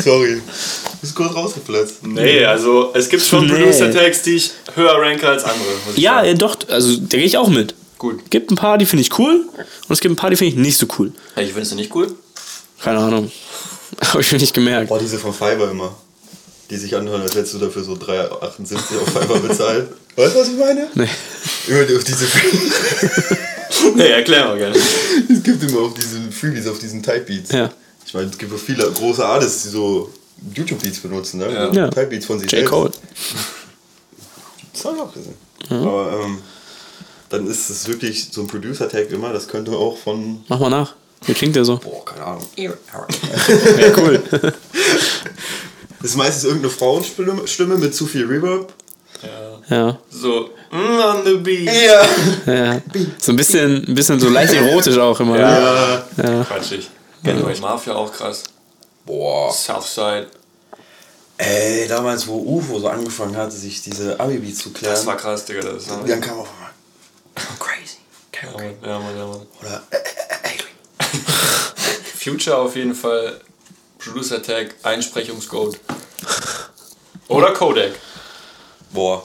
Sorry. 0.05 0.41
Bist 1.01 1.15
kurz 1.15 1.35
rausgeplatzt. 1.35 2.05
Nee, 2.07 2.45
also 2.45 2.91
es 2.95 3.09
gibt 3.09 3.23
schon 3.25 3.47
Nee. 3.47 3.53
Producer-Tags, 3.55 4.23
die 4.23 4.37
ich 4.37 4.51
höher 4.75 5.01
ranke 5.01 5.29
als 5.29 5.45
andere. 5.45 5.69
muss 5.87 5.97
ich 5.97 6.03
Ja, 6.03 6.17
sagen. 6.17 6.27
ja, 6.29 6.35
doch, 6.35 6.57
also 6.69 6.97
da 6.97 7.17
gehe 7.17 7.27
ich 7.27 7.37
auch 7.39 7.49
mit. 7.49 7.75
Gut. 7.99 8.31
Gibt 8.31 8.51
ein 8.51 8.57
paar, 8.57 8.79
die 8.79 8.87
finde 8.87 9.03
ich 9.03 9.19
cool 9.19 9.47
und 9.57 9.93
es 9.93 10.01
gibt 10.01 10.13
ein 10.13 10.17
paar, 10.17 10.31
die 10.31 10.37
finde 10.37 10.53
ich 10.53 10.59
nicht 10.59 10.77
so 10.79 10.87
cool. 10.99 11.13
Hey, 11.35 11.45
ich 11.45 11.53
finde 11.53 11.63
es 11.63 11.75
nicht 11.75 11.95
cool. 11.95 12.15
Keine 12.81 12.99
Ahnung. 12.99 13.31
Habe 14.05 14.21
ich 14.21 14.33
mir 14.33 14.39
nicht 14.39 14.55
gemerkt. 14.55 14.89
Boah, 14.89 14.99
diese 14.99 15.19
von 15.19 15.33
Fiverr 15.33 15.71
immer. 15.71 15.95
Die 16.69 16.77
sich 16.77 16.95
anhören, 16.97 17.23
als 17.23 17.35
hättest 17.35 17.55
du 17.55 17.59
dafür 17.59 17.85
so 17.85 17.93
3,78 17.93 18.75
auf 19.01 19.09
Fiverr 19.09 19.39
bezahlt. 19.39 19.89
Weißt 20.17 20.35
du, 20.35 20.41
was 20.41 20.49
ich 20.49 20.57
meine? 20.57 20.89
Nee. 20.95 21.09
Immer 21.69 21.97
auf 21.97 22.05
diese 22.05 22.27
Nee, 23.95 24.09
erklär 24.11 24.47
mal 24.47 24.59
gerne. 24.59 24.77
Es 24.77 25.43
gibt 25.43 25.63
immer 25.63 25.81
auf 25.81 25.95
diesen 25.95 26.33
Freebies, 26.33 26.67
auf 26.67 26.79
diesen 26.79 27.03
Type 27.03 27.21
Beats. 27.21 27.53
Ja. 27.53 27.71
Ich 28.05 28.15
meine, 28.15 28.29
es 28.29 28.39
gibt 28.39 28.53
auch 28.53 28.59
viele 28.59 28.91
große 28.91 29.25
Artists, 29.25 29.65
die 29.65 29.69
so 29.71 30.11
YouTube 30.55 30.81
Beats 30.81 30.99
benutzen, 31.01 31.39
ne? 31.39 31.53
Ja. 31.53 31.73
Ja. 31.73 31.89
Type 31.89 32.07
Beats 32.07 32.27
von 32.27 32.39
sich 32.39 32.51
J. 32.51 32.65
Cole. 32.65 32.91
Das 34.73 34.85
habe 34.85 34.97
ich 34.97 35.03
auch 35.03 35.13
gesehen. 35.13 35.35
Aber 35.71 36.21
ähm, 36.25 36.39
dann 37.29 37.47
ist 37.47 37.71
es 37.71 37.89
wirklich 37.89 38.29
so 38.31 38.43
ein 38.43 38.47
Producer-Tag 38.47 39.11
immer, 39.11 39.33
das 39.33 39.49
könnte 39.49 39.73
auch 39.73 39.97
von. 39.99 40.45
Mach 40.49 40.59
mal 40.61 40.71
nach. 40.71 40.95
Wie 41.25 41.35
klingt 41.35 41.57
der 41.57 41.65
so? 41.65 41.79
Boah, 41.79 42.05
keine 42.05 42.25
Ahnung. 42.25 42.47
Ja, 42.57 42.73
cool. 43.97 44.23
Das 44.31 44.53
ist 46.11 46.17
meistens 46.17 46.45
irgendeine 46.45 46.71
Frauenstimme 46.71 47.47
Stimme 47.49 47.77
mit 47.77 47.95
zu 47.95 48.07
viel 48.07 48.27
Reverb. 48.27 48.73
ja. 49.69 49.99
So, 50.11 50.51
mm, 50.71 51.01
on 51.01 51.25
the 51.25 51.35
beat. 51.39 51.69
Ja. 52.47 52.53
ja. 52.53 52.81
So 53.19 53.33
ein 53.33 53.37
bisschen, 53.37 53.85
ein 53.89 53.95
bisschen 53.95 54.21
so 54.21 54.29
leicht 54.29 54.53
erotisch 54.53 54.99
auch 54.99 55.19
immer. 55.21 55.37
ne? 55.37 56.05
Ja. 56.17 56.45
Quatschig. 56.45 56.91
Genau. 57.23 57.49
Mafia 57.61 57.95
auch 57.95 58.13
krass. 58.13 58.45
Boah. 59.05 59.53
Southside. 59.53 60.29
Ey, 61.39 61.87
damals, 61.87 62.27
wo 62.27 62.37
UFO 62.39 62.79
so 62.79 62.89
angefangen 62.89 63.37
hatte, 63.37 63.55
sich 63.55 63.83
diese 63.83 64.19
Abi-Beats 64.19 64.61
zu 64.61 64.71
klären. 64.73 64.95
Das 64.95 65.05
war 65.05 65.17
krass, 65.17 65.45
Digga. 65.45 65.61
Das 65.61 65.89
war 65.91 66.03
Dann 66.07 66.21
kam 66.21 66.39
auf 66.39 66.49
einmal. 67.37 67.59
Crazy. 67.59 67.99
ja, 68.43 68.51
Mann, 68.53 68.75
ja, 68.83 68.99
Mann, 68.99 69.19
ja, 69.19 69.27
Mann. 69.27 69.47
Oder. 69.61 69.83
Äh, 69.91 69.97
äh, 69.97 70.55
äh, 70.99 71.05
Future 72.19 72.59
auf 72.59 72.77
jeden 72.77 72.95
Fall. 72.95 73.41
Producer 73.99 74.43
Tag, 74.43 74.75
Einsprechungscode. 74.83 75.79
Oder 77.29 77.53
Kodak. 77.53 77.93
boah. 78.93 79.23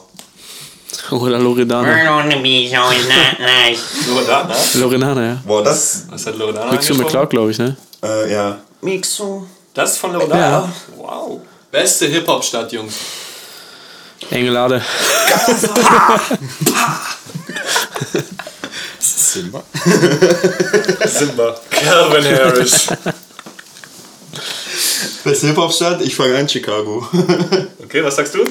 Oder 1.10 1.38
Loredana. 1.38 2.24
nice. 2.24 3.78
Loredana? 4.08 4.56
Loredana, 4.74 5.26
ja. 5.26 5.42
Boah, 5.46 5.62
das. 5.62 6.06
Was 6.10 6.26
hat 6.26 6.36
Loredana 6.36 6.72
Mixu 6.72 6.92
angesprochen? 6.92 7.02
McCloud, 7.02 7.30
glaube 7.30 7.50
ich, 7.50 7.58
ne? 7.58 7.76
Äh, 8.02 8.32
ja. 8.32 8.60
Mixo. 8.80 9.46
Das 9.74 9.92
ist 9.92 9.98
von 9.98 10.12
Loredana? 10.12 10.72
Wow. 10.96 11.40
Beste 11.70 12.06
Hip-Hop-Stadt, 12.06 12.72
Jungs. 12.72 12.94
Engelade. 14.30 14.82
Simba. 18.98 19.62
Simba. 21.06 21.60
Calvin 21.70 22.24
Harris. 22.24 22.88
Beste 25.24 25.46
Hip-Hop-Stadt? 25.48 26.02
Ich 26.02 26.14
fange 26.14 26.36
an, 26.36 26.48
Chicago. 26.48 27.06
Okay, 27.84 28.02
was 28.02 28.16
sagst 28.16 28.34
du? 28.34 28.44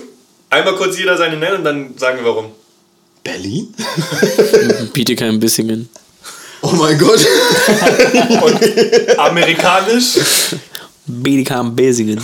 Einmal 0.51 0.75
kurz 0.75 0.97
jeder 0.99 1.17
seine 1.17 1.35
nennen 1.35 1.57
und 1.57 1.63
dann 1.63 1.97
sagen 1.97 2.19
wir 2.19 2.25
warum. 2.25 2.51
Berlin? 3.23 3.73
Bietigheim, 4.93 5.39
Bissingen. 5.39 5.89
Oh 6.61 6.73
mein 6.73 6.95
Gott. 6.99 7.25
Amerikanisch? 9.17 10.19
Bietigheim, 11.07 11.75
Bissingen. 11.75 12.21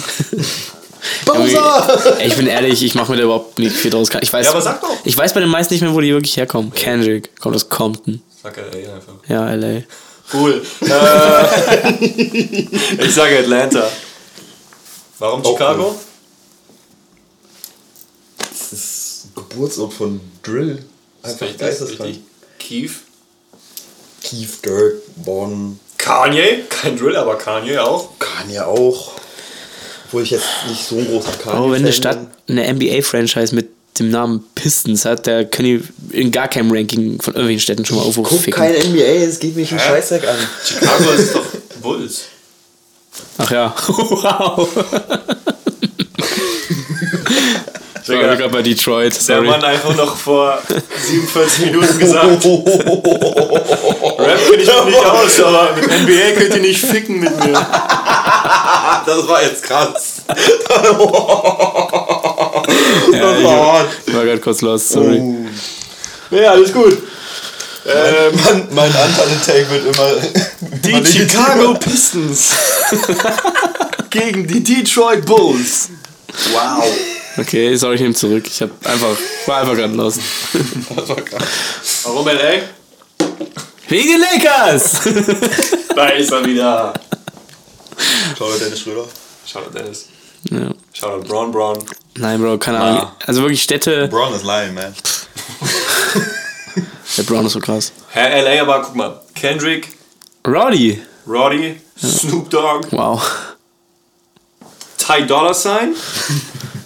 Bowser! 1.26 2.18
Ich 2.24 2.36
bin 2.36 2.48
ehrlich, 2.48 2.84
ich 2.84 2.96
mache 2.96 3.12
mir 3.12 3.18
da 3.18 3.24
überhaupt 3.24 3.60
nicht 3.60 3.76
viel 3.76 3.92
draus. 3.92 4.10
Ich 4.22 4.32
weiß, 4.32 4.46
Ja, 4.46 4.52
aber 4.52 4.62
sag 4.62 4.82
doch. 4.82 4.96
Ich 5.04 5.18
weiß 5.18 5.34
bei 5.34 5.40
den 5.40 5.50
meisten 5.50 5.74
nicht 5.74 5.82
mehr, 5.82 5.94
wo 5.94 6.02
die 6.02 6.12
wirklich 6.14 6.38
herkommen. 6.38 6.74
Kendrick 6.74 7.36
kommt 7.40 7.56
aus 7.56 7.70
Compton. 7.70 8.22
Sag 8.42 8.58
LA 8.58 8.94
einfach. 8.94 9.14
Ja, 9.28 9.50
L.A. 9.52 9.84
Cool. 10.34 10.62
Äh, 10.82 12.04
ich 13.06 13.14
sage 13.16 13.40
Atlanta. 13.40 13.90
Warum 15.20 15.42
Auch 15.44 15.52
Chicago? 15.52 15.96
Das 18.38 18.74
ist 18.74 19.28
Geburtsort 19.36 19.94
von 19.94 20.20
Drill. 20.44 20.84
Einfach 21.24 21.48
geisteskrank. 21.58 22.18
Keith. 22.60 22.92
Keith, 24.22 24.66
Dirk, 24.66 24.96
Bon, 25.18 25.80
Kanye. 25.98 26.64
Kein 26.70 26.98
Drill, 26.98 27.16
aber 27.16 27.38
Kanye 27.38 27.80
auch. 27.80 28.10
Kanye 28.20 28.66
auch. 28.66 29.14
Obwohl 30.08 30.24
ich 30.24 30.32
jetzt 30.32 30.46
nicht 30.70 30.84
so 30.88 30.98
ein 30.98 31.06
großer 31.06 31.32
Kanye 31.32 31.58
Aber 31.58 31.72
wenn 31.72 31.84
eine 31.84 31.94
Stadt 31.94 32.20
eine 32.48 32.74
NBA-Franchise 32.74 33.54
mit 33.54 33.70
dem 34.00 34.10
Namen 34.10 34.44
Pistons 34.56 35.06
hat, 35.06 35.28
da 35.28 35.44
können 35.44 35.84
die 36.12 36.18
in 36.18 36.32
gar 36.32 36.48
keinem 36.48 36.72
Ranking 36.72 37.22
von 37.22 37.34
irgendwelchen 37.34 37.62
Städten 37.62 37.86
schon 37.86 37.98
mal 37.98 38.04
irgendwo 38.04 38.24
Guck 38.24 38.40
ficken. 38.40 38.54
kein 38.54 38.74
NBA, 38.74 39.26
es 39.26 39.40
geht 39.40 39.56
mich 39.56 39.72
ein 39.72 39.80
Scheißdreck 39.80 40.28
an. 40.28 40.38
Chicago 40.66 41.12
ist 41.12 41.36
doch 41.36 41.46
Bulls. 41.82 42.22
Ach 43.40 43.52
ja. 43.52 43.76
wow. 43.88 44.70
Ich 48.10 48.14
war 48.14 48.22
gerade 48.38 48.50
bei 48.50 48.62
Detroit. 48.62 49.14
Der 49.14 49.22
Sorry. 49.22 49.48
Mann 49.48 49.62
einfach 49.64 49.94
noch 49.96 50.16
vor 50.16 50.60
47 51.10 51.66
Minuten 51.66 52.00
gesagt. 52.00 52.46
Rap 52.46 54.50
kenne 54.50 54.62
ich 54.62 54.68
noch 54.68 54.86
nicht 54.86 55.06
aus, 55.06 55.40
aber 55.42 55.76
mit 55.76 55.86
NBA 55.86 56.32
könnt 56.40 56.56
ihr 56.56 56.62
nicht 56.62 56.80
ficken 56.80 57.20
mit 57.20 57.36
mir. 57.44 57.54
Das 59.06 59.28
war 59.28 59.44
jetzt 59.44 59.64
krass. 59.64 60.22
Ja, 63.12 63.38
ich 63.38 63.44
war, 63.44 63.86
ich 64.06 64.14
war 64.16 64.24
gerade 64.26 64.40
kurz 64.40 64.62
lost, 64.62 64.90
sorry. 64.90 65.22
Ja, 66.32 66.52
alles 66.52 66.72
gut. 66.74 66.98
Ähm, 67.86 68.34
Mein, 68.46 68.68
mein 68.72 68.94
Anteil-Take 68.96 69.70
wird 69.70 69.96
immer. 69.96 70.12
die 70.84 71.06
Chicago 71.06 71.74
Pistons 71.76 72.52
gegen 74.10 74.46
die 74.46 74.62
Detroit 74.62 75.26
Bulls. 75.26 75.88
Wow. 76.52 76.84
Okay, 77.38 77.76
sorry, 77.76 77.96
ich 77.96 78.02
nehme 78.02 78.14
zurück. 78.16 78.46
Ich 78.48 78.62
hab 78.62 78.70
einfach, 78.86 79.16
war 79.46 79.62
einfach 79.62 79.76
gerade 79.76 79.94
lost. 79.94 80.20
Das 80.96 81.10
war 81.10 81.16
krass. 81.18 81.44
Warum 82.04 82.28
LA? 82.28 82.62
Wegen 83.90 84.08
den 84.10 84.22
Lakers! 84.22 85.00
Da 85.96 86.08
ist 86.10 86.32
er 86.32 86.46
wieder. 86.46 86.94
Schau 88.38 88.50
mal, 88.50 88.60
Dennis 88.60 88.80
Schröder. 88.82 89.06
Shoutout 89.46 89.72
Dennis. 89.78 90.06
ja. 90.50 90.72
Shoutout 90.94 91.28
Braun 91.28 91.52
Braun. 91.52 91.78
Nein, 92.18 92.42
Bro, 92.42 92.58
keine 92.58 92.80
Ahnung. 92.80 93.08
Also 93.26 93.42
wirklich 93.42 93.62
Städte. 93.62 94.08
Brown 94.08 94.34
is 94.34 94.44
lying, 94.44 94.74
man. 94.74 94.94
Der 97.18 97.24
Brown 97.24 97.46
ist 97.46 97.54
so 97.54 97.60
krass. 97.60 97.92
Herr 98.10 98.42
LA, 98.44 98.62
aber 98.62 98.82
guck 98.82 98.96
mal. 98.96 99.22
Kendrick, 99.36 99.96
Roddy. 100.46 101.02
Roddy, 101.28 101.80
Snoop 102.00 102.50
Dogg, 102.50 102.88
Wow. 102.92 103.22
Ty 104.98 105.26
Dolla 105.26 105.54
Sign, 105.54 105.96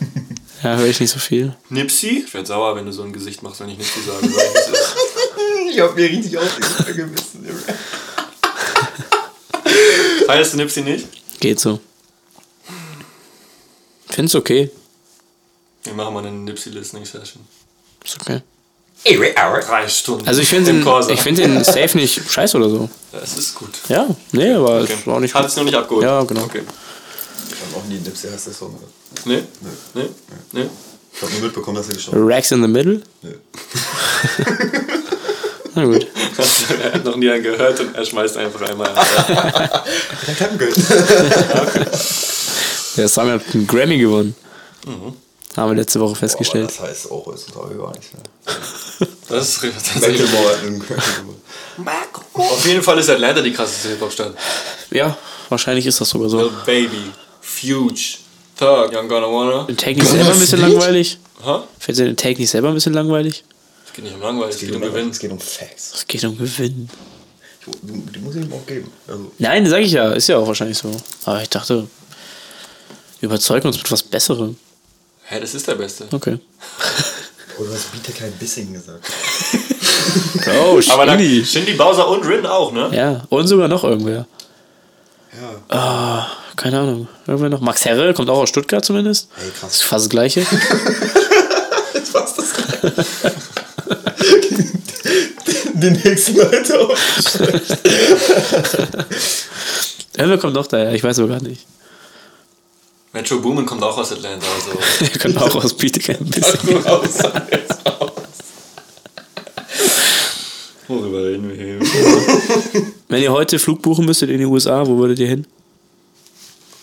Ja, 0.63 0.75
höre 0.77 0.87
ich 0.87 0.99
nicht 0.99 1.11
so 1.11 1.19
viel. 1.19 1.55
Nipsey. 1.69 2.23
Ich 2.25 2.33
werd 2.33 2.47
sauer, 2.47 2.75
wenn 2.75 2.85
du 2.85 2.91
so 2.93 3.03
ein 3.03 3.13
Gesicht 3.13 3.41
machst, 3.41 3.59
wenn 3.61 3.69
ich 3.69 3.77
Nipsey 3.77 4.01
sage. 4.03 4.27
Sag 4.27 4.43
ich, 4.43 4.53
wie 4.53 4.57
es 4.57 4.67
ist. 4.67 4.95
Ich 5.73 5.79
hab 5.79 5.95
mir 5.95 6.09
richtig 6.09 6.37
aufgewissen. 6.37 7.45
Feierst 10.27 10.53
du 10.53 10.57
Nipsey 10.57 10.83
nicht? 10.83 11.07
Geht 11.39 11.59
so. 11.59 11.79
Find's 14.09 14.35
okay. 14.35 14.69
Wir 15.83 15.93
machen 15.93 16.13
mal 16.13 16.23
eine 16.25 16.35
Nipsey-Listening-Session. 16.37 17.41
Ist 18.03 18.17
okay. 18.21 18.41
Drei 19.03 19.87
Stunden. 19.87 20.27
Also 20.27 20.41
ich 20.41 20.49
finde 20.49 20.73
den, 20.73 20.85
ich 21.09 21.21
find 21.21 21.37
den 21.39 21.63
Safe 21.63 21.97
nicht 21.97 22.21
scheiße 22.29 22.55
oder 22.57 22.69
so. 22.69 22.87
Es 23.11 23.35
ist 23.37 23.55
gut. 23.55 23.71
Ja, 23.87 24.07
nee, 24.31 24.51
aber 24.53 24.81
Okay. 24.81 24.93
ist 24.93 25.07
auch 25.07 25.19
nicht 25.19 25.33
Hat 25.33 25.45
es 25.47 25.55
noch 25.55 25.63
nicht 25.63 25.73
abgeholt? 25.73 26.03
Ja, 26.03 26.21
genau. 26.23 26.43
Okay. 26.43 26.61
Ich 27.53 27.61
hab 27.61 27.77
auch 27.81 27.85
nie 27.87 27.99
Nipsey 27.99 28.29
der 28.29 28.39
Song. 28.39 28.73
gehört. 28.75 28.91
Nee? 29.25 29.43
Nee? 29.93 30.09
Nee? 30.53 30.69
Ich 31.13 31.21
hab 31.21 31.29
nur 31.31 31.41
mitbekommen, 31.41 31.77
dass 31.77 31.87
er 31.89 31.95
gestorben 31.95 32.23
Racks 32.31 32.51
in 32.51 32.61
the 32.61 32.67
Middle? 32.67 33.01
Nö. 33.21 33.33
Na 35.73 35.85
gut. 35.85 36.05
er 36.83 36.93
hat 36.93 37.05
noch 37.05 37.15
nie 37.15 37.29
einen 37.29 37.43
gehört 37.43 37.79
und 37.79 37.95
er 37.95 38.05
schmeißt 38.05 38.35
einfach 38.37 38.61
einmal 38.69 38.89
an. 38.89 38.95
hat. 38.97 39.85
Der 40.27 40.35
Klappengeld. 40.35 40.75
Der 42.97 43.07
Song 43.07 43.29
hat 43.31 43.41
einen 43.53 43.67
Grammy 43.67 43.97
gewonnen. 43.97 44.35
Mhm. 44.85 45.13
Haben 45.55 45.71
wir 45.71 45.75
letzte 45.77 45.99
Woche 45.99 46.11
Aber 46.11 46.19
festgestellt. 46.19 46.69
das 46.69 46.79
heißt 46.79 47.11
auch 47.11 47.25
heutzutage 47.25 47.75
gar 47.75 47.91
nicht 47.93 48.13
mehr. 48.13 48.23
Das 49.29 49.49
ist 49.49 49.61
tatsächlich. 49.61 50.21
Macklemore 50.21 50.49
hat 50.49 50.59
einen 50.63 50.79
Grammy 50.79 51.01
gewonnen. 51.17 51.41
Auf 52.33 52.65
jeden 52.65 52.83
Fall 52.83 52.99
ist 52.99 53.09
Atlanta 53.09 53.41
die 53.41 53.53
krasseste 53.53 53.89
Hip-Hop-Stadt. 53.89 54.33
Ja, 54.91 55.17
wahrscheinlich 55.49 55.85
ist 55.85 55.99
das 56.01 56.09
sogar 56.09 56.29
so. 56.29 56.39
Lil 56.41 56.51
Baby, 56.65 57.11
Fuge, 57.51 58.17
Thug, 58.57 58.91
Young 58.93 59.07
Gonna 59.07 59.27
Wanna. 59.27 59.63
Den 59.63 59.77
Take 59.77 59.99
nicht 59.99 60.09
selber 60.09 60.31
ein 60.31 60.39
bisschen 60.39 60.61
langweilig. 60.61 61.17
Hä? 61.43 61.59
Fällt 61.79 61.97
dir 61.97 62.05
den 62.05 62.17
Take 62.17 62.39
nicht 62.39 62.49
selber 62.49 62.69
ein 62.69 62.73
bisschen 62.75 62.93
langweilig? 62.93 63.43
Es 63.85 63.93
geht 63.93 64.05
nicht 64.05 64.15
um 64.15 64.21
langweilig, 64.21 64.55
es 64.55 64.61
geht 64.61 64.71
um 64.75 64.81
Gewinn. 64.81 65.09
Es 65.09 65.19
geht 65.19 65.31
um 65.31 65.39
Facts. 65.39 65.91
Es 65.95 66.07
geht 66.07 66.23
um 66.23 66.37
Gewinn. 66.37 66.89
Die, 67.83 68.19
muss 68.19 68.35
ich 68.35 68.43
ihm 68.45 68.53
auch 68.53 68.65
geben. 68.65 68.91
Also, 69.07 69.31
Nein, 69.37 69.67
sag 69.67 69.81
ich 69.81 69.91
ja. 69.91 70.11
Ist 70.13 70.27
ja 70.27 70.37
auch 70.37 70.47
wahrscheinlich 70.47 70.77
so. 70.77 70.91
Aber 71.25 71.41
ich 71.41 71.49
dachte, 71.49 71.87
wir 73.19 73.27
überzeugen 73.27 73.67
uns 73.67 73.77
mit 73.77 73.91
was 73.91 74.01
Besserem. 74.01 74.57
Hä, 75.25 75.39
das 75.39 75.53
ist 75.53 75.67
der 75.67 75.75
Beste. 75.75 76.07
Okay. 76.11 76.39
oh, 77.59 77.63
du 77.63 77.73
hast 77.73 77.91
Biete 77.91 78.11
kein 78.13 78.31
Bissing 78.33 78.73
gesagt. 78.73 79.05
Oh, 80.59 80.79
Aber 80.89 81.05
da 81.05 81.17
Shindy. 81.17 81.45
Shindy, 81.45 81.73
Bowser 81.73 82.07
und 82.07 82.25
Rin 82.25 82.45
auch, 82.45 82.71
ne? 82.71 82.89
Ja, 82.91 83.23
und 83.29 83.47
sogar 83.47 83.67
noch 83.67 83.83
irgendwer. 83.83 84.25
Ja. 85.39 85.77
Ah, 85.77 86.27
keine 86.55 86.79
Ahnung. 86.79 87.07
Irgendwer 87.27 87.49
noch. 87.49 87.61
Max 87.61 87.85
Herre 87.85 88.13
kommt 88.13 88.29
auch 88.29 88.39
aus 88.39 88.49
Stuttgart 88.49 88.83
zumindest. 88.83 89.29
Ey, 89.39 89.45
Das 89.49 89.59
krass. 89.59 89.73
ist 89.75 89.83
fast 89.83 90.05
das 90.05 90.09
Gleiche. 90.09 90.41
Was 92.13 92.35
das 92.35 92.47
Die 95.73 95.89
nächsten 95.91 96.35
Leute 96.35 96.79
auch. 96.79 96.95
Elmer 100.17 100.37
kommt 100.37 100.55
doch 100.55 100.67
daher, 100.67 100.93
ich 100.93 101.03
weiß 101.03 101.19
aber 101.19 101.29
gar 101.29 101.41
nicht. 101.41 101.65
Metro 103.13 103.39
Boomin 103.39 103.65
kommt 103.65 103.81
auch 103.83 103.97
aus 103.97 104.11
Atlanta, 104.11 104.45
also. 104.55 104.71
Er 105.13 105.19
kommt 105.19 105.37
auch 105.41 105.63
aus 105.63 105.73
Bietigheim 105.75 106.17
ein 106.19 106.29
bisschen. 106.29 106.59
Worüber 110.87 111.23
reden 111.25 111.49
wir 111.49 111.55
hier? 111.55 111.79
Wenn 113.07 113.21
ihr 113.21 113.31
heute 113.31 113.59
Flug 113.59 113.81
buchen 113.81 114.05
müsstet 114.05 114.29
in 114.29 114.39
die 114.39 114.45
USA, 114.45 114.85
wo 114.85 114.97
würdet 114.97 115.19
ihr 115.19 115.27
hin? 115.27 115.45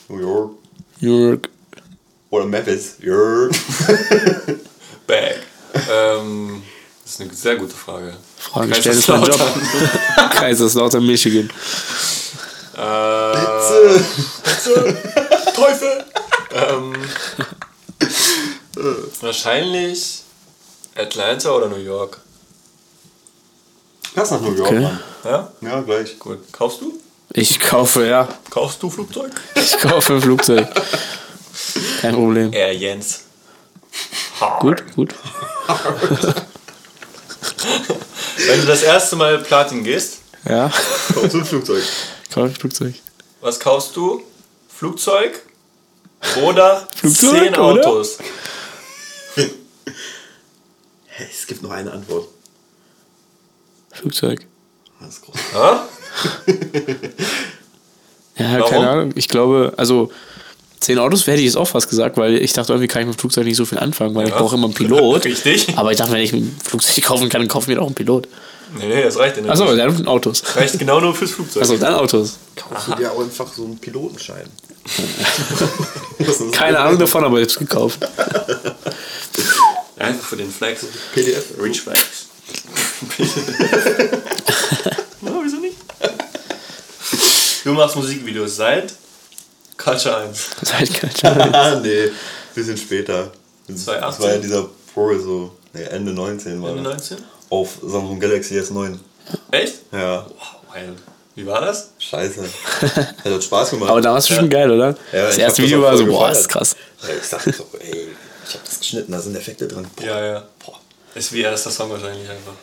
New 0.08 0.20
York. 0.20 0.52
New 1.00 1.28
York. 1.28 1.48
Oder 2.30 2.46
Memphis. 2.46 2.96
York. 3.00 3.52
Bag. 5.06 5.36
Ähm, 5.90 6.62
das 7.04 7.12
ist 7.14 7.20
eine 7.20 7.34
sehr 7.34 7.56
gute 7.56 7.74
Frage. 7.74 8.14
Fragen 8.36 8.74
stellen 8.74 8.98
ist 8.98 9.08
mein 9.08 9.22
Job. 9.24 9.40
Kaiserslautern, 10.32 11.06
Michigan. 11.06 11.50
Äh, 12.74 13.32
Teufel! 15.54 16.04
ähm, 16.54 16.94
wahrscheinlich 19.20 20.22
Atlanta 20.94 21.50
oder 21.50 21.68
New 21.68 21.76
York. 21.76 22.18
Lass 24.14 24.30
nach 24.30 24.40
New 24.40 24.52
York, 24.54 24.68
Okay. 24.68 24.80
Mann. 24.80 25.00
Ja? 25.24 25.52
Ja, 25.60 25.80
gleich. 25.80 26.18
Gut. 26.18 26.38
Kaufst 26.52 26.80
du? 26.80 26.98
Ich 27.32 27.60
kaufe, 27.60 28.06
ja. 28.06 28.26
Kaufst 28.50 28.82
du 28.82 28.90
Flugzeug? 28.90 29.32
Ich 29.54 29.78
kaufe 29.78 30.14
ein 30.14 30.22
Flugzeug. 30.22 30.66
Kein 32.00 32.14
Problem. 32.14 32.52
Air 32.52 32.74
Jens. 32.74 33.20
Gut, 34.60 34.82
gut. 34.94 35.14
Wenn 38.46 38.60
du 38.60 38.66
das 38.66 38.82
erste 38.82 39.16
Mal 39.16 39.38
Platin 39.38 39.84
gehst, 39.84 40.18
Ja. 40.48 40.70
Komm 41.12 41.30
zum 41.30 41.44
Flugzeug. 41.44 41.82
Kaufe 42.32 42.46
ein 42.48 42.54
Flugzeug. 42.54 42.94
was 43.40 43.58
kaufst 43.60 43.94
du? 43.96 44.22
Flugzeug 44.74 45.42
oder 46.44 46.88
Flugzeug, 46.94 47.30
zehn 47.42 47.54
oder? 47.56 47.86
Autos? 47.86 48.18
Hey, 49.34 51.28
es 51.32 51.46
gibt 51.46 51.62
noch 51.62 51.70
eine 51.70 51.90
Antwort. 51.92 52.28
Flugzeug. 53.92 54.46
Das 55.00 55.14
ist 55.14 55.22
groß. 55.22 55.36
Ja, 58.36 58.58
Warum? 58.58 58.70
keine 58.70 58.88
Ahnung. 58.90 59.12
Ich 59.16 59.28
glaube, 59.28 59.72
also 59.76 60.10
zehn 60.80 60.98
Autos 60.98 61.26
hätte 61.26 61.38
ich 61.38 61.46
jetzt 61.46 61.56
auch 61.56 61.66
fast 61.68 61.88
gesagt, 61.90 62.16
weil 62.16 62.36
ich 62.36 62.52
dachte, 62.52 62.72
irgendwie 62.72 62.86
kann 62.88 63.02
ich 63.02 63.08
mit 63.08 63.16
dem 63.16 63.20
Flugzeug 63.20 63.44
nicht 63.44 63.56
so 63.56 63.64
viel 63.64 63.78
anfangen, 63.78 64.14
weil 64.14 64.26
ich 64.26 64.30
Ja. 64.32 64.38
brauche 64.38 64.54
immer 64.56 64.66
einen 64.66 64.74
Pilot. 64.74 65.24
Richtig. 65.26 65.76
Aber 65.76 65.90
ich 65.90 65.98
dachte, 65.98 66.12
wenn 66.12 66.20
ich 66.22 66.32
ein 66.32 66.56
Flugzeug 66.64 67.02
kaufen 67.04 67.28
kann, 67.28 67.40
dann 67.40 67.48
kaufe 67.48 67.64
ich 67.64 67.68
mir 67.68 67.76
doch 67.80 67.86
einen 67.86 67.94
Pilot. 67.96 68.28
Nee, 68.78 68.86
nee, 68.86 69.02
das 69.02 69.16
reicht 69.18 69.36
ja 69.36 69.42
nicht. 69.42 69.50
Achso, 69.50 69.74
dann 69.74 70.06
Autos. 70.06 70.42
reicht 70.54 70.78
genau 70.78 71.00
nur 71.00 71.14
fürs 71.14 71.30
Flugzeug. 71.32 71.62
Achso, 71.62 71.76
dann 71.78 71.94
Autos. 71.94 72.36
Kaufst 72.54 72.88
du 72.88 72.94
dir 72.96 73.10
auch 73.10 73.20
einfach 73.20 73.50
so 73.52 73.64
einen 73.64 73.78
Pilotenschein? 73.78 74.44
Keine 76.52 76.78
Ahnung 76.78 76.98
davon, 76.98 77.24
aber 77.24 77.38
ich 77.38 77.44
hab's 77.44 77.58
gekauft. 77.58 77.98
Einfach 79.96 80.24
für 80.28 80.36
den 80.36 80.50
Flex. 80.50 80.84
PDF. 81.14 81.44
Rich 81.60 81.80
Flex. 81.80 81.98
Du 87.68 87.74
machst 87.74 87.96
Musikvideos 87.96 88.56
seit 88.56 88.94
Culture 89.76 90.16
1. 90.16 90.46
Seit 90.62 90.94
kein 90.94 91.54
Ah, 91.54 91.78
nee. 91.82 92.08
Bisschen 92.54 92.78
später. 92.78 93.30
Das 93.66 93.84
2018? 93.84 94.24
war 94.24 94.32
ja 94.32 94.38
dieser 94.38 94.68
Pro 94.94 95.18
so. 95.18 95.54
Nee, 95.74 95.82
Ende 95.82 96.12
19 96.14 96.62
war 96.62 96.70
Ende 96.70 96.84
das. 96.84 97.10
19? 97.10 97.26
Auf 97.50 97.76
Samsung 97.82 98.18
Galaxy 98.18 98.58
S9. 98.58 98.96
Echt? 99.50 99.74
Ja. 99.92 100.24
Wow, 100.24 100.74
wild. 100.74 100.96
Wie 101.34 101.46
war 101.46 101.60
das? 101.60 101.90
Scheiße. 101.98 102.42
Hat 102.80 103.22
hat 103.22 103.44
Spaß 103.44 103.70
gemacht. 103.72 103.90
Aber 103.90 104.00
damals 104.00 104.30
war 104.30 104.38
schon 104.38 104.48
geil, 104.48 104.70
oder? 104.70 104.96
Ja, 105.12 105.26
das 105.26 105.36
erste 105.36 105.60
das 105.60 105.68
Video 105.70 105.82
war 105.82 105.94
so, 105.94 106.04
voll 106.04 106.12
boah, 106.14 106.28
gefeiert. 106.28 106.38
ist 106.38 106.48
krass. 106.48 106.76
Ja, 107.02 107.08
ich 107.22 107.28
dachte 107.28 107.52
so, 107.52 107.66
ey, 107.80 108.08
ich 108.48 108.54
hab 108.54 108.64
das 108.64 108.78
geschnitten, 108.80 109.12
da 109.12 109.20
sind 109.20 109.36
Effekte 109.36 109.68
drin. 109.68 109.86
Boah, 109.94 110.06
Ja, 110.06 110.24
ja. 110.24 110.42
Boah. 110.64 110.80
Ist 111.14 111.34
wie 111.34 111.42
erster 111.42 111.70
Song 111.70 111.90
wahrscheinlich 111.90 112.30
einfach. 112.30 112.54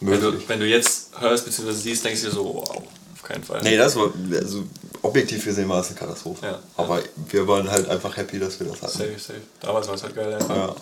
Wenn 0.00 0.18
du, 0.18 0.48
wenn 0.48 0.60
du 0.60 0.66
jetzt 0.66 1.10
hörst 1.20 1.44
bzw. 1.44 1.72
siehst, 1.72 2.06
denkst 2.06 2.22
du 2.22 2.28
dir 2.28 2.32
so, 2.32 2.54
wow, 2.54 2.82
keinen 3.26 3.44
Fall. 3.44 3.62
Nee, 3.62 3.76
das 3.76 3.96
war, 3.96 4.10
also 4.34 4.64
objektiv 5.02 5.44
gesehen 5.44 5.68
war 5.68 5.80
es 5.80 5.88
eine 5.88 5.96
Katastrophe. 5.96 6.46
Ja. 6.46 6.58
Aber 6.76 7.02
wir 7.28 7.46
waren 7.46 7.70
halt 7.70 7.88
einfach 7.88 8.16
happy, 8.16 8.38
dass 8.38 8.58
wir 8.60 8.66
das 8.68 8.82
hatten. 8.82 8.98
Safe, 8.98 9.18
safe. 9.18 9.40
Damals 9.60 9.88
war 9.88 9.94
es 9.94 10.02
halt 10.02 10.14
geil. 10.14 10.34
einfach. 10.34 10.56
Ja. 10.56 10.74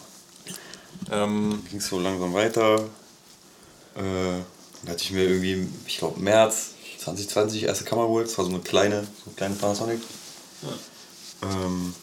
Ähm, 1.25 1.63
Ging 1.71 1.81
so 1.81 1.99
langsam 1.99 2.33
weiter. 2.35 2.77
Äh, 3.97 4.03
dann 4.83 4.93
hatte 4.93 5.03
ich 5.03 5.13
mir 5.13 5.25
irgendwie, 5.25 5.69
ich 5.87 5.99
glaube 5.99 6.21
März 6.21 6.71
2020 6.99 7.65
erste 7.65 7.85
Kamera 7.85 8.07
geholt. 8.07 8.29
Das 8.29 8.39
war 8.39 8.45
so 8.45 8.51
eine 8.51 8.61
kleine, 8.61 9.03
so 9.03 9.27
eine 9.27 9.35
kleine 9.37 9.55
Panasonic. 9.55 10.01
Ähm, 11.43 11.95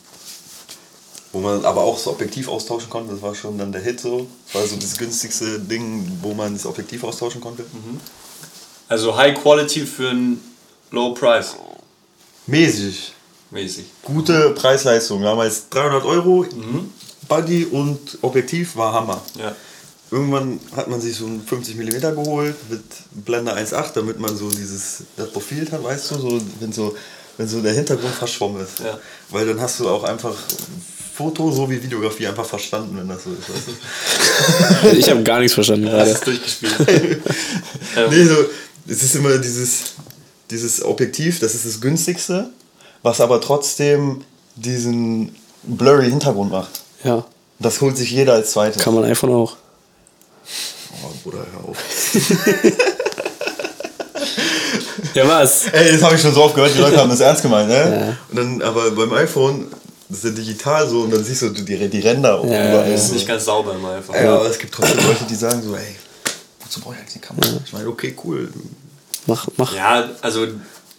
wo 1.32 1.40
man 1.40 1.64
aber 1.66 1.82
auch 1.82 1.98
so 1.98 2.12
Objektiv 2.12 2.48
austauschen 2.48 2.90
konnte. 2.90 3.14
Das 3.14 3.22
war 3.22 3.34
schon 3.34 3.58
dann 3.58 3.72
der 3.72 3.82
Hit 3.82 4.00
so. 4.02 4.28
Das 4.48 4.56
war 4.56 4.68
so 4.68 4.76
das 4.76 4.98
günstigste 4.98 5.60
Ding, 5.60 6.20
wo 6.22 6.34
man 6.34 6.54
das 6.54 6.66
Objektiv 6.66 7.04
austauschen 7.04 7.42
konnte. 7.42 7.66
Also 8.92 9.16
High 9.16 9.42
Quality 9.42 9.86
für 9.86 10.10
einen 10.10 10.42
Low 10.92 11.14
Price. 11.14 11.56
Mäßig. 12.46 13.14
Mäßig. 13.50 13.86
Gute 14.04 14.50
Preis-Leistung. 14.52 15.22
Damals 15.22 15.70
300 15.70 16.04
Euro. 16.04 16.46
Body 17.28 17.66
und 17.66 18.18
Objektiv 18.22 18.76
war 18.76 18.94
Hammer. 18.94 19.22
Ja. 19.40 19.56
Irgendwann 20.12 20.60
hat 20.76 20.90
man 20.90 21.00
sich 21.00 21.16
so 21.16 21.26
ein 21.26 21.42
50 21.42 21.78
mm 21.78 22.02
geholt 22.02 22.56
mit 22.70 22.84
Blende 23.26 23.56
1.8, 23.56 23.94
damit 23.96 24.20
man 24.20 24.36
so 24.36 24.50
dieses 24.50 25.04
das 25.16 25.32
Profil 25.32 25.72
hat, 25.72 25.82
weißt 25.82 26.12
du, 26.12 26.16
so, 26.16 26.42
wenn, 26.60 26.74
so, 26.74 26.94
wenn 27.38 27.48
so 27.48 27.62
der 27.62 27.72
Hintergrund 27.72 28.14
verschwommen 28.14 28.62
ist. 28.62 28.80
Ja. 28.80 29.00
Weil 29.30 29.48
dann 29.48 29.62
hast 29.62 29.80
du 29.80 29.88
auch 29.88 30.04
einfach 30.04 30.36
Foto 31.14 31.50
sowie 31.52 31.82
Videografie 31.82 32.28
einfach 32.28 32.46
verstanden, 32.46 32.98
wenn 32.98 33.08
das 33.08 33.24
so 33.24 33.30
ist. 33.32 33.50
Weißt 33.50 33.68
du? 33.68 34.98
Ich 34.98 35.10
habe 35.10 35.24
gar 35.24 35.40
nichts 35.40 35.54
verstanden 35.54 35.86
Das 35.86 35.94
gerade. 35.94 36.12
ist 36.12 36.28
durchgespielt. 36.28 37.22
nee, 38.10 38.26
so, 38.26 38.36
es 38.88 39.04
ist 39.04 39.16
immer 39.16 39.38
dieses, 39.38 39.94
dieses 40.50 40.84
Objektiv, 40.84 41.40
das 41.40 41.56
ist 41.56 41.66
das 41.66 41.80
günstigste, 41.82 42.50
was 43.04 43.22
aber 43.22 43.40
trotzdem 43.42 44.24
diesen 44.56 45.36
blurry 45.64 46.10
Hintergrund 46.10 46.52
macht. 46.52 46.82
Ja, 47.04 47.26
Das 47.60 47.82
holt 47.82 47.98
sich 47.98 48.12
jeder 48.12 48.34
als 48.34 48.52
zweites. 48.52 48.82
kann 48.84 48.94
man 48.94 49.04
iPhone 49.06 49.34
auch. 49.34 49.56
Oh, 51.04 51.08
Bruder, 51.24 51.46
hör 51.54 51.70
auf. 51.70 51.78
Ja, 55.14 55.28
was? 55.28 55.66
Ey, 55.68 55.92
das 55.92 56.02
habe 56.04 56.16
ich 56.16 56.22
schon 56.22 56.34
so 56.34 56.44
oft 56.44 56.56
gehört, 56.56 56.74
die 56.74 56.80
Leute 56.80 56.96
haben 57.02 57.10
das 57.10 57.20
ernst 57.20 57.42
gemeint, 57.42 57.68
ne? 57.68 58.18
Und 58.30 58.38
dann, 58.38 58.62
aber 58.62 58.92
beim 58.92 59.12
iPhone, 59.14 59.68
das 60.08 60.20
ist 60.20 60.24
ja 60.24 60.30
digital 60.30 60.88
so 60.88 61.02
und 61.02 61.12
dann 61.14 61.24
siehst 61.24 61.42
du 61.42 61.50
die, 61.50 61.90
die 61.90 62.00
Ränder 62.00 62.40
auch 62.40 62.46
Ja, 62.46 62.70
überall. 62.70 62.92
Das 62.92 63.06
ist 63.06 63.14
nicht 63.14 63.28
ganz 63.28 63.44
sauber 63.46 63.74
immer 63.76 63.92
einfach. 63.96 64.14
ja, 64.16 64.36
aber 64.36 64.46
es 64.50 64.58
gibt 64.58 64.74
trotzdem 64.74 64.98
Leute, 65.06 65.26
die 65.30 65.36
sagen 65.36 65.62
so, 65.64 65.76
ey, 65.76 65.96
wozu 66.72 66.80
brauche 66.82 66.94
ich 66.96 67.00
eigentlich 67.02 67.16
eine 67.16 67.42
Kamera? 67.42 67.62
Ich 67.66 67.74
meine, 67.74 67.88
okay, 67.90 68.16
cool, 68.24 68.50
Mach, 69.28 69.48
mach. 69.58 69.76
Ja, 69.76 70.10
also 70.22 70.48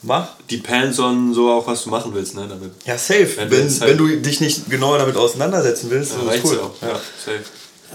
mach. 0.03 0.29
depends 0.51 0.99
on 1.01 1.35
so 1.35 1.51
auch, 1.51 1.67
was 1.67 1.83
du 1.83 1.91
machen 1.91 2.15
willst, 2.15 2.35
ne, 2.37 2.47
damit. 2.49 2.71
Ja, 2.85 2.97
safe. 2.97 3.29
Wenn 3.37 3.51
Wenn, 3.51 3.67
du 3.67 3.81
wenn, 3.81 3.89
halt- 3.89 3.99
du 4.01 4.17
dich 4.19 4.41
nicht 4.41 4.71
genauer 4.71 4.99
damit 4.99 5.17
auseinandersetzen 5.17 5.91
willst, 5.91 6.13
Ja, 6.13 6.31
ist 6.33 6.45
cool. 6.45 6.57
ja 6.57 6.63
auch. 6.63 6.83
Ja, 6.83 7.01
safe. 7.25 7.43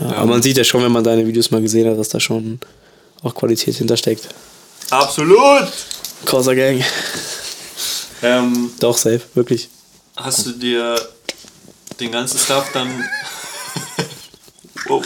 Ja, 0.01 0.17
aber 0.17 0.25
man 0.25 0.41
sieht 0.41 0.57
ja 0.57 0.63
schon, 0.63 0.83
wenn 0.83 0.91
man 0.91 1.03
deine 1.03 1.25
Videos 1.25 1.49
mal 1.51 1.61
gesehen 1.61 1.89
hat, 1.89 1.97
dass 1.97 2.09
da 2.09 2.19
schon 2.19 2.59
auch 3.23 3.33
Qualität 3.33 3.75
hintersteckt. 3.75 4.27
Absolut! 4.89 5.67
Corsa 6.25 6.53
Gang. 6.53 6.83
Ähm, 8.21 8.71
Doch, 8.79 8.97
safe, 8.97 9.21
wirklich. 9.33 9.69
hast 10.17 10.45
du 10.45 10.51
dir 10.51 10.99
den 11.99 12.11
ganzen 12.11 12.37
Stuff 12.39 12.69
dann. 12.73 12.89
oh. 14.89 15.01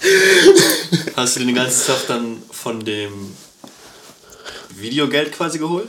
Hast 1.16 1.36
du 1.36 1.40
den 1.40 1.54
ganzen 1.54 1.82
Stuff 1.84 2.04
dann 2.08 2.42
von 2.50 2.84
dem 2.84 3.32
Videogeld 4.76 5.32
quasi 5.32 5.58
geholt? 5.58 5.88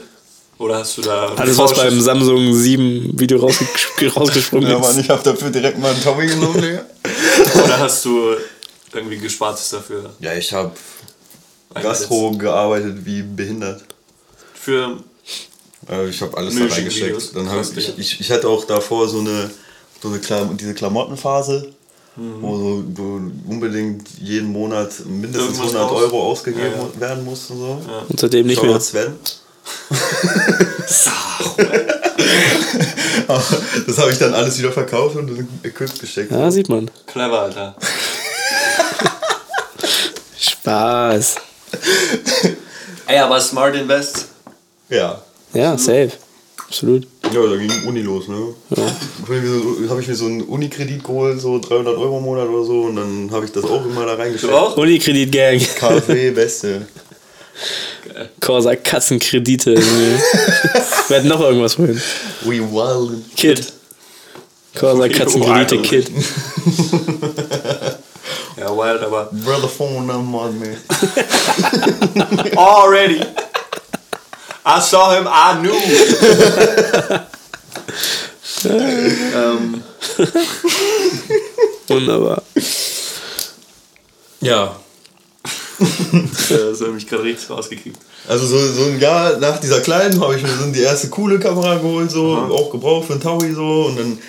Oder 0.60 0.80
hast 0.80 0.98
du 0.98 1.02
da. 1.04 1.34
Alles, 1.36 1.56
was 1.58 1.76
beim 1.76 2.02
Samsung 2.02 2.52
7 2.52 3.20
Video 3.20 3.38
rausge 3.38 3.68
rausgesprungen 4.16 4.68
Ja, 4.70 4.78
ist. 4.78 4.82
Mann, 4.82 5.00
ich 5.00 5.10
habe 5.10 5.22
dafür 5.22 5.52
direkt 5.52 5.78
mal 5.78 5.92
einen 5.94 6.02
Tommy 6.02 6.26
genommen, 6.26 6.60
Digga. 6.60 6.84
Oder 7.64 7.80
hast 7.80 8.04
du 8.06 8.36
irgendwie 8.92 9.18
Gespartes 9.18 9.70
dafür? 9.70 10.16
Ja, 10.20 10.34
ich 10.34 10.52
habe 10.52 10.72
eingesetzt? 11.76 12.02
Gastro 12.02 12.32
gearbeitet 12.32 12.98
wie 13.06 13.22
behindert. 13.22 13.84
Für. 14.56 14.98
Äh, 15.88 16.08
Ich 16.10 16.20
habe 16.24 16.36
alles 16.36 16.56
da 16.56 16.66
reingesteckt. 16.66 17.36
Dann 17.36 17.52
hab 17.52 17.78
ich, 17.78 17.98
ich, 18.00 18.20
ich 18.20 18.32
hatte 18.32 18.48
auch 18.48 18.66
davor 18.66 19.08
so 19.08 19.20
eine, 19.20 19.52
so 20.02 20.08
eine 20.08 20.18
Klam 20.18 20.58
diese 20.58 20.74
Klamottenphase, 20.74 21.72
Mhm. 22.18 22.42
wo 22.42 22.58
so, 22.58 22.82
du 22.82 23.32
unbedingt 23.48 24.08
jeden 24.20 24.52
Monat 24.52 24.90
mindestens 25.06 25.58
Irgendwas 25.58 25.76
100 25.76 25.92
raus. 25.92 26.02
Euro 26.02 26.24
ausgegeben 26.32 26.66
Ja, 26.76 26.84
ja. 26.84 27.00
werden 27.00 27.24
muss 27.26 27.50
und 27.52 27.58
so. 27.60 27.82
Und 28.10 28.20
seitdem 28.20 28.48
nicht 28.48 28.58
Shoutout 28.58 28.72
mehr. 28.72 28.82
Sven. 28.82 29.14
Aber 33.28 33.44
das 33.88 33.98
habe 33.98 34.12
ich 34.12 34.18
dann 34.18 34.34
alles 34.34 34.58
wieder 34.58 34.72
verkauft 34.72 35.16
und 35.16 35.30
in 35.30 35.48
Equip 35.64 36.00
gesteckt. 36.00 36.32
Ja, 36.32 36.50
sieht 36.50 36.70
man. 36.70 36.90
Clever, 37.06 37.42
Alter. 37.42 37.76
Spaß. 40.40 41.36
Ey, 43.08 43.20
aber 43.20 43.40
Smart 43.42 43.76
Invest. 43.76 44.28
Ja. 44.90 45.22
Ja, 45.54 45.78
safe. 45.78 46.12
Absolut. 46.66 47.08
Ja, 47.34 47.46
da 47.46 47.58
ging 47.58 47.72
Uni 47.88 48.02
los, 48.02 48.28
ne? 48.28 48.54
Ja. 48.76 48.84
Habe 49.90 50.02
ich 50.02 50.08
mir 50.08 50.16
so 50.16 50.26
einen 50.26 50.42
Unikredit 50.44 51.04
geholt, 51.04 51.42
so 51.42 51.60
300 51.60 51.98
Euro 51.98 52.18
im 52.18 52.24
Monat 52.24 52.48
oder 52.48 52.64
so, 52.64 52.82
und 52.84 52.96
dann 52.96 53.30
habe 53.32 53.46
ich 53.46 53.52
das 53.52 53.64
auch 53.66 53.86
immer 53.86 54.06
da 54.06 54.16
reingesteckt. 54.16 54.52
Du 54.52 54.58
auch? 54.58 54.78
Unikredit-Gang. 54.78 55.60
KfW, 55.60 56.32
Beste. 56.32 56.88
Corsa 58.40 58.76
Katzenkredite. 58.76 59.76
Wir 59.76 60.18
hätten 61.18 61.28
noch 61.28 61.42
irgendwas 61.42 61.78
holen. 61.78 62.02
We 62.42 62.60
wild. 62.60 63.24
Kid. 63.36 63.74
Corsa 64.76 65.10
Katzenkredite 65.10 65.82
Kid. 65.82 66.10
Ja, 68.58 68.76
wild, 68.76 69.02
aber. 69.04 69.30
Brother 69.32 69.68
phone 69.68 70.08
number, 70.08 70.50
man. 70.52 70.78
Already. 72.58 73.22
I 74.70 74.82
saw 74.82 75.16
him, 75.16 75.28
I 75.28 75.56
knew. 75.62 75.74
ähm, 79.34 79.84
Wunderbar. 81.88 82.44
Ja. 84.42 84.76
das 86.50 86.82
hat 86.82 86.92
mich 86.92 87.08
gerade 87.08 87.24
richtig 87.24 87.50
rausgekriegt. 87.50 87.98
Also 88.28 88.46
so, 88.46 88.58
so 88.74 88.86
ein 88.86 89.00
Jahr 89.00 89.38
nach 89.38 89.58
dieser 89.60 89.80
kleinen 89.80 90.20
habe 90.20 90.36
ich 90.36 90.44
mir 90.44 90.50
so 90.50 90.70
die 90.70 90.82
erste 90.82 91.08
coole 91.10 91.40
Kamera 91.40 91.76
geholt, 91.76 92.12
so, 92.12 92.36
auch 92.36 92.70
gebraucht 92.70 93.08
für 93.08 93.14
ein 93.14 93.22
Taui 93.22 93.54
so 93.54 93.86
und 93.86 93.98
dann 93.98 94.20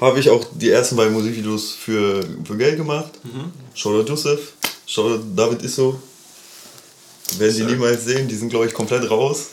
habe 0.00 0.20
ich 0.20 0.30
auch 0.30 0.46
die 0.54 0.70
ersten 0.70 0.96
beiden 0.96 1.12
Musikvideos 1.12 1.72
für, 1.72 2.24
für 2.44 2.56
Geld 2.56 2.76
gemacht. 2.78 3.10
Shoutout 3.74 4.08
Joseph, 4.08 4.54
Shoutout 4.86 5.24
David 5.36 5.62
Isso. 5.62 6.00
Werden 7.38 7.56
die 7.56 7.64
niemals 7.64 8.04
sehen, 8.04 8.26
die 8.28 8.34
sind 8.34 8.48
glaube 8.48 8.66
ich 8.66 8.72
komplett 8.74 9.10
raus. 9.10 9.48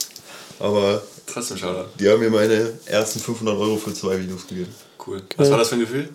Aber 0.60 1.02
Trotzdem 1.26 1.56
Shoutout. 1.56 1.88
die 1.98 2.08
haben 2.08 2.20
mir 2.20 2.30
meine 2.30 2.72
ersten 2.86 3.18
500 3.20 3.56
Euro 3.56 3.76
für 3.76 3.92
zwei 3.94 4.18
Videos 4.18 4.46
gegeben. 4.46 4.74
Cool. 5.06 5.22
Was 5.36 5.50
war 5.50 5.58
das 5.58 5.68
für 5.68 5.76
ein 5.76 5.80
Gefühl? 5.80 6.08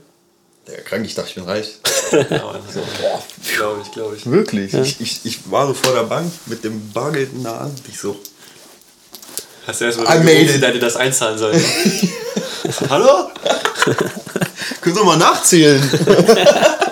Ja, 0.68 0.82
krank, 0.82 1.06
ich 1.06 1.14
dachte, 1.16 1.30
ich 1.30 1.36
bin 1.36 1.44
reich. 1.46 1.76
Ja, 2.12 2.46
Mann, 2.46 2.62
so. 2.72 2.82
Glaube 3.56 3.82
ich, 3.84 3.92
glaube 3.92 4.16
ich. 4.16 4.26
Wirklich. 4.30 4.74
Ich, 4.76 5.02
ich, 5.02 5.26
ich 5.26 5.52
war 5.52 5.66
so 5.68 5.74
vor 5.74 5.94
der 5.94 6.04
Bank 6.04 6.32
mit 6.46 6.64
dem 6.64 6.92
Bargeld 6.92 7.34
in 7.34 7.42
der 7.44 7.60
Hand. 7.60 7.82
Ich 7.90 8.00
so, 8.00 8.16
Hast 9.66 9.82
du 9.82 9.86
erstmal 9.86 10.06
gerufen, 10.22 10.56
it. 10.56 10.62
der 10.62 10.72
dir 10.72 10.80
das 10.80 10.96
einzahlen 10.96 11.40
soll? 11.40 11.54
Hallo? 12.90 13.30
könnt 14.82 14.98
ihr 14.98 15.04
mal 15.04 15.18
nachzählen? 15.18 15.82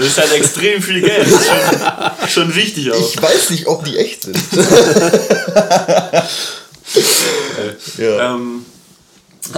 Das 0.00 0.08
ist 0.08 0.18
halt 0.18 0.32
extrem 0.32 0.82
viel 0.82 1.02
Geld. 1.02 1.26
Das 1.30 1.40
ist 1.40 1.46
schon, 1.46 2.44
schon 2.44 2.54
wichtig 2.54 2.90
auch. 2.90 2.98
Ich 2.98 3.20
weiß 3.20 3.50
nicht, 3.50 3.66
ob 3.66 3.84
die 3.84 3.98
echt 3.98 4.22
sind. 4.22 4.36
ja. 7.98 8.34
Ähm, 8.34 8.64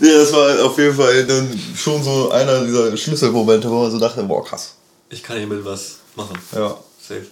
ja, 0.00 0.18
das 0.18 0.32
war 0.32 0.64
auf 0.64 0.76
jeden 0.78 0.96
Fall 0.96 1.24
dann 1.26 1.60
schon 1.76 2.02
so 2.02 2.30
einer 2.30 2.64
dieser 2.64 2.96
Schlüsselmomente, 2.96 3.70
wo 3.70 3.82
man 3.82 3.90
so 3.90 3.98
dachte, 3.98 4.22
boah, 4.24 4.44
krass. 4.44 4.74
ich 5.10 5.22
kann 5.22 5.36
hiermit 5.38 5.64
was 5.64 5.96
machen. 6.14 6.36
Ja. 6.52 6.76
Safe. 7.00 7.26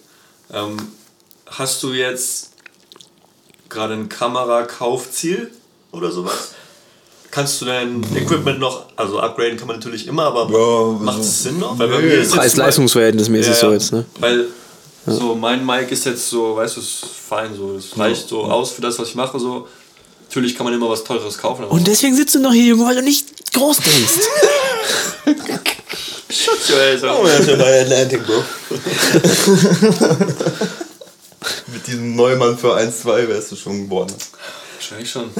Ähm, 0.52 0.76
hast 1.46 1.82
du 1.82 1.92
jetzt 1.92 2.50
gerade 3.68 3.94
ein 3.94 4.08
Kamerakaufziel 4.08 5.50
oder 5.90 6.12
sowas? 6.12 6.50
Kannst 7.34 7.60
du 7.60 7.64
dein 7.64 8.00
Equipment 8.14 8.60
noch, 8.60 8.84
also 8.94 9.18
upgraden 9.18 9.56
kann 9.58 9.66
man 9.66 9.76
natürlich 9.78 10.06
immer, 10.06 10.26
aber 10.26 10.48
Ja, 10.52 10.92
macht 11.04 11.16
also- 11.16 11.28
es 11.28 11.42
Sinn 11.42 11.58
noch? 11.58 11.76
Weil 11.76 11.88
bei 11.88 11.96
Nee. 11.98 12.02
mir 12.06 12.12
ist 12.14 12.28
jetzt 12.32 12.36
Preis-Leistungsverhältnismäßig 12.36 13.54
Ja, 13.54 13.58
so 13.60 13.72
jetzt, 13.72 13.92
ne? 13.92 14.04
Weil 14.20 14.44
so 15.06 15.34
mein 15.34 15.66
Mic 15.66 15.90
ist 15.90 16.06
jetzt 16.06 16.30
so, 16.30 16.54
weißt 16.54 16.76
du, 16.76 16.80
ist 16.80 17.04
fein 17.28 17.52
so, 17.56 17.74
es 17.74 17.98
reicht 17.98 18.28
so 18.28 18.44
aus 18.44 18.70
für 18.70 18.82
das, 18.82 18.96
was 19.00 19.08
ich 19.08 19.16
mache 19.16 19.40
so. 19.40 19.66
Natürlich 20.28 20.56
kann 20.56 20.64
man 20.64 20.74
immer 20.74 20.88
was 20.88 21.02
Teures 21.02 21.36
kaufen. 21.36 21.64
Aber 21.64 21.72
Und 21.72 21.84
deswegen 21.88 22.14
sitzt 22.14 22.36
du 22.36 22.38
noch 22.38 22.52
hier, 22.52 22.66
Junge, 22.66 22.86
weil 22.86 22.94
du 22.96 23.02
nicht 23.02 23.52
groß 23.52 23.78
denkst. 23.78 24.28
Schutz, 26.30 26.68
ja, 26.68 26.76
ey, 26.76 26.98
so. 26.98 27.08
Oh, 27.08 27.26
ja, 27.26 27.42
schon 27.44 27.58
bei 27.58 27.80
Atlantic, 27.82 28.24
Bro. 28.26 28.44
Mit 31.72 31.86
diesem 31.86 32.16
Neumann 32.16 32.56
für 32.56 32.74
1,2 32.76 33.28
wärst 33.28 33.52
du 33.52 33.56
schon 33.56 33.82
geboren. 33.82 34.12
Wahrscheinlich 34.76 35.10
schon. 35.10 35.30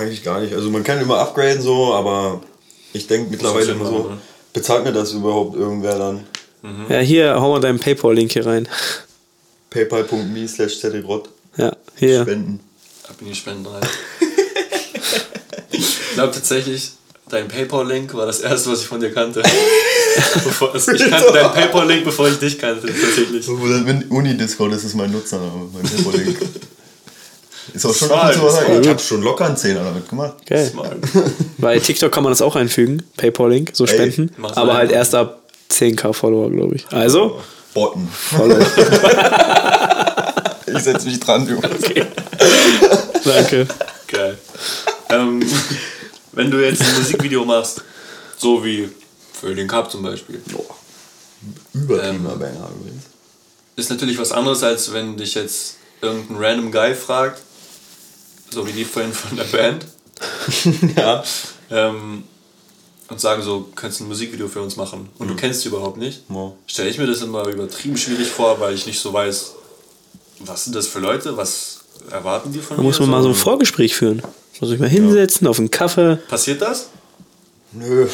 Eigentlich 0.00 0.24
gar 0.24 0.40
nicht. 0.40 0.54
Also 0.54 0.70
man 0.70 0.82
kann 0.82 0.98
immer 1.00 1.18
upgraden 1.18 1.60
so, 1.60 1.92
aber 1.92 2.40
ich 2.94 3.06
denke 3.06 3.30
mittlerweile 3.30 3.72
immer 3.72 3.84
so, 3.84 4.08
ne? 4.08 4.18
bezahlt 4.54 4.84
mir 4.84 4.92
das 4.92 5.12
überhaupt 5.12 5.54
irgendwer 5.56 5.98
dann? 5.98 6.26
Ja, 6.88 6.98
hier, 7.00 7.40
hau 7.40 7.52
mal 7.52 7.60
deinen 7.60 7.78
Paypal-Link 7.78 8.32
hier 8.32 8.46
rein. 8.46 8.66
paypal.me 9.68 10.48
slash 10.48 10.82
Ja, 11.56 11.76
hier. 11.96 12.22
spenden. 12.22 12.60
Ab 13.08 13.16
in 13.20 13.26
die 13.26 13.34
Spenden 13.34 13.66
rein. 13.66 13.82
ich 15.70 15.96
glaube 16.14 16.32
tatsächlich, 16.32 16.92
dein 17.28 17.48
PayPal-Link 17.48 18.14
war 18.14 18.26
das 18.26 18.40
erste, 18.40 18.70
was 18.70 18.80
ich 18.80 18.86
von 18.86 19.00
dir 19.00 19.12
kannte. 19.12 19.42
bevor, 20.44 20.72
also 20.72 20.92
ich 20.92 21.08
kannte 21.10 21.32
deinen 21.32 21.52
PayPal-Link, 21.52 22.04
bevor 22.04 22.28
ich 22.28 22.38
dich 22.38 22.58
kannte, 22.58 22.86
tatsächlich. 22.86 23.44
So, 23.44 23.52
Uni-Discord, 23.52 24.72
das 24.72 24.84
ist 24.84 24.94
mein 24.94 25.12
Nutzername, 25.12 25.70
mein 25.72 25.82
Paypal-Link. 25.82 26.38
Ist 27.72 27.84
auch 27.86 27.94
schon 27.94 28.08
Smart, 28.08 28.34
zu 28.34 28.40
smart. 28.40 28.64
Ich 28.82 28.88
hab 28.88 29.00
schon 29.00 29.22
locker 29.22 29.46
einen 29.46 29.56
Zehner 29.56 29.84
damit 29.84 30.08
gemacht. 30.08 30.34
Smart. 30.70 30.96
Bei 31.58 31.78
TikTok 31.78 32.10
kann 32.12 32.22
man 32.22 32.32
das 32.32 32.42
auch 32.42 32.56
einfügen, 32.56 33.02
Paypal-Link, 33.16 33.70
so 33.72 33.84
Ey, 33.84 33.94
spenden. 33.94 34.34
aber 34.42 34.74
halt 34.74 34.90
erst 34.90 35.14
ab 35.14 35.40
10k 35.70 36.12
Follower, 36.12 36.50
glaube 36.50 36.74
ich. 36.76 36.86
Also, 36.90 37.40
Botten. 37.74 38.08
Follow. 38.08 38.58
Ich 40.72 40.82
setz 40.84 41.04
mich 41.04 41.18
dran, 41.18 41.46
du. 41.46 41.60
Danke. 43.24 43.66
Geil. 44.06 44.38
Ähm, 45.08 45.42
wenn 46.32 46.50
du 46.50 46.64
jetzt 46.64 46.82
ein 46.82 46.94
Musikvideo 46.96 47.44
machst, 47.44 47.82
so 48.38 48.64
wie 48.64 48.88
für 49.32 49.54
den 49.54 49.66
Cup 49.66 49.90
zum 49.90 50.02
Beispiel, 50.02 50.40
Übertriebener 51.72 52.36
Banger 52.36 52.68
übrigens. 52.78 53.04
ist 53.76 53.90
natürlich 53.90 54.18
was 54.18 54.30
anderes, 54.32 54.62
als 54.62 54.92
wenn 54.92 55.16
dich 55.16 55.34
jetzt 55.34 55.76
irgendein 56.02 56.36
random 56.36 56.70
Guy 56.70 56.94
fragt, 56.94 57.42
so 58.50 58.66
wie 58.66 58.72
die 58.72 58.84
vorhin 58.84 59.12
von 59.12 59.36
der 59.36 59.44
Band, 59.44 59.86
Ja. 60.96 61.22
ähm, 61.70 62.24
und 63.08 63.20
sagen 63.20 63.42
so, 63.42 63.68
kannst 63.74 63.98
du 64.00 64.04
ein 64.04 64.08
Musikvideo 64.08 64.46
für 64.48 64.60
uns 64.62 64.76
machen 64.76 65.08
und 65.18 65.28
du 65.28 65.34
kennst 65.34 65.64
die 65.64 65.68
überhaupt 65.68 65.96
nicht, 65.96 66.22
Ja. 66.28 66.52
stelle 66.66 66.90
ich 66.90 66.98
mir 66.98 67.06
das 67.06 67.22
immer 67.22 67.46
übertrieben 67.48 67.96
schwierig 67.96 68.28
vor, 68.28 68.60
weil 68.60 68.74
ich 68.74 68.86
nicht 68.86 69.00
so 69.00 69.12
weiß, 69.12 69.52
was 70.40 70.64
sind 70.64 70.76
das 70.76 70.86
für 70.86 71.00
Leute, 71.00 71.36
was 71.36 71.80
erwarten 72.10 72.52
die 72.52 72.60
von 72.60 72.76
Da 72.76 72.82
mir? 72.82 72.88
muss 72.88 73.00
man 73.00 73.10
mal 73.10 73.22
so 73.22 73.28
ein 73.28 73.34
Vorgespräch 73.34 73.94
führen. 73.94 74.22
Muss 74.60 74.70
ich 74.70 74.78
mal 74.78 74.88
hinsetzen, 74.88 75.46
auf 75.46 75.58
einen 75.58 75.70
Kaffee. 75.70 76.16
Passiert 76.28 76.60
das? 76.62 76.88
Nö. 77.72 78.06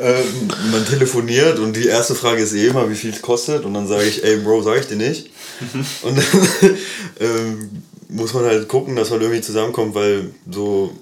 ähm, 0.00 0.48
man 0.70 0.84
telefoniert 0.86 1.58
und 1.58 1.74
die 1.74 1.86
erste 1.86 2.14
Frage 2.14 2.42
ist 2.42 2.52
eh 2.54 2.66
immer, 2.68 2.88
wie 2.90 2.94
viel 2.94 3.10
es 3.12 3.22
kostet. 3.22 3.64
Und 3.64 3.74
dann 3.74 3.86
sage 3.86 4.04
ich, 4.04 4.24
ey 4.24 4.36
Bro, 4.38 4.62
sag 4.62 4.80
ich 4.80 4.86
dir 4.86 4.96
nicht. 4.96 5.30
Und 6.02 6.16
dann 6.18 6.78
ähm, 7.20 7.82
muss 8.12 8.34
man 8.34 8.44
halt 8.44 8.68
gucken, 8.68 8.94
dass 8.96 9.10
man 9.10 9.20
irgendwie 9.20 9.40
zusammenkommt, 9.40 9.94
weil 9.94 10.34
so 10.50 10.92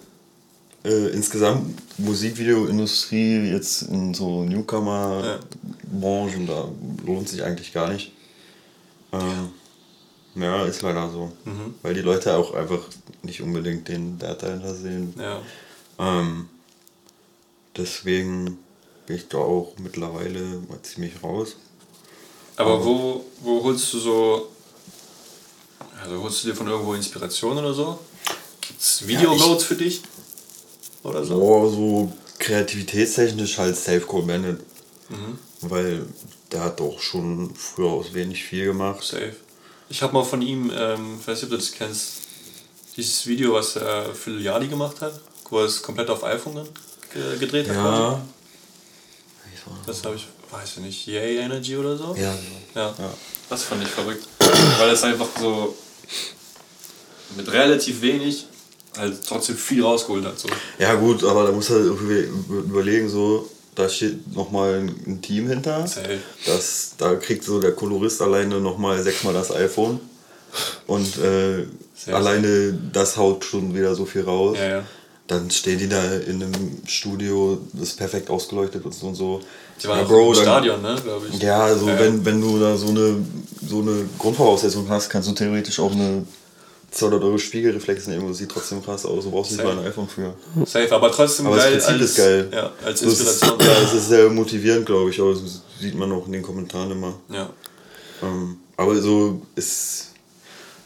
äh, 0.85 1.09
insgesamt 1.09 1.81
Musikvideoindustrie 1.99 3.51
jetzt 3.51 3.83
in 3.83 4.15
so 4.15 4.45
Newcomer-Branchen, 4.45 6.47
da 6.47 6.69
lohnt 7.05 7.29
sich 7.29 7.43
eigentlich 7.43 7.73
gar 7.73 7.93
nicht. 7.93 8.13
Ähm, 9.13 9.51
ja, 10.37 10.65
ist 10.65 10.83
leider 10.83 11.11
so. 11.11 11.33
Weil 11.83 11.95
die 11.95 12.01
Leute 12.01 12.37
auch 12.37 12.55
einfach 12.55 12.81
nicht 13.23 13.43
unbedingt 13.43 13.89
den 13.89 14.21
Wert 14.21 14.43
dahinter 14.43 14.75
sehen. 14.75 15.15
Ja. 15.19 15.41
Ähm, 15.99 16.49
deswegen 17.77 18.59
bin 19.07 19.17
ich 19.17 19.29
da 19.29 19.39
auch 19.39 19.75
mittlerweile 19.83 20.41
mal 20.69 20.81
ziemlich 20.83 21.23
raus. 21.23 21.57
Aber 22.57 22.85
wo, 22.85 23.25
wo 23.41 23.65
holst 23.65 23.93
du 23.93 23.99
so. 23.99 24.49
Also 26.03 26.23
holst 26.23 26.45
du 26.45 26.49
dir 26.49 26.55
von 26.57 26.67
irgendwo 26.67 26.95
Inspiration 26.95 27.59
oder 27.59 27.75
so? 27.75 27.99
Gibt's 28.61 29.07
Video-Notes 29.07 29.65
für 29.65 29.75
dich? 29.75 30.03
Oder 31.03 31.25
so? 31.25 31.39
Boah, 31.39 31.71
so 31.71 32.13
kreativitätstechnisch 32.39 33.59
halt 33.59 33.77
Safe 33.77 34.01
Code 34.01 34.27
Bennett. 34.27 34.61
Weil 35.63 36.07
der 36.53 36.65
hat 36.65 36.81
doch 36.81 37.01
schon 37.01 37.55
früher 37.55 37.91
aus 37.91 38.15
wenig 38.15 38.43
viel 38.43 38.67
gemacht. 38.67 39.03
Safe. 39.03 39.37
Ich 39.89 40.03
habe 40.03 40.13
mal 40.13 40.25
von 40.25 40.41
ihm, 40.41 40.73
ähm, 40.75 41.19
ich 41.21 41.27
weiß 41.27 41.43
nicht, 41.43 41.45
ob 41.45 41.51
du 41.51 41.57
das 41.57 41.73
kennst, 41.73 42.13
dieses 42.97 43.27
Video, 43.27 43.55
was 43.55 43.77
er 43.77 44.15
für 44.15 44.39
Yadi 44.39 44.69
gemacht 44.69 45.01
hat, 45.01 45.21
wo 45.49 45.59
er 45.59 45.65
es 45.65 45.83
komplett 45.83 46.09
auf 46.11 46.23
iPhone 46.25 46.67
ge 47.13 47.39
gedreht 47.39 47.69
hat. 47.69 47.77
Ja. 47.77 48.23
Das 49.87 50.05
habe 50.05 50.17
ich, 50.17 50.27
weiß 50.51 50.77
ich 50.77 50.79
nicht, 50.79 51.07
Yay 51.07 51.39
Energy 51.39 51.77
oder 51.77 51.97
so? 51.97 52.15
Ja. 52.17 52.35
Ja. 52.75 52.95
Ja. 52.99 53.15
Das 53.49 53.65
fand 53.65 53.83
ich 53.83 53.89
verrückt. 53.89 54.27
weil 54.79 54.91
es 54.91 55.03
einfach 55.03 55.29
so 55.39 55.75
mit 57.37 57.53
relativ 57.53 58.03
wenig 58.03 58.47
halt 58.97 59.19
trotzdem 59.27 59.57
viel 59.57 59.83
rausgeholt 59.83 60.25
hat. 60.25 60.39
So. 60.39 60.49
Ja 60.79 60.95
gut, 60.95 61.25
aber 61.25 61.45
da 61.45 61.53
muss 61.53 61.71
halt 61.71 61.87
überlegen, 61.87 63.09
so, 63.09 63.49
da 63.75 63.89
steht 63.89 64.35
nochmal 64.35 64.89
ein, 65.07 65.23
Team 65.23 65.49
hinter. 65.49 65.85
Das, 66.47 66.95
da 66.99 67.15
kriegt 67.15 67.45
so 67.45 67.61
der 67.61 67.73
Kolorist 67.73 68.21
alleine 68.21 68.61
nochmal 68.61 69.03
sechsmal 69.03 69.35
das 69.35 69.53
iPhone. 69.53 70.01
Und 70.87 71.19
äh, 71.19 71.67
alleine 72.13 72.77
das 72.93 73.17
haut 73.17 73.45
schon 73.45 73.75
wieder 73.75 73.95
so 73.95 74.05
viel 74.05 74.23
raus. 74.23 74.57
Ja, 74.59 74.69
ja. 74.69 74.85
Dann 75.29 75.49
stehen 75.49 75.79
die 75.79 75.89
da 75.89 76.17
in 76.17 76.43
einem 76.43 76.83
Studio, 76.87 77.61
das 77.73 77.91
ist 77.91 77.99
perfekt 77.99 78.31
ausgeleuchtet 78.31 78.85
und 78.85 78.93
so 78.93 79.07
und 79.07 79.15
so. 79.15 79.41
Die 79.83 79.89
waren 79.89 79.99
Ja, 80.01 80.05
Bro, 80.05 80.33
im 80.35 80.41
Stadion, 80.41 80.83
ne, 80.83 80.97
glaube 81.03 81.27
ich. 81.33 81.43
Ja, 81.43 81.61
also 81.65 81.89
Ja. 81.89 81.99
Wenn, 81.99 82.25
wenn 82.25 82.41
du 82.41 82.59
da 82.59 82.77
so 82.77 82.89
eine, 82.89 83.17
so 83.67 83.81
eine 83.81 84.05
Grundvoraussetzung 84.19 84.89
hast, 84.89 85.09
kannst 85.09 85.29
du 85.29 85.33
theoretisch 85.33 85.79
auch 85.81 85.93
eine 85.93 86.27
200 86.91 87.23
Euro 87.23 87.39
Spiegelreflex 87.39 88.09
nehmen 88.09 88.23
und 88.25 88.31
das 88.31 88.39
sieht 88.39 88.51
trotzdem 88.51 88.85
krass 88.85 89.07
aus. 89.07 89.25
Du 89.25 89.31
brauchst 89.31 89.53
nicht 89.53 89.63
mal 89.63 89.79
ein 89.79 89.87
iPhone 89.87 90.09
für. 90.09 90.35
Safe, 90.67 90.93
aber 90.95 91.11
trotzdem 91.13 91.47
Aber 91.47 91.57
das 91.57 91.65
geil. 91.67 91.73
Prinzip 91.75 91.91
als, 91.93 92.03
ist 92.03 92.17
geil. 92.17 92.49
Ja, 92.53 92.73
als 92.85 93.01
Das 93.01 93.13
ist, 93.13 93.21
Inspiration. 93.21 93.61
ja, 93.75 93.81
das 93.83 93.95
ist 93.95 94.09
sehr 94.09 94.29
motivierend, 94.29 94.87
glaube 94.87 95.11
ich, 95.11 95.21
aber 95.21 95.33
das 95.33 95.63
sieht 95.81 95.95
man 95.95 96.11
auch 96.13 96.27
in 96.27 96.33
den 96.33 96.43
Kommentaren 96.43 96.91
immer. 96.91 97.15
ja. 97.33 97.49
Ähm, 98.23 98.57
aber 98.77 99.01
so 99.01 99.41
ist 99.55 100.09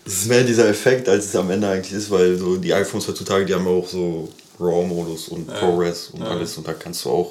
es 0.07 0.12
ist 0.12 0.26
mehr 0.28 0.42
dieser 0.45 0.68
Effekt, 0.68 1.09
als 1.09 1.24
es 1.26 1.36
am 1.36 1.51
Ende 1.51 1.66
eigentlich 1.68 1.92
ist, 1.95 2.11
weil 2.11 2.36
so 2.36 2.57
die 2.57 2.74
iPhones 2.74 3.09
heutzutage, 3.09 3.47
die 3.47 3.55
haben 3.55 3.66
auch 3.66 3.88
so 3.88 4.28
RAW-Modus 4.61 5.28
und 5.28 5.49
Ja. 5.49 5.55
ProRes 5.59 6.11
und 6.12 6.20
Ja. 6.20 6.26
alles 6.28 6.57
und 6.59 6.68
da 6.68 6.74
kannst 6.74 7.05
du 7.07 7.11
auch 7.11 7.30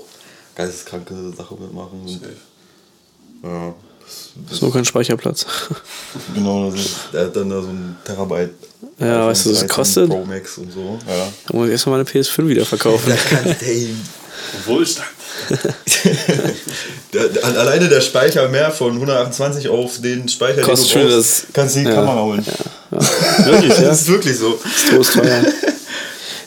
geisteskranke 0.55 1.13
Sachen 1.35 1.59
mitmachen. 1.61 2.01
Und, 2.01 2.09
Safe. 2.09 2.33
ja, 3.43 3.73
das, 4.01 4.29
das 4.49 4.59
So 4.59 4.69
kein 4.69 4.85
Speicherplatz. 4.85 5.45
Genau, 6.33 6.69
das 6.69 6.79
ist, 6.81 6.95
der 7.13 7.25
hat 7.25 7.35
dann 7.35 7.49
da 7.49 7.61
so 7.61 7.69
ein 7.69 7.95
Terabyte. 8.03 8.51
Ja, 8.99 9.07
iPhone 9.07 9.27
weißt 9.29 9.45
du, 9.45 9.49
was 9.51 9.59
das 9.59 9.67
13 9.67 9.75
kostet? 9.75 10.09
Pro 10.09 10.25
Max 10.25 10.57
und 10.57 10.71
so. 10.71 10.99
Ja. 11.07 11.27
Da 11.47 11.57
muss 11.57 11.65
ich 11.67 11.71
erstmal 11.71 11.97
meine 12.03 12.09
PS5 12.09 12.47
wieder 12.47 12.65
verkaufen. 12.65 13.11
Ey, 13.61 13.95
Wohlstand. 14.65 15.07
der, 17.13 17.29
der, 17.29 17.43
alleine 17.43 17.89
der 17.89 18.01
Speicher 18.01 18.47
mehr 18.49 18.71
von 18.71 18.93
128 18.93 19.67
auf 19.67 19.99
den 19.99 20.27
Speicher, 20.29 20.61
Kostet 20.61 20.93
den 20.93 21.01
du 21.01 21.07
schon 21.07 21.15
brauchst, 21.17 21.43
das- 21.43 21.53
kannst 21.53 21.75
du 21.75 21.79
die 21.79 21.85
ja. 21.85 21.95
Kamera 21.95 22.21
holen. 22.23 22.45
Wirklich, 23.45 23.77
ja? 23.79 23.85
Das 23.85 24.01
ist 24.01 24.07
wirklich 24.07 24.37
so. 24.37 24.59
Trostteuer. 24.89 25.41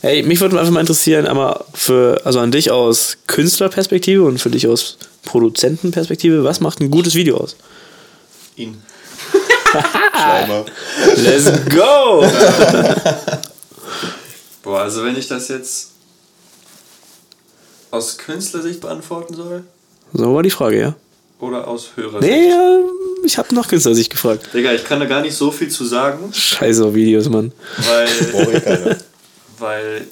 Hey, 0.07 0.23
mich 0.23 0.41
würde 0.41 0.57
einfach 0.57 0.73
mal 0.73 0.79
interessieren, 0.79 1.27
einmal 1.27 1.65
für, 1.75 2.21
also 2.25 2.39
an 2.39 2.53
dich 2.53 2.71
aus 2.71 3.17
Künstlerperspektive 3.27 4.23
und 4.23 4.39
für 4.39 4.51
dich 4.51 4.69
aus 4.69 4.99
Produzentenperspektive, 5.25 6.45
was 6.45 6.61
macht 6.61 6.79
ein 6.79 6.93
gutes 6.93 7.17
Video 7.17 7.39
aus? 7.39 7.57
Ihn. 8.55 8.81
Let's 11.17 11.51
go! 11.75 12.25
Boah, 14.63 14.83
also 14.83 15.05
wenn 15.05 15.17
ich 15.17 15.27
das 15.27 15.49
jetzt 15.49 15.91
aus 17.91 18.17
Künstlersicht 18.17 18.81
beantworten 18.81 19.35
soll 19.35 19.65
So 20.13 20.33
war 20.33 20.45
die 20.45 20.51
Frage, 20.51 20.79
ja. 20.79 20.95
oder 21.41 21.67
aus 21.67 21.91
Hörersicht? 21.97 22.33
Nee, 22.33 22.51
ja, 22.51 22.79
ich 23.25 23.37
habe 23.39 23.53
nach 23.57 23.67
Künstlersicht 23.67 24.11
gefragt. 24.11 24.51
Digga, 24.55 24.73
ich 24.73 24.85
kann 24.85 25.01
da 25.01 25.07
gar 25.07 25.23
nicht 25.23 25.35
so 25.35 25.51
viel 25.51 25.69
zu 25.69 25.85
sagen, 25.85 26.33
Scheiße 26.33 26.85
auf 26.85 26.95
Videos, 26.95 27.29
Mann. 27.29 27.51
weil. 27.79 28.99
Weil 29.59 30.07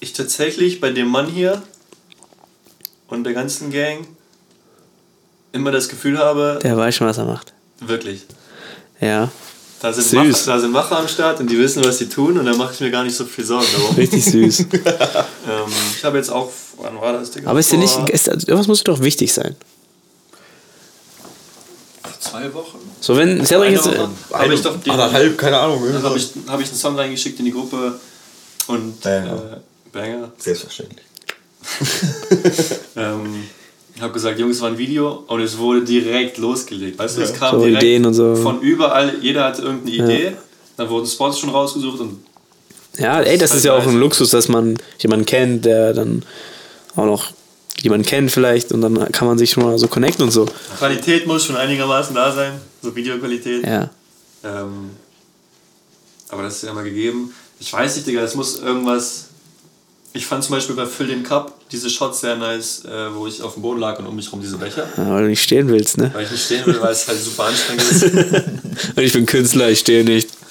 ich 0.00 0.12
tatsächlich 0.12 0.80
bei 0.80 0.90
dem 0.90 1.08
Mann 1.08 1.26
hier 1.26 1.62
und 3.08 3.24
der 3.24 3.32
ganzen 3.32 3.70
Gang 3.70 4.06
immer 5.52 5.70
das 5.70 5.88
Gefühl 5.88 6.18
habe, 6.18 6.58
Der 6.62 6.76
weiß 6.76 6.94
schon, 6.96 7.06
was 7.06 7.18
er 7.18 7.24
macht. 7.26 7.52
wirklich, 7.80 8.22
Ja, 9.00 9.30
da 9.80 9.92
sind, 9.92 10.04
Süß. 10.04 10.14
Macher, 10.14 10.46
da 10.46 10.58
sind 10.60 10.72
Macher 10.72 10.98
am 10.98 11.08
Start 11.08 11.40
und 11.40 11.50
die 11.50 11.58
wissen, 11.58 11.84
was 11.84 11.98
sie 11.98 12.08
tun 12.08 12.38
und 12.38 12.46
da 12.46 12.54
mache 12.54 12.72
ich 12.72 12.80
mir 12.80 12.90
gar 12.90 13.04
nicht 13.04 13.14
so 13.16 13.24
viel 13.24 13.44
Sorgen 13.44 13.66
darum. 13.76 13.94
richtig 13.96 14.24
süß. 14.24 14.60
ähm, 14.72 15.72
ich 15.96 16.04
habe 16.04 16.16
jetzt 16.16 16.30
auch, 16.30 16.50
wann 16.78 16.98
war 17.00 17.12
das, 17.12 17.30
Digga? 17.30 17.50
Aber 17.50 17.60
ist 17.60 17.70
dir 17.70 17.76
nicht, 17.78 17.96
ist, 18.08 18.26
irgendwas 18.28 18.66
muss 18.66 18.78
dir 18.78 18.84
doch 18.92 19.00
wichtig 19.00 19.32
sein. 19.32 19.54
zwei 22.18 22.52
Wochen? 22.54 22.78
So, 23.00 23.16
wenn 23.16 23.44
Cedric 23.44 23.66
Eine 23.68 23.76
jetzt. 23.76 23.86
Woche 23.86 24.08
habe 24.32 24.54
ich 24.54 24.62
doch 24.62 24.80
den, 24.80 24.90
Anderthalb, 24.92 25.38
keine 25.38 25.58
Ahnung. 25.58 25.82
Dann 25.92 26.02
habe 26.02 26.18
ich, 26.18 26.30
hab 26.48 26.60
ich 26.60 26.68
einen 26.68 26.76
Song 26.78 26.96
reingeschickt 26.96 27.38
in 27.38 27.44
die 27.44 27.52
Gruppe 27.52 28.00
und 28.68 29.00
Banger. 29.00 29.32
Äh, 29.32 29.90
Banger. 29.92 30.32
Selbstverständlich. 30.38 31.04
Ähm, 32.96 33.44
ich 33.96 34.02
habe 34.02 34.12
gesagt, 34.12 34.38
Jungs, 34.38 34.56
es 34.56 34.62
war 34.62 34.68
ein 34.70 34.78
Video 34.78 35.24
und 35.26 35.40
es 35.40 35.56
wurde 35.58 35.82
direkt 35.82 36.38
losgelegt. 36.38 36.98
Weißt 36.98 37.16
du, 37.16 37.22
es 37.22 37.32
kam 37.34 37.56
So 37.58 37.64
direkt 37.64 37.82
Ideen 37.82 38.04
und 38.06 38.14
so. 38.14 38.36
von 38.36 38.60
überall, 38.60 39.14
jeder 39.20 39.44
hatte 39.44 39.62
irgendeine 39.62 39.96
Idee. 39.96 40.36
Dann 40.76 40.88
wurden 40.88 41.06
Spots 41.06 41.38
schon 41.38 41.50
rausgesucht 41.50 42.00
und 42.00 42.24
Ja, 42.98 43.20
ey, 43.20 43.38
das 43.38 43.50
ist 43.50 43.58
ist 43.58 43.64
ja 43.64 43.74
auch 43.74 43.86
ein. 43.86 43.98
Luxus, 43.98 44.30
dass 44.30 44.48
man 44.48 44.76
jemanden 44.98 45.26
kennt, 45.26 45.64
der 45.64 45.92
dann 45.92 46.24
auch 46.96 47.06
noch 47.06 47.32
jemanden 47.82 48.06
kennt 48.06 48.30
vielleicht 48.30 48.72
und 48.72 48.80
dann 48.80 49.10
kann 49.12 49.26
man 49.28 49.38
sich 49.38 49.50
schon 49.50 49.64
mal 49.64 49.78
so 49.78 49.88
connecten 49.88 50.24
und 50.24 50.30
so. 50.30 50.46
Qualität 50.78 51.26
muss 51.26 51.44
schon 51.44 51.56
einigermaßen 51.56 52.14
da 52.14 52.32
sein, 52.32 52.52
so 52.82 52.94
Videoqualität. 52.94 53.64
Ja. 53.66 53.90
Ähm, 54.44 54.90
aber 56.28 56.42
das 56.44 56.56
ist 56.56 56.62
ja 56.62 56.70
immer 56.70 56.82
gegeben. 56.84 57.32
Ich 57.64 57.72
weiß 57.72 57.96
nicht, 57.96 58.06
Digga, 58.06 58.20
es 58.20 58.34
muss 58.34 58.58
irgendwas. 58.58 59.24
Ich 60.12 60.26
fand 60.26 60.44
zum 60.44 60.54
Beispiel 60.54 60.76
bei 60.76 60.84
Fill 60.86 61.06
den 61.08 61.22
Cup 61.22 61.58
diese 61.72 61.88
Shots 61.88 62.20
sehr 62.20 62.36
nice, 62.36 62.84
äh, 62.84 63.12
wo 63.14 63.26
ich 63.26 63.42
auf 63.42 63.54
dem 63.54 63.62
Boden 63.62 63.80
lag 63.80 63.98
und 63.98 64.06
um 64.06 64.14
mich 64.14 64.30
rum 64.30 64.40
diese 64.42 64.58
Becher. 64.58 64.86
ja. 64.96 65.10
Weil 65.10 65.22
du 65.22 65.28
nicht 65.30 65.42
stehen 65.42 65.66
willst, 65.68 65.96
ne? 65.96 66.10
Weil 66.14 66.24
ich 66.24 66.30
nicht 66.30 66.44
stehen 66.44 66.64
will, 66.66 66.78
weil 66.80 66.92
es 66.92 67.08
halt 67.08 67.18
super 67.20 67.44
anstrengend 67.44 67.82
ist. 67.90 68.02
Und 68.96 69.02
ich 69.02 69.12
bin 69.12 69.24
Künstler, 69.26 69.70
ich 69.70 69.80
stehe 69.80 70.04
nicht. 70.04 70.28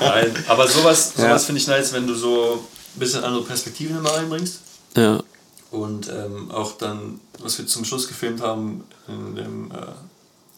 Nein, 0.00 0.32
aber 0.48 0.66
sowas, 0.68 1.12
sowas 1.16 1.28
Ja. 1.28 1.38
finde 1.38 1.60
ich 1.60 1.66
nice, 1.66 1.92
wenn 1.92 2.06
du 2.06 2.14
so 2.14 2.64
ein 2.94 2.98
bisschen 3.00 3.24
andere 3.24 3.42
Perspektiven 3.44 3.98
immer 3.98 4.10
reinbringst. 4.10 4.60
Ja. 4.96 5.22
Und 5.70 6.08
ähm, 6.08 6.50
auch 6.52 6.78
dann, 6.78 7.20
was 7.40 7.58
wir 7.58 7.66
zum 7.66 7.84
Schluss 7.84 8.06
gefilmt 8.08 8.40
haben, 8.40 8.84
in 9.08 9.34
dem 9.34 9.70
äh, 9.72 9.74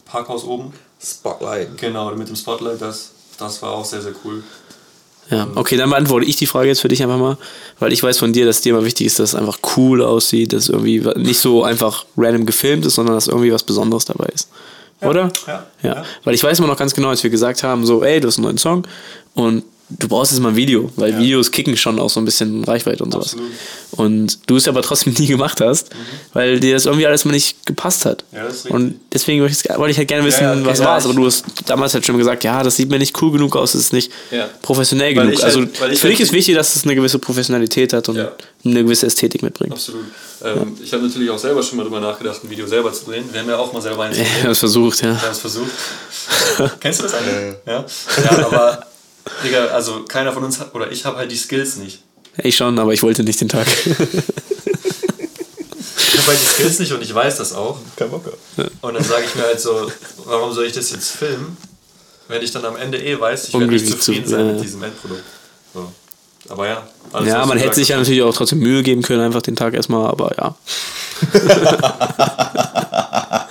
Parkhaus 0.05 0.45
oben. 0.45 0.73
Spotlight. 1.03 1.77
Genau, 1.79 2.15
mit 2.15 2.29
dem 2.29 2.37
Spotlight, 2.37 2.81
das, 2.81 3.11
das 3.39 3.61
war 3.63 3.73
auch 3.73 3.85
sehr, 3.85 4.03
sehr 4.03 4.13
cool. 4.25 4.45
Ja, 5.31 5.47
okay, 5.57 5.77
dann 5.77 5.91
beantworte 5.91 6.25
ich 6.27 6.37
die 6.37 6.47
Frage 6.47 6.69
jetzt 6.69 6.81
für 6.81 6.89
dich 6.89 7.03
einfach 7.03 7.19
mal, 7.19 7.37
weil 7.79 7.93
ich 7.93 8.03
weiß 8.03 8.19
von 8.19 8.33
dir, 8.33 8.47
dass 8.47 8.63
dir 8.63 8.71
immer 8.71 8.85
wichtig 8.85 9.07
ist, 9.07 9.19
dass 9.19 9.31
es 9.31 9.35
einfach 9.35 9.59
cool 9.77 10.03
aussieht, 10.03 10.55
dass 10.55 10.71
irgendwie 10.71 11.01
nicht 11.17 11.39
so 11.39 11.65
einfach 11.65 12.07
random 12.17 12.47
gefilmt 12.47 12.87
ist, 12.87 12.95
sondern 12.95 13.15
dass 13.15 13.29
irgendwie 13.29 13.53
was 13.53 13.63
Besonderes 13.63 14.07
dabei 14.07 14.29
ist. 14.35 14.49
Oder? 15.03 15.31
ja, 15.47 15.67
ja. 15.83 15.95
ja. 15.95 16.05
Weil 16.25 16.35
ich 16.35 16.43
weiß 16.43 16.59
immer 16.59 16.69
noch 16.69 16.79
ganz 16.79 16.95
genau, 16.95 17.09
als 17.09 17.23
wir 17.23 17.31
gesagt 17.31 17.63
haben, 17.63 17.85
so, 17.85 18.03
ey, 18.03 18.21
du 18.21 18.29
hast 18.29 18.39
einen 18.39 18.47
neuen 18.47 18.59
Song 18.59 18.87
und 19.35 19.65
du 19.91 20.09
brauchst 20.09 20.33
jetzt 20.33 20.41
mal 20.41 20.51
ein 20.51 20.57
Video, 20.57 20.91
weil 20.97 21.19
Videos 21.19 21.51
kicken 21.51 21.77
schon 21.77 21.99
auch 21.99 22.11
so 22.11 22.21
ein 22.21 22.25
bisschen 22.25 22.65
Reichweite 22.65 23.03
und 23.05 23.13
sowas. 23.13 23.27
Absolut. 23.33 23.47
Mhm. 23.51 23.55
Und 23.97 24.39
du 24.51 24.57
es 24.57 24.69
aber 24.69 24.83
trotzdem 24.83 25.13
nie 25.19 25.27
gemacht 25.27 25.61
hast, 25.61 25.89
weil 26.35 26.61
dir 26.61 26.75
das 26.75 26.85
irgendwie 26.87 27.07
alles 27.07 27.25
mal 27.25 27.33
nicht 27.33 27.65
gepasst 27.67 28.05
hat. 28.05 28.25
Ja, 28.33 28.45
das 28.45 28.57
ist 28.57 28.65
richtig. 28.67 28.75
und 28.75 29.01
deswegen 29.13 29.41
wollte 29.43 29.91
ich, 29.91 29.99
halt 29.99 30.09
gerne 30.09 30.25
wissen, 30.27 30.43
Ja, 30.43 30.53
ja, 30.55 30.61
okay, 30.61 30.69
was 30.71 30.79
ja, 30.81 30.85
war 30.85 30.99
es. 30.99 31.05
Aber 31.05 31.15
du 31.15 31.25
hast 31.27 31.45
damals 31.67 31.95
halt 31.95 32.05
schon 32.05 32.19
gesagt, 32.19 32.45
ja, 32.45 32.63
das 32.63 32.77
sieht 32.77 32.91
mir 32.91 32.99
nicht 32.99 33.21
cool 33.23 33.33
genug 33.33 33.57
aus, 33.57 33.73
das 33.73 33.81
ist 33.81 33.93
nicht 33.93 34.13
Ja. 34.31 34.49
professionell 34.63 35.17
Weil 35.17 35.29
genug. 35.29 35.43
also 35.43 35.61
halt- 35.61 35.71
ich 35.93 36.01
für 36.01 36.09
dich 36.09 36.19
halt- 36.19 36.21
ist 36.21 36.33
wichtig, 36.33 36.55
dass 36.55 36.77
es 36.77 36.85
eine 36.85 36.95
gewisse 36.95 37.19
Professionalität 37.19 37.93
hat 37.95 38.09
und 38.11 38.17
Ja. 38.17 38.33
eine 38.65 38.85
gewisse 38.85 39.07
Ästhetik 39.07 39.43
mitbringt. 39.43 39.73
Absolut. 39.73 40.05
Ähm, 40.45 40.77
Ich 40.85 40.93
habe 40.93 41.03
natürlich 41.03 41.31
auch 41.31 41.39
selber 41.39 41.63
schon 41.63 41.79
mal 41.79 41.83
drüber 41.85 41.99
nachgedacht, 42.01 42.45
ein 42.45 42.51
Video 42.51 42.67
selber 42.67 42.93
zu 42.93 43.07
drehen. 43.07 43.25
Wir 43.33 43.41
haben 43.41 43.49
ja 43.49 43.57
auch 43.57 43.73
mal 43.73 43.83
selber 43.83 44.05
eins 44.05 44.17
gedreht. 44.19 44.43
habe 44.43 44.53
es 44.53 44.59
versucht, 44.59 45.01
ja. 45.03 45.09
Wir 45.13 45.23
haben 45.23 45.33
es 45.33 45.39
versucht. 45.39 45.71
Kennst 46.81 47.01
du 47.01 47.05
das 47.05 47.15
alle? 47.15 47.57
Ja. 47.67 47.85
Ja, 48.25 48.47
aber, 48.47 48.87
Digga, 49.45 49.67
also 49.67 50.05
keiner 50.05 50.33
von 50.33 50.45
uns 50.45 50.59
hat, 50.61 50.75
oder 50.75 50.91
ich 50.91 51.05
habe 51.05 51.19
halt 51.19 51.31
die 51.31 51.37
Skills 51.37 51.77
nicht. 51.77 52.03
Ich 52.39 52.57
schon, 52.57 52.79
aber 52.79 52.93
ich 52.93 53.03
wollte 53.03 53.23
nicht 53.25 53.41
den 53.41 53.49
Tag. 53.49 53.67
Ich 53.67 53.87
habe 56.17 56.27
halt 56.29 56.41
die 56.41 56.47
Skills 56.47 56.79
nicht 56.79 56.93
und 56.93 57.03
ich 57.03 57.13
weiß 57.15 57.37
das 57.39 57.53
auch. 57.53 57.79
Kein 57.97 58.11
Bock. 58.11 58.33
Und 58.81 58.95
dann 58.95 59.05
sage 59.05 59.25
ich 59.27 59.35
mir 59.35 59.43
halt 59.43 59.61
so, 59.61 59.91
warum 60.25 60.53
soll 60.53 60.67
ich 60.67 60.73
das 60.73 60.91
jetzt 60.91 61.11
filmen, 61.11 61.57
wenn 62.29 62.43
ich 62.43 62.51
dann 62.53 62.65
am 62.65 62.77
Ende 62.77 62.99
eh 63.03 63.19
weiß, 63.19 63.49
ich 63.49 63.55
werde 63.55 63.67
nicht 63.67 63.87
zufrieden 63.87 64.25
zu- 64.25 64.31
sein 64.31 64.47
ja. 64.47 64.53
mit 64.53 64.63
diesem 64.63 64.83
Endprodukt. 64.83 65.25
So. 65.75 65.93
Aber 66.49 66.67
ja. 66.69 66.87
alles, 67.13 67.29
ja, 67.29 67.45
man 67.45 67.59
hätte 67.59 67.75
sich 67.75 67.89
ja 67.89 67.99
natürlich 67.99 68.23
auch 68.23 68.35
trotzdem 68.35 68.61
Mühe 68.61 68.83
geben 68.83 69.03
können, 69.03 69.21
einfach 69.21 69.43
den 69.43 69.57
Tag 69.57 69.75
erstmal, 69.75 70.07
aber 70.09 70.33
ja. 70.39 70.55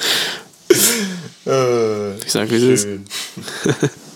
Ich 2.26 2.32
sag, 2.34 2.50
wie 2.52 2.56
es 2.56 2.84
ist. 2.84 2.88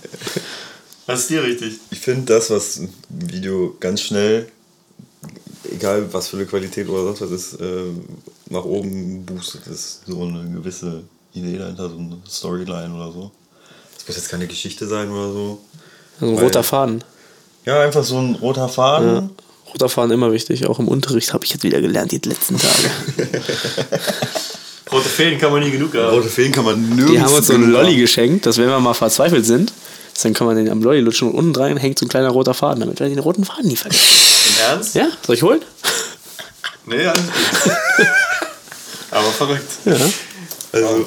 Was 1.11 1.21
ist 1.21 1.29
dir 1.29 1.43
richtig? 1.43 1.73
Ich 1.91 1.99
finde 1.99 2.33
das, 2.33 2.49
was 2.49 2.77
ein 2.77 2.93
Video 3.09 3.75
ganz 3.79 4.01
schnell, 4.01 4.47
egal 5.69 6.05
was 6.11 6.29
für 6.29 6.37
eine 6.37 6.45
Qualität 6.45 6.87
oder 6.87 7.03
sonst 7.03 7.21
was 7.21 7.31
ist, 7.31 7.53
äh, 7.59 7.65
nach 8.49 8.63
oben 8.63 9.25
boostet, 9.25 9.67
ist 9.67 10.01
so 10.07 10.21
eine 10.21 10.49
gewisse 10.49 11.03
Idee 11.33 11.57
dahinter, 11.57 11.89
so 11.89 11.97
eine 11.97 12.17
Storyline 12.29 12.93
oder 12.95 13.11
so. 13.11 13.31
Das 13.95 14.07
muss 14.07 14.15
jetzt 14.15 14.29
keine 14.29 14.47
Geschichte 14.47 14.87
sein 14.87 15.09
oder 15.11 15.31
so. 15.33 15.59
Also 16.19 16.31
ein 16.31 16.37
Weil- 16.37 16.43
roter 16.45 16.63
Faden. 16.63 17.03
Ja, 17.65 17.81
einfach 17.81 18.03
so 18.03 18.17
ein 18.17 18.35
roter 18.35 18.69
Faden. 18.69 19.31
Roter 19.73 19.89
Faden 19.89 20.11
immer 20.11 20.31
wichtig, 20.31 20.65
auch 20.65 20.79
im 20.79 20.87
Unterricht 20.87 21.33
habe 21.33 21.43
ich 21.43 21.51
jetzt 21.51 21.63
wieder 21.63 21.81
gelernt, 21.81 22.11
die 22.11 22.17
letzten 22.17 22.57
Tage. 22.57 22.89
Rote 24.91 25.07
Feen 25.07 25.39
kann 25.39 25.51
man 25.51 25.61
nie 25.63 25.71
genug 25.71 25.93
haben. 25.93 26.09
Rote 26.15 26.27
Feen 26.27 26.51
kann 26.51 26.65
man 26.65 26.81
nirgends. 26.81 27.11
Die 27.11 27.21
haben 27.21 27.33
uns 27.33 27.47
so 27.47 27.53
einen 27.53 27.63
genug 27.63 27.75
Lolli 27.81 27.95
geschenkt, 27.97 28.45
dass 28.45 28.57
wenn 28.57 28.67
wir 28.67 28.79
mal 28.79 28.93
verzweifelt 28.93 29.45
sind, 29.45 29.71
dann 30.21 30.33
kann 30.33 30.47
man 30.47 30.55
den 30.55 30.69
am 30.69 30.81
Lolli 30.81 30.99
lutschen 31.01 31.29
und 31.29 31.35
unten 31.35 31.53
dran 31.53 31.77
hängt 31.77 31.99
so 31.99 32.05
ein 32.05 32.09
kleiner 32.09 32.29
roter 32.29 32.53
Faden, 32.53 32.79
damit 32.81 32.99
wir 32.99 33.09
den 33.09 33.19
roten 33.19 33.45
Faden 33.45 33.67
nie 33.67 33.75
vergessen. 33.75 34.49
Im 34.49 34.61
Ernst? 34.65 34.95
Ja, 34.95 35.07
soll 35.25 35.35
ich 35.35 35.43
holen? 35.43 35.61
Nee, 36.85 37.05
alles 37.05 37.21
gut. 37.23 38.07
Aber 39.11 39.31
verrückt. 39.31 39.69
Ja. 39.85 39.95
Also, 40.73 41.05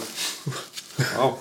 Wow. 1.17 1.39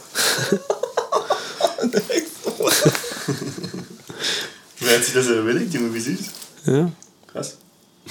Wer 4.79 4.97
hat 4.97 5.03
sich 5.03 5.13
das 5.13 5.27
überlegt, 5.27 5.73
Junge? 5.73 5.93
Wie 5.93 5.99
süß. 5.99 6.19
ja. 6.65 6.91
Krass. 7.31 7.57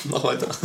Mach 0.04 0.24
weiter. 0.24 0.48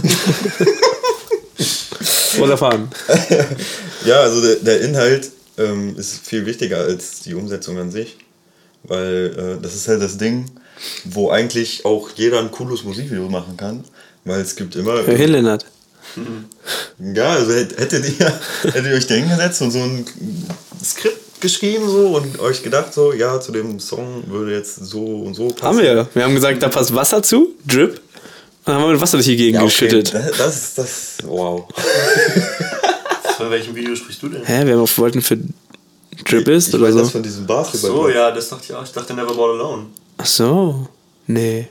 Roter 2.37 2.57
Faden. 2.57 2.89
ja, 4.05 4.21
also 4.21 4.41
der, 4.41 4.55
der 4.57 4.81
Inhalt 4.81 5.31
ähm, 5.57 5.95
ist 5.97 6.19
viel 6.25 6.45
wichtiger 6.45 6.77
als 6.77 7.21
die 7.21 7.33
Umsetzung 7.33 7.77
an 7.77 7.91
sich. 7.91 8.17
Weil 8.87 9.57
äh, 9.59 9.61
das 9.61 9.75
ist 9.75 9.87
halt 9.87 10.01
das 10.01 10.17
Ding, 10.17 10.45
wo 11.05 11.29
eigentlich 11.29 11.83
auch 11.85 12.09
jeder 12.15 12.39
ein 12.39 12.51
cooles 12.51 12.83
Musikvideo 12.83 13.29
machen 13.29 13.57
kann. 13.57 13.83
Weil 14.25 14.41
es 14.41 14.55
gibt 14.55 14.75
immer. 14.75 14.93
Hör 15.05 15.15
hin, 15.15 15.31
Lennart. 15.31 15.65
Ja, 17.13 17.33
also 17.33 17.51
hätt- 17.51 17.77
hättet 17.77 18.05
ihr, 18.19 18.33
hättet 18.63 18.85
ihr 18.85 18.93
euch 18.93 19.07
da 19.07 19.15
hingesetzt 19.15 19.61
und 19.61 19.71
so 19.71 19.79
ein 19.79 20.05
Skript 20.83 21.41
geschrieben 21.41 21.87
so 21.87 22.15
und 22.17 22.39
euch 22.39 22.63
gedacht 22.63 22.93
so, 22.93 23.13
ja, 23.13 23.39
zu 23.39 23.51
dem 23.51 23.79
Song 23.79 24.23
würde 24.27 24.53
jetzt 24.55 24.77
so 24.77 25.03
und 25.21 25.35
so 25.35 25.49
passen. 25.49 25.61
Haben 25.63 25.77
wir. 25.79 26.07
Wir 26.13 26.23
haben 26.23 26.33
gesagt, 26.33 26.63
da 26.63 26.69
passt 26.69 26.95
Wasser 26.95 27.21
zu, 27.21 27.49
Drip. 27.67 27.91
Und 27.91 27.99
dann 28.65 28.75
haben 28.75 28.83
wir 28.85 28.93
mit 28.93 29.01
Wasser 29.01 29.17
durch 29.17 29.27
die 29.27 29.35
Gegend 29.35 29.55
Ja, 29.55 29.61
okay, 29.61 29.87
geschüttet. 29.87 30.13
Das, 30.13 30.37
das, 30.37 30.55
ist- 30.55 30.77
das, 30.79 31.17
wow. 31.25 31.65
Von 33.37 33.51
welchem 33.51 33.75
Video 33.75 33.95
sprichst 33.95 34.23
du 34.23 34.29
denn? 34.29 34.43
Hä, 34.43 34.65
wir 34.65 34.77
wollten 34.79 35.21
für 35.21 35.37
Drip 36.25 36.47
ist 36.47 36.69
Ich 36.69 36.73
oder 36.75 36.83
meine 36.83 36.95
das 36.97 37.07
so. 37.07 37.11
von 37.13 37.23
diesem 37.23 37.45
Basketball. 37.45 37.91
So, 37.91 38.09
ja, 38.09 38.31
das 38.31 38.49
dachte 38.49 38.63
ich 38.69 38.73
auch. 38.73 38.83
Ich 38.83 38.91
dachte 38.91 39.13
Never 39.13 39.33
Ball 39.35 39.51
Alone. 39.51 39.85
Ach 40.17 40.25
so. 40.25 40.87
Nee. 41.27 41.67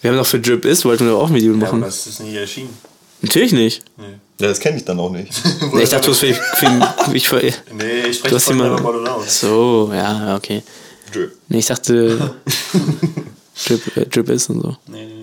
Wir 0.00 0.10
haben 0.10 0.16
doch 0.18 0.26
für 0.26 0.40
Drip 0.40 0.64
ist, 0.64 0.84
wollten 0.84 1.06
wir 1.06 1.14
auch 1.16 1.28
ein 1.28 1.34
Video 1.34 1.52
Ja, 1.52 1.58
machen. 1.58 1.78
aber 1.78 1.86
das 1.86 2.06
ist 2.06 2.20
nie 2.20 2.34
erschienen. 2.36 2.76
Natürlich 3.20 3.52
nicht. 3.52 3.84
Nee. 3.96 4.04
Ja, 4.40 4.48
das 4.48 4.58
kenne 4.58 4.76
ich 4.78 4.84
dann 4.84 4.98
auch 4.98 5.10
nicht. 5.10 5.30
Nee, 5.72 5.82
ich 5.82 5.90
dachte, 5.90 6.06
du 6.06 6.12
hast 6.12 6.18
für, 6.20 6.34
für, 6.34 7.12
ich 7.14 7.28
für, 7.28 7.36
Nee, 7.72 8.06
ich 8.10 8.18
spreche 8.18 8.40
von 8.40 8.56
Never. 8.56 8.76
Ball 8.80 8.94
Alone. 9.06 9.24
So, 9.28 9.90
ja, 9.94 10.34
okay. 10.36 10.62
Drip. 11.12 11.36
Nee, 11.48 11.58
ich 11.58 11.66
dachte, 11.66 12.34
Drip, 13.66 13.96
äh, 13.96 14.06
Drip 14.06 14.28
ist 14.30 14.50
und 14.50 14.62
so. 14.62 14.76
Nee, 14.88 15.04
nee. 15.06 15.21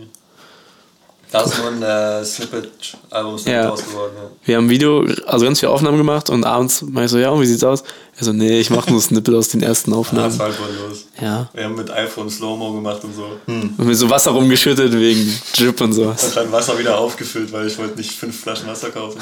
Da 1.31 1.41
ist 1.43 1.59
nur 1.59 1.67
ein 1.67 1.83
äh, 1.83 2.25
Snippet-Album 2.25 3.37
Snippet 3.37 3.61
Ja. 3.61 3.67
draus 3.69 3.85
geworden. 3.85 4.13
Ja. 4.17 4.29
Wir 4.45 4.57
haben 4.57 4.65
ein 4.65 4.69
Video, 4.71 5.05
also 5.27 5.45
ganz 5.45 5.59
viele 5.59 5.71
Aufnahmen 5.71 5.97
gemacht 5.97 6.31
und 6.31 6.43
abends 6.43 6.83
mach 6.87 7.03
ich 7.03 7.11
so, 7.11 7.19
ja, 7.19 7.29
und 7.29 7.39
wie 7.41 7.45
sieht's 7.45 7.63
aus? 7.63 7.83
Er 8.17 8.25
so, 8.25 8.33
nee, 8.33 8.59
ich 8.59 8.71
mache 8.71 8.89
nur 8.89 8.99
Snippet 8.99 9.35
aus 9.35 9.49
den 9.49 9.61
ersten 9.61 9.93
Ah, 9.93 9.97
das 9.97 10.07
Aufnahmen. 10.07 10.39
war 10.39 10.47
halt 10.47 10.57
los. 10.89 11.05
Ja. 11.21 11.47
Wir 11.53 11.65
haben 11.65 11.75
mit 11.75 11.91
iPhone 11.91 12.29
Slow-Mo 12.31 12.73
gemacht 12.73 13.03
und 13.03 13.15
so. 13.15 13.37
Und 13.45 13.77
mir 13.79 13.95
so 13.95 14.09
Wasser 14.09 14.31
rumgeschüttet 14.31 14.91
wegen 14.91 15.39
Drip 15.55 15.79
und 15.81 15.93
sowas. 15.93 16.23
Und 16.23 16.35
dann 16.35 16.51
Wasser 16.51 16.79
wieder 16.79 16.97
aufgefüllt, 16.97 17.51
weil 17.53 17.67
ich 17.67 17.77
wollte 17.77 17.95
nicht 17.97 18.11
fünf 18.11 18.41
Flaschen 18.41 18.65
Wasser 18.67 18.89
kaufen. 18.89 19.19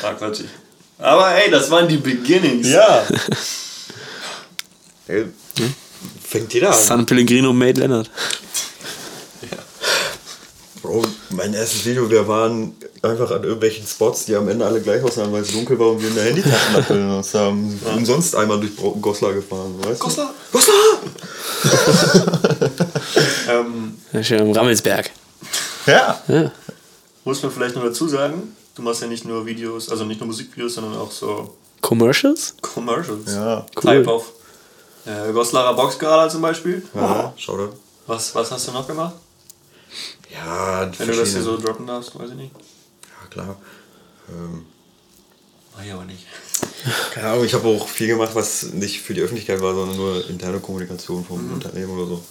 War 0.00 0.14
quatschig. 0.14 0.46
Aber 0.98 1.30
ey, 1.34 1.50
das 1.50 1.70
waren 1.70 1.86
die 1.88 1.98
Beginnings. 1.98 2.70
Ja. 2.70 3.02
Ey, 5.08 5.26
Fängt 6.26 6.52
jeder 6.54 6.68
an. 6.70 6.74
San 6.74 7.06
Pellegrino 7.06 7.52
made 7.52 7.78
Leonard. 7.80 8.10
Bro, 10.84 11.02
mein 11.30 11.54
erstes 11.54 11.86
Video, 11.86 12.10
wir 12.10 12.28
waren 12.28 12.74
einfach 13.00 13.30
an 13.30 13.42
irgendwelchen 13.42 13.86
Spots, 13.86 14.26
die 14.26 14.36
am 14.36 14.46
Ende 14.50 14.66
alle 14.66 14.82
gleich 14.82 15.02
aussahen, 15.02 15.32
weil 15.32 15.40
es 15.40 15.50
dunkel 15.50 15.78
war 15.78 15.88
und 15.92 16.02
wir 16.02 16.08
in 16.10 16.14
der 16.14 16.24
Handytaschenlampe 16.24 16.92
benutzt 16.94 17.32
haben. 17.32 17.80
Umsonst 17.96 18.36
einmal 18.36 18.60
durch 18.60 18.72
Goslar 19.00 19.32
gefahren, 19.32 19.74
weißt 19.82 19.98
du? 19.98 20.04
Goslar? 20.04 20.34
Goslar! 20.52 20.74
Ähm, 23.48 23.96
Ja, 24.12 24.22
schön 24.22 24.40
am 24.42 24.52
Rammelsberg. 24.52 25.10
Ja. 25.86 26.20
Ja. 26.28 26.50
muss 27.24 27.42
man 27.42 27.50
vielleicht 27.52 27.76
noch 27.76 27.84
dazu 27.84 28.06
sagen, 28.06 28.54
du 28.74 28.82
machst 28.82 29.00
ja 29.00 29.06
nicht 29.06 29.24
nur 29.24 29.46
Videos, 29.46 29.88
also 29.90 30.04
nicht 30.04 30.20
nur 30.20 30.26
Musikvideos, 30.26 30.74
sondern 30.74 30.96
auch 31.00 31.10
so 31.10 31.54
Commercials? 31.80 32.54
Commercials. 32.60 33.32
Ja. 33.32 33.64
Type 33.80 34.06
of. 34.06 34.32
Äh, 35.06 35.32
Goslarer 35.32 35.74
Boxgala 35.74 36.28
zum 36.28 36.42
Beispiel. 36.42 36.82
Ja, 36.94 37.32
schau 37.38 37.56
da. 37.56 37.68
Was, 38.06 38.34
was 38.34 38.50
hast 38.50 38.68
du 38.68 38.72
noch 38.72 38.86
gemacht? 38.86 39.14
Ja, 40.34 40.90
Wenn 40.98 41.08
du 41.08 41.16
das 41.16 41.30
hier 41.32 41.42
so 41.42 41.56
droppen 41.56 41.86
darfst, 41.86 42.18
weiß 42.18 42.30
ich 42.30 42.36
nicht. 42.36 42.52
Ja, 43.02 43.28
klar. 43.30 43.56
Ähm, 44.28 44.66
Mach 45.74 45.84
ich 45.84 45.92
aber 45.92 46.04
nicht. 46.04 46.26
keine 47.12 47.28
Ahnung, 47.28 47.44
ich 47.44 47.54
habe 47.54 47.68
auch 47.68 47.88
viel 47.88 48.08
gemacht, 48.08 48.30
was 48.34 48.64
nicht 48.72 49.00
für 49.00 49.14
die 49.14 49.20
Öffentlichkeit 49.20 49.60
war, 49.60 49.74
sondern 49.74 49.96
nur 49.96 50.28
interne 50.28 50.60
Kommunikation 50.60 51.24
vom 51.24 51.52
Unternehmen 51.52 51.90
oder 51.90 52.06
so. 52.06 52.24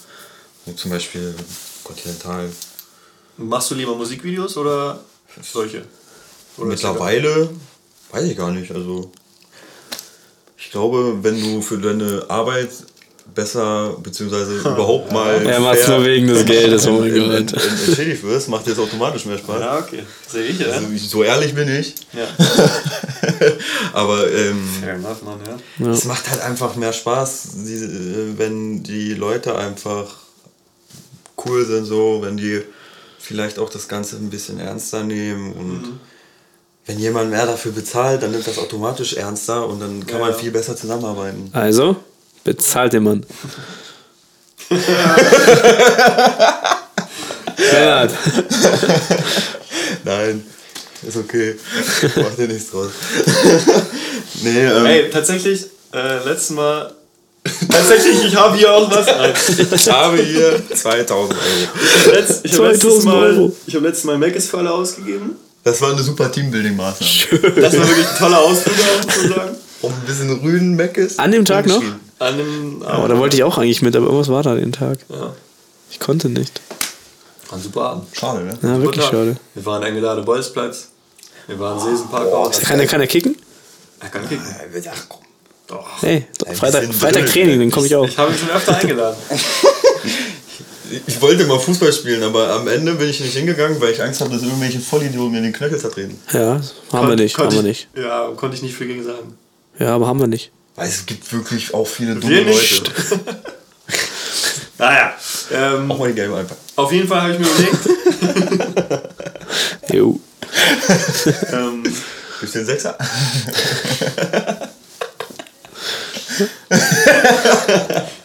Wie 0.66 0.76
zum 0.76 0.92
Beispiel 0.92 1.36
Continental. 1.84 2.50
Machst 3.38 3.72
du 3.72 3.76
lieber 3.76 3.96
Musikvideos 3.96 4.58
oder 4.58 5.00
solche? 5.42 5.86
Oder 6.58 6.68
Mittlerweile 6.68 7.50
weiß 8.12 8.24
ich 8.26 8.38
gar 8.38 8.52
nicht. 8.52 8.72
Also 8.72 9.12
ich 10.58 10.72
glaube, 10.72 11.24
wenn 11.24 11.42
du 11.42 11.62
für 11.62 11.80
deine 11.80 12.26
Arbeit 12.30 12.70
besser 13.34 13.98
beziehungsweise 14.04 14.58
überhaupt 14.60 15.12
mal 15.12 15.44
Er 15.46 15.60
macht's 15.60 15.86
fair 15.86 15.98
nur 15.98 16.06
wegen 16.08 16.28
des 16.28 16.46
Geldes, 16.46 16.86
oh 16.88 17.00
mein 17.00 17.14
Gott. 17.14 17.54
en- 17.54 17.88
entschädigt 17.88 18.24
wirst, 18.24 18.50
macht 18.50 18.66
dir 18.68 18.72
das 18.72 18.80
automatisch 18.80 19.26
mehr 19.26 19.38
Spaß. 19.38 19.60
Ja, 19.60 19.78
okay. 19.80 20.04
Sehe 20.28 20.44
ich, 20.46 20.60
ja. 20.60 20.68
Also 20.68 20.88
ich, 20.94 21.10
so 21.10 21.24
ehrlich 21.24 21.54
bin 21.56 21.68
ich. 21.70 21.96
ja. 22.14 22.28
Aber 23.94 24.32
ähm, 24.32 24.62
Fair 24.82 24.96
enough, 24.96 25.22
Mann, 25.24 25.40
ja. 25.80 25.90
es 25.92 26.06
macht 26.06 26.30
halt 26.30 26.42
einfach 26.42 26.76
mehr 26.76 26.94
Spaß, 26.94 27.48
die, 27.66 27.74
äh, 27.74 28.38
wenn 28.38 28.84
die 28.84 29.14
Leute 29.14 29.56
einfach 29.58 30.06
cool 31.46 31.66
sind, 31.66 31.86
so, 31.86 32.20
wenn 32.22 32.38
die 32.38 32.62
vielleicht 33.20 33.58
auch 33.60 33.70
das 33.70 33.88
Ganze 33.88 34.18
ein 34.18 34.30
bisschen 34.30 34.60
ernster 34.60 35.04
nehmen 35.04 35.54
und 35.54 36.00
wenn 36.86 37.00
jemand 37.00 37.30
mehr 37.32 37.46
dafür 37.46 37.72
bezahlt, 37.72 38.22
dann 38.22 38.32
nimmt 38.32 38.46
das 38.46 38.58
automatisch 38.58 39.14
ernster 39.14 39.66
und 39.68 39.80
dann 39.80 40.06
kann 40.06 40.20
Ja, 40.20 40.26
man 40.26 40.32
ja. 40.34 40.38
viel 40.38 40.52
besser 40.52 40.76
zusammenarbeiten. 40.76 41.50
Also, 41.54 41.96
bezahlt 42.44 42.94
den 42.94 43.04
Mann. 43.04 43.26
Leonard. 47.58 48.12
Nein, 50.04 50.44
ist 51.08 51.18
okay. 51.18 51.56
Mach 52.16 52.36
dir 52.36 52.48
nichts 52.48 52.72
draus. 52.72 52.90
nee, 54.42 54.66
ähm, 54.66 54.86
Ey, 54.86 55.10
tatsächlich, 55.10 55.66
äh, 55.94 56.24
letztes 56.26 56.52
Mal. 56.52 56.94
tatsächlich, 57.70 58.26
ich 58.26 58.36
habe 58.36 58.58
hier 58.58 58.74
auch 58.74 58.90
was. 58.90 59.08
Ich 59.58 59.90
habe 59.90 60.18
hier 60.18 60.62
2000 60.74 61.10
Euro. 61.12 62.14
Letz, 62.16 62.40
ich 62.44 62.54
habe 62.54 62.68
letztes 62.70 62.82
2000 63.02 63.06
Mal, 63.06 63.24
Euro. 63.38 63.56
ich 63.66 63.76
habe 63.76 63.88
letztes 63.88 64.06
Mal 64.06 64.18
Mac 64.18 64.42
für 64.42 64.58
alle 64.58 64.72
ausgegeben. 64.72 65.36
Das 65.64 65.80
war 65.82 65.92
eine 65.94 66.04
super 66.04 66.30
Teambuilding-Maßnahme. 66.30 67.62
Das 67.62 67.78
war 67.78 67.88
wirklich 67.88 68.08
ein 68.08 68.18
toller 68.18 68.40
Ausflug, 68.40 68.76
muss 68.78 69.18
man 69.18 69.30
sagen. 69.30 69.58
Um 69.82 69.94
ein 69.94 70.02
bisschen 70.06 70.30
Rüden 70.42 70.76
Mac 70.76 70.98
ist. 70.98 71.20
An 71.20 71.32
dem 71.32 71.46
Tag 71.46 71.68
noch? 71.68 71.82
An 72.24 72.38
dem 72.38 72.84
Aber 72.84 73.08
da 73.08 73.18
wollte 73.18 73.36
ich 73.36 73.44
auch 73.44 73.58
eigentlich 73.58 73.82
mit, 73.82 73.96
aber 73.96 74.06
irgendwas 74.06 74.30
war 74.30 74.44
da 74.44 74.56
den 74.56 74.72
Tag. 74.72 75.00
Ja. 75.10 75.34
Ich 75.92 76.00
konnte 76.00 76.30
nicht. 76.30 76.62
War 77.50 77.58
ein 77.58 77.62
super 77.64 77.82
Abend. 77.82 78.06
Schade, 78.16 78.44
ne? 78.46 78.58
Ja, 78.62 78.82
wirklich 78.82 79.06
schade. 79.06 79.38
Wir 79.54 79.66
waren 79.66 79.84
eingeladen 79.84 80.20
am 80.20 80.26
Bolzplatz. 80.26 80.90
Wir 81.48 81.60
waren 81.60 81.80
Sesenparkhaus. 81.80 82.60
Kann 82.62 82.80
er, 82.80 82.88
kann 82.88 83.02
er 83.02 83.08
kicken? 83.08 83.36
Er 84.00 84.10
kann 84.10 84.28
kicken. 84.28 84.46
Ach 84.92 85.06
komm. 85.10 85.20
Doch. 85.68 86.02
Hey, 86.02 86.26
Ein 86.46 86.56
Freitag, 86.56 86.94
Freitag. 86.94 87.26
Training, 87.28 87.60
dann 87.60 87.72
komme 87.72 87.88
ich 87.88 87.96
auch. 87.96 88.08
Ich 88.08 88.18
habe 88.18 88.32
ihn 88.32 88.38
schon 88.38 88.50
öfter 88.50 88.76
eingeladen. 88.78 89.18
Ich 91.08 91.20
wollte 91.22 91.46
mal 91.48 91.58
Fußball 91.60 91.92
spielen, 91.92 92.22
aber 92.22 92.50
am 92.52 92.68
Ende 92.68 92.94
bin 92.94 93.10
ich 93.10 93.20
nicht 93.20 93.34
hingegangen, 93.36 93.82
weil 93.82 93.94
ich 93.94 94.04
Angst 94.04 94.22
hatte, 94.22 94.32
dass 94.32 94.44
irgendwelche 94.44 94.80
Vollidioten 94.80 95.32
mir 95.32 95.42
den 95.42 95.52
Knöchel 95.54 95.80
zertreten. 95.80 96.20
Ja, 96.32 96.62
haben 96.92 97.08
wir 97.08 97.16
nicht, 97.16 97.36
haben 97.36 97.44
Konnte 97.50 97.64
wir 97.64 97.72
ich- 97.72 97.88
nicht. 97.96 98.06
Ja, 98.06 98.30
konnte 98.36 98.56
ich 98.58 98.62
nicht 98.62 98.76
viel 98.76 98.88
gegen 98.88 99.04
sagen. 99.04 99.36
Ja, 99.80 99.96
aber 99.96 100.06
haben 100.06 100.20
wir 100.20 100.28
nicht. 100.28 100.52
Weil 100.76 100.88
es 100.90 101.06
gibt 101.06 101.32
wirklich 101.32 101.74
auch 101.74 101.86
viele 101.88 102.16
dumme 102.16 102.34
Wir 102.34 102.46
nicht. 102.46 102.88
Leute. 103.10 103.20
Naja, 104.80 105.14
ähm, 105.52 105.90
Auch 105.92 106.00
mal 106.00 106.10
die 106.10 106.16
gelbe 106.16 106.36
einfach. 106.36 106.56
auf 106.76 106.92
jeden 106.92 107.08
Fall 107.08 107.22
habe 107.22 107.34
ich 107.34 107.40
mir 107.40 107.48
überlegt, 107.48 109.10
Jo. 109.94 110.20
ähm, 111.54 111.84
Gibt's 112.40 112.54
den 112.54 112.66
Sechser? 112.66 112.98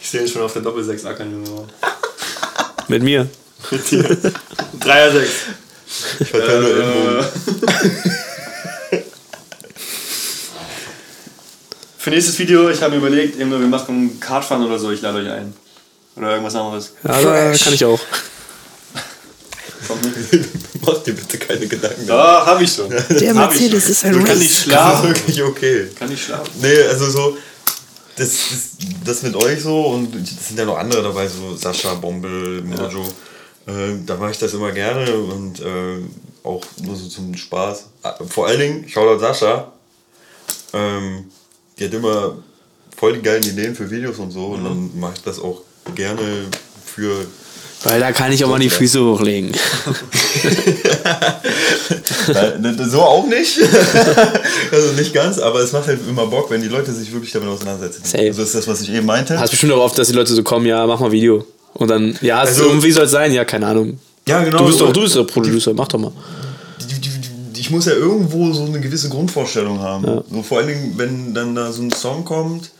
ich 0.01 0.09
sehe 0.09 0.21
ihn 0.21 0.27
schon 0.27 0.41
auf 0.41 0.53
der 0.53 0.61
Doppelsechs 0.61 1.05
ackern, 1.05 1.31
Junge. 1.45 1.67
Mit 2.87 3.03
mir. 3.03 3.27
Mit 3.71 3.91
dir. 3.91 4.17
Dreier 4.79 5.11
Sechs. 5.11 5.31
Ich 6.19 6.29
verteile 6.29 6.61
nur 6.85 7.19
Äh, 7.19 7.25
Für 11.99 12.11
nächstes 12.11 12.39
Video, 12.39 12.69
ich 12.69 12.81
habe 12.81 12.91
mir 12.91 12.97
überlegt, 13.05 13.37
irgendwie, 13.37 13.59
wir 13.59 13.67
machen 13.67 14.21
Kartfahren 14.21 14.65
oder 14.65 14.79
so, 14.79 14.89
ich 14.89 15.01
lade 15.01 15.19
euch 15.19 15.29
ein. 15.29 15.53
Oder 16.15 16.31
irgendwas 16.31 16.55
anderes. 16.55 16.93
Ja, 17.03 17.21
da 17.21 17.57
kann 17.57 17.73
ich 17.73 17.83
auch. 17.83 17.99
Mach 20.81 21.03
dir 21.03 21.13
bitte 21.13 21.37
keine 21.37 21.67
Gedanken. 21.67 22.09
Ah, 22.09 22.45
hab 22.45 22.61
ich 22.61 22.71
schon. 22.71 22.89
Der 22.89 23.11
ich 23.11 23.33
Mercedes 23.33 23.89
ist 23.89 24.05
ein 24.05 24.13
Du 24.13 24.23
kannst 24.23 24.41
nicht 24.41 24.51
Das 24.51 24.59
ist 24.59 24.63
schlafen. 24.63 25.09
wirklich 25.09 25.43
okay. 25.43 25.87
Kann 25.97 26.07
nicht 26.07 26.23
schlafen. 26.23 26.49
Nee, 26.61 26.81
also 26.83 27.09
so, 27.09 27.37
das, 28.15 28.29
das, 28.29 28.69
das 29.03 29.23
mit 29.23 29.35
euch 29.35 29.61
so 29.61 29.87
und 29.87 30.15
es 30.15 30.47
sind 30.47 30.57
ja 30.57 30.63
noch 30.65 30.77
andere 30.77 31.03
dabei, 31.03 31.27
so 31.27 31.57
Sascha, 31.57 31.95
Bombel, 31.95 32.61
Mojo. 32.61 33.03
Äh, 33.67 33.95
da 34.05 34.15
mache 34.15 34.31
ich 34.31 34.37
das 34.37 34.53
immer 34.53 34.71
gerne 34.71 35.13
und 35.13 35.59
äh, 35.59 35.99
auch 36.43 36.63
nur 36.81 36.95
so 36.95 37.07
zum 37.09 37.35
Spaß. 37.35 37.87
Ah, 38.03 38.15
Vor 38.29 38.47
allen 38.47 38.59
Dingen, 38.59 38.87
Shoutout 38.89 39.19
Sascha, 39.19 39.73
ähm, 40.73 41.25
die 41.79 41.85
hat 41.85 41.93
immer 41.93 42.35
voll 42.95 43.13
die 43.13 43.21
geilen 43.21 43.43
Ideen 43.43 43.75
für 43.75 43.89
Videos 43.89 44.17
und 44.17 44.31
so 44.31 44.47
und 44.47 44.63
dann 44.63 44.91
mache 44.99 45.13
ich 45.15 45.23
das 45.23 45.39
auch 45.39 45.61
gerne 45.95 46.19
für 46.85 47.25
Weil 47.83 47.99
da 47.99 48.11
kann 48.11 48.31
ich 48.31 48.43
auch 48.43 48.49
mal 48.49 48.59
die 48.59 48.69
Füße 48.69 49.01
hochlegen. 49.03 49.51
So 52.89 53.01
auch 53.01 53.27
nicht. 53.27 53.59
also 54.71 54.91
nicht 54.97 55.13
ganz, 55.13 55.39
aber 55.39 55.59
es 55.59 55.71
macht 55.71 55.87
halt 55.87 55.99
immer 56.07 56.25
Bock, 56.27 56.49
wenn 56.49 56.61
die 56.61 56.67
Leute 56.67 56.91
sich 56.91 57.11
wirklich 57.11 57.31
damit 57.31 57.49
auseinandersetzen. 57.49 58.03
Safe. 58.03 58.27
Also 58.27 58.41
ist 58.43 58.55
das, 58.55 58.67
was 58.67 58.81
ich 58.81 58.91
eben 58.91 59.05
meinte. 59.05 59.39
Hast 59.39 59.51
bestimmt 59.51 59.73
auch 59.73 59.81
oft, 59.83 59.97
dass 59.97 60.07
die 60.07 60.13
Leute 60.13 60.33
so 60.33 60.43
kommen, 60.43 60.65
ja, 60.65 60.85
mach 60.85 60.99
mal 60.99 61.11
Video. 61.11 61.45
Und 61.73 61.89
dann, 61.89 62.17
ja, 62.21 62.39
Also- 62.39 62.65
irgendwie 62.65 62.91
soll 62.91 63.05
es 63.05 63.11
sein, 63.11 63.31
ja, 63.33 63.45
keine 63.45 63.67
Ahnung. 63.67 63.99
ja, 64.27 64.43
genau. 64.43 64.59
Du 64.59 64.65
bist 64.65 64.81
doch, 64.81 64.91
du 64.91 65.01
bist 65.01 65.15
der 65.15 65.23
Producer, 65.23 65.73
mach 65.73 65.87
doch 65.87 65.99
mal. 65.99 66.11
die, 66.89 66.99
die, 66.99 67.09
ich 67.69 67.75
muss 67.75 67.85
ja 67.85 67.93
irgendwo 67.93 68.51
so 68.51 68.65
eine 68.65 68.79
gewisse 68.79 69.09
Grundvorstellung 69.09 69.79
haben. 69.79 70.03
Ja. 70.03 70.23
So 70.27 70.41
vor 70.41 70.57
allen 70.57 70.69
Dingen, 70.69 70.93
wenn 70.97 71.35
dann 71.35 71.53
da 71.53 71.71
so 71.71 71.83
ein 71.83 71.91
Song 71.91 72.25
kommt, 72.25 72.71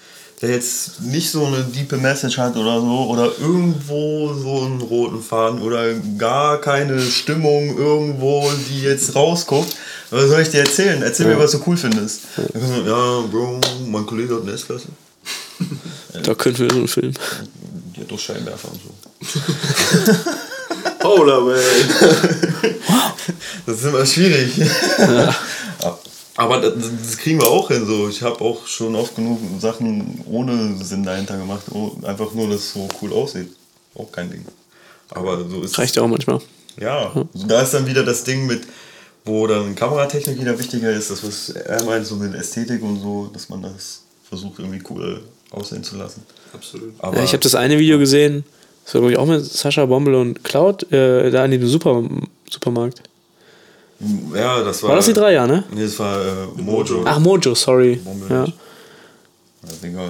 der 0.42 0.50
jetzt 0.50 1.02
nicht 1.02 1.30
so 1.30 1.46
eine 1.46 1.64
diepe 1.64 1.98
Message 1.98 2.40
hat 2.40 2.58
oder 2.58 2.82
so, 2.82 3.08
oder 3.08 3.32
irgendwo 3.40 4.34
so 4.34 4.64
einen 4.64 4.82
roten 4.82 5.22
Faden 5.22 5.62
oder 5.62 5.94
gar 6.18 6.60
keine 6.60 7.00
Stimmung 7.00 7.78
irgendwo, 7.78 8.50
die 8.68 8.82
jetzt 8.82 9.14
rausguckt. 9.14 9.76
Was 10.10 10.24
soll 10.24 10.42
ich 10.42 10.50
dir 10.50 10.62
erzählen? 10.62 11.04
Erzähl 11.04 11.28
mir, 11.28 11.38
was 11.38 11.52
du 11.52 11.62
cool 11.68 11.78
findest. 11.78 12.22
Dann 12.36 12.88
ja, 12.88 13.22
Bro, 13.30 13.62
mein 13.86 14.08
Kollege 14.08 14.38
hat 14.38 14.42
eine 14.42 14.54
S-Klasse. 14.54 14.88
Da 16.24 16.34
könnten 16.34 16.64
wir 16.64 16.72
so 16.72 16.78
einen 16.78 16.88
Film. 16.88 17.14
Die 17.96 18.02
hat 18.02 18.12
doch 18.12 18.18
Scheinwerfer 18.18 18.70
und 18.72 18.80
so. 18.82 20.14
Hola, 21.04 21.40
man. 21.42 21.56
Das 23.70 23.82
ist 23.82 23.86
immer 23.86 24.04
schwierig. 24.04 24.52
Aber 26.36 26.60
das, 26.60 26.74
das 27.06 27.18
kriegen 27.18 27.40
wir 27.40 27.48
auch 27.48 27.68
hin. 27.68 27.86
So. 27.86 28.10
Ich 28.10 28.24
habe 28.24 28.42
auch 28.42 28.66
schon 28.66 28.96
oft 28.96 29.16
genug 29.16 29.38
Sachen 29.60 30.24
ohne 30.26 30.76
Sinn 30.84 31.04
dahinter 31.04 31.38
gemacht. 31.38 31.64
Oh, 31.72 31.92
Einfach 32.04 32.34
nur, 32.34 32.48
dass 32.48 32.62
es 32.62 32.74
so 32.74 32.88
cool 33.00 33.14
aussieht. 33.14 33.50
Auch 33.94 34.12
kein 34.12 34.32
Ding. 34.32 34.44
Aber 35.12 35.48
so 35.48 35.62
ist 35.62 35.78
Reicht 35.78 35.98
ja 35.98 36.02
auch 36.02 36.08
manchmal. 36.08 36.40
Ja, 36.80 37.12
da 37.34 37.62
ist 37.62 37.74
dann 37.76 37.86
wieder 37.86 38.04
das 38.04 38.24
Ding 38.24 38.48
mit, 38.48 38.62
wo 39.24 39.46
dann 39.46 39.76
Kameratechnik 39.76 40.40
wieder 40.40 40.58
wichtiger 40.58 40.92
ist. 40.92 41.12
Das, 41.12 41.24
was 41.24 41.50
er 41.50 41.84
meint, 41.84 42.08
so 42.08 42.16
mit 42.16 42.34
Ästhetik 42.34 42.82
und 42.82 43.02
so, 43.02 43.30
dass 43.32 43.50
man 43.50 43.62
das 43.62 44.02
versucht, 44.28 44.58
irgendwie 44.58 44.82
cool 44.90 45.22
aussehen 45.52 45.84
zu 45.84 45.96
lassen. 45.98 46.24
Absolut. 46.54 46.94
Aber 47.00 47.18
Ja, 47.18 47.24
ich 47.24 47.34
habe 47.34 47.44
das 47.44 47.54
eine 47.54 47.78
Video 47.78 48.00
gesehen, 48.00 48.46
das 48.86 48.96
war 48.96 49.02
glaube 49.02 49.12
ich 49.12 49.20
auch 49.20 49.28
mit 49.28 49.46
Sascha 49.46 49.86
Bombel 49.86 50.16
und 50.16 50.44
Cloud, 50.44 50.92
äh, 50.92 51.30
da 51.30 51.46
in 51.46 51.52
dem 51.52 51.68
Super 51.68 52.04
Supermarkt. 52.50 53.04
Ja, 54.36 54.64
das 54.64 54.82
war. 54.84 54.90
War 54.90 54.96
das 54.98 55.06
die 55.06 55.14
drei, 55.14 55.34
ja, 55.34 55.46
ne? 55.48 55.64
Nee, 55.74 55.84
das 55.84 56.00
war 56.00 56.20
äh, 56.22 56.62
Mojo. 56.62 57.02
Ach, 57.06 57.20
Mojo, 57.20 57.54
sorry. 57.56 57.96
Bombel 58.04 58.30
Ja. 58.30 58.42
nicht. 58.44 58.54
Ja, 59.64 59.70
ist 59.72 59.84
egal. 59.84 60.10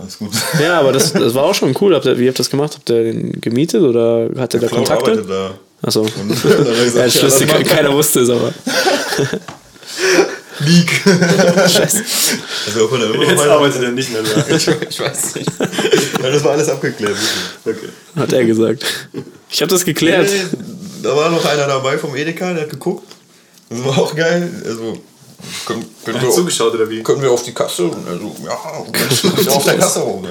Alles 0.00 0.18
gut. 0.18 0.30
ja, 0.60 0.78
aber 0.80 0.92
das, 0.92 1.12
das 1.12 1.34
war 1.34 1.44
auch 1.44 1.54
schon 1.54 1.74
cool. 1.80 1.94
Habt 1.94 2.04
ihr, 2.06 2.18
wie 2.18 2.28
habt 2.28 2.36
ihr 2.36 2.42
das 2.44 2.50
gemacht? 2.50 2.74
Habt 2.74 2.88
ihr 2.90 3.02
den 3.04 3.40
gemietet 3.40 3.82
oder 3.82 4.28
hatte 4.38 4.58
der 4.58 4.68
Cloud 4.68 4.86
Kontakte? 4.88 5.10
arbeitet 5.12 5.30
da. 5.30 5.50
Achso. 5.84 6.04
Hat 6.06 6.14
er 6.14 6.86
Ja, 6.86 7.04
das 7.04 7.14
das 7.20 7.40
macht 7.40 7.58
er. 7.58 7.64
keiner 7.64 7.92
wusste 7.92 8.20
es 8.20 8.30
aber. 8.30 8.52
Leak. 10.60 10.90
Scheiße. 11.68 12.02
Also, 12.66 12.84
ob 12.84 12.92
er 12.92 12.98
da 12.98 13.06
immer 13.14 13.24
Jetzt 13.24 13.40
arbeitet 13.40 13.82
er 13.82 13.90
nicht 13.90 14.12
mehr 14.12 14.22
da. 14.22 14.54
ich, 14.54 14.68
ich 14.68 15.00
weiß 15.00 15.34
nicht. 15.36 15.50
Ja, 16.22 16.30
das 16.30 16.44
war 16.44 16.52
alles 16.52 16.68
abgeklärt. 16.68 17.16
wirklich. 17.64 17.90
Okay. 17.90 18.20
Hat 18.20 18.32
er 18.32 18.44
gesagt. 18.44 18.84
Ich 19.50 19.60
habe 19.60 19.70
das 19.70 19.84
geklärt. 19.84 20.28
Nee, 20.30 20.58
da 21.02 21.16
war 21.16 21.30
noch 21.30 21.44
einer 21.44 21.66
dabei 21.66 21.98
vom 21.98 22.14
Edeka, 22.16 22.52
der 22.52 22.62
hat 22.64 22.70
geguckt. 22.70 23.04
Das 23.70 23.84
war 23.84 23.98
auch 23.98 24.14
geil. 24.14 24.50
Also, 24.64 24.98
können, 25.66 25.84
können, 26.04 26.22
wir, 26.22 26.30
zugeschaut 26.30 26.74
oder 26.74 26.88
wie? 26.88 27.02
können 27.02 27.20
wir 27.22 27.30
auf 27.30 27.42
die 27.42 27.52
Kasse? 27.52 27.90
Also, 28.08 28.34
ja, 28.44 28.54
und 28.80 29.36
dann 29.46 29.48
auf 29.54 29.64
der 29.64 29.78
Kasse 29.78 30.00
rum. 30.00 30.26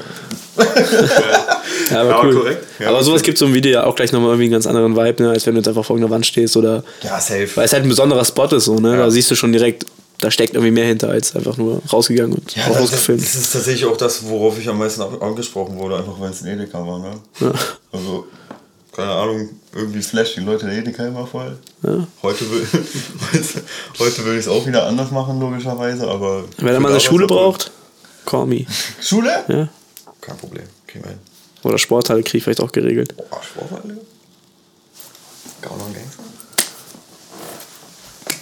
Ja, 1.90 2.02
aber 2.02 2.10
Ja, 2.10 2.24
cool. 2.24 2.36
korrekt. 2.36 2.66
aber 2.86 3.04
sowas 3.04 3.22
gibt 3.22 3.38
so 3.38 3.46
im 3.46 3.54
Video 3.54 3.72
ja 3.72 3.84
auch 3.86 3.96
gleich 3.96 4.12
nochmal 4.12 4.30
irgendwie 4.32 4.46
einen 4.46 4.54
ganz 4.54 4.68
anderen 4.68 4.96
Vibe, 4.96 5.24
ne, 5.24 5.30
als 5.32 5.46
wenn 5.46 5.54
du 5.56 5.60
jetzt 5.60 5.68
einfach 5.68 5.84
vor 5.86 5.96
irgendeiner 5.96 6.16
Wand 6.16 6.26
stehst 6.26 6.56
oder. 6.58 6.84
Ja, 7.04 7.20
safe. 7.20 7.50
Weil 7.56 7.66
es 7.66 7.74
halt 7.74 7.84
ein 7.84 7.90
besonderer 7.90 8.24
Spot 8.26 8.46
ist, 8.48 8.66
so, 8.66 8.76
ne? 8.80 8.96
Da 8.98 9.10
siehst 9.10 9.32
du 9.32 9.36
schon 9.36 9.52
direkt, 9.52 9.86
da 10.20 10.30
steckt 10.32 10.54
irgendwie 10.54 10.72
mehr 10.72 10.86
hinter, 10.86 11.10
als 11.10 11.36
einfach 11.36 11.58
nur 11.58 11.82
rausgegangen 11.92 12.34
und 12.38 12.56
Ja, 12.56 12.64
auch 12.64 12.68
das, 12.68 12.74
das 12.76 12.82
rausgefilmt. 12.84 13.22
ist 13.24 13.54
tatsächlich 13.54 13.86
auch 13.86 13.98
das, 13.98 14.28
worauf 14.28 14.58
ich 14.60 14.68
am 14.70 14.78
meisten 14.78 15.02
angesprochen 15.02 15.78
wurde, 15.78 15.98
einfach 15.98 16.20
weil 16.20 16.30
es 16.32 16.42
ein 16.44 16.48
Edeka 16.48 16.86
war. 16.86 17.00
Ne? 17.00 17.12
Ja. 17.40 17.52
Also, 17.92 18.28
keine 18.96 19.12
Ahnung, 19.12 19.50
irgendwie 19.74 20.02
flasht 20.02 20.38
die 20.38 20.42
Leute 20.42 20.66
der 20.66 20.78
Edeka 20.78 21.06
immer 21.06 21.26
voll. 21.26 21.58
Ja. 21.84 22.08
Heute 22.22 22.46
heute, 23.34 23.64
heute 24.00 24.26
will 24.26 24.34
ich 24.34 24.42
es 24.42 24.48
auch 24.48 24.66
wieder 24.66 24.86
anders 24.86 25.12
machen, 25.12 25.40
logischerweise, 25.40 26.08
aber. 26.08 26.46
Wenn 26.58 26.74
er 26.74 26.80
mal 26.80 26.92
eine 26.92 27.00
Schule 27.00 27.28
braucht, 27.28 27.72
call 28.26 28.46
me. 28.46 28.66
Schule? 29.02 29.44
Ja. 29.48 29.70
Kein 30.20 30.38
Problem, 30.38 30.66
kriegen 30.88 31.04
wir 31.06 31.12
hin. 31.12 31.20
Oder 31.64 31.78
Sporthalle 31.78 32.24
krieg 32.24 32.36
ich 32.36 32.44
vielleicht 32.44 32.62
auch 32.62 32.72
geregelt. 32.72 33.16
Boah, 33.16 33.42
Sporthalle? 33.44 33.98
Gauner 35.62 35.86
und 35.86 35.94
Gangster? 35.94 36.24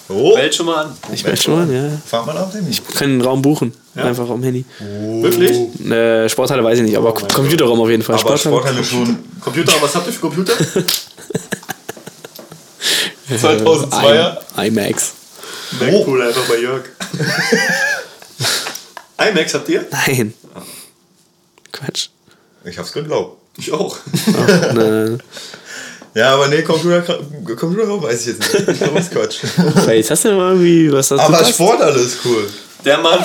Oh, 0.09 0.35
Fällt 0.35 0.55
schon 0.55 0.65
mal 0.65 0.85
an. 0.85 0.97
Ich 1.13 1.23
melde 1.23 1.39
schon 1.41 1.53
mal, 1.67 1.71
ja. 1.73 1.89
fahr 2.05 2.25
mal 2.25 2.35
auf 2.37 2.51
den 2.51 2.67
Ich 2.69 2.83
kann 2.87 3.09
einen 3.11 3.21
Raum 3.21 3.41
buchen. 3.43 3.71
Einfach 3.95 4.29
am 4.29 4.41
Handy. 4.41 4.65
Wirklich? 4.79 5.55
Äh, 5.91 6.27
Sporthalle 6.29 6.63
weiß 6.63 6.79
ich 6.79 6.85
nicht, 6.85 6.97
aber 6.97 7.13
Computerraum 7.13 7.79
auf 7.81 7.89
jeden 7.89 8.01
Fall. 8.01 8.15
Aber 8.19 8.37
Sporthalle 8.37 8.83
schon 8.83 9.19
Computer, 9.39 9.73
was 9.81 9.93
habt 9.95 10.07
ihr 10.07 10.13
für 10.13 10.21
Computer? 10.21 10.53
2002er. 13.29 14.37
I- 14.57 14.67
IMAX. 14.67 15.13
Cool, 15.79 16.21
einfach 16.23 16.47
bei 16.47 16.57
Jörg. 16.57 16.83
iMax 19.29 19.53
habt 19.53 19.69
ihr? 19.69 19.85
Nein. 19.91 20.33
Quatsch. 21.71 22.07
Ich 22.65 22.77
hab's 22.77 22.91
geglaubt. 22.91 23.37
Ich 23.57 23.71
auch. 23.71 23.97
Nein, 24.25 24.75
nein. 24.75 25.23
Ja, 26.19 26.33
aber 26.33 26.47
nee, 26.49 26.61
Computer, 26.63 27.01
Computerraum 27.55 28.03
weiß 28.03 28.21
ich 28.21 28.27
jetzt 28.37 28.53
nicht. 28.53 28.69
Ich 28.69 28.77
glaube, 28.79 28.95
das 28.95 29.05
ist 29.05 29.11
Quatsch. 29.11 29.37
Vielleicht 29.83 30.11
hast 30.11 30.25
du 30.25 30.33
mal 30.33 30.51
irgendwie 30.51 30.91
was 30.91 31.07
dazu 31.07 31.23
Aber 31.23 31.37
passt. 31.37 31.51
Sporthalle 31.51 31.99
ist 31.99 32.17
cool. 32.25 32.47
Der 32.85 32.97
Mann 32.97 33.19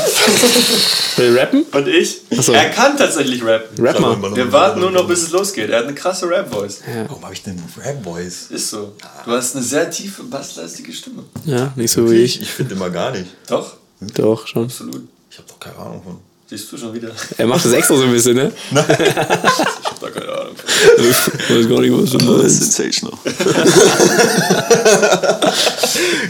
Will 1.16 1.38
rappen? 1.38 1.64
und 1.72 1.86
ich, 1.86 2.22
so. 2.40 2.52
er 2.52 2.70
kann 2.70 2.96
tatsächlich 2.98 3.44
rappen. 3.44 3.84
Rap 3.84 4.00
mal. 4.00 4.34
Wir 4.36 4.50
warten 4.52 4.80
nur 4.80 4.90
noch, 4.90 5.06
bis 5.06 5.22
es 5.22 5.30
losgeht. 5.30 5.70
Er 5.70 5.78
hat 5.78 5.84
eine 5.84 5.94
krasse 5.94 6.28
Rap-Voice. 6.28 6.80
Warum 7.08 7.22
habe 7.24 7.34
ich 7.34 7.42
denn 7.44 7.62
Rap-Voice? 7.84 8.48
Ist 8.50 8.70
so. 8.70 8.94
Du 9.24 9.30
hast 9.30 9.54
eine 9.54 9.64
sehr 9.64 9.88
tiefe, 9.90 10.24
basslastige 10.24 10.92
Stimme. 10.92 11.22
Ja, 11.44 11.72
nicht 11.76 11.92
so 11.92 12.10
wie 12.10 12.16
Ich, 12.16 12.36
ich. 12.36 12.42
ich 12.42 12.50
finde 12.50 12.74
immer 12.74 12.90
gar 12.90 13.12
nicht. 13.12 13.26
Doch, 13.48 13.74
Doch, 14.16 14.46
schon. 14.48 14.64
absolut. 14.64 15.02
Ich 15.30 15.38
habe 15.38 15.48
doch 15.48 15.60
keine 15.60 15.76
Ahnung 15.78 16.02
von. 16.04 16.18
Siehst 16.46 16.70
du 16.70 16.76
schon 16.76 16.92
wieder? 16.92 17.10
Er 17.38 17.46
macht 17.46 17.64
das 17.64 17.72
extra 17.72 17.96
so 17.96 18.02
ein 18.02 18.12
bisschen, 18.12 18.36
ne? 18.36 18.52
Ich 18.70 18.76
hab 18.86 20.00
da 20.00 20.10
keine 20.10 20.30
Ahnung. 20.32 20.54
Ich 20.98 21.50
weiß 21.50 21.68
gar 21.68 21.80
nicht, 21.80 21.92
was 21.92 22.10
du 22.10 22.18
meinst. 22.18 22.72
Sensational. 22.74 23.18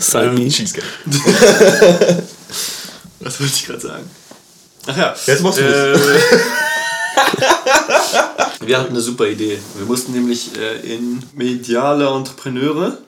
Sign 0.00 0.34
me. 0.34 0.48
Cheesecake. 0.48 0.86
Was 3.20 3.40
wollte 3.40 3.52
ich 3.54 3.66
gerade 3.66 3.80
sagen? 3.80 4.10
Ach 4.86 4.96
ja. 4.96 5.14
Jetzt 5.26 5.42
machst 5.42 5.58
du 5.58 5.62
äh, 5.62 5.98
Wir 8.60 8.78
hatten 8.78 8.90
eine 8.90 9.00
super 9.00 9.26
Idee. 9.26 9.58
Wir 9.76 9.86
mussten 9.86 10.12
nämlich 10.12 10.50
äh, 10.58 10.94
in 10.94 11.22
mediale 11.34 12.06
Entrepreneure, 12.08 12.98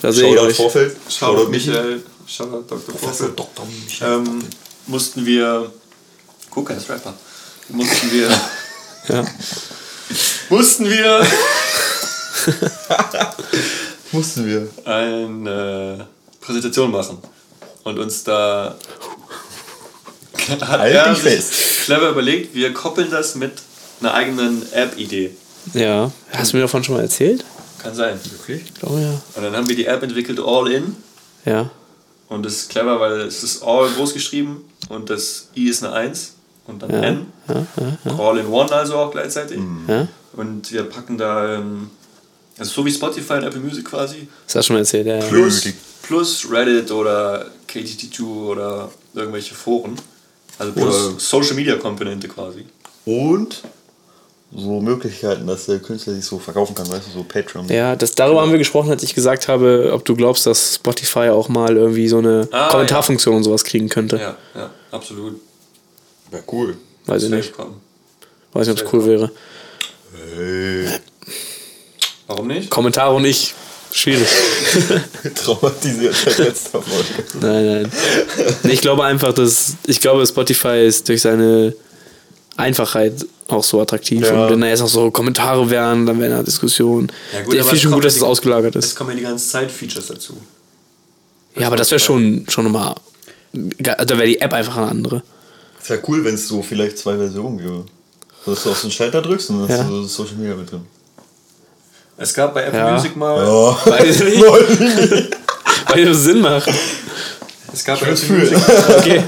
Da 0.00 0.12
sehe 0.12 0.32
ich 0.34 0.40
euch. 0.40 0.56
Vorfeld. 0.56 0.96
Shoutout 1.08 1.48
Michael, 1.50 2.02
Shoutout 2.26 2.64
Dr. 2.68 2.94
Vorfeld, 2.94 3.38
Dr. 3.38 3.66
Michael. 3.66 4.18
ähm, 4.20 4.38
mussten 4.86 5.26
wir, 5.26 5.70
guck, 6.54 6.70
ist 6.70 6.88
Rapper, 6.88 7.14
mussten 7.68 8.10
wir, 8.12 8.28
Ja. 9.08 9.24
mussten 10.48 10.88
wir 10.88 11.26
Mussten 14.12 14.46
wir. 14.46 14.68
eine 14.84 16.06
Präsentation 16.40 16.90
machen 16.90 17.18
und 17.84 17.98
uns 17.98 18.22
da 18.24 18.76
hat 20.48 20.68
Halt 20.68 20.94
er 20.94 21.14
sich 21.14 21.22
fest. 21.24 21.52
clever 21.84 22.10
überlegt, 22.10 22.54
wir 22.54 22.72
koppeln 22.74 23.10
das 23.10 23.34
mit 23.34 23.52
einer 24.00 24.12
eigenen 24.14 24.70
App-Idee. 24.72 25.34
Ja. 25.72 26.10
Hast 26.32 26.52
du 26.52 26.56
mir 26.58 26.62
davon 26.62 26.84
schon 26.84 26.96
mal 26.96 27.02
erzählt? 27.02 27.44
Kann 27.82 27.94
sein. 27.94 28.20
Wirklich? 28.30 28.62
Ich 28.66 28.74
glaube 28.74 29.00
ja. 29.00 29.20
Und 29.34 29.42
dann 29.42 29.56
haben 29.56 29.68
wir 29.68 29.76
die 29.76 29.86
App 29.86 30.02
entwickelt 30.02 30.38
All 30.38 30.70
In. 30.70 30.96
Ja. 31.46 31.70
Und 32.28 32.44
das 32.44 32.54
ist 32.54 32.68
clever, 32.70 33.00
weil 33.00 33.20
es 33.22 33.42
ist 33.42 33.62
All 33.62 33.88
groß 33.90 34.12
geschrieben 34.12 34.64
und 34.90 35.08
das 35.10 35.48
I 35.56 35.68
ist 35.70 35.82
eine 35.82 35.94
1 35.94 36.33
und 36.66 36.82
dann 36.82 36.90
N. 36.90 37.26
All 38.18 38.38
in 38.38 38.46
One 38.46 38.72
also 38.72 38.96
auch 38.96 39.10
gleichzeitig. 39.10 39.58
Ja. 39.88 40.08
Und 40.34 40.72
wir 40.72 40.84
packen 40.84 41.18
da 41.18 41.56
ähm, 41.56 41.90
Also 42.58 42.70
so 42.72 42.86
wie 42.86 42.90
Spotify 42.92 43.34
und 43.34 43.44
Apple 43.44 43.60
Music 43.60 43.84
quasi. 43.84 44.28
Das 44.46 44.54
hast 44.56 44.64
du 44.64 44.66
schon 44.68 44.74
mal 44.76 44.80
erzählt, 44.80 45.06
ja. 45.06 45.16
ja. 45.18 45.24
Plus, 45.26 45.64
plus 46.02 46.46
Reddit 46.50 46.90
oder 46.90 47.46
KTT2 47.68 48.22
oder 48.22 48.90
irgendwelche 49.14 49.54
Foren. 49.54 49.96
Also 50.58 50.72
plus 50.72 51.06
Oder- 51.08 51.20
Social 51.20 51.54
Media 51.54 51.76
Komponente 51.76 52.28
quasi. 52.28 52.64
Und 53.04 53.62
so 54.56 54.80
Möglichkeiten, 54.80 55.46
dass 55.48 55.66
der 55.66 55.80
Künstler 55.80 56.14
sich 56.14 56.24
so 56.24 56.38
verkaufen 56.38 56.76
kann, 56.76 56.88
weißt 56.88 57.08
du, 57.08 57.10
so 57.18 57.24
Patreon. 57.24 57.66
Ja, 57.68 57.96
das, 57.96 58.14
darüber 58.14 58.40
haben 58.40 58.52
wir 58.52 58.58
gesprochen, 58.58 58.88
als 58.90 59.02
ich 59.02 59.12
gesagt 59.14 59.48
habe, 59.48 59.90
ob 59.92 60.04
du 60.04 60.14
glaubst, 60.14 60.46
dass 60.46 60.76
Spotify 60.76 61.30
auch 61.30 61.48
mal 61.48 61.76
irgendwie 61.76 62.06
so 62.06 62.18
eine 62.18 62.46
Ah, 62.52 62.68
Kommentarfunktion 62.68 63.34
und 63.34 63.42
sowas 63.44 63.64
kriegen 63.64 63.88
könnte. 63.88 64.16
Ja, 64.16 64.36
ja, 64.54 64.70
absolut. 64.92 65.40
Ja, 66.34 66.40
cool. 66.52 66.76
Weiß 67.06 67.22
ich 67.22 67.30
nicht. 67.30 67.52
kommen. 67.52 67.80
Weiß 68.52 68.66
nicht, 68.66 68.80
ob 68.80 68.86
es 68.86 68.92
cool 68.92 69.06
wäre. 69.06 69.30
Hey. 70.36 70.88
Warum 72.26 72.46
nicht? 72.48 72.70
Kommentare 72.70 73.14
und 73.14 73.24
ich, 73.24 73.54
schwierig. 73.92 74.26
Traumatisiert 75.34 76.14
seit 76.14 76.38
letzter 76.38 76.82
Folge. 76.82 77.24
nein, 77.40 77.66
nein. 77.82 77.92
Ich 78.70 78.80
glaube 78.80 79.04
einfach, 79.04 79.32
dass 79.32 79.74
ich 79.86 80.00
glaube, 80.00 80.26
Spotify 80.26 80.84
ist 80.86 81.08
durch 81.08 81.22
seine 81.22 81.74
Einfachheit 82.56 83.26
auch 83.48 83.62
so 83.62 83.80
attraktiv. 83.80 84.22
Ja. 84.22 84.44
Und 84.44 84.52
wenn 84.52 84.60
da 84.62 84.68
jetzt 84.68 84.80
auch 84.80 84.88
so 84.88 85.10
Kommentare 85.10 85.68
wären, 85.68 86.06
dann 86.06 86.18
wäre 86.20 86.34
eine 86.34 86.44
Diskussion. 86.44 87.12
Ja, 87.32 87.40
ich 87.40 87.46
finde 87.46 87.74
es 87.76 87.80
schon 87.82 87.92
gut, 87.92 88.04
dass 88.04 88.16
es 88.16 88.22
ausgelagert 88.22 88.74
Es 88.76 88.86
ist. 88.86 88.96
kommen 88.96 89.10
ja 89.10 89.16
die 89.16 89.22
ganze 89.22 89.46
Zeit 89.48 89.70
Features 89.70 90.06
dazu. 90.06 90.36
Ja, 91.56 91.66
aber 91.66 91.76
das 91.76 91.90
wäre 91.90 92.00
schon, 92.00 92.46
schon 92.48 92.64
nochmal. 92.64 92.94
Da 93.52 94.08
wäre 94.08 94.26
die 94.26 94.40
App 94.40 94.52
einfach 94.52 94.76
eine 94.78 94.88
andere. 94.88 95.22
Es 95.84 95.90
wäre 95.90 96.00
cool, 96.08 96.24
wenn 96.24 96.34
es 96.34 96.48
so 96.48 96.62
vielleicht 96.62 96.96
zwei 96.96 97.14
Versionen 97.18 97.58
gäbe. 97.58 97.84
Dass 98.46 98.62
du 98.62 98.70
auf 98.70 98.80
den 98.80 98.90
Schalter 98.90 99.20
drückst 99.20 99.50
und 99.50 99.60
dann 99.60 99.68
Ja. 99.68 99.78
hast 99.82 99.90
du 99.90 100.02
so 100.04 100.24
Social 100.24 100.36
Media 100.36 100.54
mit 100.54 100.70
drin. 100.70 100.86
Es 102.16 102.32
gab 102.32 102.54
bei 102.54 102.62
Apple 102.64 102.78
Ja. 102.78 102.92
Music 102.92 103.14
mal. 103.16 103.46
Oh. 103.46 103.76
Weiß 103.84 104.20
ich 104.22 104.38
nicht. 104.40 105.36
Weil 105.88 106.04
das 106.06 106.16
Sinn 106.22 106.40
macht. 106.40 106.70
Es 107.70 107.84
gab 107.84 108.00
bei 108.00 108.06
Apple 108.06 108.18
Gefühl. 108.18 108.38
Music, 108.50 108.58
Okay. 108.98 109.22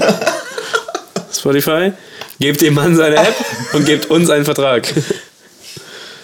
Spotify, 1.31 1.93
gebt 2.39 2.61
dem 2.61 2.73
Mann 2.73 2.95
seine 2.95 3.17
App 3.17 3.35
und 3.73 3.85
gebt 3.85 4.09
uns 4.09 4.29
einen 4.31 4.43
Vertrag. 4.45 4.91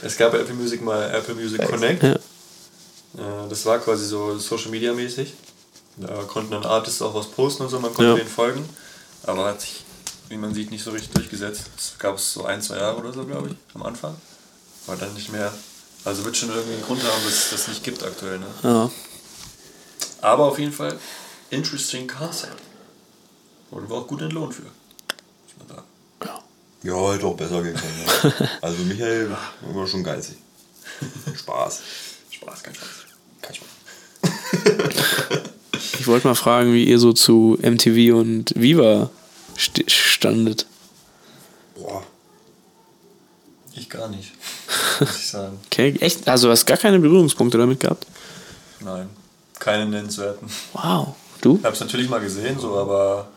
es 0.02 0.18
gab 0.18 0.32
bei 0.32 0.40
Apple 0.40 0.56
Music 0.56 0.82
mal 0.82 1.12
Apple 1.14 1.36
Music 1.36 1.62
Connect. 1.70 2.02
Ja. 2.02 2.12
Äh, 2.14 2.18
Das 3.50 3.64
war 3.68 3.78
quasi 3.78 4.06
so 4.08 4.38
Social 4.40 4.72
Media 4.72 4.94
mäßig. 4.94 5.32
Da 5.98 6.08
konnten 6.28 6.50
dann 6.52 6.66
Artists 6.66 7.02
auch 7.04 7.14
was 7.14 7.28
posten 7.28 7.64
und 7.64 7.70
so, 7.70 7.80
man 7.80 7.94
konnte 7.94 8.12
Ja. 8.12 8.18
denen 8.18 8.28
folgen. 8.30 8.68
Aber 9.26 9.46
hat 9.46 9.62
sich, 9.62 9.83
wie 10.30 10.38
man 10.38 10.54
sieht, 10.54 10.72
nicht 10.72 10.84
so 10.84 10.92
richtig 10.92 11.12
durchgesetzt. 11.12 11.70
Das 11.76 11.96
gab 12.00 12.16
es 12.16 12.34
so 12.34 12.46
ein, 12.46 12.62
zwei 12.62 12.78
Jahre 12.78 12.98
oder 12.98 13.14
so, 13.14 13.26
glaube 13.26 13.50
ich, 13.50 13.56
am 13.76 13.84
Anfang. 13.84 14.16
Aber 14.88 14.98
dann 14.98 15.14
nicht 15.14 15.32
mehr. 15.32 15.54
Also 16.06 16.26
wird 16.26 16.36
schon 16.36 16.50
irgendwie 16.50 16.74
einen 16.74 16.84
Grund 16.84 17.02
haben, 17.04 17.24
dass 17.24 17.34
es 17.34 17.50
das 17.52 17.68
nicht 17.70 17.84
gibt 17.84 18.04
aktuell. 18.04 18.40
Ne? 18.40 18.48
Ja. 18.64 18.92
Aber 20.22 20.46
auf 20.46 20.60
jeden 20.60 20.74
Fall, 20.74 20.98
interesting 21.50 22.08
concept. 22.08 22.62
Wurde 23.72 23.90
wir 23.90 23.96
auch 23.96 24.08
gut 24.08 24.22
entlohnt 24.22 24.54
für. 24.54 24.64
Muss 24.64 24.72
man 25.60 25.68
sagen. 25.78 25.88
Ja, 26.84 27.14
hätte 27.14 27.26
auch 27.26 27.38
besser 27.38 27.64
gehen 27.64 27.76
können. 27.76 28.06
Ja. 28.40 28.50
Also 28.62 28.84
Michael 28.84 29.30
war 29.62 29.88
schon 29.88 30.04
geizig. 30.04 30.36
Spaß. 31.36 31.82
Spaß, 32.30 32.64
kein 32.64 32.76
Spaß. 32.76 32.88
Kein 33.42 33.56
Spaß. 33.56 33.70
Ich 36.00 36.08
wollte 36.08 36.28
mal 36.28 36.36
fragen, 36.36 36.74
wie 36.74 36.84
ihr 36.84 37.00
so 37.00 37.14
zu 37.14 37.58
MTV 37.62 38.16
und 38.18 38.54
Viva 38.56 39.10
standet. 39.58 40.66
Boah. 41.76 42.04
Ich 43.76 43.89
gar 43.89 44.08
nicht, 44.08 44.32
muss 44.99 45.18
ich 45.18 45.28
sagen. 45.30 45.60
Okay, 45.66 45.95
echt? 45.99 46.28
Also, 46.28 46.47
du 46.47 46.51
hast 46.51 46.66
gar 46.66 46.78
keine 46.78 46.99
Berührungspunkte 46.99 47.58
damit 47.58 47.80
gehabt? 47.80 48.06
Nein, 48.82 49.10
keine 49.60 49.86
nennenswerten. 49.88 50.47
Wow. 50.74 51.16
Du? 51.41 51.58
Ich 51.58 51.66
habe 51.66 51.74
es 51.74 51.80
natürlich 51.82 52.10
mal 52.10 52.22
gesehen, 52.22 52.60
so, 52.60 52.78
aber 52.78 53.28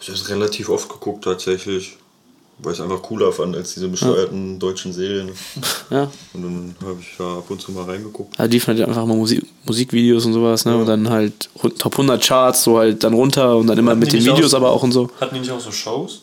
Ich 0.00 0.08
habe 0.08 0.18
es 0.18 0.28
relativ 0.28 0.68
oft 0.68 0.88
geguckt 0.88 1.24
tatsächlich. 1.24 1.96
Weil 2.58 2.72
ich 2.72 2.78
es 2.78 2.82
einfach 2.84 3.02
cooler 3.02 3.32
fand 3.32 3.54
als 3.54 3.74
diese 3.74 3.88
bescheuerten 3.88 4.58
deutschen 4.58 4.92
Serien. 4.92 5.30
Ja. 5.90 6.10
Und 6.32 6.42
dann 6.42 6.74
habe 6.84 6.96
ich 7.00 7.14
da 7.16 7.38
ab 7.38 7.44
und 7.48 7.60
zu 7.62 7.70
mal 7.70 7.84
reingeguckt. 7.84 8.36
Da 8.36 8.44
liefen 8.44 8.76
halt 8.76 8.88
einfach 8.88 9.06
mal 9.06 9.16
Musik 9.16 9.46
Musikvideos 9.66 10.24
und 10.26 10.32
sowas, 10.32 10.64
ne? 10.64 10.76
Und 10.76 10.86
dann 10.86 11.08
halt 11.08 11.48
Top 11.78 11.92
100 11.92 12.20
Charts, 12.24 12.64
so 12.64 12.78
halt 12.78 13.04
dann 13.04 13.14
runter 13.14 13.56
und 13.56 13.68
dann 13.68 13.78
immer 13.78 13.92
Hatten 13.92 14.00
mit 14.00 14.10
die 14.12 14.18
den 14.18 14.34
Videos 14.34 14.52
auch- 14.52 14.56
aber 14.58 14.70
auch 14.70 14.82
und 14.82 14.90
so. 14.90 15.08
hatten 15.20 15.34
die 15.36 15.40
nicht 15.42 15.52
auch 15.52 15.60
so 15.60 15.70
Shows? 15.70 16.22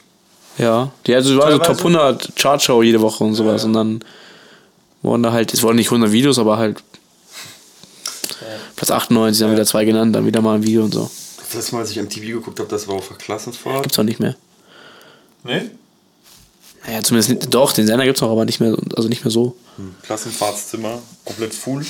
Ja. 0.58 0.92
Die 1.08 1.16
also 1.16 1.38
war 1.38 1.50
so. 1.50 1.60
Top 1.60 1.78
100 1.78 2.36
Chartshow 2.36 2.84
jede 2.84 3.00
Woche 3.00 3.24
und 3.24 3.36
sowas. 3.36 3.62
Ja. 3.62 3.68
Und 3.68 3.74
dann 3.74 4.00
wurden 5.02 5.24
da 5.24 5.32
halt, 5.32 5.54
es 5.54 5.64
wurden 5.64 5.78
nicht 5.78 5.88
100 5.88 6.12
Videos, 6.12 6.38
aber 6.40 6.58
halt 6.58 6.84
Platz 8.76 8.92
98, 8.92 9.40
dann 9.40 9.52
wieder 9.54 9.66
zwei 9.66 9.86
genannt, 9.86 10.14
dann 10.16 10.26
wieder 10.26 10.42
mal 10.42 10.56
ein 10.56 10.64
Video 10.64 10.84
und 10.84 10.94
so. 10.94 11.10
Das 11.38 11.54
letzte 11.54 11.76
Mal, 11.76 11.82
als 11.82 11.92
ich 11.92 11.98
MTV 12.02 12.22
geguckt 12.22 12.60
habe, 12.60 12.70
das 12.70 12.88
war 12.88 12.96
auf 12.96 13.08
der 13.08 13.18
Klassenfahrt. 13.18 13.84
Gibt's 13.84 13.98
auch 14.00 14.04
nicht 14.04 14.20
mehr. 14.20 14.36
Nee? 15.46 15.72
Naja, 16.86 17.02
zumindest 17.02 17.30
nicht, 17.30 17.54
doch, 17.54 17.72
den 17.72 17.88
Sender 17.88 18.06
gibt's 18.06 18.22
noch, 18.22 18.30
aber 18.30 18.46
nicht 18.46 18.60
mehr, 18.60 18.76
also 18.96 19.08
nicht 19.08 19.24
mehr 19.24 19.32
so. 19.32 19.56
Klassenfahrtszimmer, 20.04 21.02
komplett 21.24 21.54
full. 21.54 21.86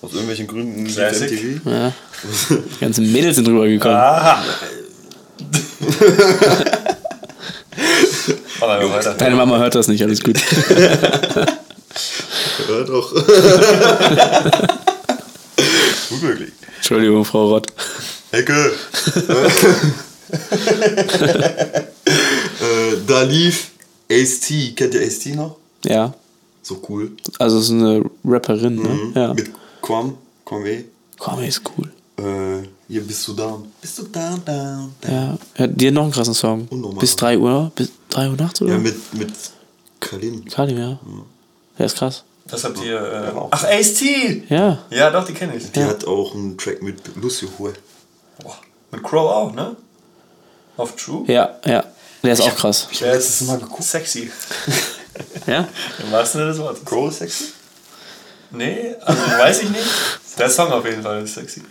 Aus 0.00 0.12
irgendwelchen 0.12 0.46
Gründen 0.48 0.86
Classic. 0.86 1.60
Ja. 1.64 1.92
Die 2.50 2.80
ganzen 2.80 3.12
Mädels 3.12 3.36
sind 3.36 3.46
drüber 3.46 3.68
gekommen. 3.68 3.94
Aha! 3.94 4.42
Mach 8.60 8.66
mal 8.66 8.90
weiter. 8.90 9.14
Deine 9.14 9.36
Mama 9.36 9.58
hört 9.58 9.74
das 9.74 9.88
nicht, 9.88 10.02
alles 10.02 10.22
gut. 10.22 10.38
Ja, 12.68 12.84
doch. 12.84 13.12
Gut 16.08 16.22
möglich. 16.22 16.52
Entschuldigung, 16.76 17.24
Frau 17.24 17.48
Rott. 17.48 17.66
Hecke! 18.30 18.72
äh, 22.60 22.96
da 23.06 23.22
lief 23.22 23.71
Ace-T. 24.12 24.72
Kennt 24.74 24.94
ihr 24.94 25.02
Ace-T 25.02 25.34
noch? 25.34 25.56
Ja, 25.84 26.12
So 26.62 26.80
cool. 26.88 27.12
also 27.38 27.58
es 27.58 27.64
ist 27.64 27.70
eine 27.72 28.04
Rapperin, 28.24 28.76
ne? 28.76 29.12
Ja. 29.14 29.34
Mit 29.34 29.50
Quam. 29.80 30.16
Kwame. 30.44 30.84
Komm, 31.18 31.42
ist 31.42 31.62
cool. 31.76 31.90
Äh, 32.18 32.66
hier 32.88 33.02
bist 33.02 33.26
du 33.26 33.32
down. 33.32 33.72
Bist 33.80 33.98
du 33.98 34.02
down, 34.04 34.42
down, 34.44 34.92
down. 35.00 35.12
Ja, 35.12 35.38
ja 35.58 35.66
die 35.66 35.86
hat 35.88 35.94
noch 35.94 36.02
einen 36.04 36.12
krassen 36.12 36.34
Song. 36.34 36.66
Unnormal. 36.70 37.00
Bis 37.00 37.16
3 37.16 37.38
Uhr, 37.38 37.72
bis 37.74 37.90
3 38.10 38.28
Uhr 38.30 38.36
nachts 38.36 38.60
oder? 38.62 38.72
Ja, 38.72 38.78
mit, 38.78 39.14
mit 39.14 39.32
Kalim. 40.00 40.44
Kalim, 40.44 40.78
ja. 40.78 40.98
Der 41.78 41.86
ist 41.86 41.96
krass. 41.96 42.24
Das 42.46 42.64
habt 42.64 42.82
ihr. 42.84 43.00
Äh, 43.00 43.36
auch. 43.36 43.48
ach, 43.50 43.64
Ace-T! 43.64 44.44
Ja, 44.48 44.78
Ja, 44.90 45.10
doch, 45.10 45.24
die 45.24 45.32
kenne 45.32 45.56
ich. 45.56 45.70
Die 45.72 45.82
hat 45.84 46.04
auch 46.06 46.34
einen 46.34 46.58
Track 46.58 46.82
mit 46.82 47.16
Lucio 47.16 47.48
Hue. 47.58 47.72
Boah. 48.42 48.56
Mit 48.90 49.02
Crow 49.02 49.30
auch, 49.30 49.52
ne? 49.54 49.76
Auf 50.76 50.96
True? 50.96 51.24
ja, 51.28 51.56
ja. 51.64 51.84
Der 52.22 52.32
ist 52.32 52.40
auch 52.40 52.54
krass. 52.56 52.88
Der 53.00 53.14
letztes 53.14 53.46
Mal 53.46 53.58
geguckt. 53.58 53.84
Sexy. 53.84 54.30
Ja? 55.46 55.68
Im 56.02 56.12
wahrsten 56.12 56.40
Sinne 56.40 56.52
des 56.52 56.60
Wortes. 56.60 56.84
Crow 56.84 57.10
ist 57.10 57.18
sexy? 57.18 57.44
Nee, 58.50 58.94
also 59.00 59.20
weiß 59.22 59.62
ich 59.62 59.70
nicht. 59.70 59.84
Der 60.38 60.48
Song 60.48 60.70
auf 60.72 60.84
jeden 60.84 61.02
Fall 61.02 61.22
ist 61.22 61.34
sexy. 61.34 61.62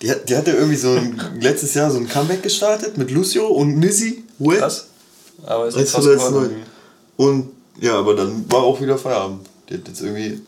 Die, 0.00 0.10
hat, 0.10 0.28
die 0.28 0.36
hatte 0.36 0.50
irgendwie 0.52 0.76
so 0.76 0.90
ein, 0.90 1.38
letztes 1.40 1.74
Jahr 1.74 1.90
so 1.90 1.98
ein 1.98 2.08
Comeback 2.08 2.42
gestartet 2.42 2.96
mit 2.96 3.10
Lucio 3.10 3.46
und 3.46 3.78
Nizzy 3.78 4.24
Hue. 4.38 4.56
Krass. 4.56 4.86
Aber 5.44 5.66
ist 5.68 5.74
krass 5.74 5.92
das 5.92 6.04
geworden. 6.04 6.64
neu. 7.16 7.24
Und 7.24 7.50
ja, 7.80 7.98
aber 7.98 8.14
dann 8.14 8.50
war 8.50 8.62
auch 8.62 8.80
wieder 8.80 8.98
Feierabend. 8.98 9.46
Die 9.68 9.74
hat 9.74 9.86
jetzt 9.86 10.00
irgendwie 10.00 10.40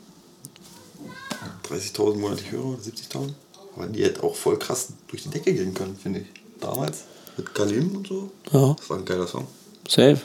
30.000 1.68 2.16
monatlich 2.16 2.50
Hörer 2.50 2.64
oder 2.66 2.82
70.000. 2.82 3.30
Aber 3.76 3.86
die 3.86 4.04
hätte 4.04 4.22
auch 4.22 4.34
voll 4.34 4.58
krass 4.58 4.88
durch 5.08 5.22
die 5.22 5.30
Decke 5.30 5.52
gehen 5.52 5.74
können, 5.74 5.96
finde 6.00 6.20
ich. 6.20 6.26
Damals. 6.60 7.04
Mit 7.36 7.54
Kalim 7.54 7.96
und 7.96 8.06
so. 8.06 8.30
Ja, 8.52 8.74
Das 8.78 8.90
war 8.90 8.98
ein 8.98 9.04
geiler 9.04 9.26
Song. 9.26 9.46
safe. 9.88 10.20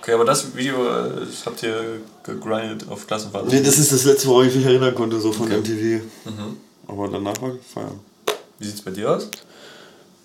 Okay, 0.00 0.12
aber 0.14 0.24
das 0.24 0.54
Video 0.56 0.76
äh, 0.86 1.10
das 1.26 1.44
habt 1.44 1.62
ihr 1.62 2.00
gegrindet 2.24 2.84
auf 2.88 3.06
Klassenfahrt. 3.06 3.48
Nee, 3.52 3.62
das 3.62 3.76
ist 3.78 3.92
das 3.92 4.04
letzte, 4.04 4.28
woran 4.28 4.48
ich 4.48 4.54
mich 4.54 4.64
erinnern 4.64 4.94
konnte, 4.94 5.20
so 5.20 5.30
von 5.32 5.48
MTV. 5.48 6.00
Aber 6.88 7.08
danach 7.08 7.40
war 7.42 7.52
Feierabend. 7.74 8.00
Wie 8.58 8.66
sieht's 8.66 8.80
bei 8.82 8.90
dir 8.92 9.10
aus? 9.10 9.28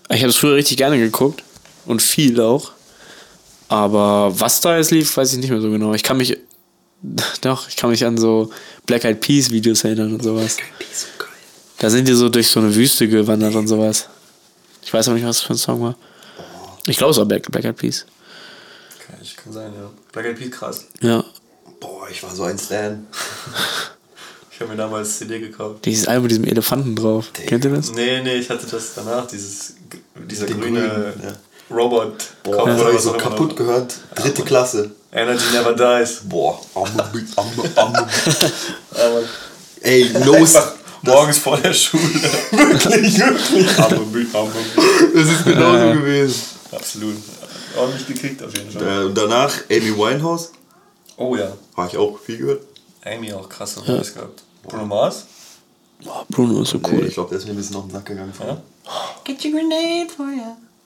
Ich 0.09 0.21
habe 0.21 0.29
es 0.29 0.35
früher 0.37 0.55
richtig 0.55 0.77
gerne 0.77 0.97
geguckt. 0.97 1.43
Und 1.85 2.01
viel 2.01 2.39
auch. 2.41 2.71
Aber 3.67 4.31
was 4.39 4.61
da 4.61 4.77
jetzt 4.77 4.91
lief, 4.91 5.15
weiß 5.17 5.33
ich 5.33 5.39
nicht 5.39 5.49
mehr 5.49 5.61
so 5.61 5.69
genau. 5.69 5.93
Ich 5.93 6.03
kann 6.03 6.17
mich. 6.17 6.37
Doch, 7.41 7.67
ich 7.67 7.75
kann 7.75 7.89
mich 7.89 8.03
an 8.05 8.17
so 8.17 8.49
Black 8.85 9.03
Eyed 9.03 9.19
Peas 9.21 9.51
Videos 9.51 9.83
erinnern 9.83 10.13
und 10.13 10.23
sowas. 10.23 10.57
so 10.93 11.07
geil. 11.19 11.27
Da 11.79 11.89
sind 11.89 12.07
die 12.07 12.13
so 12.13 12.29
durch 12.29 12.47
so 12.47 12.59
eine 12.59 12.73
Wüste 12.73 13.07
gewandert 13.07 13.55
und 13.55 13.67
sowas. 13.67 14.07
Ich 14.85 14.93
weiß 14.93 15.07
aber 15.09 15.15
nicht, 15.15 15.25
was 15.27 15.37
das 15.39 15.45
für 15.45 15.53
ein 15.53 15.57
Song 15.57 15.81
war. 15.81 15.95
Ich 16.87 16.97
glaube, 16.97 17.11
es 17.11 17.17
war 17.17 17.25
Black, 17.25 17.51
Black 17.51 17.65
Eyed 17.65 17.75
Peas. 17.75 18.05
Okay, 18.95 19.17
ich 19.21 19.35
kann 19.35 19.51
sein, 19.51 19.73
ja. 19.75 19.89
Black 20.13 20.25
Eyed 20.27 20.37
Peas 20.37 20.51
krass. 20.51 20.85
Ja. 21.01 21.23
Boah, 21.79 22.07
ich 22.09 22.21
war 22.23 22.33
so 22.33 22.43
ein 22.43 22.57
Stan. 22.57 23.05
Ich 24.57 24.61
habe 24.61 24.71
mir 24.71 24.77
damals 24.77 25.17
CD 25.17 25.37
gekauft. 25.41 25.83
Dieses 25.83 26.07
Album 26.07 26.21
mit 26.23 26.31
diesem 26.31 26.45
Elefanten 26.45 26.95
drauf. 26.95 27.25
Kennt 27.33 27.65
ihr 27.65 27.71
das? 27.71 27.91
Nee, 27.91 28.21
nee, 28.21 28.35
ich 28.35 28.49
hatte 28.49 28.65
das 28.65 28.93
danach, 28.93 29.27
dieses, 29.27 29.73
dieser 30.15 30.45
Den 30.45 30.61
grüne. 30.61 30.79
grünen, 30.79 31.21
ja. 31.25 31.75
Robot. 31.75 32.13
Boah, 32.41 32.65
das 32.65 32.79
habe 32.79 32.93
ich 32.93 33.01
so 33.01 33.11
kaputt 33.17 33.49
noch. 33.49 33.55
gehört. 33.57 33.93
Dritte 34.15 34.43
Klasse. 34.43 34.91
Energy 35.11 35.43
never 35.51 35.73
dies. 35.73 36.21
Boah, 36.23 36.57
Ey, 39.81 40.03
los. 40.23 40.53
Morgens 41.05 41.37
vor 41.37 41.57
der 41.57 41.73
Schule. 41.73 42.03
wirklich, 42.51 43.19
wirklich. 43.19 43.79
Amme, 43.79 43.97
Amme. 44.33 44.51
Das 45.13 45.27
ist 45.29 45.45
genauso 45.45 45.93
gewesen. 45.99 46.41
Absolut. 46.71 47.15
Ordentlich 47.77 48.07
gekriegt 48.07 48.43
auf 48.43 48.55
jeden 48.55 48.71
Fall. 48.71 49.01
Äh, 49.01 49.05
und 49.05 49.17
danach 49.17 49.53
Amy 49.69 49.95
Winehouse. 49.95 50.51
Oh 51.17 51.35
ja. 51.35 51.51
Habe 51.77 51.89
ich 51.91 51.97
auch 51.97 52.19
viel 52.19 52.37
gehört. 52.37 52.61
Amy 53.05 53.31
auch 53.33 53.47
krasse 53.49 53.81
Neues 53.85 54.13
gehabt. 54.13 54.43
Bruno 54.63 54.85
Mars? 54.85 55.25
Boah, 56.03 56.25
Bruno 56.29 56.61
ist 56.61 56.69
so 56.71 56.77
Nee, 56.77 56.89
cool. 56.91 57.05
ich 57.07 57.13
glaube, 57.13 57.29
der 57.29 57.37
ist 57.39 57.45
mir 57.45 57.51
ein 57.51 57.57
bisschen 57.57 57.75
auf 57.75 57.83
den 57.85 57.91
Sack 57.91 58.05
gegangen. 58.05 58.33
Ja? 58.39 58.57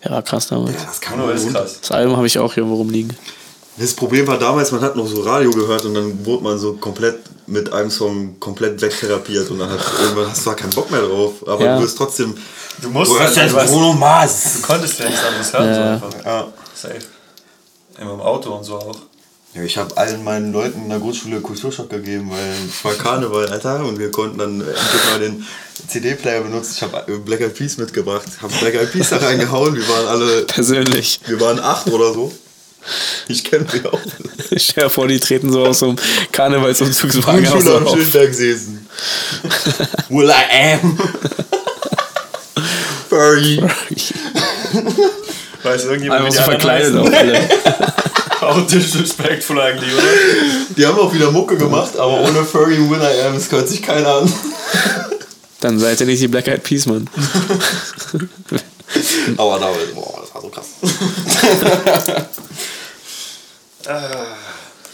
Ja, 0.03 0.11
war 0.11 0.21
krass 0.21 0.47
damals. 0.47 0.73
Ja, 0.75 0.85
das 0.85 1.01
kann 1.01 1.13
Bruno 1.15 1.27
man 1.27 1.35
ist 1.35 1.45
runter. 1.45 1.59
krass. 1.61 1.77
Das 1.81 1.91
Album 1.91 2.15
habe 2.17 2.27
ich 2.27 2.37
auch 2.37 2.53
hier 2.53 2.61
irgendwo 2.63 2.77
rumliegen. 2.77 3.15
Das 3.79 3.93
Problem 3.93 4.27
war 4.27 4.37
damals, 4.37 4.71
man 4.71 4.81
hat 4.81 4.95
noch 4.95 5.07
so 5.07 5.21
Radio 5.21 5.51
gehört 5.51 5.85
und 5.85 5.93
dann 5.93 6.25
wurde 6.25 6.43
man 6.43 6.59
so 6.59 6.73
komplett 6.73 7.19
mit 7.47 7.71
einem 7.71 7.89
Song 7.89 8.39
komplett 8.39 8.81
wegtherapiert 8.81 9.49
und 9.49 9.59
dann 9.59 9.69
hat 9.71 9.79
irgendwann 10.01 10.29
hast 10.29 10.45
du 10.45 10.49
da 10.49 10.55
keinen 10.55 10.71
Bock 10.71 10.91
mehr 10.91 11.01
drauf. 11.01 11.33
Aber 11.47 11.63
Ja. 11.63 11.77
du 11.77 11.83
wirst 11.83 11.97
trotzdem. 11.97 12.35
Du 12.81 12.89
musst 12.89 13.11
Du 13.11 13.19
hörst 13.19 13.37
halt 13.37 13.47
jetzt 13.47 13.55
was- 13.55 13.71
Bruno 13.71 13.93
Mars. 13.93 14.53
Du 14.61 14.67
konntest 14.67 14.99
ja 14.99 15.05
nichts 15.05 15.23
anderes 15.23 15.53
hören. 15.53 15.73
So 15.73 15.79
Ja. 15.81 15.93
einfach. 15.93 16.25
Ja. 16.25 16.47
Safe. 16.75 16.95
Immer 17.99 18.13
im 18.13 18.21
Auto 18.21 18.51
und 18.53 18.63
so 18.63 18.75
auch. 18.75 18.95
Ja, 19.55 19.63
ich 19.63 19.77
habe 19.77 19.95
allen 19.97 20.23
meinen 20.23 20.51
Leuten 20.53 20.83
in 20.83 20.89
der 20.89 20.99
Grundschule 20.99 21.41
Kulturschock 21.41 21.89
gegeben, 21.89 22.29
weil 22.29 22.53
es 22.69 22.83
war 22.85 22.93
Karneval, 22.93 23.47
Alter, 23.47 23.83
und 23.83 23.97
wir 23.97 24.11
konnten 24.11 24.37
dann 24.37 24.61
endlich 24.61 25.05
mal 25.09 25.19
den 25.19 25.43
CD-Player 25.87 26.41
benutzen. 26.41 26.73
Ich 26.75 26.81
habe 26.83 27.17
Black 27.19 27.41
Eyed 27.41 27.55
Peas 27.55 27.77
mitgebracht, 27.77 28.27
habe 28.41 28.53
Black 28.59 28.75
Eyed 28.75 28.91
Peas 28.91 29.09
da 29.09 29.17
reingehauen. 29.17 29.75
Wir 29.75 29.87
waren 29.89 30.05
alle, 30.07 30.43
Persönlich. 30.43 31.19
wir 31.25 31.39
waren 31.41 31.59
acht 31.59 31.87
oder 31.87 32.13
so. 32.13 32.31
Ich 33.27 33.43
kenne 33.43 33.65
sie 33.71 33.85
auch. 33.85 33.99
Stell 34.57 34.85
dir 34.85 34.89
vor, 34.89 35.07
die 35.07 35.19
treten 35.19 35.51
so 35.51 35.65
aus 35.65 35.79
so 35.79 35.89
einem 35.89 35.97
Karnevalsumzugswagen 36.31 37.45
aus. 37.47 37.51
Grundschule 37.51 37.77
am. 37.77 37.87
Schildberg 37.87 38.33
säßen. 38.33 38.87
Will 40.09 40.29
I 40.29 40.73
am. 40.73 40.99
Furry. 43.09 43.61
Weißt 45.63 45.85
du, 45.85 45.89
irgendjemand 45.89 46.25
Einfach 46.25 46.37
so 46.37 46.43
verkleidet 46.43 46.95
auch 46.95 47.11
alle. 47.11 47.49
Auch 48.41 48.65
disrespectful 48.65 49.59
eigentlich, 49.59 49.93
oder? 49.93 50.03
Die 50.77 50.85
haben 50.85 50.97
auch 50.97 51.13
wieder 51.13 51.29
Mucke 51.29 51.57
gemacht, 51.57 51.97
aber 51.97 52.21
ohne 52.21 52.45
Furry 52.45 52.77
und 52.77 52.89
Will 52.89 53.01
I 53.01 53.27
am, 53.27 53.33
das 53.33 53.51
hört 53.51 53.67
sich 53.67 53.81
keiner 53.81 54.07
an. 54.15 54.33
Dann 55.59 55.77
seid 55.77 55.99
ihr 55.99 56.05
nicht 56.05 56.21
die 56.21 56.29
Black 56.29 56.47
Eyed 56.47 56.63
Peas, 56.63 56.85
Mann. 56.85 57.09
Aber 59.35 59.59
damals, 59.59 59.91
boah, 59.93 60.21
das 60.21 60.33
war 60.33 60.41
so 60.41 60.47
krass. 60.47 60.67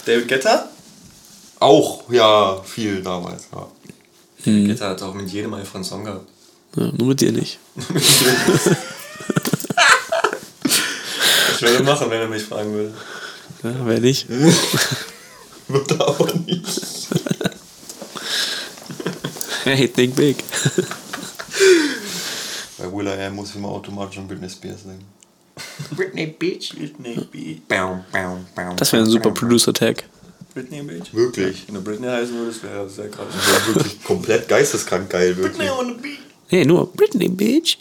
David 0.05 0.27
Guetta? 0.27 0.69
Auch, 1.59 2.09
ja, 2.09 2.61
viel 2.63 3.01
damals, 3.01 3.47
ja. 3.51 3.67
David 4.45 4.67
Guetta 4.67 4.89
hat 4.89 5.01
auch 5.01 5.13
mit 5.13 5.29
jedem 5.29 5.53
einfach 5.53 5.75
einen 5.75 5.83
Song 5.83 6.05
gehabt. 6.05 6.29
Ja, 6.75 6.91
nur 6.97 7.07
mit 7.09 7.19
dir 7.21 7.31
nicht. 7.31 7.59
Ich 11.55 11.61
würde 11.61 11.83
machen, 11.83 12.09
wenn 12.09 12.21
er 12.21 12.27
mich 12.27 12.43
fragen 12.43 12.71
würde. 12.73 12.93
Ja, 13.63 13.73
wer 13.85 13.99
nicht? 13.99 14.27
Wird 15.67 15.91
aber 15.99 16.33
nicht. 16.45 17.07
Hey, 19.63 19.87
think 19.87 20.15
big. 20.15 20.43
Bei 22.77 22.91
Will 22.91 23.07
I 23.07 23.23
Am 23.23 23.35
muss 23.35 23.49
ich 23.49 23.55
immer 23.55 23.69
automatisch 23.69 24.19
an 24.19 24.27
Britney 24.27 24.49
Spears 24.49 24.83
denken. 24.83 25.05
Britney 25.95 26.27
Beach, 26.27 26.73
Britney 26.77 27.15
Beach. 27.31 27.61
Das 28.77 28.91
wäre 28.93 29.03
ein 29.03 29.09
super 29.09 29.31
Producer-Tag. 29.31 30.03
Britney 30.53 30.81
Beach? 30.83 31.13
Wirklich. 31.13 31.63
Wenn 31.67 31.75
du 31.75 31.81
Britney 31.81 32.07
heißen 32.07 32.35
würdest, 32.37 32.63
wäre 32.63 32.83
das 32.83 32.95
sehr 32.95 33.09
krass. 33.09 33.27
Das 33.33 33.67
war 33.67 33.75
wirklich 33.75 34.03
komplett 34.03 34.47
geisteskrank 34.47 35.09
geil, 35.09 35.35
wirklich. 35.37 35.69
on 35.69 35.87
the 35.87 35.93
beat. 36.01 36.19
Nee, 36.51 36.65
nur 36.65 36.91
Britney, 36.93 37.29
Bitch. 37.29 37.77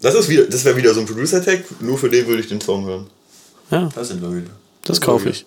Das, 0.00 0.14
ist 0.14 0.28
wieder, 0.28 0.44
das 0.44 0.64
wäre 0.64 0.76
wieder 0.76 0.92
so 0.92 1.00
ein 1.00 1.06
Producer-Tag, 1.06 1.80
nur 1.80 1.96
für 1.98 2.10
den 2.10 2.26
würde 2.26 2.40
ich 2.42 2.48
den 2.48 2.60
Song 2.60 2.84
hören. 2.84 3.06
Ja, 3.70 3.88
Das 3.94 4.08
sind 4.08 4.20
Leute. 4.20 4.50
das 4.84 5.00
kaufe 5.00 5.30
ich. 5.30 5.46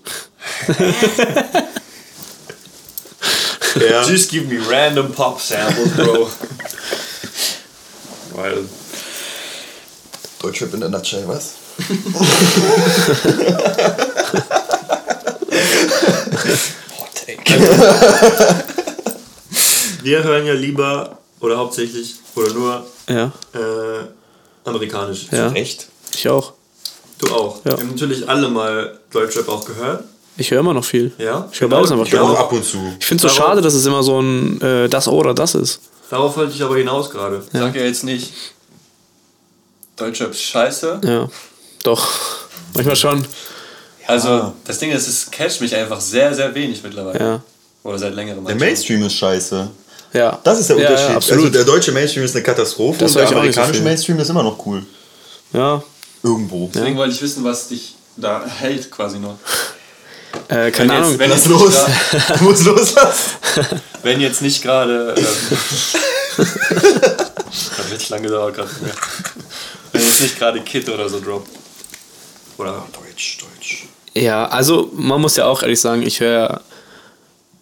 Ja. 3.79 4.07
Just 4.07 4.31
give 4.31 4.47
me 4.47 4.59
random 4.69 5.11
pop 5.11 5.39
samples, 5.39 5.91
bro. 5.95 6.27
Weil. 8.33 8.65
Deutschrap 10.41 10.73
in 10.73 10.79
der 10.81 10.89
Nutshell, 10.89 11.27
was? 11.27 11.53
Hot 16.99 17.09
Take. 17.13 18.63
Wir 20.03 20.23
hören 20.23 20.45
ja 20.45 20.53
lieber 20.53 21.17
oder 21.39 21.57
hauptsächlich 21.57 22.15
oder 22.35 22.53
nur 22.53 22.85
Ja, 23.09 23.25
äh, 23.53 24.05
amerikanisch. 24.65 25.27
ja. 25.31 25.51
Echt? 25.51 25.87
Ich 26.13 26.27
auch. 26.29 26.53
Du 27.19 27.27
auch. 27.33 27.57
Ja. 27.65 27.71
Wir 27.71 27.79
haben 27.79 27.89
natürlich 27.89 28.27
alle 28.29 28.47
mal 28.49 28.99
Deutschrap 29.11 29.49
auch 29.49 29.65
gehört. 29.65 30.03
Ich 30.37 30.51
höre 30.51 30.59
immer 30.59 30.73
noch 30.75 30.85
viel. 30.85 31.11
Ja. 31.17 31.49
Ich 31.51 31.59
höre 31.61 31.67
beides 31.69 31.91
einfach 31.91 32.07
gerne. 32.07 32.29
auch 32.29 32.39
ab 32.39 32.51
und 32.53 32.63
zu. 32.63 32.77
Ich 32.99 33.05
finde 33.05 33.25
es 33.25 33.33
so 33.33 33.37
schade, 33.41 33.59
dass 33.61 33.73
es 33.73 33.85
immer 33.87 34.03
so 34.03 34.21
ein 34.21 34.61
äh, 34.61 34.87
das 34.87 35.07
oder 35.07 35.33
das 35.33 35.55
ist. 35.55 35.81
Darauf 36.11 36.37
wollte 36.37 36.53
ich 36.53 36.61
aber 36.63 36.77
hinaus 36.77 37.09
gerade. 37.09 37.43
Sag 37.51 37.75
ja 37.75 37.81
jetzt 37.81 38.03
nicht, 38.03 38.31
Deutschrap 39.97 40.31
ist 40.31 40.41
scheiße. 40.43 41.01
Ja. 41.03 41.27
Doch. 41.83 42.07
Manchmal 42.73 42.95
schon. 42.95 43.25
Also, 44.05 44.53
das 44.63 44.79
Ding 44.79 44.91
ist, 44.91 45.07
es 45.07 45.29
catcht 45.29 45.59
mich 45.59 45.75
einfach 45.75 45.99
sehr, 45.99 46.33
sehr 46.33 46.53
wenig 46.55 46.81
mittlerweile. 46.83 47.19
Ja. 47.19 47.41
Oder 47.83 47.99
seit 47.99 48.13
längerem. 48.13 48.45
Der 48.45 48.55
Mainstream 48.55 49.03
ist 49.03 49.15
scheiße. 49.15 49.69
Ja. 50.13 50.39
Das 50.43 50.59
ist 50.59 50.69
der 50.69 50.77
ja, 50.77 50.87
Unterschied. 50.87 51.09
Ja, 51.09 51.15
absolut. 51.17 51.43
also 51.45 51.53
der 51.53 51.65
deutsche 51.65 51.91
Mainstream 51.91 52.23
ist 52.23 52.35
eine 52.35 52.43
Katastrophe 52.43 52.99
Das 52.99 53.11
und 53.11 53.15
der 53.17 53.23
nicht 53.23 53.29
so 53.33 53.39
amerikanische 53.39 53.73
viel. 53.73 53.83
Mainstream 53.83 54.19
ist 54.19 54.29
immer 54.29 54.43
noch 54.43 54.65
cool. 54.65 54.85
ja. 55.53 55.83
Irgendwo. 56.23 56.69
Deswegen 56.73 56.97
wollte 56.97 57.13
ich 57.13 57.21
wissen, 57.21 57.43
was 57.43 57.67
dich 57.67 57.93
da 58.17 58.43
hält 58.45 58.89
quasi 58.89 59.19
noch. 59.19 59.37
Äh, 60.49 60.71
keine 60.71 60.89
Wenn 60.89 60.97
jetzt- 60.97 61.05
Ahnung. 61.05 61.19
wenn 61.19 61.29
Lass 61.29 61.45
nicht 61.45 61.59
los. 61.59 61.73
Du 62.39 62.43
musst 62.43 62.65
loslassen. 62.65 63.31
Wenn 64.03 64.19
jetzt 64.19 64.41
nicht 64.41 64.63
gerade. 64.63 65.13
Ähm, 65.15 65.25
hat 67.77 67.91
richtig 67.91 68.09
lange 68.09 68.23
gedauert 68.23 68.55
gerade 68.55 68.67
für 68.69 68.83
mich. 68.83 68.93
Wenn 68.93 69.43
jetzt 70.17 70.21
nicht 70.21 70.39
gerade 70.39 70.61
Kid 70.61 70.89
oder 70.89 71.09
so 71.09 71.19
droppt. 71.19 71.49
Oder. 72.57 72.85
Deutsch, 72.93 73.37
Deutsch. 73.37 73.87
Ja, 74.13 74.47
also 74.47 74.91
man 74.93 75.21
muss 75.21 75.35
ja 75.35 75.45
auch 75.45 75.61
ehrlich 75.61 75.79
sagen, 75.79 76.01
ich 76.01 76.19
höre 76.19 76.61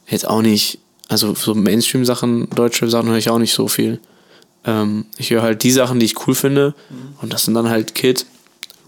jetzt 0.08 0.28
auch 0.28 0.42
nicht, 0.42 0.80
also 1.10 1.36
so 1.36 1.54
Mainstream-Sachen, 1.54 2.50
deutsche 2.52 2.90
Sachen 2.90 3.10
höre 3.10 3.18
ich 3.18 3.30
auch 3.30 3.40
nicht 3.40 3.54
so 3.54 3.68
viel. 3.68 4.00
Ähm, 4.66 5.06
ich 5.18 5.32
höre 5.32 5.42
halt 5.42 5.64
die 5.64 5.72
Sachen, 5.72 6.00
die 6.00 6.06
ich 6.06 6.28
cool 6.28 6.36
finde. 6.36 6.74
Und 7.22 7.34
das 7.34 7.44
sind 7.44 7.56
dann 7.56 7.70
halt 7.70 7.94
Kid, 7.94 8.26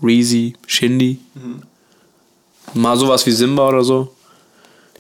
Reezy, 0.02 0.54
Shindy. 0.66 1.20
Mal 2.74 2.98
sowas 2.98 3.26
wie 3.26 3.32
Simba 3.32 3.68
oder 3.68 3.84
so. 3.84 4.14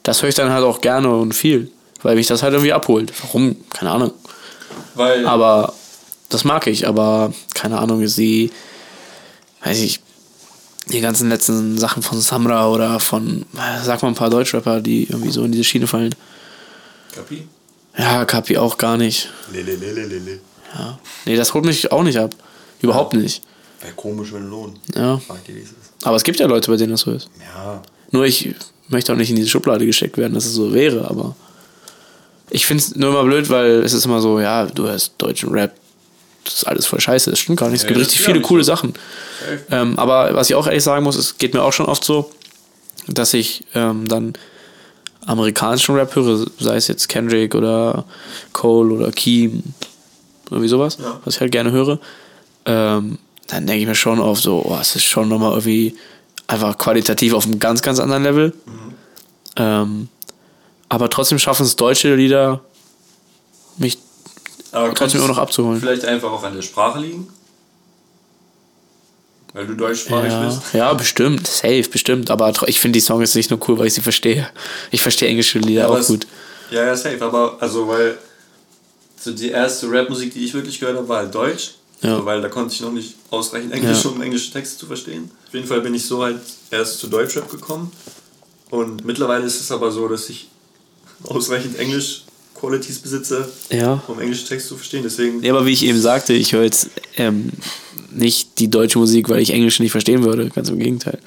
Das 0.03 0.22
höre 0.22 0.30
ich 0.30 0.35
dann 0.35 0.52
halt 0.52 0.64
auch 0.64 0.81
gerne 0.81 1.14
und 1.14 1.34
viel, 1.34 1.72
weil 2.02 2.15
mich 2.15 2.27
das 2.27 2.44
halt 2.44 2.53
irgendwie 2.53 2.73
abholt. 2.73 3.14
Warum? 3.23 3.56
Keine 3.69 3.91
Ahnung. 3.91 4.14
Weil. 4.95 5.26
Aber 5.26 5.73
das 6.30 6.44
mag 6.44 6.68
ich, 6.68 6.88
aber 6.88 7.34
keine 7.54 7.80
Ahnung, 7.80 8.06
sehe, 8.08 8.49
weiß 9.64 9.80
ich, 9.80 10.02
die 10.88 11.02
ganzen 11.02 11.30
letzten 11.30 11.78
Sachen 11.78 12.02
von 12.02 12.20
Samra 12.22 12.70
oder 12.70 12.99
von, 12.99 13.45
sag 13.84 14.02
mal 14.02 14.10
ein 14.10 14.16
paar 14.16 14.30
Deutschrapper, 14.30 14.82
die 14.82 15.04
irgendwie 15.04 15.32
so 15.32 15.44
in 15.44 15.52
diese 15.52 15.64
Schiene 15.64 15.88
fallen. 15.88 16.16
Kapi? 17.14 17.48
Ja, 17.98 18.26
Kapi 18.26 18.58
auch 18.58 18.78
gar 18.78 18.98
nicht. 18.98 19.30
Lele, 19.52 19.76
lele, 19.76 20.06
lele. 20.06 20.40
Ja. 20.74 20.99
Nee, 21.26 21.36
das 21.36 21.54
holt 21.54 21.66
mich 21.66 21.91
auch 21.91 22.04
nicht 22.04 22.18
ab. 22.18 22.36
Überhaupt 22.82 23.14
nicht. 23.14 23.41
Wäre 23.82 23.94
komisch, 23.94 24.32
wenn 24.34 24.49
Lohn. 24.49 24.78
Ja. 24.95 25.20
Aber 26.04 26.16
es 26.16 26.24
gibt 26.24 26.40
ja 26.40 26.48
Leute, 26.48 26.70
bei 26.72 26.78
denen 26.78 26.91
das 26.91 27.02
so 27.02 27.12
ist. 27.12 27.30
Ja. 27.40 27.82
Nur 28.12 28.26
ich 28.26 28.54
möchte 28.88 29.12
auch 29.12 29.18
nicht 29.18 29.30
in 29.30 29.36
diese 29.36 29.49
Schublade 29.49 29.86
gesteckt 29.86 30.18
werden, 30.18 30.34
dass 30.34 30.45
es 30.45 30.54
so 30.54 30.74
wäre, 30.74 31.10
aber 31.10 31.36
ich 32.49 32.66
finde 32.66 32.84
es 32.84 32.95
nur 32.95 33.10
immer 33.10 33.24
blöd, 33.24 33.49
weil 33.49 33.84
es 33.84 33.94
ist 33.94 34.06
immer 34.06 34.22
so, 34.22 34.40
ja, 34.40 34.66
du 34.66 34.84
hörst 34.84 35.14
deutschen 35.18 35.49
Rap, 35.49 35.74
das 36.48 36.56
ist 36.56 36.64
alles 36.68 36.86
voll 36.86 36.99
scheiße, 36.99 37.30
das 37.30 37.40
stimmt 37.40 37.60
gar 37.60 37.69
nicht. 37.69 37.78
Es 37.78 37.84
Ja, 37.84 37.88
gibt 37.90 37.99
das 38.02 38.07
richtig 38.07 38.22
viele 38.26 38.40
ja 38.40 38.44
coole 38.45 38.64
so. 38.64 38.72
Sachen. 38.74 38.94
Ähm, 39.72 39.98
aber 39.99 40.34
was 40.34 40.49
ich 40.49 40.56
auch 40.56 40.68
ehrlich 40.68 40.84
sagen 40.84 41.03
muss, 41.03 41.15
es 41.15 41.38
geht 41.38 41.53
mir 41.53 41.61
auch 41.64 41.74
schon 41.74 41.86
oft 41.86 42.03
so, 42.03 42.32
dass 43.07 43.34
ich 43.34 43.65
ähm, 43.76 44.07
dann 44.07 44.34
amerikanischen 45.26 45.95
Rap 45.95 46.15
höre, 46.15 46.45
sei 46.60 46.76
es 46.78 46.88
jetzt 46.88 47.10
Kendrick 47.10 47.53
oder 47.56 48.06
Cole 48.53 48.94
oder 48.94 49.11
Keem, 49.11 49.61
irgendwie 50.49 50.69
sowas, 50.69 50.98
Ja. 51.02 51.19
was 51.26 51.36
ich 51.36 51.41
halt 51.41 51.52
gerne 51.52 51.72
höre. 51.72 51.99
Ähm, 52.65 53.18
dann 53.48 53.65
denke 53.68 53.82
ich 53.82 53.88
mir 53.88 53.95
schon 53.95 54.19
oft 54.19 54.41
so, 54.41 54.64
oh, 54.65 54.78
es 54.80 54.95
ist 54.95 55.03
schon 55.06 55.30
nochmal 55.30 55.52
irgendwie 55.52 55.95
einfach 56.48 56.78
qualitativ 56.78 57.34
auf 57.34 57.45
einem 57.45 57.60
ganz, 57.60 57.82
ganz 57.82 57.99
anderen 57.99 58.24
Level. 58.24 58.53
Ähm, 59.57 60.07
aber 60.90 61.10
trotzdem 61.10 61.40
schaffen 61.40 61.65
es 61.65 61.76
deutsche 61.76 62.15
Lieder, 62.15 62.61
mich 63.78 63.98
Aber 64.72 64.94
trotzdem 64.94 65.22
immer 65.22 65.30
noch 65.30 65.38
abzuholen. 65.38 65.80
Vielleicht 65.80 66.06
einfach 66.06 66.31
auch 66.31 66.44
an 66.44 66.56
der 66.56 66.61
Sprache 66.61 66.99
liegen. 66.99 67.27
Weil 69.53 69.65
du 69.65 69.76
deutschsprachig 69.76 70.31
Ja, 70.31 70.45
bist. 70.45 70.61
ja, 70.73 70.94
bestimmt, 70.94 71.48
safe, 71.48 71.89
bestimmt. 71.89 72.30
Aber 72.30 72.53
ich 72.68 72.80
finde 72.80 72.98
die 72.98 73.02
Songs 73.02 73.34
nicht 73.34 73.49
nur 73.49 73.60
cool, 73.68 73.80
weil 73.80 73.88
ich 73.88 73.94
sie 73.94 74.02
verstehe. 74.02 74.48
Ich 74.91 75.02
verstehe 75.02 75.30
englische 75.30 75.60
Lieder 75.60 75.85
aber 75.85 75.95
auch 75.95 75.99
es- 75.99 76.07
gut. 76.07 76.27
Ja, 76.69 76.85
ja, 76.85 76.95
safe. 76.95 77.23
Aber 77.23 77.57
also, 77.60 77.88
weil 77.88 78.18
so 79.19 79.31
die 79.31 79.49
erste 79.49 79.89
Rap-Musik, 79.89 80.34
die 80.34 80.44
ich 80.45 80.53
wirklich 80.53 80.80
gehört 80.80 80.98
habe, 80.98 81.07
war 81.07 81.18
halt 81.19 81.34
Deutsch. 81.34 81.76
Ja. 82.02 82.23
Weil 82.23 82.41
da 82.41 82.49
konnte 82.49 82.73
ich 82.76 82.81
noch 82.81 82.91
nicht 82.91 83.15
ausreichend 83.31 83.73
Englisch, 83.73 84.03
Ja. 84.03 84.11
um 84.11 84.22
englische 84.22 84.52
Texte 84.52 84.77
zu 84.77 84.85
verstehen. 84.85 85.31
Auf 85.48 85.53
jeden 85.53 85.65
Fall 85.65 85.81
bin 85.81 85.95
ich 85.95 86.06
so 86.06 86.22
halt 86.22 86.39
erst 86.69 86.99
zu 86.99 87.07
Deutschrap 87.07 87.49
gekommen. 87.49 87.91
Und 88.69 89.03
mittlerweile 89.06 89.45
ist 89.45 89.60
es 89.60 89.72
aber 89.72 89.91
so, 89.91 90.07
dass 90.07 90.30
ich 90.30 90.49
ausreichend 91.23 91.80
Englisch-Qualities 92.58 93.00
besitze, 93.00 93.48
Ja. 93.70 94.02
um 94.08 94.20
englische 94.20 94.46
Texte 94.48 94.70
zu 94.70 94.76
verstehen. 94.78 95.04
Deswegen, 95.04 95.44
Ja, 95.44 95.54
aber 95.54 95.66
wie 95.66 95.72
ich 95.72 95.86
eben 95.86 96.00
sagte, 96.02 96.34
ich 96.34 96.54
höre 96.54 96.64
jetzt 96.64 96.90
ähm, 97.18 97.52
nicht 98.12 98.60
die 98.60 98.70
deutsche 98.70 99.00
Musik, 99.00 99.30
weil 99.30 99.40
ich 99.42 99.52
Englisch 99.52 99.80
nicht 99.80 99.92
verstehen 99.92 100.24
würde. 100.24 100.50
Ganz 100.50 100.70
im 100.70 100.80
Gegenteil. 100.80 101.20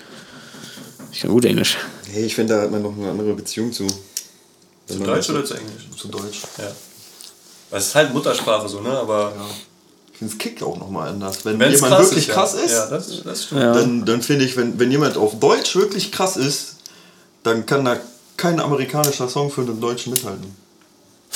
Ich 1.13 1.21
kann 1.21 1.31
gut 1.31 1.45
Englisch. 1.45 1.77
Hey, 2.13 2.25
ich 2.25 2.35
finde, 2.35 2.55
da 2.55 2.63
hat 2.63 2.71
man 2.71 2.83
noch 2.83 2.97
eine 2.97 3.11
andere 3.11 3.35
Beziehung 3.35 3.73
zu. 3.73 3.87
Zu 4.87 4.99
Deutsch 4.99 5.31
oder 5.31 5.45
zu 5.45 5.55
Englisch? 5.55 5.89
Zu 5.97 6.09
Deutsch. 6.09 6.43
Ja. 6.59 6.73
Es 7.77 7.87
ist 7.89 7.95
halt 7.95 8.13
Muttersprache 8.13 8.69
so, 8.69 8.81
ne? 8.81 8.91
Aber 8.91 9.33
Ich 10.13 10.19
finde, 10.19 10.33
es 10.33 10.39
kickt 10.39 10.63
auch 10.63 10.77
nochmal 10.79 11.09
anders. 11.11 11.45
Wenn 11.45 11.59
wenn's 11.61 11.81
jemand 11.81 11.99
wirklich 12.03 12.27
ja. 12.27 12.35
krass 12.35 12.55
ist, 12.55 12.73
Ja, 12.73 12.87
das, 12.91 13.23
das 13.23 13.45
stimmt. 13.45 13.61
Ja. 13.61 13.73
dann, 13.73 14.05
dann 14.05 14.23
finde 14.23 14.45
ich, 14.45 14.57
wenn, 14.57 14.79
wenn 14.79 14.91
jemand 14.91 15.17
auf 15.17 15.39
Deutsch 15.39 15.77
wirklich 15.77 16.11
krass 16.11 16.37
ist, 16.37 16.77
dann 17.45 17.65
kann 17.67 17.85
da 17.85 17.97
kein 18.37 18.59
amerikanischer 18.59 19.29
Song 19.29 19.51
für 19.51 19.63
den 19.65 19.81
Deutschen 19.81 20.13
mithalten. 20.13 20.47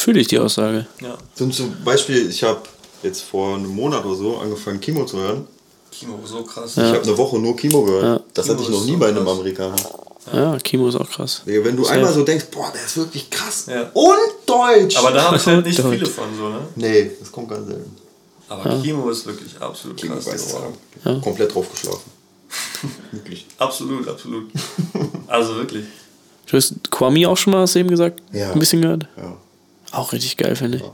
Fühle 0.04 0.20
ich 0.20 0.26
die 0.28 0.38
Aussage. 0.38 0.86
Ja. 1.00 1.16
Zum 1.34 1.50
Beispiel, 1.82 2.28
ich 2.28 2.42
habe 2.44 2.60
jetzt 3.02 3.22
vor 3.22 3.54
einem 3.56 3.68
Monat 3.74 4.04
oder 4.04 4.14
so 4.16 4.36
angefangen, 4.36 4.78
Kimo 4.78 5.06
zu 5.06 5.16
hören. 5.18 5.46
Kimo, 5.90 6.18
so 6.26 6.42
krass. 6.42 6.72
Ich 6.76 6.82
habe 6.82 7.00
eine 7.02 7.16
Woche 7.16 7.38
nur 7.38 7.56
Kimo 7.56 7.82
gehört. 7.84 8.04
Ja. 8.04 8.20
Das 8.34 8.44
Kimo 8.44 8.58
hatte 8.58 8.68
ich 8.70 8.76
noch 8.76 8.84
nie 8.84 8.92
so 8.92 8.98
bei 8.98 9.08
einem 9.08 9.24
krass. 9.24 9.32
Amerikaner. 9.38 9.76
Ja, 10.34 10.58
Kimo 10.58 10.88
ist 10.88 10.96
auch 10.96 11.08
krass. 11.08 11.40
Wenn 11.46 11.74
du 11.74 11.84
Safe. 11.84 11.94
einmal 11.96 12.12
so 12.12 12.22
denkst, 12.22 12.46
boah, 12.50 12.70
der 12.74 12.84
ist 12.84 12.98
wirklich 12.98 13.30
krass 13.30 13.64
Ja. 13.66 13.90
und 13.94 14.18
deutsch. 14.44 14.94
Aber 14.98 15.10
da 15.10 15.24
habe 15.24 15.36
ich 15.38 15.46
halt 15.46 15.64
nicht 15.64 15.78
Deutsch. 15.78 15.94
viele 15.94 16.06
von 16.06 16.24
so, 16.36 16.48
ne? 16.50 16.58
nee, 16.76 17.10
das 17.18 17.32
kommt 17.32 17.48
ganz 17.48 17.66
selten. 17.66 17.96
Aber 18.50 18.82
Kimo 18.82 19.08
ist 19.08 19.24
wirklich 19.24 19.58
absolut 19.58 19.96
Kimo 19.96 20.16
krass. 20.16 20.26
weiß 20.26 20.54
es 21.04 21.22
Komplett 21.22 21.54
drauf 21.54 21.70
geschlafen. 21.70 22.10
wirklich. 23.12 23.46
Absolut, 23.56 24.06
absolut. 24.06 24.50
Also 25.28 25.56
wirklich. 25.56 25.86
Du 26.46 26.58
hast 26.58 26.74
Kwame 26.90 27.26
auch 27.26 27.38
schon 27.38 27.54
mal, 27.54 27.62
hast 27.62 27.74
du 27.74 27.78
eben 27.78 27.88
gesagt? 27.88 28.20
Ja. 28.32 28.52
Ein 28.52 28.58
bisschen 28.58 28.82
gehört? 28.82 29.06
Ja. 29.16 29.34
Auch 29.94 30.12
richtig 30.12 30.36
geil, 30.36 30.56
finde 30.56 30.78
ich. 30.78 30.84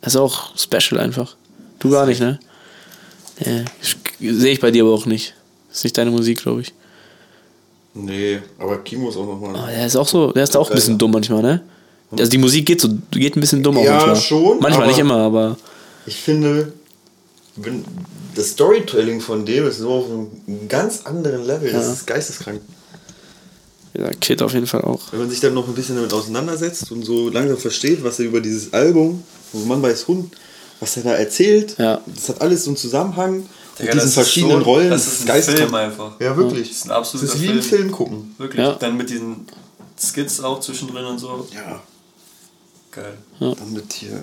Das 0.00 0.14
ist 0.14 0.20
auch 0.20 0.56
special 0.56 1.00
einfach. 1.00 1.36
Du 1.80 1.90
gar 1.90 2.06
nicht, 2.06 2.20
ne? 2.20 2.38
Nee, 3.40 3.64
sehe 4.20 4.52
ich 4.52 4.60
bei 4.60 4.70
dir 4.70 4.82
aber 4.84 4.92
auch 4.94 5.06
nicht. 5.06 5.34
ist 5.72 5.84
nicht 5.84 5.96
deine 5.96 6.10
Musik, 6.10 6.40
glaube 6.42 6.62
ich. 6.62 6.72
Nee, 7.94 8.40
aber 8.58 8.78
Kimo 8.78 9.08
ist 9.08 9.16
auch 9.16 9.26
nochmal. 9.26 9.56
Aber 9.56 9.70
der 9.70 9.86
ist 9.86 9.96
auch 9.96 10.06
so, 10.08 10.32
der 10.32 10.44
ist 10.44 10.56
auch 10.56 10.70
ein 10.70 10.74
bisschen 10.74 10.98
dumm 10.98 11.10
manchmal, 11.12 11.42
ne? 11.42 11.60
Also 12.12 12.30
die 12.30 12.38
Musik 12.38 12.64
geht 12.66 12.80
so, 12.80 12.88
geht 13.10 13.36
ein 13.36 13.40
bisschen 13.40 13.62
dumm 13.62 13.76
auch 13.78 13.84
Ja, 13.84 13.92
manchmal. 13.96 14.16
schon, 14.16 14.60
Manchmal, 14.60 14.86
nicht 14.86 14.98
immer, 14.98 15.16
aber 15.18 15.56
Ich 16.06 16.16
finde, 16.16 16.72
wenn, 17.56 17.84
das 18.34 18.50
Storytelling 18.50 19.20
von 19.20 19.44
dem 19.44 19.66
ist 19.68 19.78
so 19.78 19.90
auf 19.90 20.04
einem 20.06 20.68
ganz 20.68 21.02
anderen 21.04 21.44
Level. 21.44 21.70
Das 21.72 21.86
Ja. 21.86 21.92
ist 21.92 22.06
geisteskrank. 22.06 22.60
Ja, 23.98 24.10
Kid 24.10 24.42
auf 24.42 24.52
jeden 24.54 24.66
Fall 24.66 24.82
auch. 24.82 25.00
Wenn 25.12 25.20
man 25.20 25.30
sich 25.30 25.40
dann 25.40 25.54
noch 25.54 25.66
ein 25.68 25.74
bisschen 25.74 25.96
damit 25.96 26.12
auseinandersetzt 26.12 26.90
und 26.92 27.04
so 27.04 27.28
langsam 27.28 27.56
versteht, 27.58 28.02
was 28.04 28.18
er 28.18 28.26
über 28.26 28.40
dieses 28.40 28.72
Album, 28.72 29.22
wo 29.52 29.64
Mann 29.64 29.82
weiß 29.82 30.06
Hund, 30.08 30.34
was 30.80 30.96
er 30.96 31.02
da 31.04 31.14
erzählt, 31.14 31.76
Ja. 31.78 32.00
das 32.06 32.28
hat 32.28 32.40
alles 32.40 32.64
so 32.64 32.70
einen 32.70 32.76
Zusammenhang 32.76 33.46
Digga, 33.78 33.84
mit 33.84 33.94
diesen 33.94 33.96
das 33.96 34.04
ist 34.06 34.14
verschiedenen 34.14 34.58
so- 34.58 34.64
Rollen. 34.64 34.90
Das 34.90 35.06
ist 35.06 35.28
ein 35.30 35.42
Film 35.42 35.74
einfach. 35.74 36.20
Ja, 36.20 36.36
wirklich. 36.36 36.68
Das 36.68 36.76
ist 36.78 36.84
ein 36.86 36.90
absoluter 36.92 37.26
Das 37.26 37.34
ist 37.36 37.42
wie 37.42 37.48
ein 37.48 37.62
Film. 37.62 37.80
Film 37.82 37.90
gucken. 37.92 38.34
Wirklich. 38.38 38.60
Ja. 38.64 38.72
Dann 38.74 38.96
mit 38.96 39.10
diesen 39.10 39.46
Skits 40.00 40.40
auch 40.40 40.60
zwischendrin 40.60 41.04
und 41.04 41.18
so. 41.18 41.46
Ja. 41.54 41.80
Geil. 42.90 43.18
Dann 43.40 43.72
mit 43.72 43.92
hier 43.92 44.22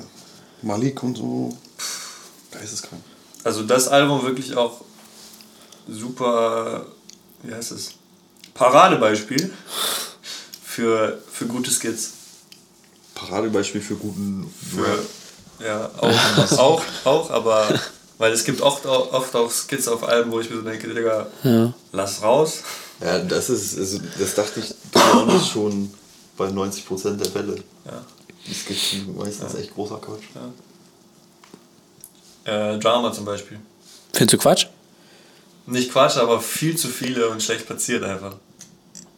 Malik 0.61 1.03
und 1.03 1.17
so. 1.17 1.55
Geisteskrank. 2.51 3.01
Also 3.43 3.63
das 3.63 3.87
Album 3.89 4.23
wirklich 4.23 4.55
auch 4.55 4.81
super, 5.87 6.85
wie 7.43 7.53
heißt 7.53 7.71
es? 7.73 7.91
Paradebeispiel 8.55 9.53
für, 10.63 11.21
für 11.31 11.45
gute 11.45 11.69
Skits. 11.69 12.11
Paradebeispiel 13.13 13.81
für 13.81 13.95
guten. 13.95 14.51
Für, 14.73 15.63
ja, 15.63 15.91
auch, 15.97 16.57
auch, 16.57 16.81
auch, 17.05 17.29
aber 17.31 17.79
weil 18.17 18.31
es 18.33 18.43
gibt 18.45 18.61
oft, 18.61 18.87
auch- 18.87 19.11
oft 19.13 19.35
auch 19.35 19.51
Skits 19.51 19.87
auf 19.87 20.03
Alben, 20.07 20.31
wo 20.31 20.39
ich 20.39 20.49
mir 20.49 20.55
so 20.57 20.61
denke, 20.63 20.87
Digga, 20.93 21.27
Ja. 21.43 21.73
lass 21.91 22.21
raus. 22.23 22.59
Ja, 23.01 23.19
das 23.19 23.49
ist, 23.49 23.77
also 23.77 23.99
das 24.17 24.35
dachte 24.35 24.61
ich 24.61 24.73
schon 25.51 25.93
bei 26.37 26.47
90% 26.47 27.17
der 27.17 27.29
Fälle. 27.31 27.55
Ja. 27.85 28.03
Die 28.47 28.53
Skits 28.53 28.91
sind 28.91 29.17
meistens 29.17 29.53
echt 29.55 29.73
großer 29.73 29.97
Quatsch. 29.99 30.23
Äh, 32.45 32.77
Drama 32.79 33.11
zum 33.11 33.25
Beispiel. 33.25 33.59
Findest 34.13 34.33
du 34.33 34.37
Quatsch? 34.37 34.67
Nicht 35.65 35.91
Quatsch, 35.91 36.15
aber 36.17 36.39
viel 36.39 36.77
zu 36.77 36.87
viele 36.87 37.27
und 37.29 37.41
schlecht 37.43 37.65
platziert 37.65 38.03
einfach. 38.03 38.35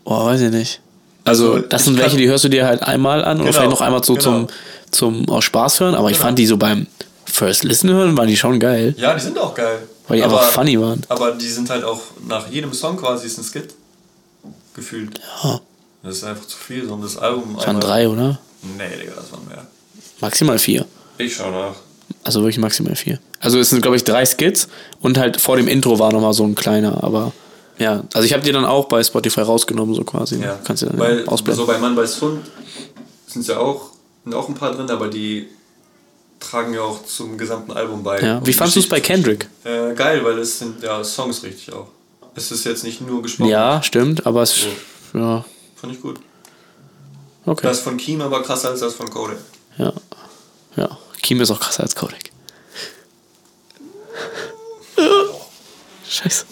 Boah, 0.07 0.25
weiß 0.25 0.39
ich 0.41 0.51
nicht. 0.51 0.79
Also, 1.25 1.53
Also, 1.55 1.67
das 1.67 1.81
ich 1.81 1.85
sind 1.87 1.97
welche, 1.97 2.15
die 2.15 2.29
hörst 2.29 2.45
du 2.45 2.49
dir 2.49 2.65
halt 2.65 2.81
einmal 2.81 3.25
an 3.25 3.37
oder 3.41 3.47
Genau, 3.49 3.51
vielleicht 3.57 3.71
noch 3.71 3.81
einmal 3.81 4.01
so 4.03 4.13
genau. 4.13 4.23
zum, 4.23 4.47
zum 4.89 5.29
aus 5.29 5.43
Spaß 5.43 5.81
hören, 5.81 5.95
aber 5.95 6.09
ich 6.09 6.15
Genau. 6.17 6.27
fand 6.27 6.39
die 6.39 6.45
so 6.47 6.55
beim 6.55 6.87
First 7.25 7.65
Listen 7.65 7.89
hören, 7.89 8.17
waren 8.17 8.29
die 8.29 8.37
schon 8.37 8.57
geil. 8.59 8.95
Ja, 8.97 9.13
die 9.13 9.19
sind 9.19 9.37
auch 9.37 9.53
geil. 9.53 9.79
Weil 10.07 10.17
die 10.19 10.23
einfach 10.23 10.43
funny 10.43 10.79
waren. 10.79 11.01
Aber 11.09 11.31
die 11.33 11.49
sind 11.49 11.69
halt 11.69 11.83
auch 11.83 11.99
nach 12.29 12.47
jedem 12.49 12.71
Song 12.71 12.95
quasi 12.95 13.27
ist 13.27 13.37
ein 13.37 13.43
Skit. 13.43 13.73
Gefühlt. 14.73 15.19
Ja. 15.43 15.59
Das 16.03 16.15
ist 16.17 16.23
einfach 16.23 16.45
zu 16.45 16.55
viel, 16.57 16.87
so 16.87 16.93
um 16.93 17.01
das 17.01 17.17
Album 17.17 17.55
Das 17.57 17.67
waren 17.67 17.81
drei, 17.81 18.07
oder? 18.07 18.39
Nee, 18.77 18.83
Digga, 19.01 19.11
das 19.17 19.29
waren 19.33 19.45
mehr. 19.49 19.65
Maximal 20.21 20.57
vier. 20.57 20.85
Ich 21.17 21.35
schau 21.35 21.51
nach. 21.51 21.75
Also 22.23 22.39
wirklich 22.39 22.59
maximal 22.59 22.95
vier. 22.95 23.19
Also 23.41 23.59
es 23.59 23.69
sind, 23.71 23.81
glaube 23.81 23.97
ich, 23.97 24.05
drei 24.05 24.25
Skits 24.25 24.69
und 25.01 25.17
halt 25.17 25.41
vor 25.41 25.57
dem 25.57 25.67
Intro 25.67 25.99
war 25.99 26.13
nochmal 26.13 26.33
so 26.33 26.45
ein 26.45 26.55
kleiner, 26.55 27.03
aber 27.03 27.33
ja. 27.79 28.03
Also 28.13 28.25
ich 28.25 28.33
habe 28.33 28.43
die 28.43 28.51
dann 28.51 28.65
auch 28.65 28.85
bei 28.85 29.03
Spotify 29.03 29.41
rausgenommen, 29.41 29.93
so 29.95 30.03
quasi. 30.03 30.39
Ja. 30.41 30.59
Kannst 30.63 30.83
du 30.83 30.87
dann 30.87 30.97
Weil 30.99 31.19
ja 31.21 31.27
ausblenden. 31.27 31.65
so 31.65 31.71
bei 31.71 31.77
Mann 31.77 31.95
weiß 31.95 32.21
Hund 32.21 32.45
sind 33.27 33.47
ja 33.47 33.57
auch, 33.59 33.91
sind 34.23 34.33
auch 34.33 34.47
ein 34.47 34.55
paar 34.55 34.71
drin, 34.73 34.89
aber 34.89 35.07
die 35.09 35.47
tragen 36.39 36.73
ja 36.73 36.81
auch 36.81 37.03
zum 37.05 37.37
gesamten 37.37 37.71
Album 37.71 38.03
bei. 38.03 38.19
ja. 38.21 38.45
Wie 38.45 38.53
fandest 38.53 38.75
du 38.77 38.79
es 38.81 38.89
bei 38.89 38.99
Kendrick? 38.99 39.47
Äh, 39.63 39.93
geil, 39.95 40.23
weil 40.23 40.37
es 40.39 40.59
sind 40.59 40.81
ja 40.83 41.03
Songs 41.03 41.43
richtig 41.43 41.73
auch. 41.73 41.87
Es 42.35 42.51
ist 42.51 42.63
jetzt 42.65 42.83
nicht 42.83 43.01
nur 43.01 43.21
gesprochen. 43.23 43.49
Ja, 43.49 43.81
stimmt, 43.81 44.25
aber 44.27 44.43
es. 44.43 44.65
Ja, 45.13 45.43
Fand 45.75 45.93
ich 45.93 46.01
gut. 46.01 46.19
okay. 47.45 47.65
Das 47.65 47.79
von 47.79 47.97
Keem 47.97 48.21
aber 48.21 48.43
krasser 48.43 48.69
als 48.69 48.79
das 48.81 48.93
von 48.93 49.09
Kodak. 49.09 49.37
Ja. 49.77 49.91
Ja. 50.75 50.97
Kim 51.21 51.41
ist 51.41 51.49
auch 51.51 51.59
krasser 51.59 51.83
als 51.83 51.95
Kodak. 51.95 52.19
Scheiße. 56.09 56.45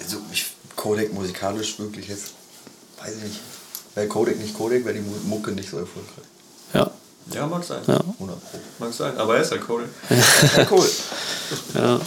Also 0.00 0.18
ich, 0.32 0.46
Kodak 0.76 1.12
musikalisch 1.12 1.78
wirklich 1.78 2.08
jetzt, 2.08 2.32
weiß 3.00 3.16
ich 3.16 3.22
nicht. 3.24 3.40
Wäre 3.94 4.08
Kodak 4.08 4.38
nicht 4.38 4.54
Kodak, 4.54 4.84
wäre 4.84 4.94
die 4.94 5.00
Mu- 5.00 5.16
Mucke 5.26 5.52
nicht 5.52 5.70
so 5.70 5.78
erfolgreich. 5.78 6.24
Ja. 6.72 6.90
Ja, 7.32 7.46
mag 7.46 7.64
sein. 7.64 7.80
Ja. 7.86 8.00
100 8.00 8.18
Pro. 8.50 8.58
Mag 8.78 8.92
sein, 8.92 9.16
aber 9.16 9.36
er 9.36 9.42
ist 9.42 9.50
halt. 9.50 9.62
Ja, 10.10 10.66
cool. 10.70 10.86
Ja. 11.74 12.00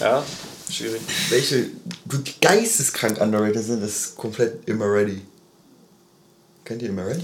Ja, 0.00 0.24
schwierig. 0.70 1.00
Welche 1.30 1.70
wirklich 2.04 2.38
geisteskrank 2.40 3.20
underrated 3.20 3.64
sind, 3.64 3.82
ist 3.82 4.16
komplett 4.16 4.68
Immer 4.68 4.86
Ready. 4.86 5.22
Kennt 6.64 6.82
ihr 6.82 6.90
Immer 6.90 7.06
Ready? 7.06 7.22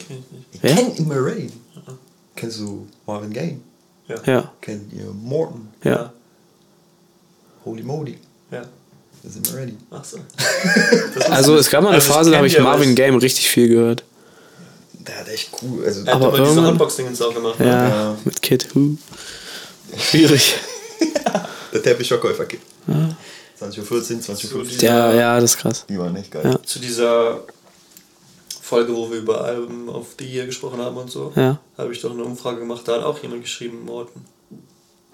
Ich 0.52 0.62
Wer? 0.62 0.74
kenn 0.74 0.96
Immer 0.96 1.24
Ready. 1.24 1.52
Kennst 2.34 2.58
du 2.58 2.88
Marvin 3.06 3.32
Gaye? 3.32 3.58
Ja. 4.26 4.52
Kennt 4.60 4.92
ihr 4.92 5.04
Morton? 5.12 5.68
Ja. 5.84 6.12
Holy 7.64 7.82
Moly. 7.82 8.18
Ja. 8.50 8.64
Das 9.22 9.34
ist 9.36 9.48
Immer 9.48 9.58
Ready. 9.60 9.76
Ach 9.90 10.04
so. 10.04 10.18
Also 11.30 11.56
es 11.56 11.68
gab 11.70 11.82
mal 11.82 11.88
eine 11.90 11.96
Also 11.98 12.12
Phase, 12.12 12.30
da 12.30 12.36
habe 12.38 12.46
ich 12.46 12.58
Marvin 12.58 12.94
Game 12.94 13.16
richtig 13.16 13.48
viel 13.48 13.68
gehört. 13.68 14.04
Der 14.92 15.18
hat 15.20 15.28
echt 15.28 15.50
cool. 15.62 15.84
Also, 15.84 16.00
Er 16.04 16.14
hat 16.14 16.22
Aber 16.22 16.30
diese 16.32 16.42
irgendwann- 16.44 16.72
Unboxing 16.72 17.06
auch 17.20 17.34
gemacht. 17.34 17.58
Ja, 17.60 17.64
ne? 17.64 17.70
Ja. 17.88 18.16
mit 18.24 18.42
Kid. 18.42 18.68
Huh. 18.74 18.96
Schwierig. 19.96 20.54
der 21.72 21.82
Teppichverkäufer 21.82 22.44
geht. 22.46 22.60
20.14 23.60 23.78
Uhr, 23.80 23.96
20.15 23.96 24.54
Uhr. 24.54 24.64
Ja, 24.82 25.12
ja, 25.14 25.40
das 25.40 25.52
ist 25.54 25.58
krass. 25.58 25.84
Die 25.88 25.98
waren 25.98 26.14
echt 26.16 26.30
geil. 26.30 26.42
Ja. 26.44 26.62
Zu 26.62 26.78
dieser 26.78 27.40
Folge, 28.60 28.94
wo 28.94 29.10
wir 29.10 29.18
über 29.18 29.42
Alben 29.44 29.88
auf 29.88 30.08
die 30.20 30.26
hier 30.26 30.46
gesprochen 30.46 30.80
haben 30.80 30.96
und 30.96 31.10
so, 31.10 31.32
Ja. 31.34 31.58
habe 31.78 31.92
ich 31.92 32.00
doch 32.02 32.10
eine 32.12 32.22
Umfrage 32.24 32.58
gemacht. 32.60 32.82
Da 32.86 32.96
hat 32.96 33.02
auch 33.02 33.20
jemand 33.22 33.42
geschrieben, 33.42 33.84
Morten. 33.84 34.24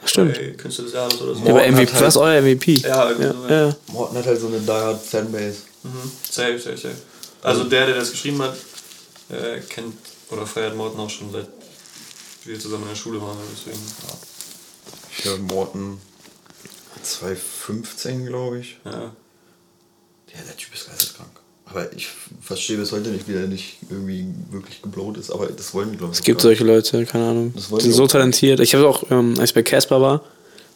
Stimmt. 0.06 0.34
Bei 0.34 0.50
Künstler 0.50 0.84
des 0.84 0.94
Jahres 0.94 1.20
oder 1.20 1.34
so. 1.34 1.40
Ja, 1.40 1.50
aber 1.50 1.60
Morten 1.60 1.72
MVP, 1.74 1.92
halt- 1.92 2.02
was 2.02 2.14
ist 2.14 2.20
euer 2.20 2.40
MVP? 2.42 2.74
Ja, 2.76 3.08
irgendwie 3.10 3.26
ja, 3.26 3.32
so, 3.32 3.54
ja. 3.68 3.76
Morton 3.92 4.18
hat 4.18 4.26
halt 4.26 4.40
so 4.40 4.46
eine 4.48 4.60
diehard 4.60 5.04
Fanbase. 5.04 5.56
Mhm. 5.82 6.10
Safe, 6.30 6.58
safe, 6.58 6.76
safe. 6.76 6.96
Also 7.42 7.64
der, 7.64 7.86
der 7.86 7.96
das 7.96 8.10
geschrieben 8.10 8.40
hat, 8.42 8.56
äh, 9.30 9.60
kennt 9.60 9.94
oder 10.30 10.46
feiert 10.46 10.76
Morten 10.76 10.98
auch 11.00 11.10
schon 11.10 11.30
seit 11.32 11.48
wir 12.44 12.58
zusammen 12.60 12.82
in 12.84 12.88
der 12.90 12.96
Schule 12.96 13.20
waren. 13.22 13.36
Deswegen. 13.52 13.80
Ich 15.16 15.24
höre 15.24 15.38
Morton 15.38 16.00
2015, 17.02 18.26
glaube 18.26 18.58
ich. 18.60 18.78
Ja. 18.84 18.92
Ja, 18.92 20.40
der 20.46 20.56
Typ 20.56 20.74
ist 20.74 20.86
geisteskrank. 20.88 21.30
Aber 21.66 21.86
ich 21.96 22.08
verstehe 22.42 22.76
bis 22.76 22.92
heute 22.92 23.08
nicht, 23.10 23.26
wie 23.26 23.34
er 23.34 23.46
nicht 23.46 23.78
irgendwie 23.88 24.26
wirklich 24.50 24.82
geblowt 24.82 25.16
ist. 25.16 25.30
Aber 25.30 25.46
das 25.46 25.72
wollen 25.74 25.92
die, 25.92 25.96
glaube 25.96 26.12
ich. 26.12 26.18
Es 26.18 26.24
gibt 26.24 26.40
solche 26.42 26.62
Leute, 26.64 27.04
keine 27.06 27.28
Ahnung. 27.28 27.52
Das 27.54 27.66
Die 27.66 27.70
wollen 27.72 27.82
sind 27.82 27.92
so 27.94 28.06
talentiert. 28.06 28.60
Ich 28.60 28.74
habe 28.74 28.86
auch, 28.86 29.04
ähm, 29.10 29.34
als 29.38 29.50
ich 29.50 29.54
bei 29.54 29.62
Casper 29.62 30.00
war, 30.00 30.20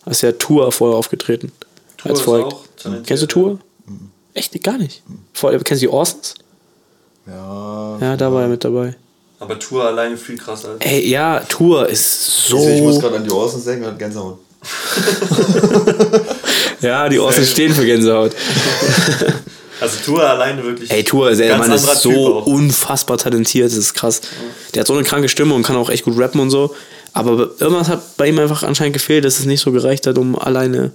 ist 0.06 0.23
ja 0.23 0.32
Tour 0.32 0.73
vorher 0.73 0.97
aufgetreten. 0.97 1.52
Tour 1.98 2.10
als 2.10 2.20
ist 2.20 2.24
Volk. 2.24 2.47
auch 2.47 2.60
talentiert, 2.77 3.06
Kennst 3.06 3.23
du 3.23 3.27
ja. 3.27 3.32
Tour? 3.32 3.59
Echt? 4.35 4.62
Gar 4.65 4.78
nicht. 4.78 5.02
Vor, 5.35 5.51
kennst 5.51 5.70
du 5.82 5.86
die 5.86 5.89
Orsons? 5.89 6.35
Ja. 7.27 7.98
Ja, 8.01 8.16
da 8.16 8.32
war 8.32 8.43
er 8.43 8.48
mit 8.48 8.65
dabei. 8.65 8.97
Aber 9.40 9.59
Tour 9.59 9.85
alleine 9.85 10.16
viel 10.16 10.39
krasser. 10.39 10.70
als- 10.70 10.81
Ey, 10.81 11.06
ja, 11.09 11.40
Tour 11.40 11.89
ist 11.89 12.47
so. 12.48 12.66
Ich 12.66 12.81
muss 12.81 12.98
gerade 12.98 13.16
an 13.16 13.24
die 13.24 13.31
Orsons 13.31 13.65
denken 13.65 13.85
und 13.86 13.98
Gänsehaut. 13.98 14.39
ja, 16.81 17.09
die 17.09 17.19
Orsons 17.19 17.51
stehen 17.51 17.73
für 17.73 17.85
Gänsehaut. 17.85 18.32
Also 19.80 19.98
Tour 20.05 20.28
alleine 20.28 20.64
wirklich. 20.64 20.90
Ey, 20.90 21.05
Tour, 21.05 21.34
der 21.34 21.59
Mann 21.59 21.70
ist 21.72 21.86
so 22.02 22.38
unfassbar 22.38 23.18
talentiert, 23.18 23.66
das 23.66 23.76
ist 23.76 23.94
krass. 23.94 24.20
Der 24.74 24.80
hat 24.80 24.86
so 24.86 24.94
eine 24.94 25.05
kranke 25.05 25.28
Stimme 25.28 25.55
und 25.55 25.62
kann 25.62 25.76
auch 25.76 25.90
echt 25.90 26.05
gut 26.05 26.18
rappen 26.18 26.40
und 26.40 26.50
so. 26.50 26.74
Aber 27.12 27.50
irgendwas 27.59 27.88
hat 27.88 28.16
bei 28.16 28.28
ihm 28.28 28.38
einfach 28.38 28.62
anscheinend 28.62 28.94
gefehlt, 28.94 29.24
dass 29.24 29.38
es 29.38 29.46
nicht 29.46 29.60
so 29.60 29.72
gereicht 29.72 30.06
hat, 30.06 30.18
um 30.18 30.38
alleine 30.38 30.92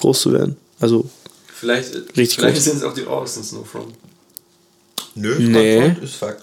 groß 0.00 0.20
zu 0.20 0.32
werden. 0.32 0.56
Also, 0.80 1.08
Vielleicht, 1.64 1.94
Richtig 2.16 2.34
vielleicht 2.34 2.60
sind 2.60 2.76
es 2.78 2.82
auch 2.82 2.92
die 2.92 3.06
Orsons 3.06 3.52
No 3.52 3.64
From. 3.64 3.92
Nö, 5.14 5.38
Nee. 5.38 5.94
Ist 6.02 6.16
Fakt. 6.16 6.42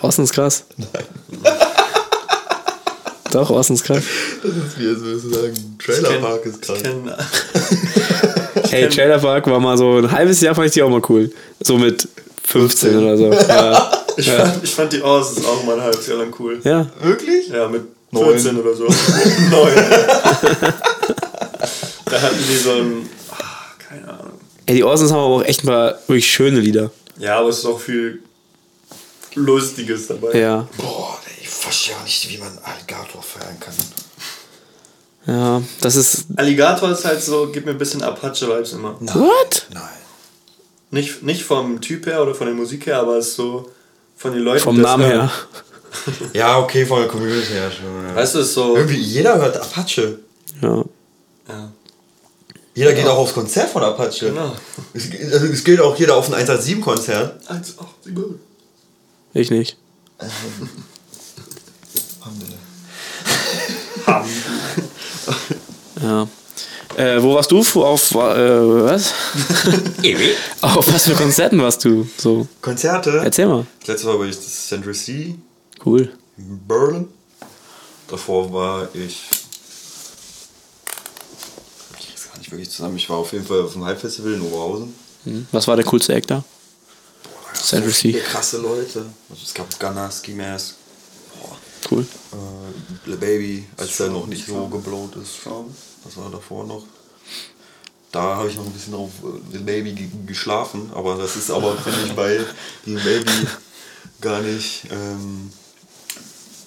Orsons 0.00 0.30
krass. 0.30 0.64
Doch, 3.34 3.50
Orsons 3.50 3.82
krass. 3.82 4.04
Das 4.44 4.52
ist 4.52 4.78
wie, 4.78 4.86
als 4.88 5.00
würdest 5.00 5.24
du 5.24 5.30
sagen, 5.30 5.76
Trailerpark 5.84 6.46
ist 6.46 6.62
krass. 6.62 6.76
Ich 6.78 6.82
kenn, 6.84 7.12
Hey, 8.70 8.88
Trailer 8.88 9.18
Park 9.18 9.46
war 9.48 9.58
mal 9.58 9.76
so 9.76 9.98
ein 9.98 10.10
halbes 10.10 10.40
Jahr, 10.40 10.54
fand 10.54 10.68
ich 10.68 10.72
die 10.74 10.82
auch 10.84 10.88
mal 10.88 11.02
cool. 11.08 11.32
So 11.60 11.76
mit 11.76 12.06
15 12.44 12.96
oder 12.96 13.16
so. 13.16 13.32
Ja. 13.48 13.92
ich, 14.16 14.30
fand, 14.30 14.62
ich 14.62 14.72
fand 14.72 14.92
die 14.92 15.02
Orsons 15.02 15.44
auch 15.44 15.64
mal 15.64 15.74
ein 15.74 15.82
halbes 15.82 16.06
Jahr 16.06 16.18
lang 16.18 16.32
cool. 16.38 16.60
ja. 16.62 16.86
Wirklich? 17.02 17.48
Ja, 17.48 17.66
mit 17.68 17.82
Neun. 18.12 18.38
14 18.38 18.56
oder 18.60 18.72
so. 18.72 18.84
Neun. 19.50 19.74
da 22.04 22.22
hatten 22.22 22.36
die 22.48 22.56
so 22.56 22.70
ein. 22.70 23.08
ah, 23.32 23.72
keine 23.88 24.08
Ahnung. 24.08 24.32
Ey, 24.66 24.76
die 24.76 24.84
Orsons 24.84 25.10
haben 25.10 25.18
aber 25.18 25.34
auch 25.34 25.42
echt 25.44 25.64
mal 25.64 25.98
wirklich 26.06 26.30
schöne 26.30 26.60
Lieder. 26.60 26.92
Ja, 27.18 27.38
aber 27.40 27.48
es 27.48 27.58
ist 27.58 27.66
auch 27.66 27.80
viel 27.80 28.20
Lustiges 29.34 30.06
dabei. 30.06 30.38
Ja. 30.38 30.68
Boah, 30.76 31.18
ey, 31.40 31.43
verstehe 31.64 31.96
auch 31.96 32.04
nicht, 32.04 32.28
wie 32.28 32.38
man 32.38 32.56
Alligator 32.62 33.22
feiern 33.22 33.58
kann. 33.58 33.74
Ja, 35.26 35.62
das 35.80 35.96
ist. 35.96 36.26
Alligator 36.36 36.90
ist 36.90 37.04
halt 37.04 37.22
so, 37.22 37.48
gibt 37.50 37.64
mir 37.66 37.72
ein 37.72 37.78
bisschen 37.78 38.02
Apache-Vibes 38.02 38.74
immer. 38.74 39.00
What? 39.00 39.66
Nein. 39.72 39.82
Nicht, 40.90 41.22
nicht 41.22 41.42
vom 41.42 41.80
Typ 41.80 42.06
her 42.06 42.22
oder 42.22 42.34
von 42.34 42.46
der 42.46 42.54
Musik 42.54 42.86
her, 42.86 42.98
aber 43.00 43.16
es 43.16 43.28
ist 43.28 43.36
so 43.36 43.70
von 44.16 44.32
den 44.32 44.42
Leuten. 44.42 44.62
Vom 44.62 44.80
Namen 44.80 45.06
her. 45.06 45.30
Ja, 46.32 46.58
okay, 46.58 46.84
von 46.84 47.00
der 47.00 47.08
Community 47.08 47.52
her 47.52 47.70
schon. 47.70 47.86
Ja. 48.08 48.14
Weißt 48.16 48.34
du, 48.34 48.40
es 48.40 48.48
ist 48.48 48.54
so. 48.54 48.76
Irgendwie, 48.76 48.98
jeder 49.00 49.36
hört 49.38 49.56
Apache. 49.56 50.18
Ja. 50.60 50.84
Ja, 51.48 51.72
Jeder 52.74 52.92
geht 52.92 53.06
auch 53.06 53.18
aufs 53.18 53.32
Konzert 53.34 53.70
von 53.70 53.82
Apache. 53.82 54.26
genau. 54.26 54.54
Es, 54.92 55.08
also 55.32 55.46
es 55.46 55.62
geht 55.64 55.80
auch 55.80 55.96
jeder 55.96 56.16
auf 56.16 56.32
ein 56.32 56.46
187-Konzert. 56.46 57.48
Eins, 57.48 57.78
acht, 57.78 58.04
sieben. 58.04 58.40
Ich 59.32 59.50
nicht. 59.50 59.76
Ja. 66.04 66.28
Äh, 66.96 67.20
wo 67.22 67.34
warst 67.34 67.50
du? 67.50 67.58
Auf 67.58 68.12
äh, 68.12 68.14
was? 68.16 69.12
Auf 70.60 70.92
was 70.92 71.04
für 71.06 71.14
Konzerten 71.14 71.60
warst 71.60 71.84
du? 71.84 72.06
So. 72.18 72.46
Konzerte? 72.60 73.20
Erzähl 73.24 73.46
mal. 73.46 73.66
Das 73.80 73.88
letzte 73.88 74.06
Mal 74.06 74.18
war 74.18 74.26
ich 74.26 74.36
das 74.36 74.68
Central 74.68 74.94
C 74.94 75.34
Cool. 75.84 76.12
in 76.36 76.60
Berlin. 76.68 77.08
Davor 78.08 78.52
war 78.52 78.88
ich. 78.94 79.22
Ich 81.98 82.06
krieg's 82.06 82.28
gar 82.28 82.38
nicht 82.38 82.50
wirklich 82.52 82.70
zusammen. 82.70 82.96
Ich 82.96 83.08
war 83.10 83.16
auf 83.16 83.32
jeden 83.32 83.44
Fall 83.46 83.62
auf 83.62 83.72
dem 83.72 83.84
Halbfestival 83.84 84.34
in 84.34 84.42
Oberhausen. 84.42 84.94
Hm. 85.24 85.46
Was 85.52 85.66
war 85.66 85.76
der 85.76 85.84
coolste 85.86 86.14
Act 86.14 86.30
da? 86.30 86.44
Central 87.54 87.90
so 87.90 87.96
C. 87.96 88.12
viele 88.12 88.20
krasse 88.20 88.58
Leute. 88.58 89.06
Also 89.30 89.42
es 89.42 89.54
gab 89.54 89.80
Gunner, 89.80 90.10
Ski 90.10 90.32
Mask, 90.34 90.74
Cool. 91.90 92.06
äh, 92.32 93.10
Le 93.10 93.16
Baby, 93.16 93.66
als 93.76 93.96
der 93.98 94.08
noch 94.08 94.26
nicht 94.26 94.46
so 94.46 94.66
geblowt 94.68 95.16
ist. 95.16 95.40
Was 96.04 96.16
war 96.16 96.30
davor 96.30 96.66
noch? 96.66 96.84
Da 98.12 98.36
habe 98.36 98.48
ich 98.48 98.56
noch 98.56 98.64
ein 98.64 98.72
bisschen 98.72 98.94
auf 98.94 99.10
äh, 99.22 99.52
The 99.52 99.58
Baby 99.58 99.92
ge- 99.92 100.08
geschlafen, 100.26 100.90
aber 100.94 101.16
das 101.16 101.36
ist 101.36 101.50
aber, 101.50 101.76
finde 101.76 101.98
ich, 102.06 102.12
bei 102.14 102.40
The 102.86 102.94
Baby 102.94 103.46
gar 104.20 104.40
nicht, 104.40 104.84
ähm, 104.90 105.50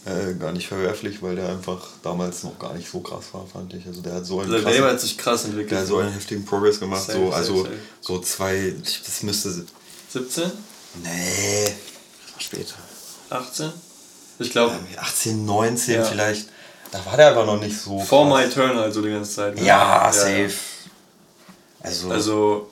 äh, 0.06 0.34
gar 0.36 0.52
nicht 0.52 0.68
verwerflich, 0.68 1.22
weil 1.24 1.36
der 1.38 1.50
einfach 1.50 1.88
damals 2.04 2.44
noch 2.44 2.60
gar 2.60 2.74
nicht 2.74 2.90
so 2.92 3.00
krass 3.00 3.26
war, 3.32 3.48
fand 3.48 3.74
ich. 3.74 3.86
Also 3.88 4.02
der 4.02 4.16
hat 4.16 4.26
so 4.26 4.42
einen 4.42 4.52
Der 4.52 4.62
krassen- 4.62 4.84
hat 4.84 5.00
sich 5.02 5.18
krass 5.18 5.46
entwickelt. 5.46 5.72
der 5.72 5.80
hat 5.80 5.88
so 5.88 5.98
einen 5.98 6.12
heftigen 6.12 6.44
Progress 6.46 6.80
gemacht. 6.80 7.06
Safe, 7.06 7.18
so, 7.18 7.32
also 7.32 7.64
safe. 7.64 7.76
so 8.02 8.20
zwei, 8.20 8.76
das 9.06 9.24
müsste. 9.24 9.66
17? 10.14 10.52
Nee, 11.04 11.74
das 12.36 12.44
später. 12.44 12.76
18? 13.30 13.72
Ich 14.40 14.52
glaube, 14.52 14.76
18, 14.98 15.46
19 15.46 15.96
Ja. 15.96 16.04
vielleicht. 16.04 16.48
Da 16.92 17.04
war 17.06 17.18
der 17.18 17.32
aber 17.32 17.46
noch 17.46 17.60
nicht 17.60 17.78
so. 17.80 18.00
For 18.00 18.28
krass. 18.30 18.46
My 18.48 18.50
Turn 18.54 18.78
halt 18.78 18.94
so 18.94 19.02
die 19.02 19.10
ganze 19.10 19.32
Zeit. 19.32 19.56
ne? 19.56 19.64
Ja, 19.66 20.10
safe. 20.14 20.52
Also, 21.82 22.10
Also, 22.12 22.70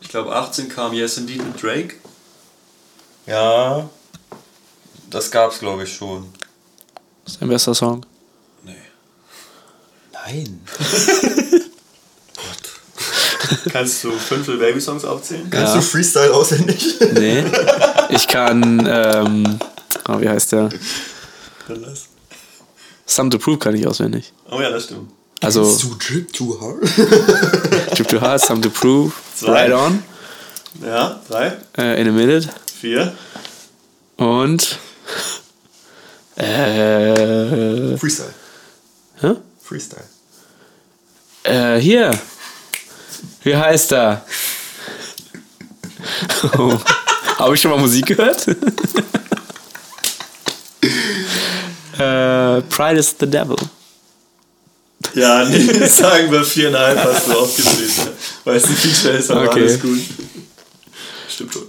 ich 0.00 0.08
glaube 0.08 0.34
18 0.34 0.68
kam 0.68 0.92
Yes 0.92 1.16
Indeed 1.18 1.44
mit 1.44 1.62
Drake. 1.62 1.94
ja, 3.26 3.88
das 5.10 5.30
gab's 5.30 5.58
glaube 5.58 5.84
ich 5.84 5.94
schon. 5.94 6.32
Das 7.24 7.34
ist 7.34 7.42
dein 7.42 7.48
bester 7.50 7.74
Song. 7.74 8.04
Nee. 8.64 8.74
Nein. 10.12 10.62
Kannst 13.72 14.02
du 14.04 14.12
fünf 14.12 14.46
Baby 14.46 14.80
Songs 14.80 15.04
aufzählen? 15.04 15.48
Kannst 15.50 15.74
Ja. 15.74 15.80
du 15.80 15.82
Freestyle 15.86 16.32
auswendig? 16.34 16.94
Nee. 17.12 17.44
Ich 18.10 18.26
kann, 18.28 18.86
ähm, 18.90 19.58
oh, 20.08 20.20
wie 20.20 20.28
heißt 20.28 20.52
der? 20.52 20.68
Some 23.06 23.30
to 23.30 23.38
Prove 23.38 23.58
kann 23.58 23.74
ich 23.74 23.86
auswendig. 23.86 24.32
Oh 24.50 24.60
ja, 24.60 24.70
das 24.70 24.84
stimmt. 24.84 25.10
Also, 25.40 25.64
Zu 25.76 25.96
Drip 25.98 26.32
Too 26.32 26.56
Hard? 26.60 27.96
Trip 27.96 28.08
to 28.08 28.20
Heart, 28.20 28.40
Some 28.46 28.60
to 28.60 28.70
Prove, 28.70 29.12
Zwei. 29.34 29.50
Right 29.52 29.72
On, 29.72 30.02
Ja, 30.84 31.20
drei, 31.28 31.56
äh, 31.76 32.00
In 32.00 32.08
a 32.08 32.12
Minute 32.12 32.48
vier. 32.80 33.12
und, 34.16 34.78
äh, 36.36 37.96
Freestyle. 37.98 38.34
hä? 39.20 39.34
Freestyle. 39.62 40.04
Äh, 41.44 41.78
hier. 41.80 42.18
Wie 43.42 43.56
heißt 43.56 43.92
er? 43.92 44.24
Oh. 46.58 46.76
Habe 47.38 47.54
ich 47.54 47.60
schon 47.60 47.70
mal 47.70 47.78
Musik 47.78 48.06
gehört? 48.06 48.44
äh, 51.98 52.60
Pride 52.62 52.98
is 52.98 53.14
the 53.18 53.26
Devil. 53.26 53.56
Ja, 55.14 55.44
nee, 55.44 55.86
sagen 55.86 56.30
wir 56.30 56.44
viereinhalb 56.44 56.98
hast 57.04 57.26
du 57.28 57.32
aufgeschrieben. 57.38 58.08
Weil 58.44 58.56
es 58.56 58.64
ein 58.64 58.76
Feature 58.76 59.18
ist, 59.18 59.30
aber 59.30 59.48
Okay. 59.48 59.60
alles 59.62 59.80
gut. 59.80 59.98
Stimmt 61.28 61.52
schon. 61.52 61.62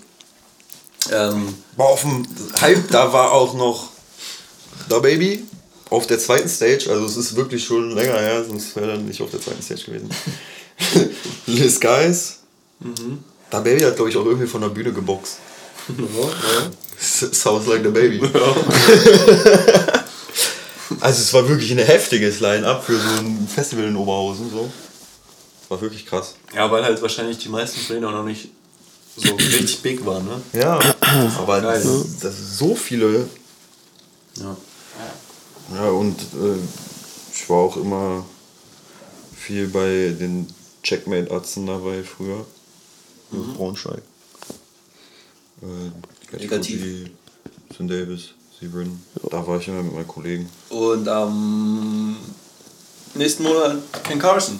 Ähm, 1.11 1.53
War 1.75 1.87
auf 1.87 2.01
dem 2.01 2.25
Hype, 2.61 2.89
da 2.89 3.11
war 3.11 3.31
auch 3.31 3.53
noch 3.55 3.89
Da 4.87 4.99
Baby 4.99 5.43
auf 5.89 6.07
der 6.07 6.19
zweiten 6.19 6.47
Stage. 6.47 6.89
Also 6.89 7.05
es 7.05 7.17
ist 7.17 7.35
wirklich 7.35 7.63
schon 7.65 7.91
länger 7.91 8.17
her, 8.19 8.43
sonst 8.45 8.75
wäre 8.75 8.91
er 8.91 8.97
nicht 8.97 9.21
auf 9.21 9.31
der 9.31 9.41
zweiten 9.41 9.61
Stage 9.61 9.83
gewesen. 9.85 10.09
Liz 11.47 11.79
Guys. 11.79 12.39
Da 13.49 13.59
Baby 13.59 13.81
hat, 13.81 13.95
glaube 13.95 14.09
ich, 14.11 14.17
auch 14.17 14.25
irgendwie 14.25 14.47
von 14.47 14.61
der 14.61 14.69
Bühne 14.69 14.93
geboxt. 14.93 15.37
S- 15.89 15.95
Sounds 16.99 17.67
like 17.67 17.83
the 17.83 17.89
baby. 17.89 18.19
also 20.99 21.21
es 21.21 21.33
war 21.33 21.47
wirklich 21.47 21.71
ein 21.71 21.79
heftiges 21.79 22.39
Line-Up 22.39 22.83
für 22.83 22.97
so 22.97 23.19
ein 23.19 23.47
Festival 23.47 23.85
in 23.85 23.95
Oberhausen. 23.95 24.49
So. 24.49 24.71
War 25.69 25.81
wirklich 25.81 26.05
krass. 26.05 26.35
ja, 26.53 26.69
weil 26.71 26.83
halt 26.83 27.01
wahrscheinlich 27.01 27.37
die 27.39 27.49
meisten 27.49 28.05
auch 28.05 28.11
noch 28.11 28.23
nicht 28.23 28.49
so 29.15 29.33
richtig 29.35 29.81
big 29.81 30.05
waren, 30.05 30.25
ne? 30.25 30.41
Ja, 30.53 30.79
aber 31.37 31.61
Geil. 31.61 31.81
das, 31.83 32.19
das 32.19 32.39
ist 32.39 32.57
so 32.57 32.75
viele. 32.75 33.27
Ja. 34.37 34.55
Ja, 35.75 35.89
und 35.89 36.19
äh, 36.19 36.57
ich 37.33 37.49
war 37.49 37.57
auch 37.57 37.77
immer 37.77 38.25
viel 39.35 39.67
bei 39.67 40.13
den 40.19 40.47
Checkmate-Atzen 40.83 41.65
dabei 41.65 42.03
früher. 42.03 42.45
In 43.31 43.53
Braunschweig. 43.53 44.03
Äh, 45.61 45.65
Negativ. 46.39 47.09
St. 47.73 47.81
Davis, 47.81 48.29
Seabrin. 48.59 48.99
Da 49.29 49.45
war 49.45 49.59
ich 49.59 49.67
immer 49.67 49.83
mit 49.83 49.93
meinen 49.93 50.07
Kollegen. 50.07 50.49
Und 50.69 51.07
am 51.07 52.17
nächsten 53.15 53.43
Monat 53.43 53.77
Ken 54.03 54.19
Carson. 54.19 54.59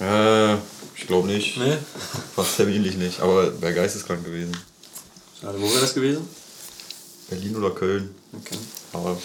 Äh, 0.00 0.54
ich 0.96 1.06
glaube 1.06 1.28
nicht. 1.28 1.56
Ne? 1.56 1.78
Fast 2.34 2.56
terminlich 2.56 2.96
nicht. 2.96 3.20
Aber 3.20 3.60
wäre 3.60 3.74
geisteskrank 3.74 4.24
gewesen. 4.24 4.56
Schade, 5.40 5.60
wo 5.60 5.70
wäre 5.70 5.80
das 5.80 5.94
gewesen? 5.94 6.28
Berlin 7.28 7.56
oder 7.56 7.70
Köln. 7.70 8.14
Okay. 8.32 8.58
Aber 8.92 9.16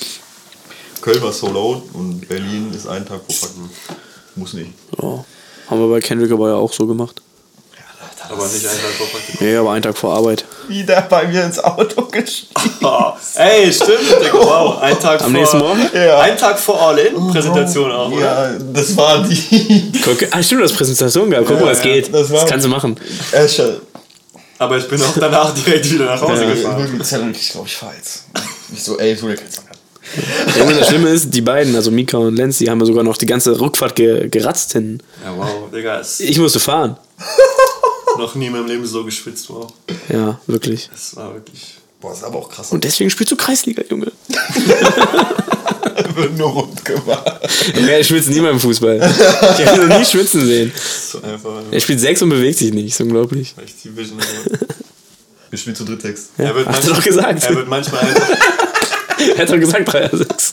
Köln 1.02 1.22
war 1.22 1.32
sold 1.32 1.56
out 1.56 1.84
und 1.94 2.28
Berlin 2.28 2.74
ist 2.74 2.88
einen 2.88 3.06
Tag 3.06 3.22
vor 3.26 3.36
Fakten. 3.36 3.70
Muss 4.36 4.54
nicht. 4.54 4.72
Ja. 5.02 5.26
Haben 5.68 5.80
wir 5.82 5.90
bei 5.90 6.00
Kendrick 6.00 6.32
aber 6.32 6.50
ja 6.50 6.56
auch 6.56 6.74
so 6.74 6.88
gemacht. 6.88 7.22
Aber 8.30 8.48
nicht 8.48 8.68
einen 8.68 8.80
Tag 8.80 8.92
vor 8.92 9.08
Praktikum. 9.08 9.48
Nee, 9.48 9.56
aber 9.56 9.72
einen 9.72 9.84
Tag 9.84 9.98
vor 9.98 10.14
Arbeit. 10.14 10.46
Wieder 10.70 11.02
bei 11.02 11.28
mir 11.28 11.44
ins 11.44 11.60
Auto 11.64 12.04
gestiegen. 12.04 12.50
Oh, 12.84 13.12
ey, 13.36 13.72
stimmt. 13.74 14.00
Digga, 14.22 14.34
Wow, 14.34 14.78
ein 14.82 15.00
Tag 15.00 15.22
Am 15.22 15.32
vor. 15.32 15.40
nächsten 15.42 15.58
Morgen? 15.58 15.82
Ja. 15.94 16.20
Ein 16.20 16.38
Tag 16.38 16.60
vor 16.60 16.80
All-In-Präsentation 16.82 17.92
auch, 17.92 18.12
oder? 18.12 18.52
Ja, 18.52 18.58
das 18.74 18.96
war 18.96 19.24
die. 19.24 19.92
Guck, 20.04 20.18
ah, 20.32 20.42
stimmt, 20.44 20.62
du 20.62 20.66
hast 20.66 20.74
Präsentation 20.78 21.30
gehabt. 21.30 21.48
Guck 21.48 21.60
mal, 21.60 21.72
was 21.72 21.80
ja, 21.80 21.84
geht. 21.86 22.14
das 22.14 22.30
war- 22.30 22.42
das 22.42 22.50
kannst 22.50 22.66
du 22.66 22.70
machen. 22.70 22.96
Esche. 23.32 23.82
Aber 24.60 24.78
ich 24.78 24.88
bin 24.88 25.02
auch 25.02 25.18
danach 25.20 25.54
direkt 25.54 25.90
wieder 25.92 26.06
nach 26.06 26.22
Hause 26.22 26.44
Ja. 26.44 26.50
gefahren. 26.50 27.34
Ich 27.34 27.50
glaube, 27.52 27.68
ich 27.68 27.76
fahr 27.76 27.94
jetzt. 27.98 28.24
Ich 28.74 28.84
so, 28.84 28.98
ey, 29.00 29.16
keinen 29.16 29.38
Song 29.38 29.64
an. 29.70 29.78
Ja, 30.58 30.66
das 30.80 30.88
Schlimme 30.88 31.10
ist, 31.10 31.34
die 31.34 31.42
beiden, 31.42 31.76
also 31.76 31.92
Mika 31.92 32.18
und 32.18 32.36
Lenz, 32.36 32.58
die 32.58 32.70
haben 32.70 32.80
ja 32.80 32.86
sogar 32.86 33.04
noch 33.04 33.16
die 33.16 33.26
ganze 33.28 33.60
Rückfahrt 33.60 33.96
ge 33.96 34.28
geratzt 34.28 34.74
hin. 34.74 35.02
Ja, 35.24 35.34
wow, 35.38 35.70
Digga, 35.74 36.00
ist 36.00 36.20
Ich 36.20 36.38
musste 36.40 36.60
fahren. 36.60 36.98
noch 38.18 38.36
nie 38.36 38.48
in 38.48 38.52
meinem 38.54 38.68
Leben 38.68 38.86
so 38.86 39.04
geschwitzt, 39.04 39.50
wow. 39.50 39.72
Ja, 40.10 40.40
wirklich. 40.48 40.90
Das 40.92 41.16
war 41.16 41.34
wirklich. 41.34 41.76
Boah, 42.02 42.14
ist 42.14 42.24
aber 42.24 42.38
auch 42.40 42.50
krass. 42.50 42.72
Und 42.72 42.84
deswegen 42.84 43.10
spielst 43.10 43.32
du 43.32 43.36
Kreisliga, 43.36 43.84
Junge. 43.90 44.12
wird 46.16 46.38
nur 46.38 46.50
rund 46.50 46.84
gemacht. 46.86 47.24
Er 47.76 48.04
schwitzt 48.04 48.30
nie 48.30 48.40
beim 48.40 48.60
Fußball. 48.60 48.98
Ich 48.98 49.66
habe 49.66 49.82
ihn 49.82 49.88
noch 49.88 50.00
nie 50.00 50.06
schwitzen 50.06 50.46
sehen. 50.46 50.72
So 51.12 51.22
einfach. 51.22 51.62
Er 51.72 51.80
spielt 51.80 52.00
sechs 52.00 52.22
und 52.22 52.30
bewegt 52.30 52.58
sich 52.58 52.74
nicht. 52.74 52.88
Ist 52.94 53.02
unglaublich. 53.02 53.54
Echt 53.64 53.84
die 53.84 53.96
Vision. 53.96 54.20
Wir 55.50 55.58
spielen 55.60 55.76
zu 55.76 55.84
dritt 55.86 56.02
Text. 56.02 56.30
Er 56.38 56.54
wird 56.56 56.68
Hast 56.68 56.76
manchmal- 56.76 56.90
du 56.92 56.96
doch 57.00 57.04
gesagt. 57.04 57.44
Er 57.44 57.56
wird 57.56 57.68
manchmal 57.68 58.02
einfach, 58.02 58.28
Er 59.36 59.38
hat 59.38 59.50
doch 59.50 59.60
gesagt 59.60 59.92
3 59.94 60.10
6. 60.14 60.52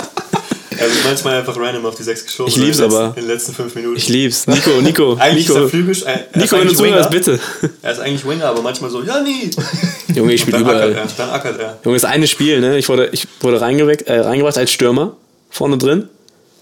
wird 0.85 1.05
manchmal 1.05 1.39
einfach 1.39 1.57
random 1.59 1.87
auf 1.87 1.95
die 1.95 2.03
6 2.03 2.27
geschoben. 2.27 2.49
Ich 2.51 2.57
lieb's 2.57 2.79
in 2.79 2.85
letzten- 2.85 2.97
aber. 3.01 3.09
In 3.17 3.23
den 3.23 3.27
letzten 3.29 3.55
5 3.55 3.75
Minuten. 3.75 3.97
Ich 3.97 4.09
lieb's. 4.09 4.47
Nico, 4.47 4.71
Nico, 4.83 5.17
Eigentlich 5.19 5.45
ist 5.49 5.55
er 5.55 5.57
Nico. 5.61 5.69
Flügel. 5.69 5.97
Er, 6.05 6.15
ist 6.15 6.37
Nico, 6.37 6.37
wenn 6.37 6.49
du 6.49 6.57
eigentlich 6.57 6.77
zuhörst, 6.77 6.83
Winger. 6.83 7.09
bitte. 7.11 7.41
Er 7.83 7.93
ist 7.93 7.99
eigentlich 8.01 8.27
Winger, 8.29 8.45
aber 8.47 8.63
manchmal 8.63 8.91
so, 8.91 9.03
ja, 9.03 9.21
nie. 9.21 9.51
Junge, 10.15 10.33
ich 10.35 10.41
spiele 10.43 10.59
Dann 10.59 10.67
ackert 10.69 10.89
überall. 10.91 11.05
er. 11.07 11.09
Dann 11.17 11.31
ackert 11.31 11.59
er. 11.61 11.79
Junge, 11.85 11.97
das 11.97 12.05
eine 12.05 12.27
Spiel, 12.27 12.61
ne? 12.61 12.79
Ich 12.79 12.89
wurde, 12.89 13.09
ich 13.13 13.27
wurde 13.41 13.61
reingeweck, 13.61 14.07
äh, 14.09 14.21
reingebracht 14.21 14.59
als 14.59 14.71
Stürmer. 14.73 15.17
Vorne 15.51 15.79
drin. 15.79 16.09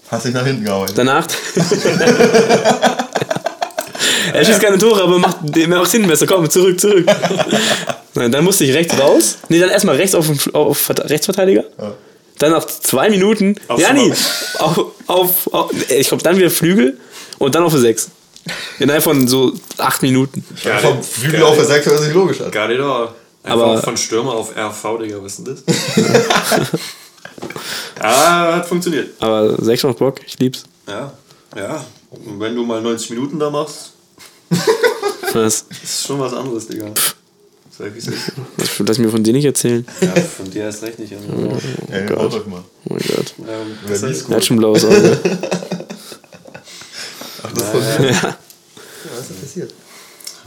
Hast 0.09 0.25
dich 0.25 0.33
nach 0.33 0.45
hinten 0.45 0.63
gearbeitet. 0.65 0.97
Danach. 0.97 1.27
er 4.33 4.45
schießt 4.45 4.61
keine 4.61 4.77
Tore, 4.77 5.01
aber 5.03 5.17
macht, 5.19 5.37
macht 5.67 5.91
hinten 5.91 6.07
besser. 6.07 6.27
Komm, 6.27 6.49
zurück, 6.49 6.79
zurück. 6.79 7.05
Nein, 8.13 8.31
dann 8.31 8.43
musste 8.43 8.63
ich 8.65 8.73
rechts 8.73 8.97
raus. 8.99 9.37
Nee, 9.49 9.59
dann 9.59 9.69
erstmal 9.69 9.95
rechts 9.95 10.15
auf, 10.15 10.27
auf 10.53 10.77
Vert- 10.77 11.09
Rechtsverteidiger. 11.09 11.63
Dann 12.39 12.51
nach 12.51 12.65
zwei 12.65 13.09
Minuten. 13.09 13.55
Auf 13.67 13.79
ja, 13.79 13.93
nee. 13.93 14.11
Auf, 14.59 14.79
auf, 15.07 15.53
auf, 15.53 15.71
ich 15.89 16.07
glaube, 16.07 16.23
dann 16.23 16.37
wieder 16.37 16.49
Flügel 16.49 16.99
und 17.37 17.55
dann 17.55 17.63
auf 17.63 17.71
der 17.71 17.81
6. 17.81 18.09
Innerhalb 18.79 19.03
von 19.03 19.27
so 19.27 19.53
acht 19.77 20.01
Minuten. 20.01 20.43
Geil. 20.63 20.79
Vom 20.79 21.01
Flügel 21.01 21.43
auf 21.43 21.55
der 21.55 21.65
6 21.65 21.85
hört 21.85 22.01
sich 22.01 22.13
logisch 22.13 22.41
an. 22.41 22.51
Got 22.51 22.69
it 22.71 22.79
all. 22.79 23.09
Einfach 23.43 23.65
Aber- 23.67 23.81
von 23.81 23.95
Stürmer 23.97 24.33
auf 24.33 24.55
RV, 24.57 24.99
Digga, 25.01 25.17
was 25.21 25.39
ist 25.39 25.47
denn 25.47 25.57
das? 25.65 26.69
ah, 27.99 28.55
hat 28.55 28.67
funktioniert. 28.67 29.09
Aber 29.19 29.55
6 29.63 29.83
macht 29.83 29.97
Bock, 29.99 30.15
ich 30.25 30.37
lieb's. 30.39 30.63
Ja, 30.87 31.13
ja. 31.55 31.85
Und 32.09 32.39
wenn 32.39 32.55
du 32.55 32.63
mal 32.63 32.81
90 32.81 33.11
Minuten 33.11 33.39
da 33.39 33.49
machst, 33.49 33.91
Was? 35.33 35.65
ist 35.83 36.05
schon 36.07 36.19
was 36.19 36.33
anderes, 36.33 36.67
Digga. 36.67 36.87
Sag 37.77 37.95
ich 37.95 38.07
es. 38.07 38.13
Das 38.57 38.79
lass 38.79 38.97
mir 38.99 39.09
von 39.09 39.23
dir 39.23 39.33
nicht 39.33 39.45
erzählen. 39.45 39.85
Ja, 39.99 40.15
von 40.15 40.49
dir 40.49 40.63
erst 40.63 40.83
recht 40.83 40.97
nicht. 40.99 41.11
Ja, 41.11 41.17
Ey, 41.89 42.07
haut 42.07 42.33
euch 42.33 42.45
mal. 42.45 42.63
Oh 42.85 42.93
mein 42.93 43.03
Gott. 43.15 43.33
Wer 43.37 43.65
das 43.89 44.01
liest 44.03 44.29
Er 44.29 44.37
hat 44.37 44.45
schon 44.45 44.57
blaues 44.57 44.85
Auge. 44.85 45.19
Ach, 47.43 47.51
das 47.51 47.63
ist 47.63 47.69
von 47.69 47.81
mir. 48.05 48.11
ja. 48.11 48.37
Was 49.11 49.19
ist 49.19 49.29
denn 49.29 49.37
passiert? 49.41 49.73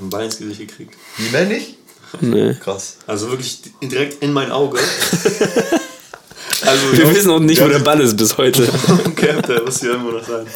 ein 0.00 0.10
Ball 0.10 0.24
ins 0.24 0.38
Gesicht 0.38 0.60
gekriegt. 0.60 0.94
Die 1.18 1.30
männlich? 1.30 1.76
Nee. 2.20 2.55
Krass. 2.55 2.96
Also 3.06 3.28
wirklich 3.30 3.60
direkt 3.82 4.22
in 4.22 4.32
mein 4.32 4.50
Auge. 4.50 4.78
also, 6.62 6.92
Wir 6.92 7.14
wissen 7.14 7.30
auch 7.30 7.40
nicht, 7.40 7.60
wo 7.60 7.68
der 7.68 7.80
Ball 7.80 8.00
ist 8.00 8.16
bis 8.16 8.38
heute. 8.38 8.66
Okay, 9.06 9.34
der 9.46 9.62
muss 9.62 9.80
hier 9.80 9.90
irgendwo 9.90 10.12
noch 10.12 10.26
sein. 10.26 10.46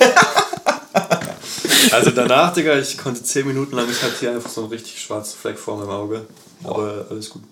Also 1.90 2.10
danach, 2.10 2.54
Digga, 2.54 2.78
ich 2.78 2.96
konnte 2.96 3.22
10 3.22 3.46
Minuten 3.46 3.76
lang, 3.76 3.86
ich 3.90 4.02
hatte 4.02 4.14
hier 4.18 4.30
einfach 4.32 4.48
so 4.48 4.62
einen 4.62 4.70
richtig 4.70 4.98
schwarzen 4.98 5.36
Fleck 5.38 5.58
vor 5.58 5.76
meinem 5.76 5.90
Auge. 5.90 6.24
Aber 6.64 7.06
alles 7.10 7.30
gut. 7.30 7.42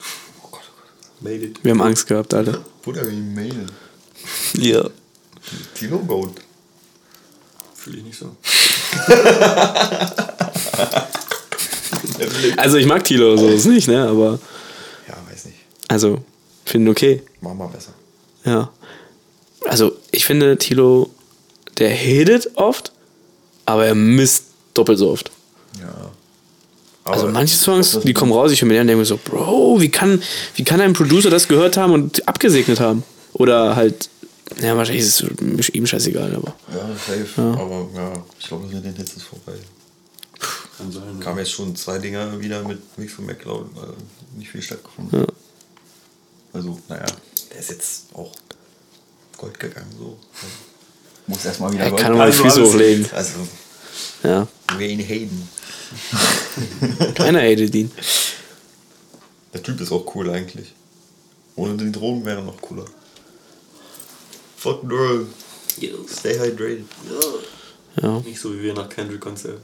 Oh 0.44 0.48
Gott, 0.50 0.60
oh 0.64 0.80
Gott. 0.80 1.20
Made 1.20 1.44
it. 1.46 1.58
Wir 1.64 1.72
haben 1.72 1.82
Angst 1.82 2.06
gehabt, 2.06 2.32
alle. 2.34 2.64
Bruder, 2.82 3.06
wie 3.10 3.16
Mail. 3.16 3.66
Ja. 4.54 4.88
Tilo 5.74 5.98
Gold. 6.00 6.32
Fühle 7.74 7.98
ich 7.98 8.04
nicht 8.04 8.18
so. 8.18 8.36
Also 12.56 12.76
ich 12.76 12.86
mag 12.86 13.04
Tilo, 13.04 13.36
so 13.36 13.48
ist 13.48 13.66
nicht, 13.66 13.88
ne? 13.88 14.06
Aber, 14.08 14.38
Ja, 15.08 15.14
weiß 15.30 15.46
nicht. 15.46 15.58
also, 15.88 16.22
finde 16.64 16.90
okay. 16.90 17.22
Mach 17.40 17.54
mal 17.54 17.68
besser. 17.68 17.92
Ja. 18.44 18.70
Also, 19.66 19.92
ich 20.10 20.24
finde, 20.24 20.56
Tilo, 20.58 21.10
der 21.78 21.90
hittet 21.90 22.50
oft, 22.56 22.92
aber 23.66 23.86
er 23.86 23.94
misst 23.94 24.44
doppelt 24.74 24.98
so 24.98 25.10
oft. 25.10 25.30
Ja. 25.78 26.09
Also 27.04 27.24
Aber 27.24 27.32
manche 27.32 27.56
Songs, 27.56 27.98
die 28.04 28.12
kommen 28.12 28.32
raus, 28.32 28.52
ich 28.52 28.60
höre 28.60 28.68
mir 28.68 28.74
die 28.74 28.80
an 28.80 28.82
und 28.82 28.88
denke 28.88 29.00
mir 29.00 29.06
so, 29.06 29.18
Bro, 29.22 29.80
wie 29.80 29.88
kann, 29.90 30.22
wie 30.54 30.64
kann 30.64 30.80
ein 30.80 30.92
Producer 30.92 31.30
das 31.30 31.48
gehört 31.48 31.76
haben 31.76 31.92
und 31.92 32.26
abgesegnet 32.28 32.78
haben? 32.78 33.02
Oder 33.32 33.74
halt, 33.74 34.10
ja, 34.60 34.76
wahrscheinlich 34.76 35.04
ist 35.04 35.22
es 35.22 35.68
ihm 35.70 35.86
scheißegal, 35.86 36.34
aber. 36.34 36.54
Ja, 36.72 36.88
safe. 36.88 37.58
Aber 37.58 37.88
ja, 37.94 38.12
ich 38.38 38.46
glaube, 38.46 38.64
das 38.64 38.74
mit 38.74 38.84
den 38.84 38.96
Hits 38.96 39.14
ist 39.14 39.22
vorbei. 39.22 39.58
Kann 40.76 40.92
sein. 40.92 41.20
Kamen 41.20 41.38
jetzt 41.38 41.52
schon 41.52 41.74
zwei 41.76 41.98
Dinger 41.98 42.38
wieder 42.40 42.62
mit 42.62 42.80
Mix 42.98 43.18
und 43.18 43.26
McCloud, 43.26 43.66
äh, 43.76 44.38
nicht 44.38 44.50
viel 44.50 44.62
stattgefunden. 44.62 45.20
Ja. 45.20 45.26
Also, 46.52 46.78
naja, 46.88 47.06
der 47.50 47.60
ist 47.60 47.70
jetzt 47.70 48.04
auch 48.14 48.32
Gold 49.38 49.58
gegangen, 49.58 49.90
so. 49.98 50.18
Muss 51.26 51.44
erstmal 51.44 51.72
wieder 51.72 51.84
Er 51.84 51.92
kann 51.96 52.16
mal 52.16 52.30
die 52.30 52.36
Also 52.38 52.44
Füße 52.44 52.64
hochlegen. 52.64 53.06
Also, 53.12 53.38
Ja. 54.22 54.46
Wayne 54.78 55.02
Hayden. 55.02 55.48
Keiner 57.14 57.40
hatet 57.40 57.74
ihn. 57.74 57.90
Der 59.52 59.62
Typ 59.62 59.80
ist 59.80 59.90
auch 59.92 60.14
cool 60.14 60.30
eigentlich. 60.30 60.72
Ohne 61.56 61.76
die 61.76 61.90
Drogen 61.92 62.24
wäre 62.24 62.38
er 62.38 62.44
noch 62.44 62.60
cooler. 62.60 62.84
Fuck 64.56 64.88
Girl. 64.88 65.26
Stay 66.08 66.38
hydrated. 66.38 66.84
Ja. 68.02 68.20
Nicht 68.20 68.40
so 68.40 68.52
wie 68.54 68.62
wir 68.62 68.74
nach 68.74 68.88
Kendrick-Konzert. 68.88 69.58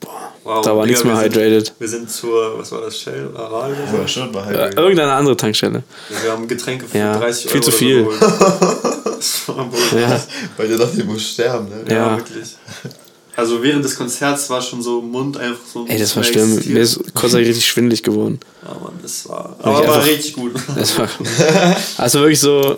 Boah, 0.00 0.32
Wow, 0.44 0.64
da 0.64 0.74
war 0.76 0.86
nichts 0.86 1.04
mehr 1.04 1.14
wir 1.14 1.20
sind- 1.22 1.34
hydrated. 1.36 1.72
Wir 1.78 1.88
sind 1.88 2.10
zur, 2.10 2.58
was 2.58 2.72
war 2.72 2.80
das, 2.80 2.98
Shell, 2.98 3.30
Aral? 3.36 3.74
Ja, 3.92 4.08
schon 4.08 4.32
war 4.34 4.44
Ja, 4.44 4.50
hydrated. 4.50 4.78
irgendeine 4.78 5.12
andere 5.12 5.36
Tankstelle. 5.36 5.82
Wir 6.22 6.32
haben 6.32 6.48
Getränke 6.48 6.86
für 6.88 6.96
Ja, 6.98 7.18
30 7.18 7.50
viel 7.50 7.60
Euro 7.60 7.64
zu 7.70 7.72
viel. 7.72 8.04
So 8.04 8.10
geholt. 8.10 8.22
das 9.18 9.48
war 9.48 9.70
Ja. 10.00 10.20
Weil 10.56 10.68
der 10.68 10.78
dachte, 10.78 10.96
der 10.96 11.04
muss 11.04 11.22
sterben, 11.22 11.68
ne? 11.68 11.84
Ja, 11.88 11.94
Ja. 11.94 12.16
wirklich. 12.16 12.56
Also 13.40 13.62
während 13.62 13.84
des 13.84 13.96
Konzerts 13.96 14.48
war 14.50 14.62
schon 14.62 14.80
so 14.82 15.00
Mund 15.02 15.36
einfach 15.36 15.64
so. 15.72 15.86
Ey, 15.88 15.98
das 15.98 16.14
war 16.16 16.22
schlimm. 16.24 16.44
existiert. 16.52 16.74
Mir 16.74 16.80
ist 16.82 17.14
kurzzeitig 17.14 17.48
richtig 17.48 17.66
schwindelig 17.72 18.02
geworden. 18.02 18.38
Ja, 18.62 18.74
Mann, 18.80 18.94
das 19.02 19.28
war. 19.28 19.56
Aber 19.58 19.72
war 19.72 19.80
einfach- 19.82 20.06
richtig 20.06 20.34
gut. 20.34 20.52
Das 20.76 20.96
war 20.98 21.08
also 21.98 22.20
wirklich 22.20 22.40
so, 22.40 22.76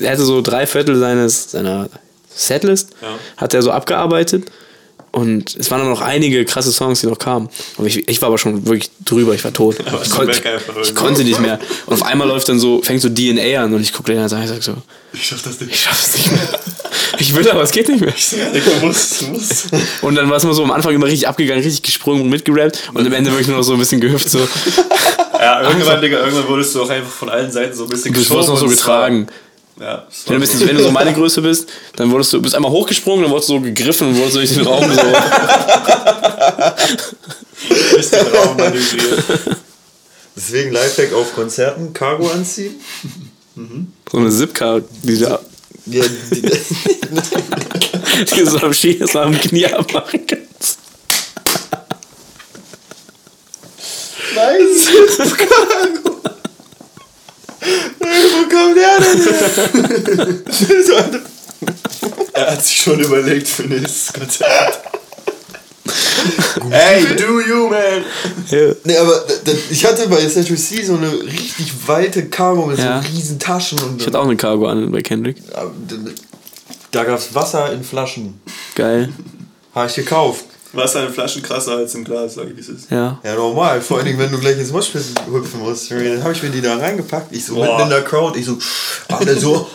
er 0.00 0.12
hatte 0.12 0.22
so 0.24 0.40
drei 0.42 0.66
Viertel 0.66 0.98
seines, 0.98 1.50
seiner 1.50 1.88
Setlist, 2.34 2.90
Ja. 3.02 3.08
hat 3.36 3.54
er 3.54 3.62
so 3.62 3.70
abgearbeitet 3.70 4.44
und 5.16 5.56
es 5.56 5.70
waren 5.70 5.80
dann 5.80 5.88
noch 5.88 6.02
einige 6.02 6.44
krasse 6.44 6.70
Songs, 6.70 7.00
die 7.00 7.06
noch 7.06 7.18
kamen. 7.18 7.48
Und 7.78 7.86
ich, 7.86 8.06
ich 8.06 8.20
war 8.20 8.28
aber 8.28 8.36
schon 8.36 8.66
wirklich 8.66 8.90
drüber, 9.02 9.32
ich 9.34 9.42
war 9.44 9.52
tot. 9.52 9.76
ich, 9.78 9.84
du 9.86 10.20
einfach 10.20 10.76
ich 10.82 10.94
konnte 10.94 11.24
nicht 11.24 11.40
mehr. 11.40 11.58
Und 11.86 11.94
auf 11.94 12.02
einmal 12.04 12.28
läuft 12.28 12.50
dann 12.50 12.58
so, 12.60 12.82
fängt 12.82 13.00
so 13.00 13.08
DNA 13.08 13.62
an 13.62 13.72
und 13.72 13.80
ich 13.80 13.94
gucke 13.94 14.12
den 14.12 14.18
an 14.18 14.24
und 14.24 14.28
sage 14.46 14.60
so, 14.60 14.74
Ich 15.14 15.26
schaff 15.26 15.40
das 15.42 15.54
ich 15.62 15.68
nicht. 15.68 15.80
schaff's 15.82 16.16
nicht 16.18 16.30
mehr. 16.32 16.60
Ich 17.18 17.34
will, 17.34 17.48
aber 17.50 17.62
es 17.62 17.70
geht 17.70 17.88
nicht 17.88 18.02
mehr. 18.02 18.12
Du 18.12 18.86
musst, 18.86 19.22
du 19.22 19.26
musst. 19.28 19.68
Und 20.02 20.16
dann 20.16 20.28
war 20.28 20.36
es 20.36 20.44
immer 20.44 20.52
so 20.52 20.62
am 20.64 20.70
Anfang 20.70 20.94
immer 20.94 21.06
richtig 21.06 21.26
abgegangen, 21.26 21.62
richtig 21.64 21.82
gesprungen 21.82 22.20
und 22.22 22.28
mitgerappt 22.28 22.90
und 22.92 23.06
am 23.06 23.12
Ende 23.14 23.30
wirklich 23.30 23.48
nur 23.48 23.56
noch 23.56 23.64
so 23.64 23.72
ein 23.72 23.78
bisschen 23.78 24.02
gehüpft. 24.02 24.28
So. 24.28 24.46
Ja, 25.32 25.62
irgendwann, 25.70 26.02
Digga, 26.02 26.18
irgendwann 26.18 26.46
wurdest 26.48 26.74
du 26.74 26.82
auch 26.82 26.90
einfach 26.90 27.10
von 27.10 27.30
allen 27.30 27.50
Seiten 27.50 27.74
so 27.74 27.84
ein 27.84 27.88
bisschen 27.88 28.12
Du 28.12 28.18
wurdest 28.28 28.50
noch 28.50 28.58
so 28.58 28.66
es 28.66 28.70
war- 28.86 29.08
getragen. 29.08 29.26
Ja, 29.78 30.06
Wenn 30.26 30.34
du, 30.36 30.40
bist, 30.40 30.66
wenn 30.66 30.76
du 30.76 30.82
so 30.82 30.90
meine 30.90 31.12
Größe 31.12 31.42
bist, 31.42 31.68
dann 31.96 32.10
wurdest 32.10 32.32
du 32.32 32.40
bist 32.40 32.54
einmal 32.54 32.70
hochgesprungen, 32.70 33.22
dann 33.22 33.30
wurdest 33.30 33.50
du 33.50 33.54
so 33.54 33.60
gegriffen 33.60 34.08
und 34.08 34.16
wurdest 34.16 34.32
so 34.32 34.38
durch 34.38 34.54
den 34.54 34.66
Raum 34.66 34.90
so. 34.90 35.02
durch 37.92 38.10
den 38.10 38.26
Raum 38.28 38.56
manövriert. 38.56 39.24
Deswegen 40.34 40.72
Lifehack 40.72 41.12
auf 41.12 41.34
Konzerten, 41.34 41.92
Cargo 41.92 42.28
anziehen. 42.28 42.76
So 44.10 44.18
eine 44.18 44.30
Zipcar, 44.30 44.80
die 45.02 45.18
da. 45.18 45.40
Ja, 45.86 46.04
die, 46.30 46.42
die 46.42 48.38
du 48.38 48.46
so 48.46 48.58
am 48.58 48.72
Ski 48.72 48.98
so 49.06 49.20
am 49.20 49.38
Knie 49.38 49.66
abmachen 49.66 50.26
kannst. 50.26 50.78
Nice. 54.34 54.88
Wo 58.32 58.48
kommt 58.48 58.76
der 58.76 59.00
denn 59.00 59.22
her? 59.22 61.20
er 62.32 62.50
hat 62.52 62.64
sich 62.64 62.76
schon 62.76 63.00
überlegt 63.00 63.48
für 63.48 63.62
nächstes 63.64 64.12
Konzert. 64.12 64.80
Hey, 66.70 67.04
do 67.16 67.40
you, 67.40 67.68
man! 67.68 68.04
Nee, 68.84 68.96
aber 68.96 69.24
ich 69.70 69.84
hatte 69.84 70.08
bei 70.08 70.26
Century 70.26 70.56
C 70.56 70.82
so 70.82 70.96
eine 70.96 71.12
richtig 71.22 71.72
weite 71.86 72.26
Cargo 72.28 72.66
mit 72.66 72.78
Ja. 72.78 73.00
so 73.02 73.08
riesen 73.08 73.38
Taschen 73.38 73.78
und 73.78 74.00
Ich 74.00 74.06
hatte 74.06 74.18
auch 74.18 74.24
eine 74.24 74.36
Cargo 74.36 74.66
an 74.66 74.90
bei 74.90 75.00
Kendrick. 75.02 75.36
da 76.90 77.04
gab 77.04 77.18
es 77.18 77.34
Wasser 77.34 77.72
in 77.72 77.84
Flaschen. 77.84 78.40
Geil. 78.74 79.10
Habe 79.74 79.88
ich 79.88 79.94
gekauft. 79.94 80.44
Wasser 80.72 81.06
in 81.06 81.12
Flaschen 81.12 81.42
krasser 81.42 81.72
als 81.76 81.94
im 81.94 82.04
Glas, 82.04 82.34
sag 82.34 82.46
ich, 82.48 82.56
wie 82.56 82.60
es 82.60 82.68
ist. 82.68 82.90
Ja. 82.90 83.18
Ja, 83.24 83.34
normal. 83.34 83.80
Vor 83.80 83.96
allen 83.98 84.06
Dingen, 84.06 84.18
wenn 84.18 84.30
du 84.30 84.38
gleich 84.38 84.58
ins 84.58 84.72
Moshpit 84.72 85.02
hüpfen 85.32 85.60
musst. 85.60 85.90
Dann 85.90 86.22
habe 86.22 86.32
ich 86.32 86.42
mir 86.42 86.50
die 86.50 86.60
da 86.60 86.76
reingepackt. 86.76 87.34
Ich 87.34 87.46
so 87.46 87.54
Boah. 87.54 87.64
mitten 87.66 87.82
in 87.82 87.90
der 87.90 88.02
Crowd. 88.02 88.38
Ich 88.38 88.44
so, 88.46 88.58
alle 89.08 89.36
so. 89.38 89.66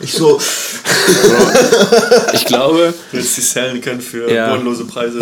Ich 0.00 0.12
so, 0.12 0.40
Ich 2.32 2.44
glaube, 2.46 2.92
Du 3.12 3.16
hättest 3.18 3.36
die 3.36 3.40
sellen 3.42 3.80
können 3.80 4.00
für 4.00 4.30
Ja. 4.30 4.50
bodenlose 4.50 4.84
Preise. 4.86 5.20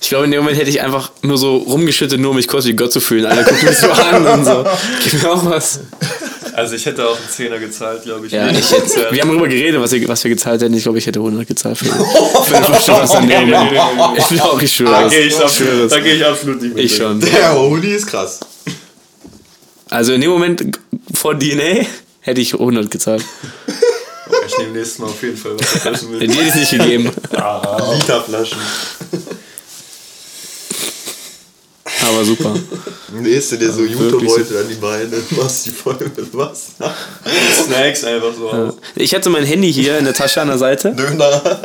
ich 0.00 0.08
glaube, 0.08 0.24
in 0.24 0.30
dem 0.32 0.40
Moment 0.42 0.58
hätte 0.58 0.70
ich 0.70 0.80
einfach 0.80 1.10
nur 1.22 1.38
so 1.38 1.56
rumgeschüttet, 1.56 2.18
nur 2.20 2.30
um 2.30 2.36
mich 2.36 2.48
kurz 2.48 2.64
wie 2.66 2.74
Gott 2.74 2.92
zu 2.92 3.00
fühlen. 3.00 3.26
Alle 3.26 3.44
gucken 3.44 3.66
mich 3.68 3.78
so 3.78 3.90
an 3.90 4.26
und 4.26 4.44
so. 4.44 4.64
Gib 5.02 5.22
mir 5.22 5.30
auch 5.32 5.44
was. 5.44 5.80
Also 6.56 6.74
ich 6.74 6.86
hätte 6.86 7.06
auch 7.06 7.16
einen 7.18 7.28
Zehner 7.28 7.58
gezahlt, 7.58 8.02
glaube 8.04 8.26
ich. 8.26 8.32
Ja, 8.32 8.48
ich 8.50 8.70
hätte, 8.72 9.08
wir 9.10 9.20
haben 9.20 9.28
darüber 9.28 9.46
geredet, 9.46 9.78
was 9.78 9.92
wir, 9.92 10.08
was 10.08 10.24
wir 10.24 10.30
gezahlt 10.30 10.62
hätten. 10.62 10.72
Ich 10.72 10.84
glaube, 10.84 10.96
ich 10.96 11.06
hätte 11.06 11.18
100 11.18 11.46
gezahlt 11.46 11.76
für, 11.76 11.84
für 12.44 12.56
eine 12.56 12.68
Wasser 12.70 13.20
nehmen. 13.20 13.52
Ich 14.16 14.26
glaube, 14.28 14.42
auch, 14.44 14.62
ich 14.62 14.72
schwöre 14.74 14.90
Da 14.90 15.06
es. 15.06 15.38
absolut- 15.40 15.92
da 15.92 16.00
gehe 16.00 16.14
ich 16.14 16.24
absolut 16.24 16.62
nicht 16.62 16.74
mit. 16.74 16.84
Ich 16.84 16.96
schon. 16.96 17.20
der 17.20 17.58
Hoodie 17.58 17.90
ist 17.92 18.06
krass. 18.06 18.40
Also 19.90 20.14
in 20.14 20.22
dem 20.22 20.30
Moment 20.30 20.78
vor 21.12 21.38
DNA 21.38 21.84
hätte 22.20 22.40
ich 22.40 22.54
100 22.54 22.90
gezahlt. 22.90 23.22
Ich 24.48 24.58
nehme 24.58 24.72
nächstes 24.72 24.98
Mal 24.98 25.06
auf 25.08 25.22
jeden 25.22 25.36
Fall 25.36 25.60
Wasserflaschen 25.60 26.18
Dir 26.20 26.24
ich 26.24 26.54
nicht 26.54 26.70
gegeben. 26.70 27.10
Literflaschen. 27.30 28.58
Aber 32.08 32.24
super. 32.24 32.54
Nächste, 33.12 33.58
der 33.58 33.72
so 33.72 33.78
wirklich 33.80 33.98
Jutebeutel 33.98 34.58
an 34.58 34.68
die 34.68 34.74
Beine, 34.74 35.16
machst 35.30 35.66
die 35.66 35.70
voll 35.70 35.96
mit 35.98 36.36
Wasser. 36.36 36.94
Snacks 37.64 38.04
einfach 38.04 38.32
so 38.36 38.50
auf. 38.50 38.74
Ich 38.94 39.14
hatte 39.14 39.30
mein 39.30 39.44
Handy 39.44 39.72
hier 39.72 39.98
in 39.98 40.04
der 40.04 40.14
Tasche 40.14 40.40
an 40.40 40.48
der 40.48 40.58
Seite. 40.58 40.94
Döner, 40.94 41.42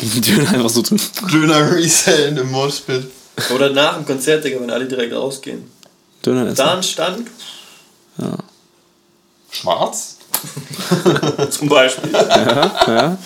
Die 0.00 0.20
Döner 0.20 0.50
einfach 0.50 0.70
so 0.70 0.82
drin. 0.82 1.00
Döner 1.30 1.72
resellen 1.72 2.36
im 2.38 2.50
Moshpit. 2.50 3.04
Oder 3.54 3.70
nach 3.70 3.96
dem 3.96 4.06
Konzert, 4.06 4.44
Digga, 4.44 4.60
wenn 4.60 4.70
alle 4.70 4.86
direkt 4.86 5.12
rausgehen. 5.12 5.70
Döner 6.24 6.46
essen. 6.46 6.56
Da 6.56 6.74
ein 6.74 6.82
Stand, 6.82 7.28
Schwarz? 9.50 10.16
zum 11.50 11.68
Beispiel. 11.68 12.12
Ja. 12.12 13.18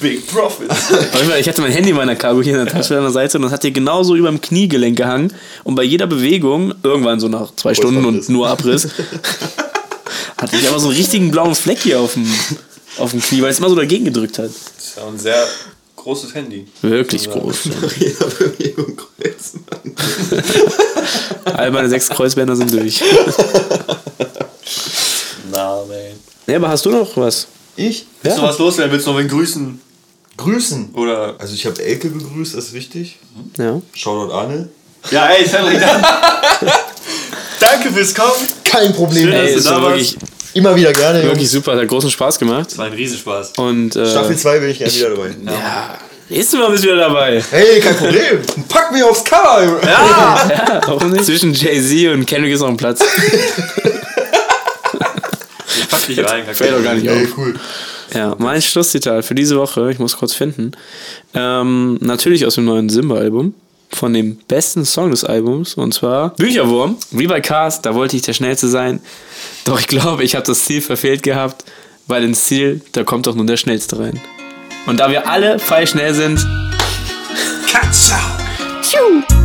Big 0.00 0.26
Profits. 0.26 0.74
Ich 1.38 1.48
hatte 1.48 1.60
mein 1.60 1.72
Handy 1.72 1.90
in 1.90 1.96
meiner 1.96 2.16
Cargo 2.16 2.42
hier 2.42 2.58
in 2.58 2.64
der 2.64 2.72
Tasche 2.72 2.96
an 2.96 3.02
der 3.02 3.12
Seite 3.12 3.38
und 3.38 3.42
das 3.42 3.52
hat 3.52 3.62
hier 3.62 3.70
genauso 3.70 4.16
über 4.16 4.28
dem 4.28 4.40
Kniegelenk 4.40 4.96
gehangen. 4.96 5.32
Und 5.64 5.74
bei 5.74 5.82
jeder 5.82 6.06
Bewegung, 6.06 6.74
irgendwann 6.82 7.20
so 7.20 7.28
nach 7.28 7.54
zwei 7.54 7.74
Stunden 7.74 8.04
und 8.04 8.28
nur 8.28 8.48
Abriss, 8.48 8.88
hatte 10.38 10.56
ich 10.56 10.68
aber 10.68 10.78
so 10.78 10.88
einen 10.88 10.96
richtigen 10.96 11.30
blauen 11.30 11.54
Fleck 11.54 11.78
hier 11.78 12.00
auf 12.00 12.14
dem, 12.14 12.26
auf 12.98 13.12
dem 13.12 13.20
Knie, 13.20 13.42
weil 13.42 13.50
es 13.50 13.58
immer 13.58 13.68
so 13.68 13.76
dagegen 13.76 14.04
gedrückt 14.04 14.38
hat. 14.38 14.50
Das 14.50 14.84
ist 14.86 14.96
ja 14.96 15.06
ein 15.06 15.18
sehr 15.18 15.46
großes 15.96 16.34
Handy. 16.34 16.66
Wirklich 16.82 17.30
groß. 17.30 17.68
Jeder 17.98 18.26
Bewegung 18.26 18.96
kreuzen. 18.96 19.64
All 21.44 21.70
meine 21.70 21.88
sechs 21.88 22.08
Kreuzbänder 22.08 22.56
sind 22.56 22.72
durch. 22.72 23.00
Na, 25.52 25.76
man. 25.76 25.96
Ja, 26.46 26.56
aber 26.56 26.68
hast 26.70 26.84
du 26.84 26.90
noch 26.90 27.16
was? 27.16 27.46
Ich? 27.76 28.06
Willst 28.22 28.38
du 28.38 28.42
was 28.42 28.58
loswerden? 28.58 28.92
Willst 28.92 29.06
du 29.06 29.12
noch 29.12 29.18
wen 29.18 29.28
grüßen? 29.28 29.80
Grüßen. 30.36 30.90
Oder. 30.94 31.36
Also 31.38 31.54
ich 31.54 31.64
habe 31.66 31.82
Elke 31.82 32.10
gegrüßt, 32.10 32.54
das 32.56 32.66
ist 32.66 32.72
wichtig. 32.72 33.18
Ja. 33.58 33.80
Shoutout 33.94 34.32
Arne. 34.32 34.68
Ja, 35.10 35.26
ey, 35.28 35.44
Cedric, 35.46 35.80
Danke 37.60 37.90
fürs 37.92 38.14
Kommen. 38.14 38.32
Kein 38.64 38.92
Problem. 38.92 39.24
Schön, 39.28 39.32
Ey, 39.32 39.46
dass 39.48 39.56
es 39.56 39.64
du 39.64 39.70
da 39.70 39.76
war 39.76 39.90
warst. 39.90 40.12
wirklich, 40.14 40.16
Immer 40.54 40.76
wieder 40.76 40.92
gerne, 40.92 41.22
wirklich 41.22 41.38
Jungs. 41.40 41.50
super, 41.52 41.76
hat 41.76 41.88
großen 41.88 42.10
Spaß 42.10 42.38
gemacht. 42.38 42.66
Das 42.70 42.78
war 42.78 42.86
ein 42.86 42.92
Riesenspaß. 42.92 43.52
Und 43.56 43.96
äh, 43.96 44.08
Staffel 44.10 44.36
2 44.36 44.58
bin 44.58 44.70
ich 44.70 44.78
gerne 44.78 44.92
wieder 44.94 45.10
dabei. 45.10 45.30
ja, 45.46 45.98
nächstes 46.28 46.58
Mal 46.60 46.70
bist 46.70 46.84
du 46.84 46.88
wieder 46.88 46.98
dabei. 46.98 47.42
Hey, 47.50 47.80
kein 47.80 47.96
Problem. 47.96 48.42
Pack 48.68 48.92
mich 48.92 49.02
aufs 49.02 49.24
Cover. 49.24 49.64
Junge. 49.64 49.80
Ja, 49.86 50.80
warum 50.86 51.10
nicht? 51.10 51.24
Zwischen 51.24 51.54
Jay-Z 51.54 52.12
und 52.14 52.26
Kendrick 52.26 52.52
ist 52.52 52.60
noch 52.60 52.68
ein 52.68 52.76
Platz. 52.76 53.00
ich 56.08 56.20
Fällt 56.20 56.72
doch 56.72 56.82
gar 56.82 56.94
nicht 56.94 57.06
Ey, 57.06 57.24
auf. 57.24 57.38
Cool. 57.38 57.54
Ja, 58.14 58.34
mein 58.38 58.60
Schlusszitat 58.60 59.24
für 59.24 59.34
diese 59.34 59.56
Woche, 59.56 59.90
ich 59.90 59.98
muss 59.98 60.16
kurz 60.16 60.34
finden. 60.34 60.72
Ähm, 61.34 61.98
natürlich 62.00 62.44
aus 62.44 62.56
dem 62.56 62.64
neuen 62.64 62.88
Simba-Album. 62.88 63.54
Von 63.94 64.14
dem 64.14 64.36
besten 64.48 64.86
Song 64.86 65.10
des 65.10 65.22
Albums 65.22 65.74
und 65.74 65.92
zwar 65.92 66.30
Bücherwurm, 66.36 66.96
wie 67.10 67.26
bei 67.26 67.42
Cars, 67.42 67.82
da 67.82 67.94
wollte 67.94 68.16
ich 68.16 68.22
der 68.22 68.32
Schnellste 68.32 68.68
sein. 68.68 69.00
Doch 69.66 69.78
ich 69.78 69.86
glaube, 69.86 70.24
ich 70.24 70.34
habe 70.34 70.46
das 70.46 70.64
Ziel 70.64 70.80
verfehlt 70.80 71.22
gehabt, 71.22 71.66
weil 72.06 72.24
ins 72.24 72.44
Ziel, 72.44 72.80
da 72.92 73.04
kommt 73.04 73.26
doch 73.26 73.34
nur 73.34 73.44
der 73.44 73.58
Schnellste 73.58 73.98
rein. 73.98 74.18
Und 74.86 75.00
da 75.00 75.10
wir 75.10 75.28
alle 75.28 75.58
feilschnell 75.58 76.14
sind. 76.14 76.40
Katschau! 77.70 78.16
Tschüss! 78.80 79.41